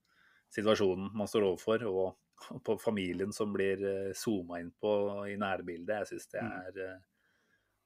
situasjonen 0.54 1.12
man 1.16 1.30
står 1.30 1.46
overfor, 1.48 1.86
og 1.88 2.18
på 2.66 2.76
familien 2.80 3.32
som 3.36 3.52
blir 3.54 3.84
uh, 3.84 4.16
zooma 4.16 4.60
inn 4.62 4.72
på 4.80 4.92
i 5.30 5.36
nærbildet. 5.40 6.02
Jeg 6.02 6.10
syns 6.12 6.34
det 6.34 6.42
er 6.42 6.82
eh, 6.86 6.98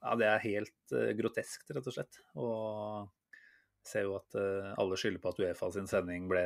Ja, 0.04 0.16
det 0.20 0.26
er 0.28 0.42
helt 0.42 0.92
grotesk, 0.92 1.20
groteskt, 1.20 1.70
rett 1.72 1.86
og 1.88 1.94
slett. 1.96 2.18
Og 2.36 3.12
jeg 3.84 3.90
ser 3.90 4.04
jo 4.06 4.16
at 4.16 4.36
eh, 4.40 4.72
alle 4.80 4.96
skylder 5.00 5.20
på 5.20 5.30
at 5.32 5.40
Uefa 5.44 5.70
sin 5.72 5.88
sending 5.88 6.28
ble 6.28 6.44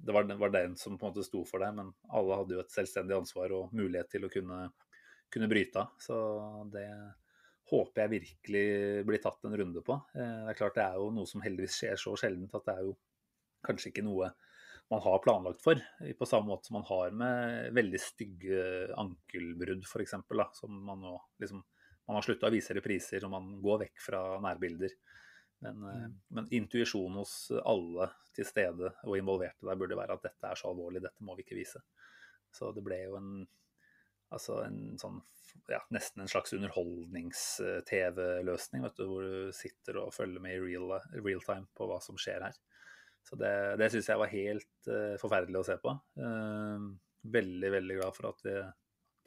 Det 0.00 0.14
var, 0.16 0.26
var 0.40 0.50
den 0.54 0.76
som 0.78 0.96
på 0.98 1.06
en 1.06 1.12
måte 1.12 1.26
sto 1.26 1.44
for 1.46 1.62
det, 1.62 1.70
men 1.76 1.92
alle 2.08 2.38
hadde 2.40 2.56
jo 2.56 2.62
et 2.62 2.72
selvstendig 2.72 3.14
ansvar 3.18 3.52
og 3.54 3.74
mulighet 3.76 4.08
til 4.14 4.24
å 4.26 4.30
kunne, 4.32 4.60
kunne 5.30 5.50
bryte 5.50 5.82
av. 5.82 5.92
Så 6.00 6.16
det 6.72 6.88
håper 7.70 8.02
jeg 8.02 8.12
virkelig 8.16 8.64
blir 9.06 9.22
tatt 9.22 9.46
en 9.46 9.56
runde 9.60 9.82
på. 9.86 9.98
Eh, 10.14 10.38
det 10.46 10.54
er 10.54 10.58
klart 10.58 10.78
det 10.78 10.86
er 10.86 10.98
jo 10.98 11.10
noe 11.14 11.28
som 11.30 11.44
heldigvis 11.44 11.76
skjer 11.78 12.00
så 12.00 12.16
sjeldent 12.18 12.56
at 12.58 12.66
det 12.66 12.76
er 12.76 12.88
jo 12.88 12.96
kanskje 13.66 13.92
ikke 13.92 14.06
noe 14.06 14.32
man 14.90 15.02
har 15.04 15.20
planlagt 15.22 15.62
for. 15.62 15.78
På 16.18 16.26
samme 16.26 16.50
måte 16.50 16.66
som 16.66 16.80
man 16.80 16.86
har 16.88 17.12
med 17.14 17.76
veldig 17.76 18.00
stygge 18.02 18.62
ankelbrudd, 18.98 19.84
f.eks. 19.86 20.16
Som 20.58 20.80
man 20.86 21.04
nå 21.04 21.14
liksom 21.42 21.62
Man 22.10 22.16
har 22.16 22.24
slutta 22.26 22.48
å 22.48 22.50
vise 22.50 22.74
repriser, 22.74 23.22
og 23.22 23.30
man 23.30 23.44
går 23.62 23.76
vekk 23.84 24.00
fra 24.02 24.20
nærbilder. 24.42 24.90
Men, 25.62 25.76
mm. 25.78 26.14
men 26.34 26.48
intuisjonen 26.58 27.20
hos 27.20 27.34
alle 27.60 28.08
til 28.34 28.48
stede 28.48 28.90
og 29.04 29.14
involverte 29.14 29.68
der 29.68 29.78
burde 29.78 29.98
være 29.98 30.16
at 30.16 30.24
dette 30.24 30.48
er 30.48 30.58
så 30.58 30.72
alvorlig, 30.72 31.04
dette 31.04 31.22
må 31.22 31.36
vi 31.38 31.44
ikke 31.44 31.60
vise. 31.60 31.78
Så 32.50 32.72
det 32.74 32.82
ble 32.82 32.98
jo 33.04 33.14
en 33.20 33.30
altså 34.34 34.58
en 34.64 34.98
sånn 34.98 35.20
ja, 35.70 35.78
nesten 35.94 36.22
en 36.22 36.30
slags 36.30 36.52
underholdnings-TV-løsning, 36.56 38.82
vet 38.86 38.96
du, 38.98 39.04
hvor 39.06 39.22
du 39.22 39.52
sitter 39.54 39.96
og 40.02 40.14
følger 40.14 40.40
med 40.42 40.52
i 40.56 40.62
real, 40.62 40.88
real 41.14 41.42
time 41.46 41.66
på 41.76 41.86
hva 41.90 41.98
som 42.02 42.16
skjer 42.18 42.40
her. 42.48 42.56
Så 43.26 43.36
det, 43.38 43.52
det 43.78 43.90
syns 43.92 44.08
jeg 44.10 44.20
var 44.20 44.32
helt 44.32 44.90
uh, 44.90 45.14
forferdelig 45.20 45.60
å 45.60 45.66
se 45.66 45.76
på. 45.82 45.94
Uh, 46.18 46.90
veldig, 47.30 47.70
veldig 47.76 47.98
glad 48.00 48.16
for 48.16 48.30
at 48.32 48.44
det 48.46 48.60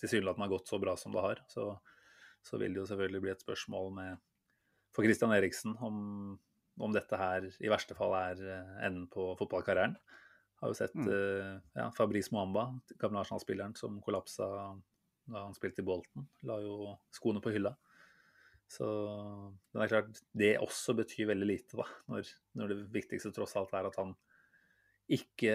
tilsynelatende 0.02 0.48
har 0.48 0.54
gått 0.56 0.72
så 0.72 0.80
bra 0.82 0.96
som 1.00 1.14
det 1.16 1.24
har. 1.24 1.44
Så, 1.52 1.68
så 2.44 2.60
vil 2.60 2.74
det 2.74 2.82
jo 2.82 2.88
selvfølgelig 2.90 3.24
bli 3.24 3.34
et 3.36 3.46
spørsmål 3.46 3.94
med, 3.96 4.24
for 4.96 5.08
Christian 5.08 5.36
Eriksen 5.36 5.78
om, 5.86 6.00
om 6.82 6.96
dette 6.96 7.20
her 7.20 7.48
i 7.54 7.72
verste 7.72 7.96
fall 7.98 8.18
er 8.20 8.42
uh, 8.44 8.74
enden 8.84 9.06
på 9.14 9.32
fotballkarrieren. 9.40 9.96
Har 10.64 10.72
jo 10.72 10.80
sett 10.80 10.96
Mm. 10.96 11.08
uh, 11.10 11.62
ja, 11.76 11.90
Fabrice 11.96 12.34
Moamba, 12.36 12.70
gamle 13.02 13.22
Arsenal-spilleren 13.24 13.78
som 13.80 14.02
kollapsa 14.04 14.50
da 15.24 15.46
han 15.46 15.56
spilte 15.56 15.80
i 15.84 15.88
Bolten. 15.88 16.28
la 16.44 16.60
jo 16.60 16.98
skoene 17.16 17.40
på 17.44 17.54
hylla. 17.56 17.72
Så 18.72 18.86
det 19.74 19.84
er 19.84 19.92
klart, 19.92 20.22
det 20.34 20.54
også 20.64 20.96
betyr 20.98 21.30
veldig 21.30 21.48
lite, 21.48 21.78
da. 21.78 21.88
Når, 22.10 22.30
når 22.58 22.72
det 22.72 22.78
viktigste 22.96 23.34
tross 23.36 23.56
alt 23.60 23.74
er 23.78 23.90
at 23.90 24.00
han 24.02 24.16
ikke 25.14 25.54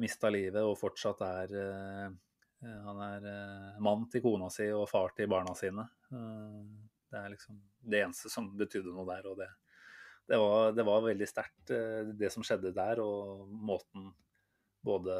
mista 0.00 0.30
livet 0.32 0.64
og 0.64 0.78
fortsatt 0.80 1.20
er 1.26 1.52
uh, 1.52 2.08
Han 2.86 3.00
er 3.04 3.26
uh, 3.28 3.78
mann 3.84 4.06
til 4.10 4.24
kona 4.24 4.48
si 4.50 4.70
og 4.72 4.88
far 4.90 5.12
til 5.16 5.28
barna 5.30 5.52
sine. 5.58 5.84
Uh, 6.10 6.64
det 7.12 7.20
er 7.20 7.32
liksom 7.34 7.60
det 7.86 8.02
eneste 8.02 8.32
som 8.32 8.48
betydde 8.58 8.94
noe 8.94 9.06
der. 9.10 9.28
Og 9.30 9.38
det, 9.38 9.50
det, 10.26 10.38
var, 10.40 10.72
det 10.74 10.86
var 10.88 11.04
veldig 11.04 11.28
sterkt, 11.30 11.74
det 12.18 12.32
som 12.34 12.42
skjedde 12.46 12.74
der, 12.74 13.02
og 13.04 13.46
måten 13.46 14.08
både 14.86 15.14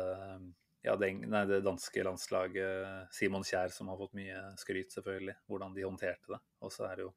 ja, 0.87 0.95
det, 0.99 1.13
nei, 1.27 1.45
det 1.51 1.63
danske 1.67 2.03
landslaget, 2.07 3.13
Simon 3.15 3.47
Kjær, 3.47 3.73
som 3.75 3.89
har 3.91 3.99
fått 3.99 4.17
mye 4.19 4.43
skryt, 4.59 4.93
selvfølgelig, 4.95 5.37
hvordan 5.51 5.75
de 5.75 5.87
håndterte 5.87 6.35
det. 6.35 6.41
Og 6.63 6.75
så 6.75 6.87
er 6.89 6.99
det 6.99 7.07
jo 7.07 7.13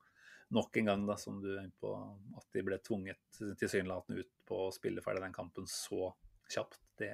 nok 0.55 0.77
en 0.81 0.89
gang, 0.89 1.05
da, 1.07 1.15
som 1.19 1.39
du 1.41 1.49
er 1.51 1.63
inne 1.63 1.77
på, 1.81 1.91
at 2.39 2.47
de 2.55 2.63
ble 2.65 2.79
tvunget 2.81 3.41
tilsynelatende 3.59 4.23
ut 4.23 4.31
på 4.49 4.63
å 4.65 4.71
spille 4.73 5.03
ferdig 5.05 5.21
den 5.27 5.35
kampen 5.35 5.67
så 5.69 6.11
kjapt. 6.49 6.79
Det 6.99 7.13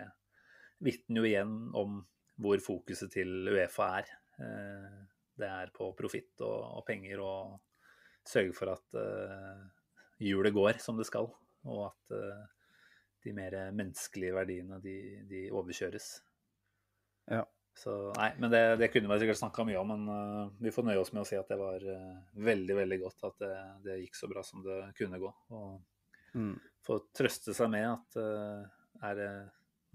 vitner 0.85 1.21
jo 1.21 1.29
igjen 1.29 1.55
om 1.75 1.99
hvor 2.41 2.59
fokuset 2.63 3.11
til 3.13 3.47
Uefa 3.51 3.89
er. 3.99 4.11
Eh, 4.39 5.03
Det 5.35 5.47
er 5.51 5.71
på 5.75 5.89
profitt 5.99 6.39
og, 6.47 6.85
penger 6.87 7.19
og 7.19 7.57
sørge 8.23 8.53
for 8.55 8.71
at 8.71 8.95
eh, 8.95 9.65
hjulet 10.23 10.55
går 10.55 10.79
som 10.79 10.95
det 10.95 11.07
skal, 11.09 11.27
og 11.67 11.81
at 11.89 12.15
eh, 12.15 12.45
de 13.25 13.33
mer 13.35 13.57
menneskelige 13.75 14.35
verdiene 14.37 14.79
de, 14.79 14.95
de 15.27 15.41
overkjøres. 15.51 16.07
Ja. 17.27 17.43
Så 17.75 17.91
nei, 18.15 18.29
men 18.39 18.51
det, 18.53 18.61
det 18.79 18.87
kunne 18.93 19.09
vi 19.11 19.17
sikkert 19.19 19.41
snakka 19.41 19.65
mye 19.67 19.79
om, 19.81 19.89
men 19.91 20.03
uh, 20.07 20.51
vi 20.63 20.71
får 20.71 20.85
nøye 20.87 21.01
oss 21.01 21.11
med 21.11 21.25
å 21.25 21.27
si 21.27 21.35
at 21.35 21.49
det 21.51 21.57
var 21.59 21.83
uh, 21.83 22.21
veldig, 22.39 22.77
veldig 22.77 22.97
godt 23.01 23.25
at 23.27 23.41
det, 23.43 23.55
det 23.83 23.97
gikk 23.99 24.15
så 24.15 24.29
bra 24.31 24.43
som 24.47 24.63
det 24.65 24.79
kunne 24.99 25.21
gå. 25.21 25.33
Og 25.55 25.75
Mm. 26.35 26.57
få 26.83 26.97
trøste 27.15 27.53
seg 27.55 27.69
med 27.71 27.85
at 27.87 28.17
uh, 28.19 28.65
er 29.07 29.13
det 29.15 29.27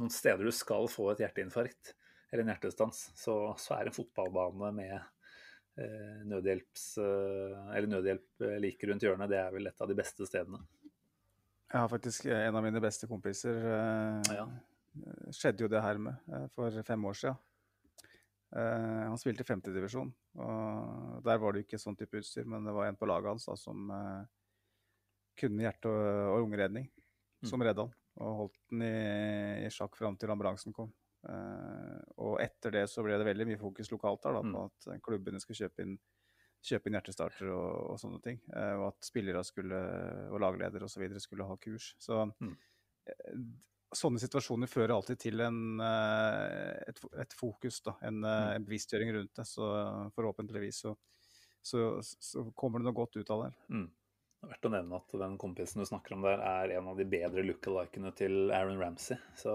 noen 0.00 0.12
steder 0.12 0.46
du 0.48 0.54
skal 0.56 0.86
få 0.88 1.10
et 1.12 1.20
hjerteinfarkt 1.20 1.90
eller 2.30 2.46
en 2.46 2.52
hjertestans, 2.54 3.02
så, 3.12 3.34
så 3.60 3.74
er 3.76 3.90
en 3.90 3.96
fotballbane 3.96 4.70
med 4.72 4.94
nødhjelps, 6.30 6.86
eller 7.02 7.88
nødhjelp 7.90 8.44
like 8.62 8.88
rundt 8.88 9.04
hjørnet, 9.04 9.30
det 9.32 9.38
er 9.42 9.52
vel 9.52 9.68
et 9.68 9.84
av 9.84 9.88
de 9.90 9.96
beste 9.98 10.26
stedene. 10.28 10.62
Jeg 11.68 11.76
har 11.76 11.92
faktisk 11.92 12.26
en 12.30 12.56
av 12.56 12.64
mine 12.64 12.82
beste 12.84 13.08
kompiser 13.10 13.60
Ja. 14.30 14.46
skjedde 15.34 15.66
jo 15.66 15.70
det 15.72 15.84
her 15.84 16.00
med 16.00 16.48
for 16.56 16.80
fem 16.86 17.04
år 17.10 17.20
siden. 17.20 17.40
Eh, 18.56 19.06
han 19.06 19.18
spilte 19.20 19.44
i 19.44 19.46
femtedivisjon, 19.46 20.08
og 20.42 21.20
der 21.22 21.38
var 21.38 21.52
det 21.54 21.60
jo 21.60 21.66
ikke 21.68 21.78
sånn 21.78 21.96
type 21.98 22.18
utstyr, 22.18 22.48
men 22.50 22.64
det 22.66 22.74
var 22.74 22.88
en 22.88 22.98
på 22.98 23.06
laget 23.06 23.30
hans 23.30 23.46
da, 23.46 23.54
som 23.58 23.90
uh, 23.94 24.24
kunne 25.38 25.62
hjerte- 25.62 25.92
og, 25.92 26.32
og 26.34 26.40
lungeredning, 26.44 26.88
som 27.46 27.62
redda 27.62 27.86
han. 27.86 27.94
Og 28.20 28.34
holdt 28.40 28.58
den 28.72 28.82
i, 28.82 29.66
i 29.66 29.70
sjakk 29.70 29.94
fram 29.96 30.18
til 30.18 30.32
ambulansen 30.34 30.74
kom. 30.76 30.90
Uh, 31.22 32.00
og 32.18 32.40
etter 32.42 32.74
det 32.74 32.82
så 32.90 33.04
ble 33.06 33.16
det 33.20 33.28
veldig 33.28 33.46
mye 33.52 33.60
fokus 33.60 33.92
lokalt 33.92 34.26
der 34.26 34.34
da, 34.34 34.42
på 34.42 34.64
at 34.66 35.02
klubbene 35.06 35.40
skulle 35.40 35.62
kjøpe 35.62 35.86
inn, 35.86 35.94
kjøpe 36.66 36.90
inn 36.90 36.98
hjertestarter 36.98 37.52
og, 37.54 37.70
og 37.94 38.00
sånne 38.02 38.20
ting. 38.24 38.42
Og 38.50 38.86
at 38.90 39.06
spillere 39.06 39.44
skulle, 39.46 39.78
og 40.28 40.40
lagledere 40.42 40.84
osv. 40.90 41.06
skulle 41.22 41.46
ha 41.48 41.56
kurs. 41.56 41.94
Så 42.02 42.26
Mm. 42.40 42.56
Eh, 43.90 43.98
sånne 43.98 44.22
situasjoner 44.22 44.70
fører 44.70 44.94
alltid 44.94 45.20
til 45.26 45.42
en, 45.44 45.60
eh, 45.84 46.90
et, 46.90 47.00
et 47.24 47.38
fokus, 47.38 47.80
da, 47.86 47.96
en, 48.06 48.22
eh, 48.24 48.50
en 48.56 48.66
bevisstgjøring 48.66 49.14
rundt 49.16 49.34
det. 49.40 49.46
Så 49.48 49.70
forhåpentligvis 50.16 50.82
så, 50.86 50.94
så, 51.62 51.88
så 52.02 52.46
kommer 52.54 52.80
det 52.80 52.90
noe 52.90 53.00
godt 53.00 53.20
ut 53.20 53.34
av 53.34 53.46
det. 53.46 53.54
Mm. 53.74 53.88
Det 54.40 54.46
er 54.48 54.52
verdt 54.54 54.66
å 54.66 54.68
nevne 54.72 54.98
at 55.02 55.14
den 55.20 55.32
kompisen 55.36 55.82
du 55.82 55.84
snakker 55.84 56.14
om 56.16 56.22
der, 56.24 56.40
er 56.40 56.70
en 56.78 56.86
av 56.88 56.96
de 56.96 57.04
bedre 57.12 57.42
lookalikene 57.44 58.08
til 58.16 58.48
Aaron 58.56 58.78
Ramsey. 58.80 59.18
Så 59.36 59.52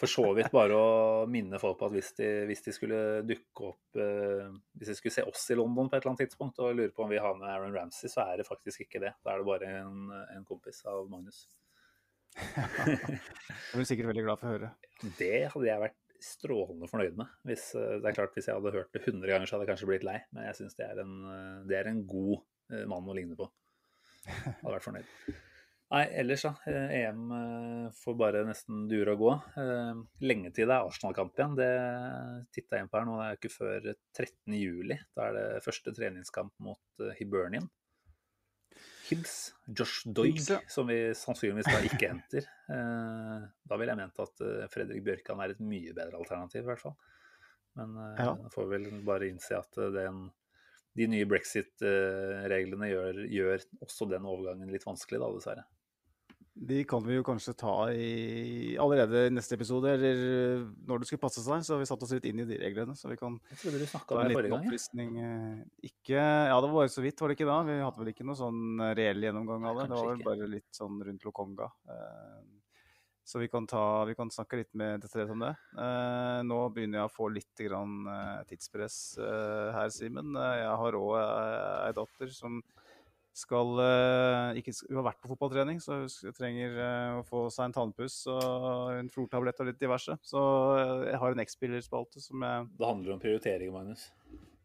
for 0.00 0.10
så 0.10 0.24
vidt 0.34 0.50
bare 0.50 0.74
å 0.74 0.88
minne 1.30 1.60
folk 1.62 1.78
på 1.78 1.86
at 1.86 1.94
hvis 1.94 2.10
de, 2.18 2.30
hvis 2.48 2.64
de 2.64 2.74
skulle 2.74 2.98
dukke 3.22 3.68
opp 3.68 4.00
eh, 4.02 4.50
Hvis 4.74 4.90
de 4.90 4.96
skulle 4.98 5.14
se 5.14 5.22
oss 5.30 5.46
i 5.54 5.58
London 5.60 5.86
på 5.86 5.94
et 5.94 6.02
eller 6.02 6.16
annet 6.16 6.24
tidspunkt 6.24 6.58
og 6.58 6.74
lure 6.74 6.90
på 6.96 7.06
om 7.06 7.14
vi 7.14 7.22
har 7.22 7.38
med 7.38 7.52
Aaron 7.52 7.76
Ramsey, 7.78 8.10
så 8.10 8.26
er 8.26 8.42
det 8.42 8.48
faktisk 8.50 8.82
ikke 8.82 9.04
det. 9.06 9.14
Da 9.22 9.30
er 9.30 9.44
det 9.44 9.50
bare 9.52 9.70
en, 9.84 10.10
en 10.10 10.48
kompis 10.48 10.82
av 10.90 11.06
Magnus. 11.12 11.44
Jeg 12.38 13.74
blir 13.74 13.88
sikkert 13.88 14.10
veldig 14.10 14.24
glad 14.26 14.40
for 14.40 14.48
å 14.48 14.54
høre. 14.54 14.70
Det 15.18 15.34
hadde 15.52 15.68
jeg 15.68 15.82
vært 15.84 15.98
strålende 16.24 16.88
fornøyd 16.90 17.18
med. 17.18 17.28
Hvis, 17.48 17.70
eh, 17.74 17.98
det 18.00 18.10
er 18.10 18.16
klart, 18.16 18.34
hvis 18.36 18.48
jeg 18.50 18.56
hadde 18.56 18.74
hørt 18.74 18.92
det 18.92 19.04
100 19.04 19.30
ganger, 19.30 19.48
så 19.48 19.56
hadde 19.56 19.66
jeg 19.66 19.72
kanskje 19.74 19.90
blitt 19.90 20.06
lei. 20.06 20.18
Men 20.34 20.48
jeg 20.48 20.58
syns 20.60 20.76
det, 20.78 20.88
eh, 20.90 21.60
det 21.68 21.78
er 21.78 21.90
en 21.90 22.02
god 22.08 22.40
eh, 22.72 22.84
mann 22.90 23.08
å 23.08 23.16
ligne 23.16 23.38
på. 23.38 23.48
Hadde 24.26 24.74
vært 24.74 24.88
fornøyd. 24.88 25.14
Nei, 25.90 26.04
ellers 26.22 26.44
da. 26.46 26.52
EM 26.70 27.22
får 27.98 28.14
bare 28.14 28.44
nesten 28.46 28.84
dure 28.86 29.16
og 29.16 29.22
gå. 29.24 29.32
Lenge 30.22 30.52
til 30.54 30.68
det 30.70 30.76
er 30.76 30.86
Arsenal-kamp 30.86 31.34
igjen. 31.34 31.56
Det 31.58 31.70
titta 32.54 32.78
jeg 32.78 32.84
inn 32.84 32.90
på 32.92 33.00
her 33.00 33.08
nå. 33.08 33.16
Det 33.18 33.24
er 33.26 33.40
ikke 33.40 33.50
før 33.56 33.88
13. 33.90 34.54
juli. 34.54 35.00
Da 35.18 35.24
er 35.26 35.34
det 35.34 35.64
første 35.64 35.90
treningskamp 35.96 36.54
mot 36.62 37.02
Hibernian. 37.18 37.66
Hibs, 39.10 39.34
Josh 39.66 40.04
Doig, 40.06 40.38
ja. 40.48 40.60
som 40.70 40.86
vi 40.90 40.98
sannsynligvis 41.18 41.68
da 41.68 41.80
ikke 41.86 42.10
henter. 42.12 42.46
Eh, 42.70 43.48
Da 43.70 43.78
ville 43.80 43.92
jeg 43.94 44.00
ment 44.00 44.20
at 44.22 44.42
eh, 44.46 44.66
Fredrik 44.72 45.02
Bjørkan 45.06 45.42
er 45.44 45.54
et 45.54 45.60
mye 45.62 45.92
bedre 45.96 46.18
alternativ, 46.20 46.62
i 46.62 46.68
hvert 46.70 46.82
fall. 46.84 46.96
Men 47.78 47.96
eh, 47.98 48.22
Ja. 48.24 48.34
får 48.54 48.68
vi 48.70 48.76
vel 48.78 49.02
bare 49.06 49.28
innse 49.30 49.58
at 49.58 49.78
eh, 49.78 49.90
den, 49.94 50.22
de 50.98 51.06
nye 51.12 51.26
brexit-reglene 51.30 52.88
gjør, 52.90 53.20
gjør 53.30 53.66
også 53.86 54.08
den 54.10 54.26
overgangen 54.26 54.72
litt 54.72 54.86
vanskelig, 54.88 55.20
da, 55.22 55.30
dessverre. 55.36 55.66
De 56.60 56.82
kan 56.84 57.00
vi 57.00 57.14
jo 57.16 57.22
kanskje 57.24 57.54
ta 57.56 57.72
i 57.88 58.74
allerede 58.76 59.22
i 59.26 59.32
neste 59.32 59.56
episode, 59.56 59.88
eller 59.94 60.18
når 60.84 61.00
det 61.00 61.08
skulle 61.08 61.22
passe 61.22 61.40
seg. 61.40 61.62
Så 61.64 61.72
har 61.72 61.80
vi 61.80 61.88
satt 61.88 62.02
oss 62.04 62.12
litt 62.12 62.26
inn 62.28 62.42
i 62.42 62.44
de 62.44 62.58
reglene, 62.60 62.92
så 62.98 63.08
vi 63.08 63.16
kan 63.16 63.38
Jeg 63.48 63.62
trodde 63.62 63.80
du 63.80 63.86
snakka 63.88 64.18
om 64.18 64.28
det 64.28 64.36
forrige 64.36 64.52
gang. 64.52 65.16
eh, 65.24 65.64
Ikke 65.88 66.20
Ja, 66.20 66.60
det 66.60 66.70
var 66.74 66.92
så 66.92 67.00
vidt, 67.00 67.16
var 67.22 67.32
det 67.32 67.38
ikke 67.38 67.48
da? 67.48 67.62
Vi 67.64 67.78
hadde 67.80 68.02
vel 68.02 68.12
ikke 68.12 68.26
noe 68.28 68.36
sånn 68.36 68.60
eh, 68.84 68.92
reell 68.98 69.24
gjennomgang 69.24 69.64
av 69.70 69.80
det. 69.80 69.88
Det 69.88 69.96
var 69.96 70.10
vel 70.10 70.20
ikke. 70.20 70.28
bare 70.28 70.50
litt 70.52 70.68
sånn 70.76 71.00
rundt 71.08 71.24
Lokonga. 71.24 71.70
Eh, 71.88 72.40
Så 73.30 73.38
vi 73.38 73.46
kan, 73.48 73.66
ta, 73.66 74.04
vi 74.04 74.14
kan 74.18 74.28
snakke 74.28 74.58
litt 74.58 74.74
med 74.74 75.00
detaljert 75.04 75.30
om 75.30 75.38
det. 75.44 75.54
Eh, 75.78 76.42
Nå 76.44 76.60
begynner 76.74 76.98
jeg 77.00 77.08
å 77.08 77.14
få 77.14 77.28
litt 77.32 77.60
eh, 77.64 78.44
tidspress 78.50 79.16
eh, 79.22 79.72
her, 79.76 79.88
Simen. 79.88 80.34
Eh, 80.36 80.56
Jeg 80.64 80.76
har 80.82 80.92
òg 80.98 81.14
ei 81.86 81.92
datter 81.96 82.28
som 82.34 82.60
skal 83.36 83.78
eh, 83.84 84.58
ikke, 84.60 84.74
Hun 84.88 84.98
har 85.00 85.06
vært 85.10 85.20
på 85.22 85.30
fotballtrening, 85.32 85.80
så 85.82 86.02
hun 86.02 86.36
trenger 86.36 86.74
eh, 86.82 87.18
å 87.20 87.24
få 87.26 87.44
seg 87.52 87.68
en 87.68 87.76
tannpuss 87.76 88.22
og 88.32 88.96
en 88.96 89.10
flortablett 89.12 89.62
og 89.62 89.70
litt 89.70 89.80
diverse. 89.80 90.16
Så 90.26 90.42
eh, 90.76 91.10
jeg 91.12 91.20
har 91.22 91.36
en 91.36 91.44
X-spillerspalte 91.44 92.22
som 92.22 92.46
jeg 92.46 92.66
Det 92.80 92.88
handler 92.88 93.14
om 93.14 93.22
prioritering, 93.22 93.72
Magnus. 93.74 94.08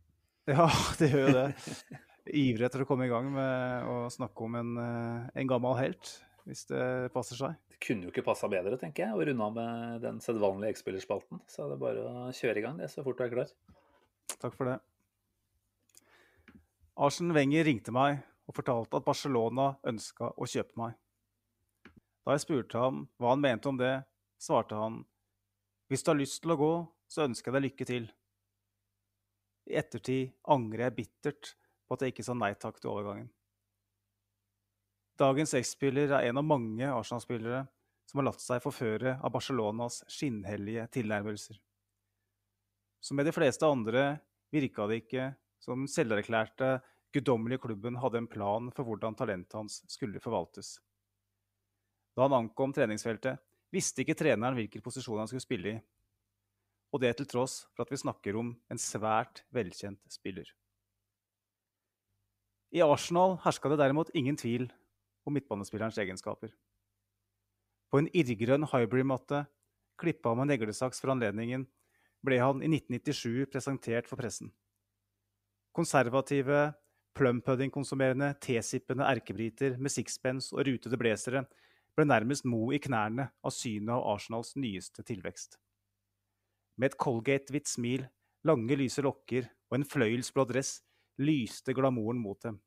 ja, 0.55 0.67
det 0.99 1.11
gjør 1.11 1.27
jo 1.27 1.35
det. 1.37 1.47
Ivrig 2.25 2.67
etter 2.67 2.81
å 2.81 2.89
komme 2.89 3.05
i 3.05 3.11
gang 3.11 3.29
med 3.33 3.91
å 3.91 3.99
snakke 4.13 4.47
om 4.47 4.57
en, 4.57 4.73
en 5.29 5.49
gammel 5.49 5.77
helt, 5.77 6.15
hvis 6.49 6.65
det 6.71 7.13
passer 7.13 7.37
seg. 7.37 7.59
Det 7.69 7.77
kunne 7.85 8.07
jo 8.07 8.13
ikke 8.13 8.25
passa 8.25 8.49
bedre, 8.49 8.79
tenker 8.81 9.05
jeg, 9.05 9.13
å 9.13 9.25
runde 9.29 9.45
av 9.45 9.53
med 9.53 10.01
den 10.01 10.17
sedvanlige 10.25 10.73
X-spillerspalten. 10.73 11.43
Så 11.45 11.69
det 11.69 11.77
er 11.77 11.85
bare 11.85 12.05
å 12.09 12.27
kjøre 12.33 12.61
i 12.61 12.65
gang 12.65 12.81
det 12.81 12.89
så 12.89 13.05
fort 13.05 13.21
du 13.21 13.27
er 13.27 13.33
klar. 13.33 13.53
Takk 14.41 14.57
for 14.57 14.73
det. 14.73 14.79
Arsen 17.05 17.33
Wenger 17.35 17.67
ringte 17.67 17.93
meg 17.93 18.23
og 18.45 18.55
fortalte 18.57 18.99
at 18.99 19.05
Barcelona 19.05 19.71
ønska 19.87 20.31
å 20.37 20.47
kjøpe 20.49 20.77
meg. 20.79 20.95
Da 22.25 22.35
jeg 22.35 22.45
spurte 22.45 22.81
ham 22.81 23.05
hva 23.21 23.33
han 23.33 23.43
mente 23.43 23.69
om 23.69 23.77
det, 23.79 23.97
svarte 24.41 24.77
han 24.77 25.03
hvis 25.89 26.01
du 26.01 26.09
har 26.09 26.17
lyst 26.17 26.41
til 26.41 26.55
å 26.55 26.57
gå, 26.57 26.73
så 27.05 27.27
ønsker 27.27 27.51
jeg 27.51 27.55
deg 27.55 27.65
lykke 27.67 27.85
til. 27.85 28.05
I 29.69 29.77
ettertid 29.81 30.33
angrer 30.49 30.87
jeg 30.87 30.95
bittert 30.97 31.51
på 31.85 31.93
at 31.97 32.01
jeg 32.01 32.13
ikke 32.13 32.25
sa 32.25 32.33
nei 32.37 32.51
takk 32.57 32.79
til 32.81 32.89
overgangen. 32.89 33.29
Dagens 35.21 35.53
X-spiller 35.61 36.11
er 36.11 36.27
en 36.27 36.41
av 36.41 36.47
mange 36.47 36.89
Arsenal-spillere 36.89 37.61
som 38.09 38.19
har 38.19 38.27
latt 38.27 38.41
seg 38.43 38.63
forføre 38.63 39.15
av 39.15 39.31
Barcelonas 39.33 40.01
skinnhellige 40.11 40.87
tilnærmelser. 40.97 41.61
Som 42.99 43.21
med 43.21 43.29
de 43.29 43.33
fleste 43.35 43.69
andre 43.69 44.07
virka 44.53 44.89
det 44.89 45.03
ikke 45.03 45.29
som 45.61 45.85
selverklærte, 45.89 46.79
guddommelige 47.15 47.63
klubben 47.63 47.97
hadde 48.01 48.19
en 48.21 48.29
plan 48.29 48.69
for 48.75 48.87
hvordan 48.87 49.15
talentet 49.17 49.55
hans 49.57 49.81
skulle 49.91 50.21
forvaltes. 50.23 50.75
Da 52.15 52.27
han 52.27 52.35
ankom 52.37 52.73
treningsfeltet, 52.75 53.39
visste 53.73 54.03
ikke 54.03 54.17
treneren 54.17 54.55
hvilken 54.55 54.83
posisjon 54.83 55.19
han 55.23 55.31
skulle 55.31 55.43
spille 55.43 55.73
i. 55.73 55.79
Og 56.95 57.01
det 57.03 57.15
til 57.19 57.27
tross 57.27 57.63
for 57.75 57.83
at 57.83 57.91
vi 57.91 57.99
snakker 57.99 58.37
om 58.39 58.53
en 58.71 58.79
svært 58.79 59.43
velkjent 59.55 59.99
spiller. 60.11 60.47
I 62.75 62.83
Arsenal 62.83 63.37
herska 63.43 63.71
det 63.71 63.79
derimot 63.79 64.11
ingen 64.15 64.37
tvil 64.39 64.69
om 65.27 65.35
midtbanespillerens 65.35 65.99
egenskaper. 66.01 66.53
På 67.91 67.99
en 68.01 68.09
irrgrønn 68.11 68.67
hybrid-matte 68.71 69.45
klippa 69.99 70.33
med 70.35 70.49
neglesaks 70.51 70.99
for 70.99 71.13
anledningen, 71.13 71.65
ble 72.25 72.39
han 72.41 72.63
i 72.63 72.69
1997 72.71 73.45
presentert 73.51 74.09
for 74.09 74.19
pressen. 74.19 74.49
Konservative, 75.75 76.73
plumpudding-konsumerende, 77.15 78.33
tesippende 78.43 79.07
erkebriter 79.07 79.77
med 79.79 79.93
sixpence 79.93 80.55
og 80.55 80.67
rutede 80.67 80.99
blazere 80.99 81.45
ble 81.95 82.05
nærmest 82.07 82.45
mo 82.47 82.67
i 82.75 82.79
knærne 82.81 83.29
av 83.39 83.53
synet 83.55 83.93
av 83.95 84.03
Arsenals 84.15 84.53
nyeste 84.59 85.05
tilvekst. 85.07 85.57
Med 86.75 86.91
et 86.91 86.99
Colgate-hvitt 86.99 87.71
smil, 87.71 88.03
lange, 88.43 88.75
lyse 88.75 89.03
lokker 89.03 89.47
og 89.71 89.79
en 89.79 89.87
fløyelsblå 89.87 90.43
dress 90.49 90.77
lyste 91.23 91.73
glamouren 91.75 92.19
mot 92.19 92.41
dem. 92.43 92.59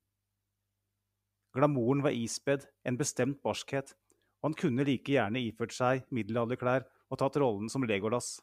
Glamouren 1.56 2.02
var 2.04 2.16
ispedd 2.16 2.64
en 2.88 2.96
bestemt 2.96 3.42
barskhet, 3.44 3.92
og 4.40 4.50
han 4.50 4.58
kunne 4.58 4.86
like 4.86 5.12
gjerne 5.12 5.42
iført 5.42 5.74
seg 5.76 6.04
middelalderklær 6.14 6.86
og 7.08 7.20
tatt 7.20 7.36
rollen 7.40 7.68
som 7.72 7.84
Legolas. 7.84 8.38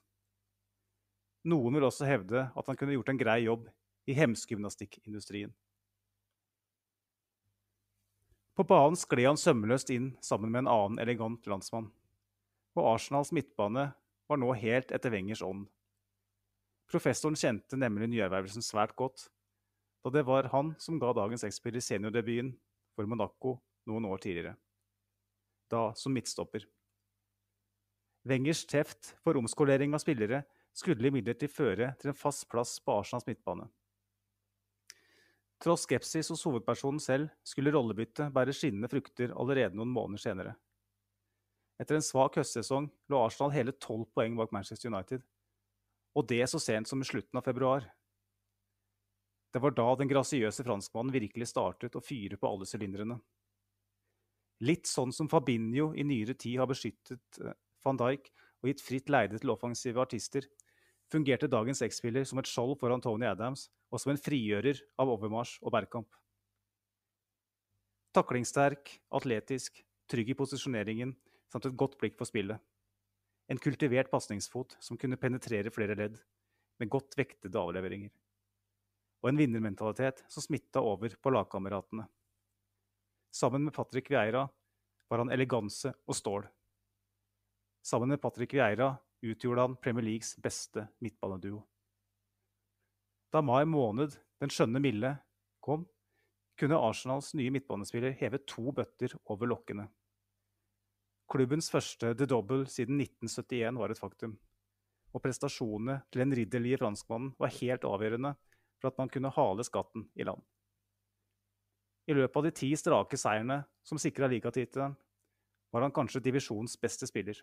Noen 1.45 1.77
vil 1.77 1.85
også 1.87 2.07
hevde 2.09 2.47
at 2.49 2.69
han 2.69 2.77
kunne 2.77 2.95
gjort 2.97 3.11
en 3.13 3.21
grei 3.21 3.39
jobb 3.45 3.69
i 4.09 4.15
hemsgymnastikkindustrien. 4.17 5.53
På 8.55 8.63
banen 8.63 8.95
skled 8.95 9.27
han 9.27 9.39
sømløst 9.39 9.89
inn 9.91 10.13
sammen 10.23 10.51
med 10.51 10.63
en 10.63 10.71
annen 10.71 10.99
elegant 11.03 11.47
landsmann. 11.51 11.89
Og 12.75 12.87
Arsenals 12.93 13.33
midtbane 13.35 13.89
var 14.29 14.39
nå 14.39 14.53
helt 14.55 14.93
etter 14.95 15.11
Wengers 15.11 15.43
ånd. 15.43 15.65
Professoren 16.91 17.35
kjente 17.35 17.75
nemlig 17.79 18.07
nyervervelsen 18.13 18.63
svært 18.63 18.95
godt, 18.95 19.27
da 20.05 20.11
det 20.13 20.23
var 20.27 20.51
han 20.53 20.71
som 20.79 20.99
ga 21.01 21.11
dagens 21.17 21.43
X-spiller 21.47 21.83
seniordebuten 21.83 22.53
for 22.95 23.09
Monaco 23.09 23.57
noen 23.89 24.05
år 24.07 24.21
tidligere. 24.23 24.55
Da 25.71 25.89
som 25.97 26.13
midtstopper. 26.15 26.63
Wengers 28.25 28.63
teft 28.69 29.15
for 29.25 29.37
omskolering 29.37 29.93
av 29.97 30.03
spillere 30.03 30.43
skulle 30.75 31.09
imidlertid 31.09 31.51
føre 31.51 31.91
til 31.99 32.11
en 32.11 32.17
fast 32.17 32.47
plass 32.51 32.77
på 32.79 32.95
Arsenals 33.01 33.27
midtbane. 33.27 33.67
Tross 35.63 35.85
skepsis 35.87 36.29
hos 36.33 36.43
hovedpersonen 36.45 36.99
selv 36.99 37.31
skulle 37.47 37.71
rollebyttet 37.73 38.33
bære 38.35 38.53
skinnende 38.55 38.89
frukter 38.91 39.31
allerede 39.33 39.77
noen 39.77 39.93
måneder 39.93 40.21
senere. 40.21 40.55
Etter 41.79 41.97
en 41.97 42.05
svak 42.05 42.37
høstsesong 42.39 42.87
lå 43.11 43.19
Arsenal 43.19 43.53
hele 43.55 43.75
tolv 43.79 44.07
poeng 44.15 44.35
bak 44.39 44.53
Manchester 44.55 44.91
United, 44.91 45.23
og 46.15 46.27
det 46.29 46.43
så 46.47 46.59
sent 46.63 46.87
som 46.87 47.01
i 47.03 47.07
slutten 47.07 47.39
av 47.39 47.47
februar. 47.47 47.87
Det 49.51 49.61
var 49.63 49.75
da 49.75 49.87
den 49.99 50.11
grasiøse 50.11 50.63
franskmannen 50.67 51.15
virkelig 51.15 51.49
startet 51.51 51.95
å 51.95 52.03
fyre 52.03 52.39
på 52.39 52.49
alle 52.49 52.67
sylindrene. 52.67 53.19
Litt 54.63 54.87
sånn 54.87 55.11
som 55.15 55.27
Fabinho 55.31 55.89
i 55.95 56.03
nyere 56.07 56.35
tid 56.39 56.61
har 56.61 56.69
beskyttet 56.69 57.39
eh, 57.43 57.55
van 57.83 57.99
Dijk 57.99 58.29
og 58.63 58.69
gitt 58.69 58.83
fritt 58.83 59.11
leide 59.11 59.39
til 59.39 59.51
offensive 59.51 59.99
artister, 60.01 60.47
fungerte 61.11 61.49
dagens 61.51 61.81
X-spiller 61.85 62.25
som 62.27 62.39
et 62.41 62.49
skjold 62.49 62.77
for 62.79 62.93
Tony 63.03 63.27
Adams 63.29 63.67
og 63.91 64.01
som 64.01 64.13
en 64.13 64.21
frigjører 64.21 64.81
av 64.99 65.11
Overmars 65.13 65.57
og 65.61 65.73
Bergkamp. 65.75 66.09
Taklingssterk, 68.15 68.93
atletisk, 69.11 69.81
trygg 70.07 70.31
i 70.31 70.37
posisjoneringen 70.37 71.13
samt 71.51 71.67
et 71.67 71.77
godt 71.77 71.97
blikk 71.99 72.15
for 72.19 72.29
spillet. 72.29 72.61
En 73.51 73.61
kultivert 73.61 74.09
pasningsfot 74.09 74.77
som 74.81 74.97
kunne 74.97 75.19
penetrere 75.21 75.73
flere 75.73 75.97
ledd, 75.97 76.17
med 76.79 76.91
godt 76.91 77.15
vektede 77.15 77.59
avleveringer. 77.59 78.11
Og 79.23 79.29
en 79.29 79.39
vinnermentalitet 79.39 80.23
som 80.31 80.43
smitta 80.43 80.81
over 80.83 81.13
på 81.21 81.31
lagkameratene. 81.31 82.07
Sammen 83.35 83.67
med 83.67 83.75
Patrick 83.75 84.09
Vieira 84.11 84.45
var 85.09 85.21
han 85.21 85.31
eleganse 85.31 85.93
og 86.07 86.17
stål. 86.17 86.47
Sammen 87.85 88.11
med 88.11 88.21
Patrick 88.21 88.55
Vieira 88.55 88.95
utgjorde 89.31 89.65
han 89.65 89.77
Premier 89.81 90.05
Leagues 90.05 90.35
beste 90.41 90.87
midtbaneduo. 91.03 91.61
Da 93.33 93.41
mai 93.43 93.65
måned, 93.67 94.15
den 94.39 94.51
skjønne 94.53 94.79
milde, 94.83 95.11
kom, 95.65 95.85
kunne 96.59 96.79
Arsenals 96.79 97.33
nye 97.35 97.51
midtbanespiller 97.51 98.15
heve 98.19 98.39
to 98.47 98.71
bøtter 98.75 99.15
over 99.31 99.49
lokkene. 99.51 99.89
Klubbens 101.31 101.71
første 101.73 102.13
The 102.13 102.27
Double 102.29 102.67
siden 102.69 103.01
1971 103.01 103.79
var 103.81 103.91
et 103.91 103.99
faktum, 103.99 104.35
og 105.11 105.23
prestasjonene 105.23 106.01
til 106.11 106.21
den 106.21 106.35
ridderlige 106.37 106.79
franskmannen 106.83 107.33
var 107.41 107.53
helt 107.57 107.87
avgjørende 107.87 108.35
for 108.79 108.91
at 108.91 108.99
man 109.01 109.09
kunne 109.09 109.33
hale 109.33 109.65
skatten 109.65 110.05
i 110.15 110.27
land. 110.27 110.43
I 112.05 112.13
løpet 112.13 112.37
av 112.37 112.45
de 112.45 112.53
ti 112.53 112.69
strake 112.77 113.17
seierne 113.17 113.63
som 113.83 113.99
sikra 114.01 114.29
ligatittelen, 114.29 114.93
var 115.73 115.83
han 115.83 115.93
kanskje 115.95 116.21
divisjonens 116.23 116.77
beste 116.79 117.07
spiller. 117.09 117.39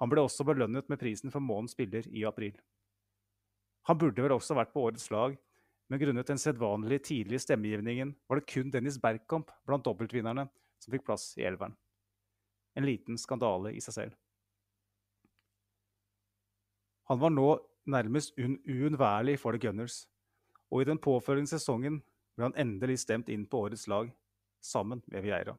Han 0.00 0.12
ble 0.12 0.24
også 0.24 0.44
belønnet 0.44 0.88
med 0.92 1.00
prisen 1.00 1.32
for 1.32 1.40
månedens 1.44 1.76
spiller 1.76 2.08
i 2.12 2.24
april. 2.28 2.56
Han 3.88 3.98
burde 3.98 4.22
vel 4.22 4.34
også 4.34 4.56
vært 4.58 4.72
på 4.74 4.82
årets 4.88 5.08
lag, 5.14 5.36
men 5.88 6.00
grunnet 6.02 6.28
den 6.28 6.40
sedvanlige 6.42 7.04
tidlige 7.12 7.44
stemmegivningen 7.44 8.12
var 8.26 8.40
det 8.40 8.48
kun 8.50 8.72
Dennis 8.74 8.98
Bergkamp 8.98 9.52
blant 9.68 9.86
dobbeltvinnerne 9.86 10.48
som 10.82 10.92
fikk 10.92 11.06
plass 11.06 11.30
i 11.38 11.46
elveren. 11.46 11.76
En 12.76 12.84
liten 12.84 13.16
skandale 13.18 13.72
i 13.72 13.80
seg 13.80 13.94
selv. 13.94 14.16
Han 17.06 17.22
var 17.22 17.30
nå 17.30 17.48
nærmest 17.86 18.34
un 18.42 18.58
uunnværlig 18.66 19.38
for 19.38 19.54
The 19.54 19.62
Gunners, 19.62 20.08
og 20.70 20.82
i 20.82 20.88
den 20.88 20.98
påfølgende 20.98 21.54
sesongen 21.54 22.00
ble 22.34 22.48
han 22.48 22.58
endelig 22.58 22.98
stemt 23.04 23.30
inn 23.30 23.46
på 23.46 23.62
årets 23.68 23.86
lag, 23.88 24.10
sammen 24.60 25.04
med 25.06 25.22
Vieira. 25.22 25.54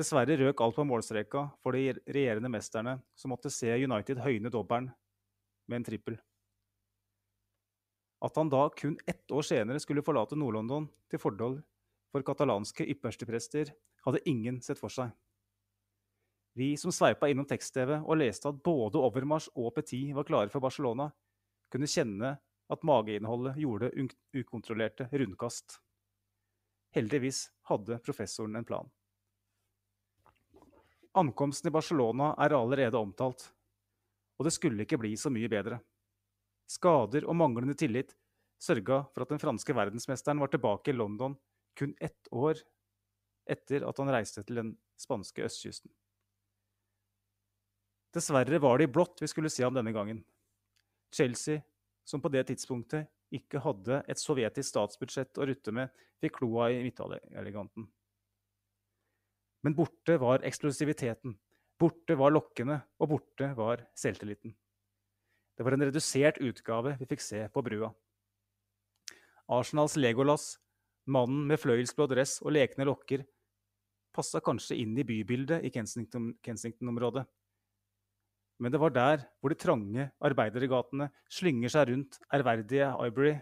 Dessverre 0.00 0.38
røk 0.40 0.60
alt 0.64 0.78
på 0.78 0.84
målstreka 0.88 1.42
for 1.60 1.76
de 1.76 1.92
regjerende 2.08 2.48
mesterne, 2.48 2.94
som 3.12 3.34
måtte 3.34 3.50
se 3.52 3.68
United 3.68 4.22
høyne 4.24 4.48
dobbelen 4.52 4.86
med 5.68 5.80
en 5.80 5.84
trippel. 5.84 6.14
At 8.24 8.36
han 8.40 8.48
da 8.52 8.62
kun 8.76 8.96
ett 9.08 9.32
år 9.32 9.44
senere 9.44 9.80
skulle 9.80 10.04
forlate 10.04 10.38
Nord-London 10.40 10.86
til 11.12 11.20
fordel 11.20 11.58
for 12.12 12.24
katalanske 12.24 12.86
yppersteprester, 12.94 13.72
hadde 14.06 14.22
ingen 14.28 14.60
sett 14.64 14.80
for 14.80 14.92
seg. 14.92 15.12
Vi 16.56 16.72
som 16.80 16.92
sveipa 16.92 17.28
innom 17.30 17.46
tekst-TV 17.48 17.98
og 18.00 18.18
leste 18.18 18.48
at 18.48 18.62
både 18.64 19.00
Overmars 19.00 19.50
og 19.52 19.74
Petit 19.76 20.14
var 20.16 20.26
klare 20.28 20.52
for 20.52 20.64
Barcelona, 20.64 21.10
kunne 21.70 21.88
kjenne 21.88 22.32
at 22.70 22.86
mageinnholdet 22.88 23.60
gjorde 23.60 23.92
ukontrollerte 24.32 25.10
rundkast. 25.12 25.76
Heldigvis 26.96 27.50
hadde 27.68 28.00
professoren 28.02 28.56
en 28.58 28.66
plan. 28.66 28.88
Ankomsten 31.18 31.68
i 31.68 31.74
Barcelona 31.74 32.34
er 32.38 32.54
allerede 32.54 32.98
omtalt, 32.98 33.48
og 34.38 34.46
det 34.46 34.52
skulle 34.54 34.84
ikke 34.86 34.98
bli 35.00 35.16
så 35.18 35.32
mye 35.32 35.50
bedre. 35.50 35.80
Skader 36.70 37.26
og 37.26 37.34
manglende 37.34 37.74
tillit 37.74 38.14
sørga 38.62 39.02
for 39.10 39.24
at 39.24 39.32
den 39.32 39.42
franske 39.42 39.74
verdensmesteren 39.74 40.38
var 40.38 40.52
tilbake 40.52 40.92
i 40.92 40.94
London 40.94 41.34
kun 41.78 41.96
ett 41.98 42.30
år 42.30 42.60
etter 43.50 43.86
at 43.88 43.98
han 43.98 44.12
reiste 44.14 44.44
til 44.46 44.60
den 44.60 44.74
spanske 45.00 45.42
østkysten. 45.48 45.90
Dessverre 48.14 48.58
var 48.62 48.78
det 48.78 48.88
i 48.88 48.92
blått 48.94 49.22
vi 49.22 49.30
skulle 49.30 49.50
se 49.50 49.64
ham 49.66 49.74
denne 49.74 49.94
gangen. 49.94 50.22
Chelsea, 51.14 51.62
som 52.06 52.22
på 52.22 52.30
det 52.30 52.46
tidspunktet 52.50 53.10
ikke 53.34 53.62
hadde 53.62 54.02
et 54.10 54.18
sovjetisk 54.18 54.68
statsbudsjett 54.72 55.38
å 55.38 55.46
rutte 55.46 55.74
med, 55.74 55.90
fikk 56.22 56.38
kloa 56.38 56.70
i 56.74 56.82
midteleganten. 56.86 57.86
Men 59.64 59.76
borte 59.76 60.16
var 60.20 60.44
eksklusiviteten, 60.46 61.34
borte 61.80 62.16
var 62.16 62.32
lokkene, 62.32 62.78
og 63.00 63.12
borte 63.12 63.50
var 63.56 63.84
selvtilliten. 63.98 64.54
Det 65.56 65.66
var 65.66 65.76
en 65.76 65.84
redusert 65.84 66.38
utgave 66.40 66.94
vi 66.96 67.08
fikk 67.10 67.20
se 67.24 67.42
på 67.52 67.62
brua. 67.64 67.90
Arsenals 69.50 69.98
Legolas, 69.98 70.54
mannen 71.10 71.44
med 71.50 71.60
fløyelsblå 71.60 72.06
dress 72.08 72.38
og 72.44 72.54
lekne 72.56 72.86
lokker, 72.88 73.26
passa 74.14 74.40
kanskje 74.42 74.78
inn 74.80 74.96
i 74.98 75.04
bybildet 75.06 75.66
i 75.66 75.72
Kensington-området. 75.74 77.26
Men 78.60 78.72
det 78.72 78.80
var 78.80 78.92
der 78.94 79.22
hvor 79.40 79.52
de 79.52 79.58
trange 79.60 80.08
arbeidergatene 80.24 81.10
slynger 81.32 81.72
seg 81.72 81.92
rundt 81.92 82.18
ærverdige 82.32 82.90
Ivory, 83.06 83.36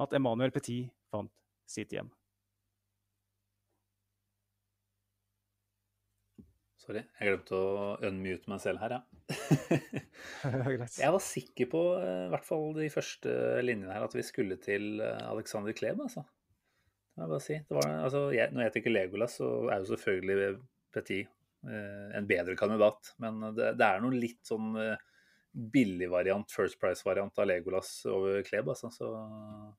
at 0.00 0.16
Emmanuel 0.16 0.52
Petit 0.54 0.92
fant 1.12 1.32
sitt 1.68 1.92
hjem. 1.92 2.10
Sorry, 6.82 7.02
jeg 7.14 7.28
glemte 7.30 7.54
å 7.54 7.74
unmute 8.08 8.50
meg 8.50 8.58
selv 8.62 8.80
her, 8.82 8.96
ja. 8.96 9.02
jeg 10.98 11.12
var 11.14 11.22
sikker 11.22 11.68
på, 11.70 11.82
eh, 12.00 12.24
i 12.26 12.32
hvert 12.32 12.46
fall 12.48 12.72
de 12.74 12.88
første 12.90 13.34
linjene 13.62 13.94
her, 13.94 14.06
at 14.08 14.16
vi 14.16 14.24
skulle 14.26 14.58
til 14.62 14.98
eh, 14.98 15.20
Alexander 15.28 15.76
Kleb, 15.78 16.02
altså. 16.02 16.24
Det 16.26 17.20
må 17.20 17.28
jeg 17.28 17.32
bare 17.34 17.44
si. 17.44 17.60
Var, 17.78 17.88
altså, 18.08 18.24
jeg, 18.34 18.50
når 18.56 18.66
jeg 18.66 18.74
tenker 18.74 18.96
Legolas, 18.96 19.38
så 19.38 19.52
er 19.68 19.78
jo 19.78 19.90
selvfølgelig 19.92 20.50
Petit 20.92 21.22
eh, 21.22 22.08
en 22.18 22.26
bedre 22.28 22.58
kandidat. 22.58 23.14
Men 23.22 23.38
det, 23.54 23.76
det 23.78 23.86
er 23.86 24.02
noe 24.02 24.18
litt 24.18 24.42
sånn 24.48 24.74
billig 25.52 26.08
variant, 26.10 26.50
First 26.50 26.80
Price-variant 26.82 27.38
av 27.38 27.46
Legolas 27.46 27.94
over 28.10 28.42
Kleb, 28.48 28.72
altså. 28.74 28.90
Så, 28.90 29.12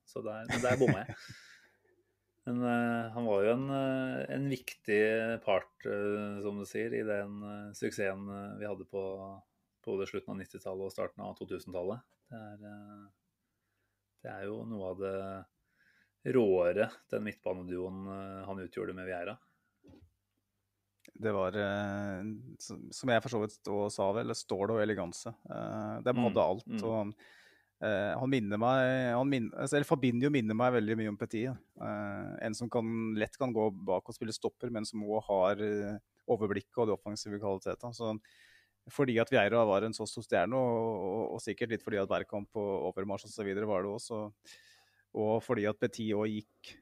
så 0.08 0.24
der, 0.24 0.48
der 0.56 0.80
bomma 0.80 1.04
jeg. 1.04 1.18
Men 2.44 2.62
uh, 2.62 3.12
han 3.12 3.24
var 3.24 3.44
jo 3.44 3.52
en, 3.54 3.70
uh, 3.70 4.24
en 4.34 4.48
viktig 4.52 5.00
part, 5.44 5.72
uh, 5.88 6.40
som 6.44 6.60
du 6.60 6.66
sier, 6.68 6.92
i 6.92 7.04
den 7.06 7.40
suksessen 7.76 8.28
vi 8.60 8.68
hadde 8.68 8.84
på 8.90 9.04
både 9.84 10.08
slutten 10.08 10.34
av 10.34 10.42
90-tallet 10.42 10.88
og 10.88 10.92
starten 10.92 11.24
av 11.24 11.38
2000-tallet. 11.40 12.04
Det, 12.34 12.74
det, 14.24 14.30
er 14.32 14.46
jo 14.48 14.62
noe 14.68 14.92
av 14.92 15.02
det 15.02 16.32
råere 16.32 16.86
den 17.12 17.26
midtbaneduoen 17.26 18.06
han 18.48 18.62
utgjorde 18.64 18.94
med 18.96 19.10
Vieira. 19.10 19.34
Det 21.20 21.34
var, 21.36 21.58
som 22.64 23.12
jeg 23.12 23.24
for 23.26 23.34
så 23.34 23.42
vidt 23.44 23.70
sa 23.92 24.08
vel, 24.16 24.32
stål 24.34 24.72
og 24.78 24.80
eleganse. 24.86 25.34
De 25.44 26.16
hadde 26.16 26.16
mm, 26.16 26.40
alt. 26.46 26.64
Mm. 26.64 26.80
og 26.88 27.12
Uh, 27.84 28.14
han 28.16 28.30
minner 28.32 28.60
meg 28.60 29.10
han 29.12 29.28
min, 29.28 29.50
altså, 29.52 29.76
eller 29.76 29.88
Fabinho 29.88 30.30
minner 30.32 30.56
meg 30.56 30.72
veldig 30.78 30.96
mye 30.96 31.10
om 31.12 31.18
Petit. 31.20 31.50
Uh, 31.76 32.32
en 32.46 32.56
som 32.56 32.70
kan, 32.72 32.86
lett 33.20 33.36
kan 33.40 33.52
gå 33.52 33.66
bak 33.84 34.08
og 34.08 34.16
spille 34.16 34.32
stopper, 34.32 34.72
men 34.72 34.86
som 34.88 35.02
òg 35.04 35.20
har 35.26 35.60
uh, 35.60 35.98
overblikket 36.32 36.80
og 36.80 36.88
de 36.88 36.94
offensive 36.94 37.40
kvalitetene. 37.42 37.92
Så, 37.96 38.14
fordi 38.94 39.18
at 39.20 39.32
Vieira 39.32 39.64
var 39.68 39.84
en 39.84 39.96
så 39.96 40.06
stor 40.08 40.24
stjerne, 40.24 40.56
og, 40.56 41.02
og, 41.10 41.26
og, 41.34 41.42
sikkert 41.44 41.74
litt 41.74 41.84
fordi 41.84 42.00
at 42.00 42.08
Bergkamp 42.08 42.56
og 42.60 42.88
Overmars 42.92 43.26
osv. 43.28 43.52
var 43.68 43.84
det 43.84 43.92
også, 43.92 44.24
og 45.20 45.36
fordi 45.44 45.68
at 45.68 45.80
Petit 45.80 46.14
òg 46.16 46.40
gikk 46.40 46.74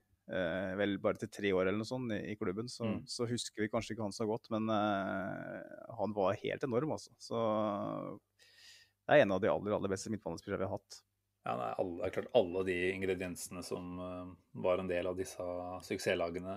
vel 0.78 0.94
bare 1.02 1.18
til 1.18 1.28
tre 1.28 1.50
år 1.52 1.66
eller 1.66 1.82
noe 1.82 1.88
sånt 1.88 2.14
i, 2.14 2.20
i 2.32 2.36
klubben, 2.38 2.68
så, 2.70 2.86
mm. 2.88 3.00
så, 3.10 3.26
husker 3.28 3.64
vi 3.64 3.68
kanskje 3.68 3.92
ikke 3.92 4.06
han 4.06 4.14
så 4.14 4.24
godt, 4.24 4.46
men 4.54 4.70
han 4.70 6.14
var 6.16 6.38
helt 6.40 6.62
enorm, 6.64 6.94
altså. 6.94 7.10
Så 7.20 7.40
er 9.14 9.24
en 9.24 9.34
av 9.36 9.40
de 9.42 9.50
aller, 9.52 9.74
aller 9.76 9.92
beste 9.92 10.12
midtbanespillerne 10.12 10.64
vi 10.64 10.68
har 10.68 10.78
hatt. 10.78 11.02
Ja, 11.42 11.56
er, 11.56 11.74
alle, 11.80 11.96
det 11.98 12.06
er, 12.06 12.14
klart 12.14 12.36
alle 12.38 12.62
de 12.68 12.76
ingrediensene 12.92 13.64
som 13.66 13.98
uh, 13.98 14.28
var 14.62 14.78
en 14.78 14.90
del 14.90 15.08
av 15.10 15.18
disse 15.18 15.46
suksesslagene, 15.88 16.54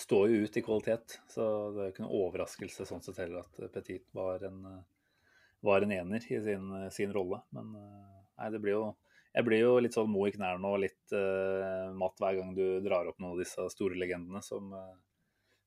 står 0.00 0.30
jo 0.30 0.46
ut 0.46 0.56
i 0.56 0.62
kvalitet. 0.64 1.18
Så 1.28 1.44
det 1.74 1.82
er 1.82 1.90
jo 1.90 1.94
ikke 1.94 2.06
noen 2.06 2.22
overraskelse 2.22 2.86
sånn 2.88 3.04
sett 3.04 3.20
heller 3.20 3.44
at 3.44 3.74
Petit 3.74 4.06
var 4.16 4.46
en, 4.48 4.62
uh, 4.64 5.28
var 5.66 5.84
en 5.84 5.92
ener 5.92 6.24
i 6.24 6.40
sin, 6.40 6.72
sin 6.94 7.12
rolle. 7.12 7.42
Men 7.52 7.76
uh, 7.76 8.24
nei, 8.40 8.50
det 8.54 8.62
blir 8.64 8.78
jo 8.78 8.90
jeg 9.30 9.46
blir 9.46 9.60
jo 9.62 9.74
litt 9.78 9.94
sånn 9.94 10.08
mo 10.10 10.24
i 10.26 10.32
knærne 10.34 10.66
og 10.66 10.80
litt 10.82 11.12
matt 11.94 12.16
hver 12.18 12.34
gang 12.34 12.48
du 12.50 12.80
drar 12.82 13.06
opp 13.06 13.20
noen 13.22 13.36
av 13.36 13.38
disse 13.38 13.62
store 13.70 13.94
legendene 13.94 14.40
som, 14.42 14.72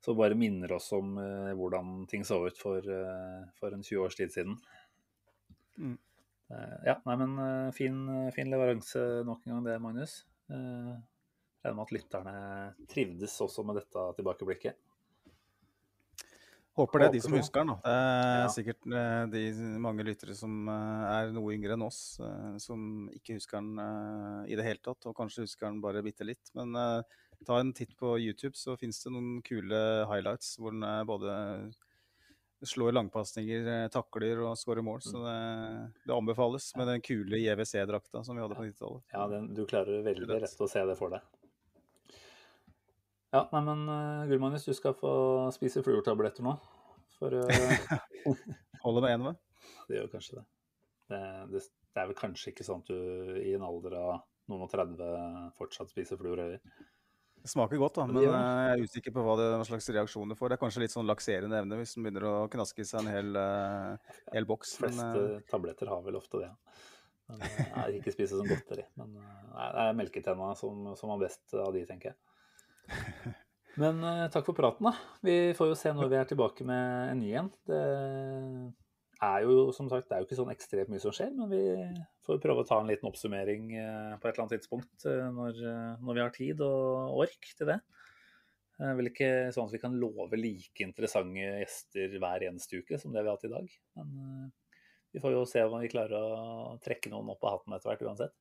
som 0.04 0.18
bare 0.20 0.36
minner 0.36 0.74
oss 0.76 0.90
om 0.92 1.14
hvordan 1.56 2.02
ting 2.12 2.26
så 2.28 2.42
ut 2.44 2.60
for, 2.60 2.84
for 3.56 3.72
en 3.72 3.86
20 3.88 4.02
års 4.04 4.20
tid 4.20 4.36
siden. 4.36 4.58
Mm. 5.78 5.98
Eh, 6.54 6.78
ja, 6.90 6.96
nei, 7.08 7.18
men 7.24 7.36
eh, 7.40 7.72
fin, 7.76 8.00
fin, 8.36 8.50
leveranse 8.52 9.02
nok 9.28 9.46
en 9.46 9.56
gang 9.56 9.68
det, 9.68 9.82
Magnus. 9.82 10.22
Uh, 10.52 10.98
regner 11.64 11.78
med 11.78 11.86
at 11.86 11.94
lytterne 11.96 12.34
trivdes 12.92 13.38
også 13.42 13.64
med 13.66 13.80
dette 13.80 14.02
tilbakeblikket. 14.18 14.76
Håper 16.74 17.04
det, 17.04 17.08
de 17.14 17.22
som 17.22 17.36
husker 17.38 17.64
den. 17.64 17.72
Det 17.86 17.94
er 17.94 18.40
ja. 18.42 18.50
sikkert 18.50 18.86
de 19.30 19.42
mange 19.82 20.04
lyttere 20.08 20.34
som 20.36 20.66
er 20.74 21.30
noe 21.32 21.54
yngre 21.54 21.76
enn 21.78 21.86
oss, 21.86 22.18
som 22.58 23.06
ikke 23.14 23.38
husker 23.38 23.62
den 23.62 23.78
i 24.50 24.58
det 24.58 24.66
hele 24.66 24.82
tatt, 24.82 25.06
og 25.06 25.14
kanskje 25.20 25.46
husker 25.46 25.70
den 25.70 25.84
bare 25.86 26.02
bitte 26.02 26.26
litt. 26.26 26.50
Men 26.58 26.74
ta 27.46 27.60
en 27.62 27.76
titt 27.78 27.94
på 28.00 28.16
YouTube, 28.18 28.58
så 28.58 28.74
finnes 28.82 28.98
det 29.06 29.14
noen 29.14 29.38
kule 29.46 29.84
highlights 30.10 30.56
hvor 30.58 30.74
den 30.74 30.82
er 30.90 31.06
både 31.06 31.38
slår 32.68 32.96
langpasninger, 32.96 33.68
eh, 33.68 33.88
takler 33.94 34.42
og 34.46 34.58
skårer 34.58 34.86
mål. 34.86 35.02
Så 35.04 35.22
det, 35.24 35.38
det, 36.06 36.14
anbefales 36.16 36.72
med 36.80 36.88
den 36.88 37.04
kule 37.04 37.40
JWC-drakta 37.42 38.24
som 38.24 38.38
vi 38.38 38.44
hadde 38.44 38.58
på 38.58 38.66
90-tallet. 38.66 39.06
Ja, 39.14 39.28
den, 39.32 39.50
du 39.56 39.66
klarer 39.70 40.04
veldig 40.06 40.42
rett 40.44 40.64
å 40.64 40.70
se 40.72 40.84
det 40.88 40.98
for 41.00 41.16
deg. 41.16 41.26
Ja, 43.34 43.48
nei, 43.50 43.64
men 43.66 43.88
uh, 43.90 44.26
Gullmagnus, 44.30 44.66
du 44.70 44.76
skal 44.78 44.94
få 44.94 45.14
spise 45.56 45.82
fluortabletter 45.86 46.46
nå. 46.46 46.54
For 47.18 47.34
uh... 47.34 47.96
Holder 48.84 49.06
med 49.06 49.16
én, 49.16 49.24
hva? 49.26 49.34
Det 49.88 49.98
gjør 49.98 50.12
kanskje 50.12 50.38
det. 50.38 50.44
Det, 51.10 51.22
det. 51.50 51.64
det, 51.64 52.04
er 52.04 52.12
vel 52.12 52.20
kanskje 52.20 52.54
ikke 52.54 52.66
sånn 52.68 52.84
at 52.84 52.92
du 52.94 53.40
i 53.42 53.56
en 53.58 53.66
alder 53.66 53.98
av 53.98 54.12
noen 54.52 54.66
og 54.68 54.72
30 54.72 55.54
fortsatt 55.58 55.90
spiser 55.90 56.20
fluor 56.20 56.44
heller? 56.44 56.62
Det 57.44 57.50
smaker 57.52 57.76
godt, 57.76 57.98
da, 58.00 58.04
men 58.08 58.22
eh, 58.24 58.30
jeg 58.32 58.72
er 58.72 58.82
usikker 58.88 59.12
på 59.12 59.24
hva, 59.26 59.34
det, 59.36 59.50
hva 59.52 59.66
slags 59.68 59.90
reaksjon 59.92 60.32
du 60.32 60.36
får. 60.40 60.54
Det 60.54 60.56
er 60.56 60.62
kanskje 60.62 60.84
litt 60.86 60.94
sånn 60.94 61.10
lakserende 61.10 61.58
evne 61.60 61.80
hvis 61.82 61.98
den 61.98 62.06
begynner 62.06 62.26
å 62.30 62.36
knaske 62.54 62.86
i 62.86 62.88
seg 62.88 63.02
en 63.02 63.10
hel, 63.12 63.36
uh, 63.36 64.14
hel 64.32 64.48
boks. 64.48 64.78
De 64.78 64.86
fleste 64.86 65.08
men, 65.10 65.34
uh, 65.34 65.42
tabletter 65.52 65.92
har 65.92 66.06
vel 66.06 66.16
ofte 66.22 66.40
det. 66.40 66.52
Men, 67.28 67.44
jeg 67.44 68.00
ikke 68.00 68.14
spise 68.16 68.40
som 68.40 68.48
godteri. 68.48 68.86
Men 69.00 69.18
det 69.18 69.84
er 69.84 69.98
melketenna 70.00 70.54
som, 70.56 70.94
som 70.96 71.12
er 71.12 71.26
best 71.26 71.58
av 71.60 71.76
de, 71.76 71.84
tenker 71.90 72.14
jeg. 72.14 73.36
Men 73.84 74.00
uh, 74.06 74.30
takk 74.32 74.48
for 74.48 74.56
praten, 74.56 74.88
da. 74.88 75.20
Vi 75.28 75.36
får 75.58 75.74
jo 75.74 75.78
se 75.84 75.92
når 75.98 76.14
vi 76.14 76.20
er 76.22 76.32
tilbake 76.32 76.64
med 76.70 77.12
en 77.12 77.24
ny 77.26 77.36
en. 77.42 77.52
Det 77.68 77.84
er 79.24 79.46
jo 79.48 79.72
som 79.76 79.90
sagt 79.92 80.10
det 80.10 80.16
er 80.16 80.24
jo 80.24 80.28
ikke 80.28 80.38
sånn 80.40 80.54
ekstremt 80.54 80.92
mye 80.92 81.02
som 81.04 81.14
skjer, 81.16 81.32
men 81.36 81.52
vi 81.52 81.62
får 82.26 82.40
prøve 82.44 82.64
å 82.64 82.68
ta 82.68 82.80
en 82.82 82.90
liten 82.90 83.10
oppsummering 83.10 83.74
eh, 83.76 84.14
på 84.20 84.28
et 84.28 84.32
eller 84.32 84.46
annet 84.46 84.56
tidspunkt 84.58 85.06
eh, 85.10 85.28
når, 85.36 85.60
eh, 85.60 86.04
når 86.04 86.18
vi 86.18 86.24
har 86.24 86.34
tid 86.36 86.64
og 86.66 87.20
ork 87.26 87.50
til 87.58 87.70
det. 87.70 87.80
Det 88.74 88.90
er 88.90 88.98
vel 88.98 89.12
ikke 89.12 89.32
sånn 89.54 89.70
at 89.70 89.76
vi 89.76 89.82
kan 89.84 89.98
love 90.02 90.40
like 90.40 90.86
interessante 90.86 91.44
gjester 91.62 92.16
hver 92.18 92.48
eneste 92.50 92.82
uke 92.82 92.98
som 93.00 93.14
det 93.14 93.22
vi 93.22 93.30
har 93.30 93.38
hatt 93.38 93.46
i 93.48 93.52
dag. 93.54 93.76
Men 94.00 94.50
vi 95.14 95.22
får 95.24 95.36
jo 95.36 95.44
se 95.48 95.62
om 95.68 95.78
vi 95.78 95.92
klarer 95.94 96.18
å 96.18 96.80
trekke 96.84 97.12
noen 97.14 97.30
opp 97.36 97.46
av 97.46 97.60
hatten 97.60 97.78
etter 97.78 97.92
hvert 97.92 98.08
uansett. 98.10 98.36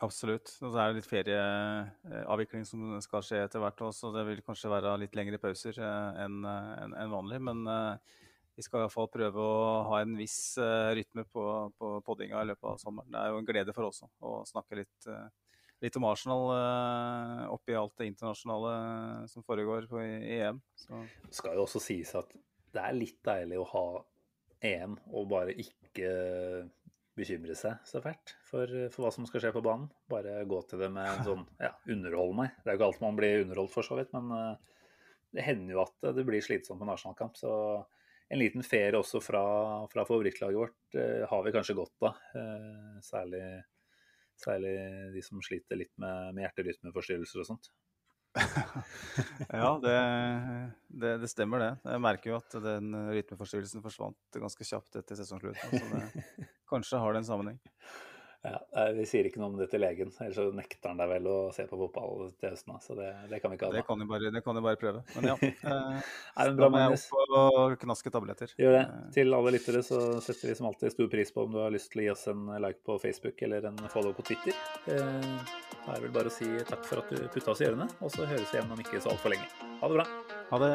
Absolutt. 0.00 0.54
Og 0.62 0.70
så 0.70 0.78
er 0.78 0.92
det 0.92 1.00
litt 1.00 1.10
ferieavvikling 1.10 2.62
som 2.64 2.94
skal 3.04 3.26
skje 3.26 3.42
etter 3.44 3.60
hvert 3.60 3.82
også. 3.90 4.14
Det 4.14 4.22
vil 4.30 4.46
kanskje 4.46 4.70
være 4.72 4.94
litt 5.02 5.18
lengre 5.18 5.42
pauser 5.42 5.76
enn 5.82 6.46
vanlig. 7.10 7.42
Men 7.50 7.66
vi 8.56 8.64
skal 8.64 8.80
i 8.80 8.84
hvert 8.84 8.94
fall 8.94 9.10
prøve 9.12 9.44
å 9.44 9.60
ha 9.90 10.00
en 10.02 10.16
viss 10.18 10.58
uh, 10.60 10.90
rytme 10.96 11.24
på, 11.32 11.44
på 11.78 11.92
poddinga 12.06 12.42
i 12.42 12.50
løpet 12.50 12.72
av 12.72 12.80
sommeren. 12.82 13.10
Det 13.12 13.20
er 13.20 13.32
jo 13.32 13.38
en 13.40 13.48
glede 13.48 13.74
for 13.76 13.88
oss 13.88 14.02
å 14.04 14.40
snakke 14.48 14.80
litt, 14.82 15.08
uh, 15.08 15.28
litt 15.84 15.96
om 16.00 16.08
Arsenal 16.10 16.50
uh, 16.52 17.44
oppi 17.54 17.76
alt 17.78 17.94
det 18.00 18.10
internasjonale 18.10 18.74
som 19.32 19.46
foregår 19.46 19.88
på 19.90 20.02
EM. 20.02 20.60
Så. 20.76 21.04
Det 21.26 21.38
skal 21.38 21.56
jo 21.56 21.66
også 21.66 21.82
sies 21.84 22.12
at 22.18 22.34
det 22.70 22.82
er 22.84 22.98
litt 22.98 23.20
deilig 23.26 23.60
å 23.62 23.68
ha 23.72 23.86
EM 24.66 24.98
og 25.08 25.30
bare 25.30 25.56
ikke 25.56 26.10
bekymre 27.16 27.56
seg 27.58 27.80
så 27.88 28.00
fælt 28.04 28.34
for, 28.46 28.70
for, 28.92 29.04
hva 29.04 29.10
som 29.12 29.24
skal 29.28 29.42
skje 29.42 29.54
på 29.56 29.62
banen. 29.64 29.88
Bare 30.10 30.42
gå 30.48 30.60
til 30.68 30.82
det 30.82 30.90
med 30.92 31.08
en 31.08 31.24
sånn 31.30 31.46
ja, 31.62 31.72
underhold 31.90 32.36
meg. 32.42 32.52
Det 32.60 32.68
er 32.68 32.76
jo 32.76 32.82
ikke 32.82 32.90
alt 32.92 33.06
man 33.06 33.18
blir 33.18 33.46
underholdt 33.46 33.74
for 33.74 33.86
så 33.86 33.96
vidt, 33.98 34.12
men 34.16 34.58
det 35.34 35.46
hender 35.46 35.76
jo 35.76 35.82
at 35.84 36.12
det 36.16 36.26
blir 36.26 36.42
slitsomt 36.44 36.80
med 36.82 36.90
nasjonalkamp. 36.90 37.38
Så 37.38 37.50
en 38.30 38.38
liten 38.38 38.62
ferie 38.62 38.98
også 38.98 39.20
fra, 39.22 39.42
fra 39.90 40.06
favorittlaget 40.06 40.58
vårt 40.58 40.98
eh, 40.98 41.26
har 41.26 41.44
vi 41.44 41.52
kanskje 41.54 41.76
godt 41.78 42.06
av. 42.06 42.18
Eh, 42.38 42.98
særlig, 43.02 43.42
særlig, 44.38 44.74
de 45.16 45.22
som 45.26 45.42
sliter 45.42 45.80
litt 45.80 45.92
med, 45.98 46.36
med 46.36 46.46
hjerterytmeforstyrrelser 46.46 47.42
og 47.42 47.48
sånt. 47.48 47.72
ja, 49.50 49.72
det, 49.82 49.96
det, 50.86 51.16
det, 51.24 51.30
stemmer 51.32 51.64
det. 51.64 51.70
Jeg 51.90 52.02
merker 52.06 52.30
jo 52.30 52.36
at 52.38 52.54
den 52.62 52.94
rytmeforstyrrelsen 53.16 53.82
forsvant 53.82 54.38
ganske 54.38 54.68
kjapt 54.68 55.00
etter 55.02 55.18
sesongslutten. 55.18 55.74
Så 55.74 55.90
det, 55.90 56.46
kanskje 56.70 57.02
har 57.02 57.16
det 57.16 57.24
en 57.24 57.30
sammenheng. 57.32 57.58
Ja, 58.42 58.60
Vi 58.96 59.04
sier 59.08 59.26
ikke 59.28 59.40
noe 59.42 59.50
om 59.52 59.58
det 59.60 59.66
til 59.72 59.82
legen, 59.82 60.12
ellers 60.22 60.38
så 60.38 60.46
nekter 60.56 60.92
han 60.92 61.00
deg 61.00 61.10
vel 61.10 61.26
å 61.28 61.36
se 61.52 61.66
på 61.68 61.76
fotball 61.76 62.30
til 62.40 62.54
høsten. 62.54 62.78
Så 62.80 62.96
det, 62.96 63.10
det, 63.28 63.40
kan 63.42 63.52
vi 63.52 63.58
ikke 63.58 63.68
ha. 63.68 63.74
Det 63.74 63.84
kan, 63.84 64.04
bare, 64.08 64.32
det 64.32 64.42
kan 64.46 64.60
bare 64.64 64.80
prøve. 64.80 65.04
Men 65.16 65.32
ja. 65.32 65.36
Eh, 65.70 66.08
er 66.40 66.50
bra, 66.56 66.68
må 66.72 66.80
jeg 66.80 66.96
opp 66.96 67.34
og 67.36 67.74
knaske 67.82 68.10
tabletter. 68.12 68.54
Gjør 68.58 68.74
det. 68.74 68.80
Eh. 68.86 69.04
Til 69.14 69.36
alle 69.36 69.52
lyttere 69.54 69.82
så 69.86 70.00
setter 70.24 70.50
vi 70.50 70.56
som 70.58 70.70
alltid 70.70 70.94
stor 70.94 71.10
pris 71.12 71.34
på 71.34 71.44
om 71.44 71.52
du 71.52 71.60
har 71.60 71.74
lyst 71.74 71.92
til 71.92 72.02
å 72.02 72.06
gi 72.06 72.10
oss 72.14 72.24
en 72.32 72.48
like 72.64 72.80
på 72.86 72.96
Facebook 73.02 73.44
eller 73.46 73.68
en 73.70 73.78
follow 73.92 74.16
på 74.16 74.24
Twitter. 74.30 74.56
Eh, 74.90 75.54
da 75.76 75.92
er 75.92 76.00
det 76.00 76.08
vel 76.08 76.16
bare 76.16 76.32
å 76.32 76.34
si 76.34 76.48
takk 76.70 76.84
for 76.88 77.04
at 77.04 77.12
du 77.12 77.22
putta 77.28 77.54
oss 77.54 77.62
i 77.62 77.68
ørene, 77.68 77.90
og 78.00 78.12
så 78.14 78.26
høres 78.26 78.50
vi 78.50 78.60
igjen 78.60 78.74
om 78.74 78.84
ikke 78.86 79.04
så 79.04 79.14
altfor 79.14 79.36
lenge. 79.36 79.48
Ha 79.82 79.92
det 79.92 80.00
bra. 80.00 80.10
Ha 80.50 80.64
det. 80.64 80.74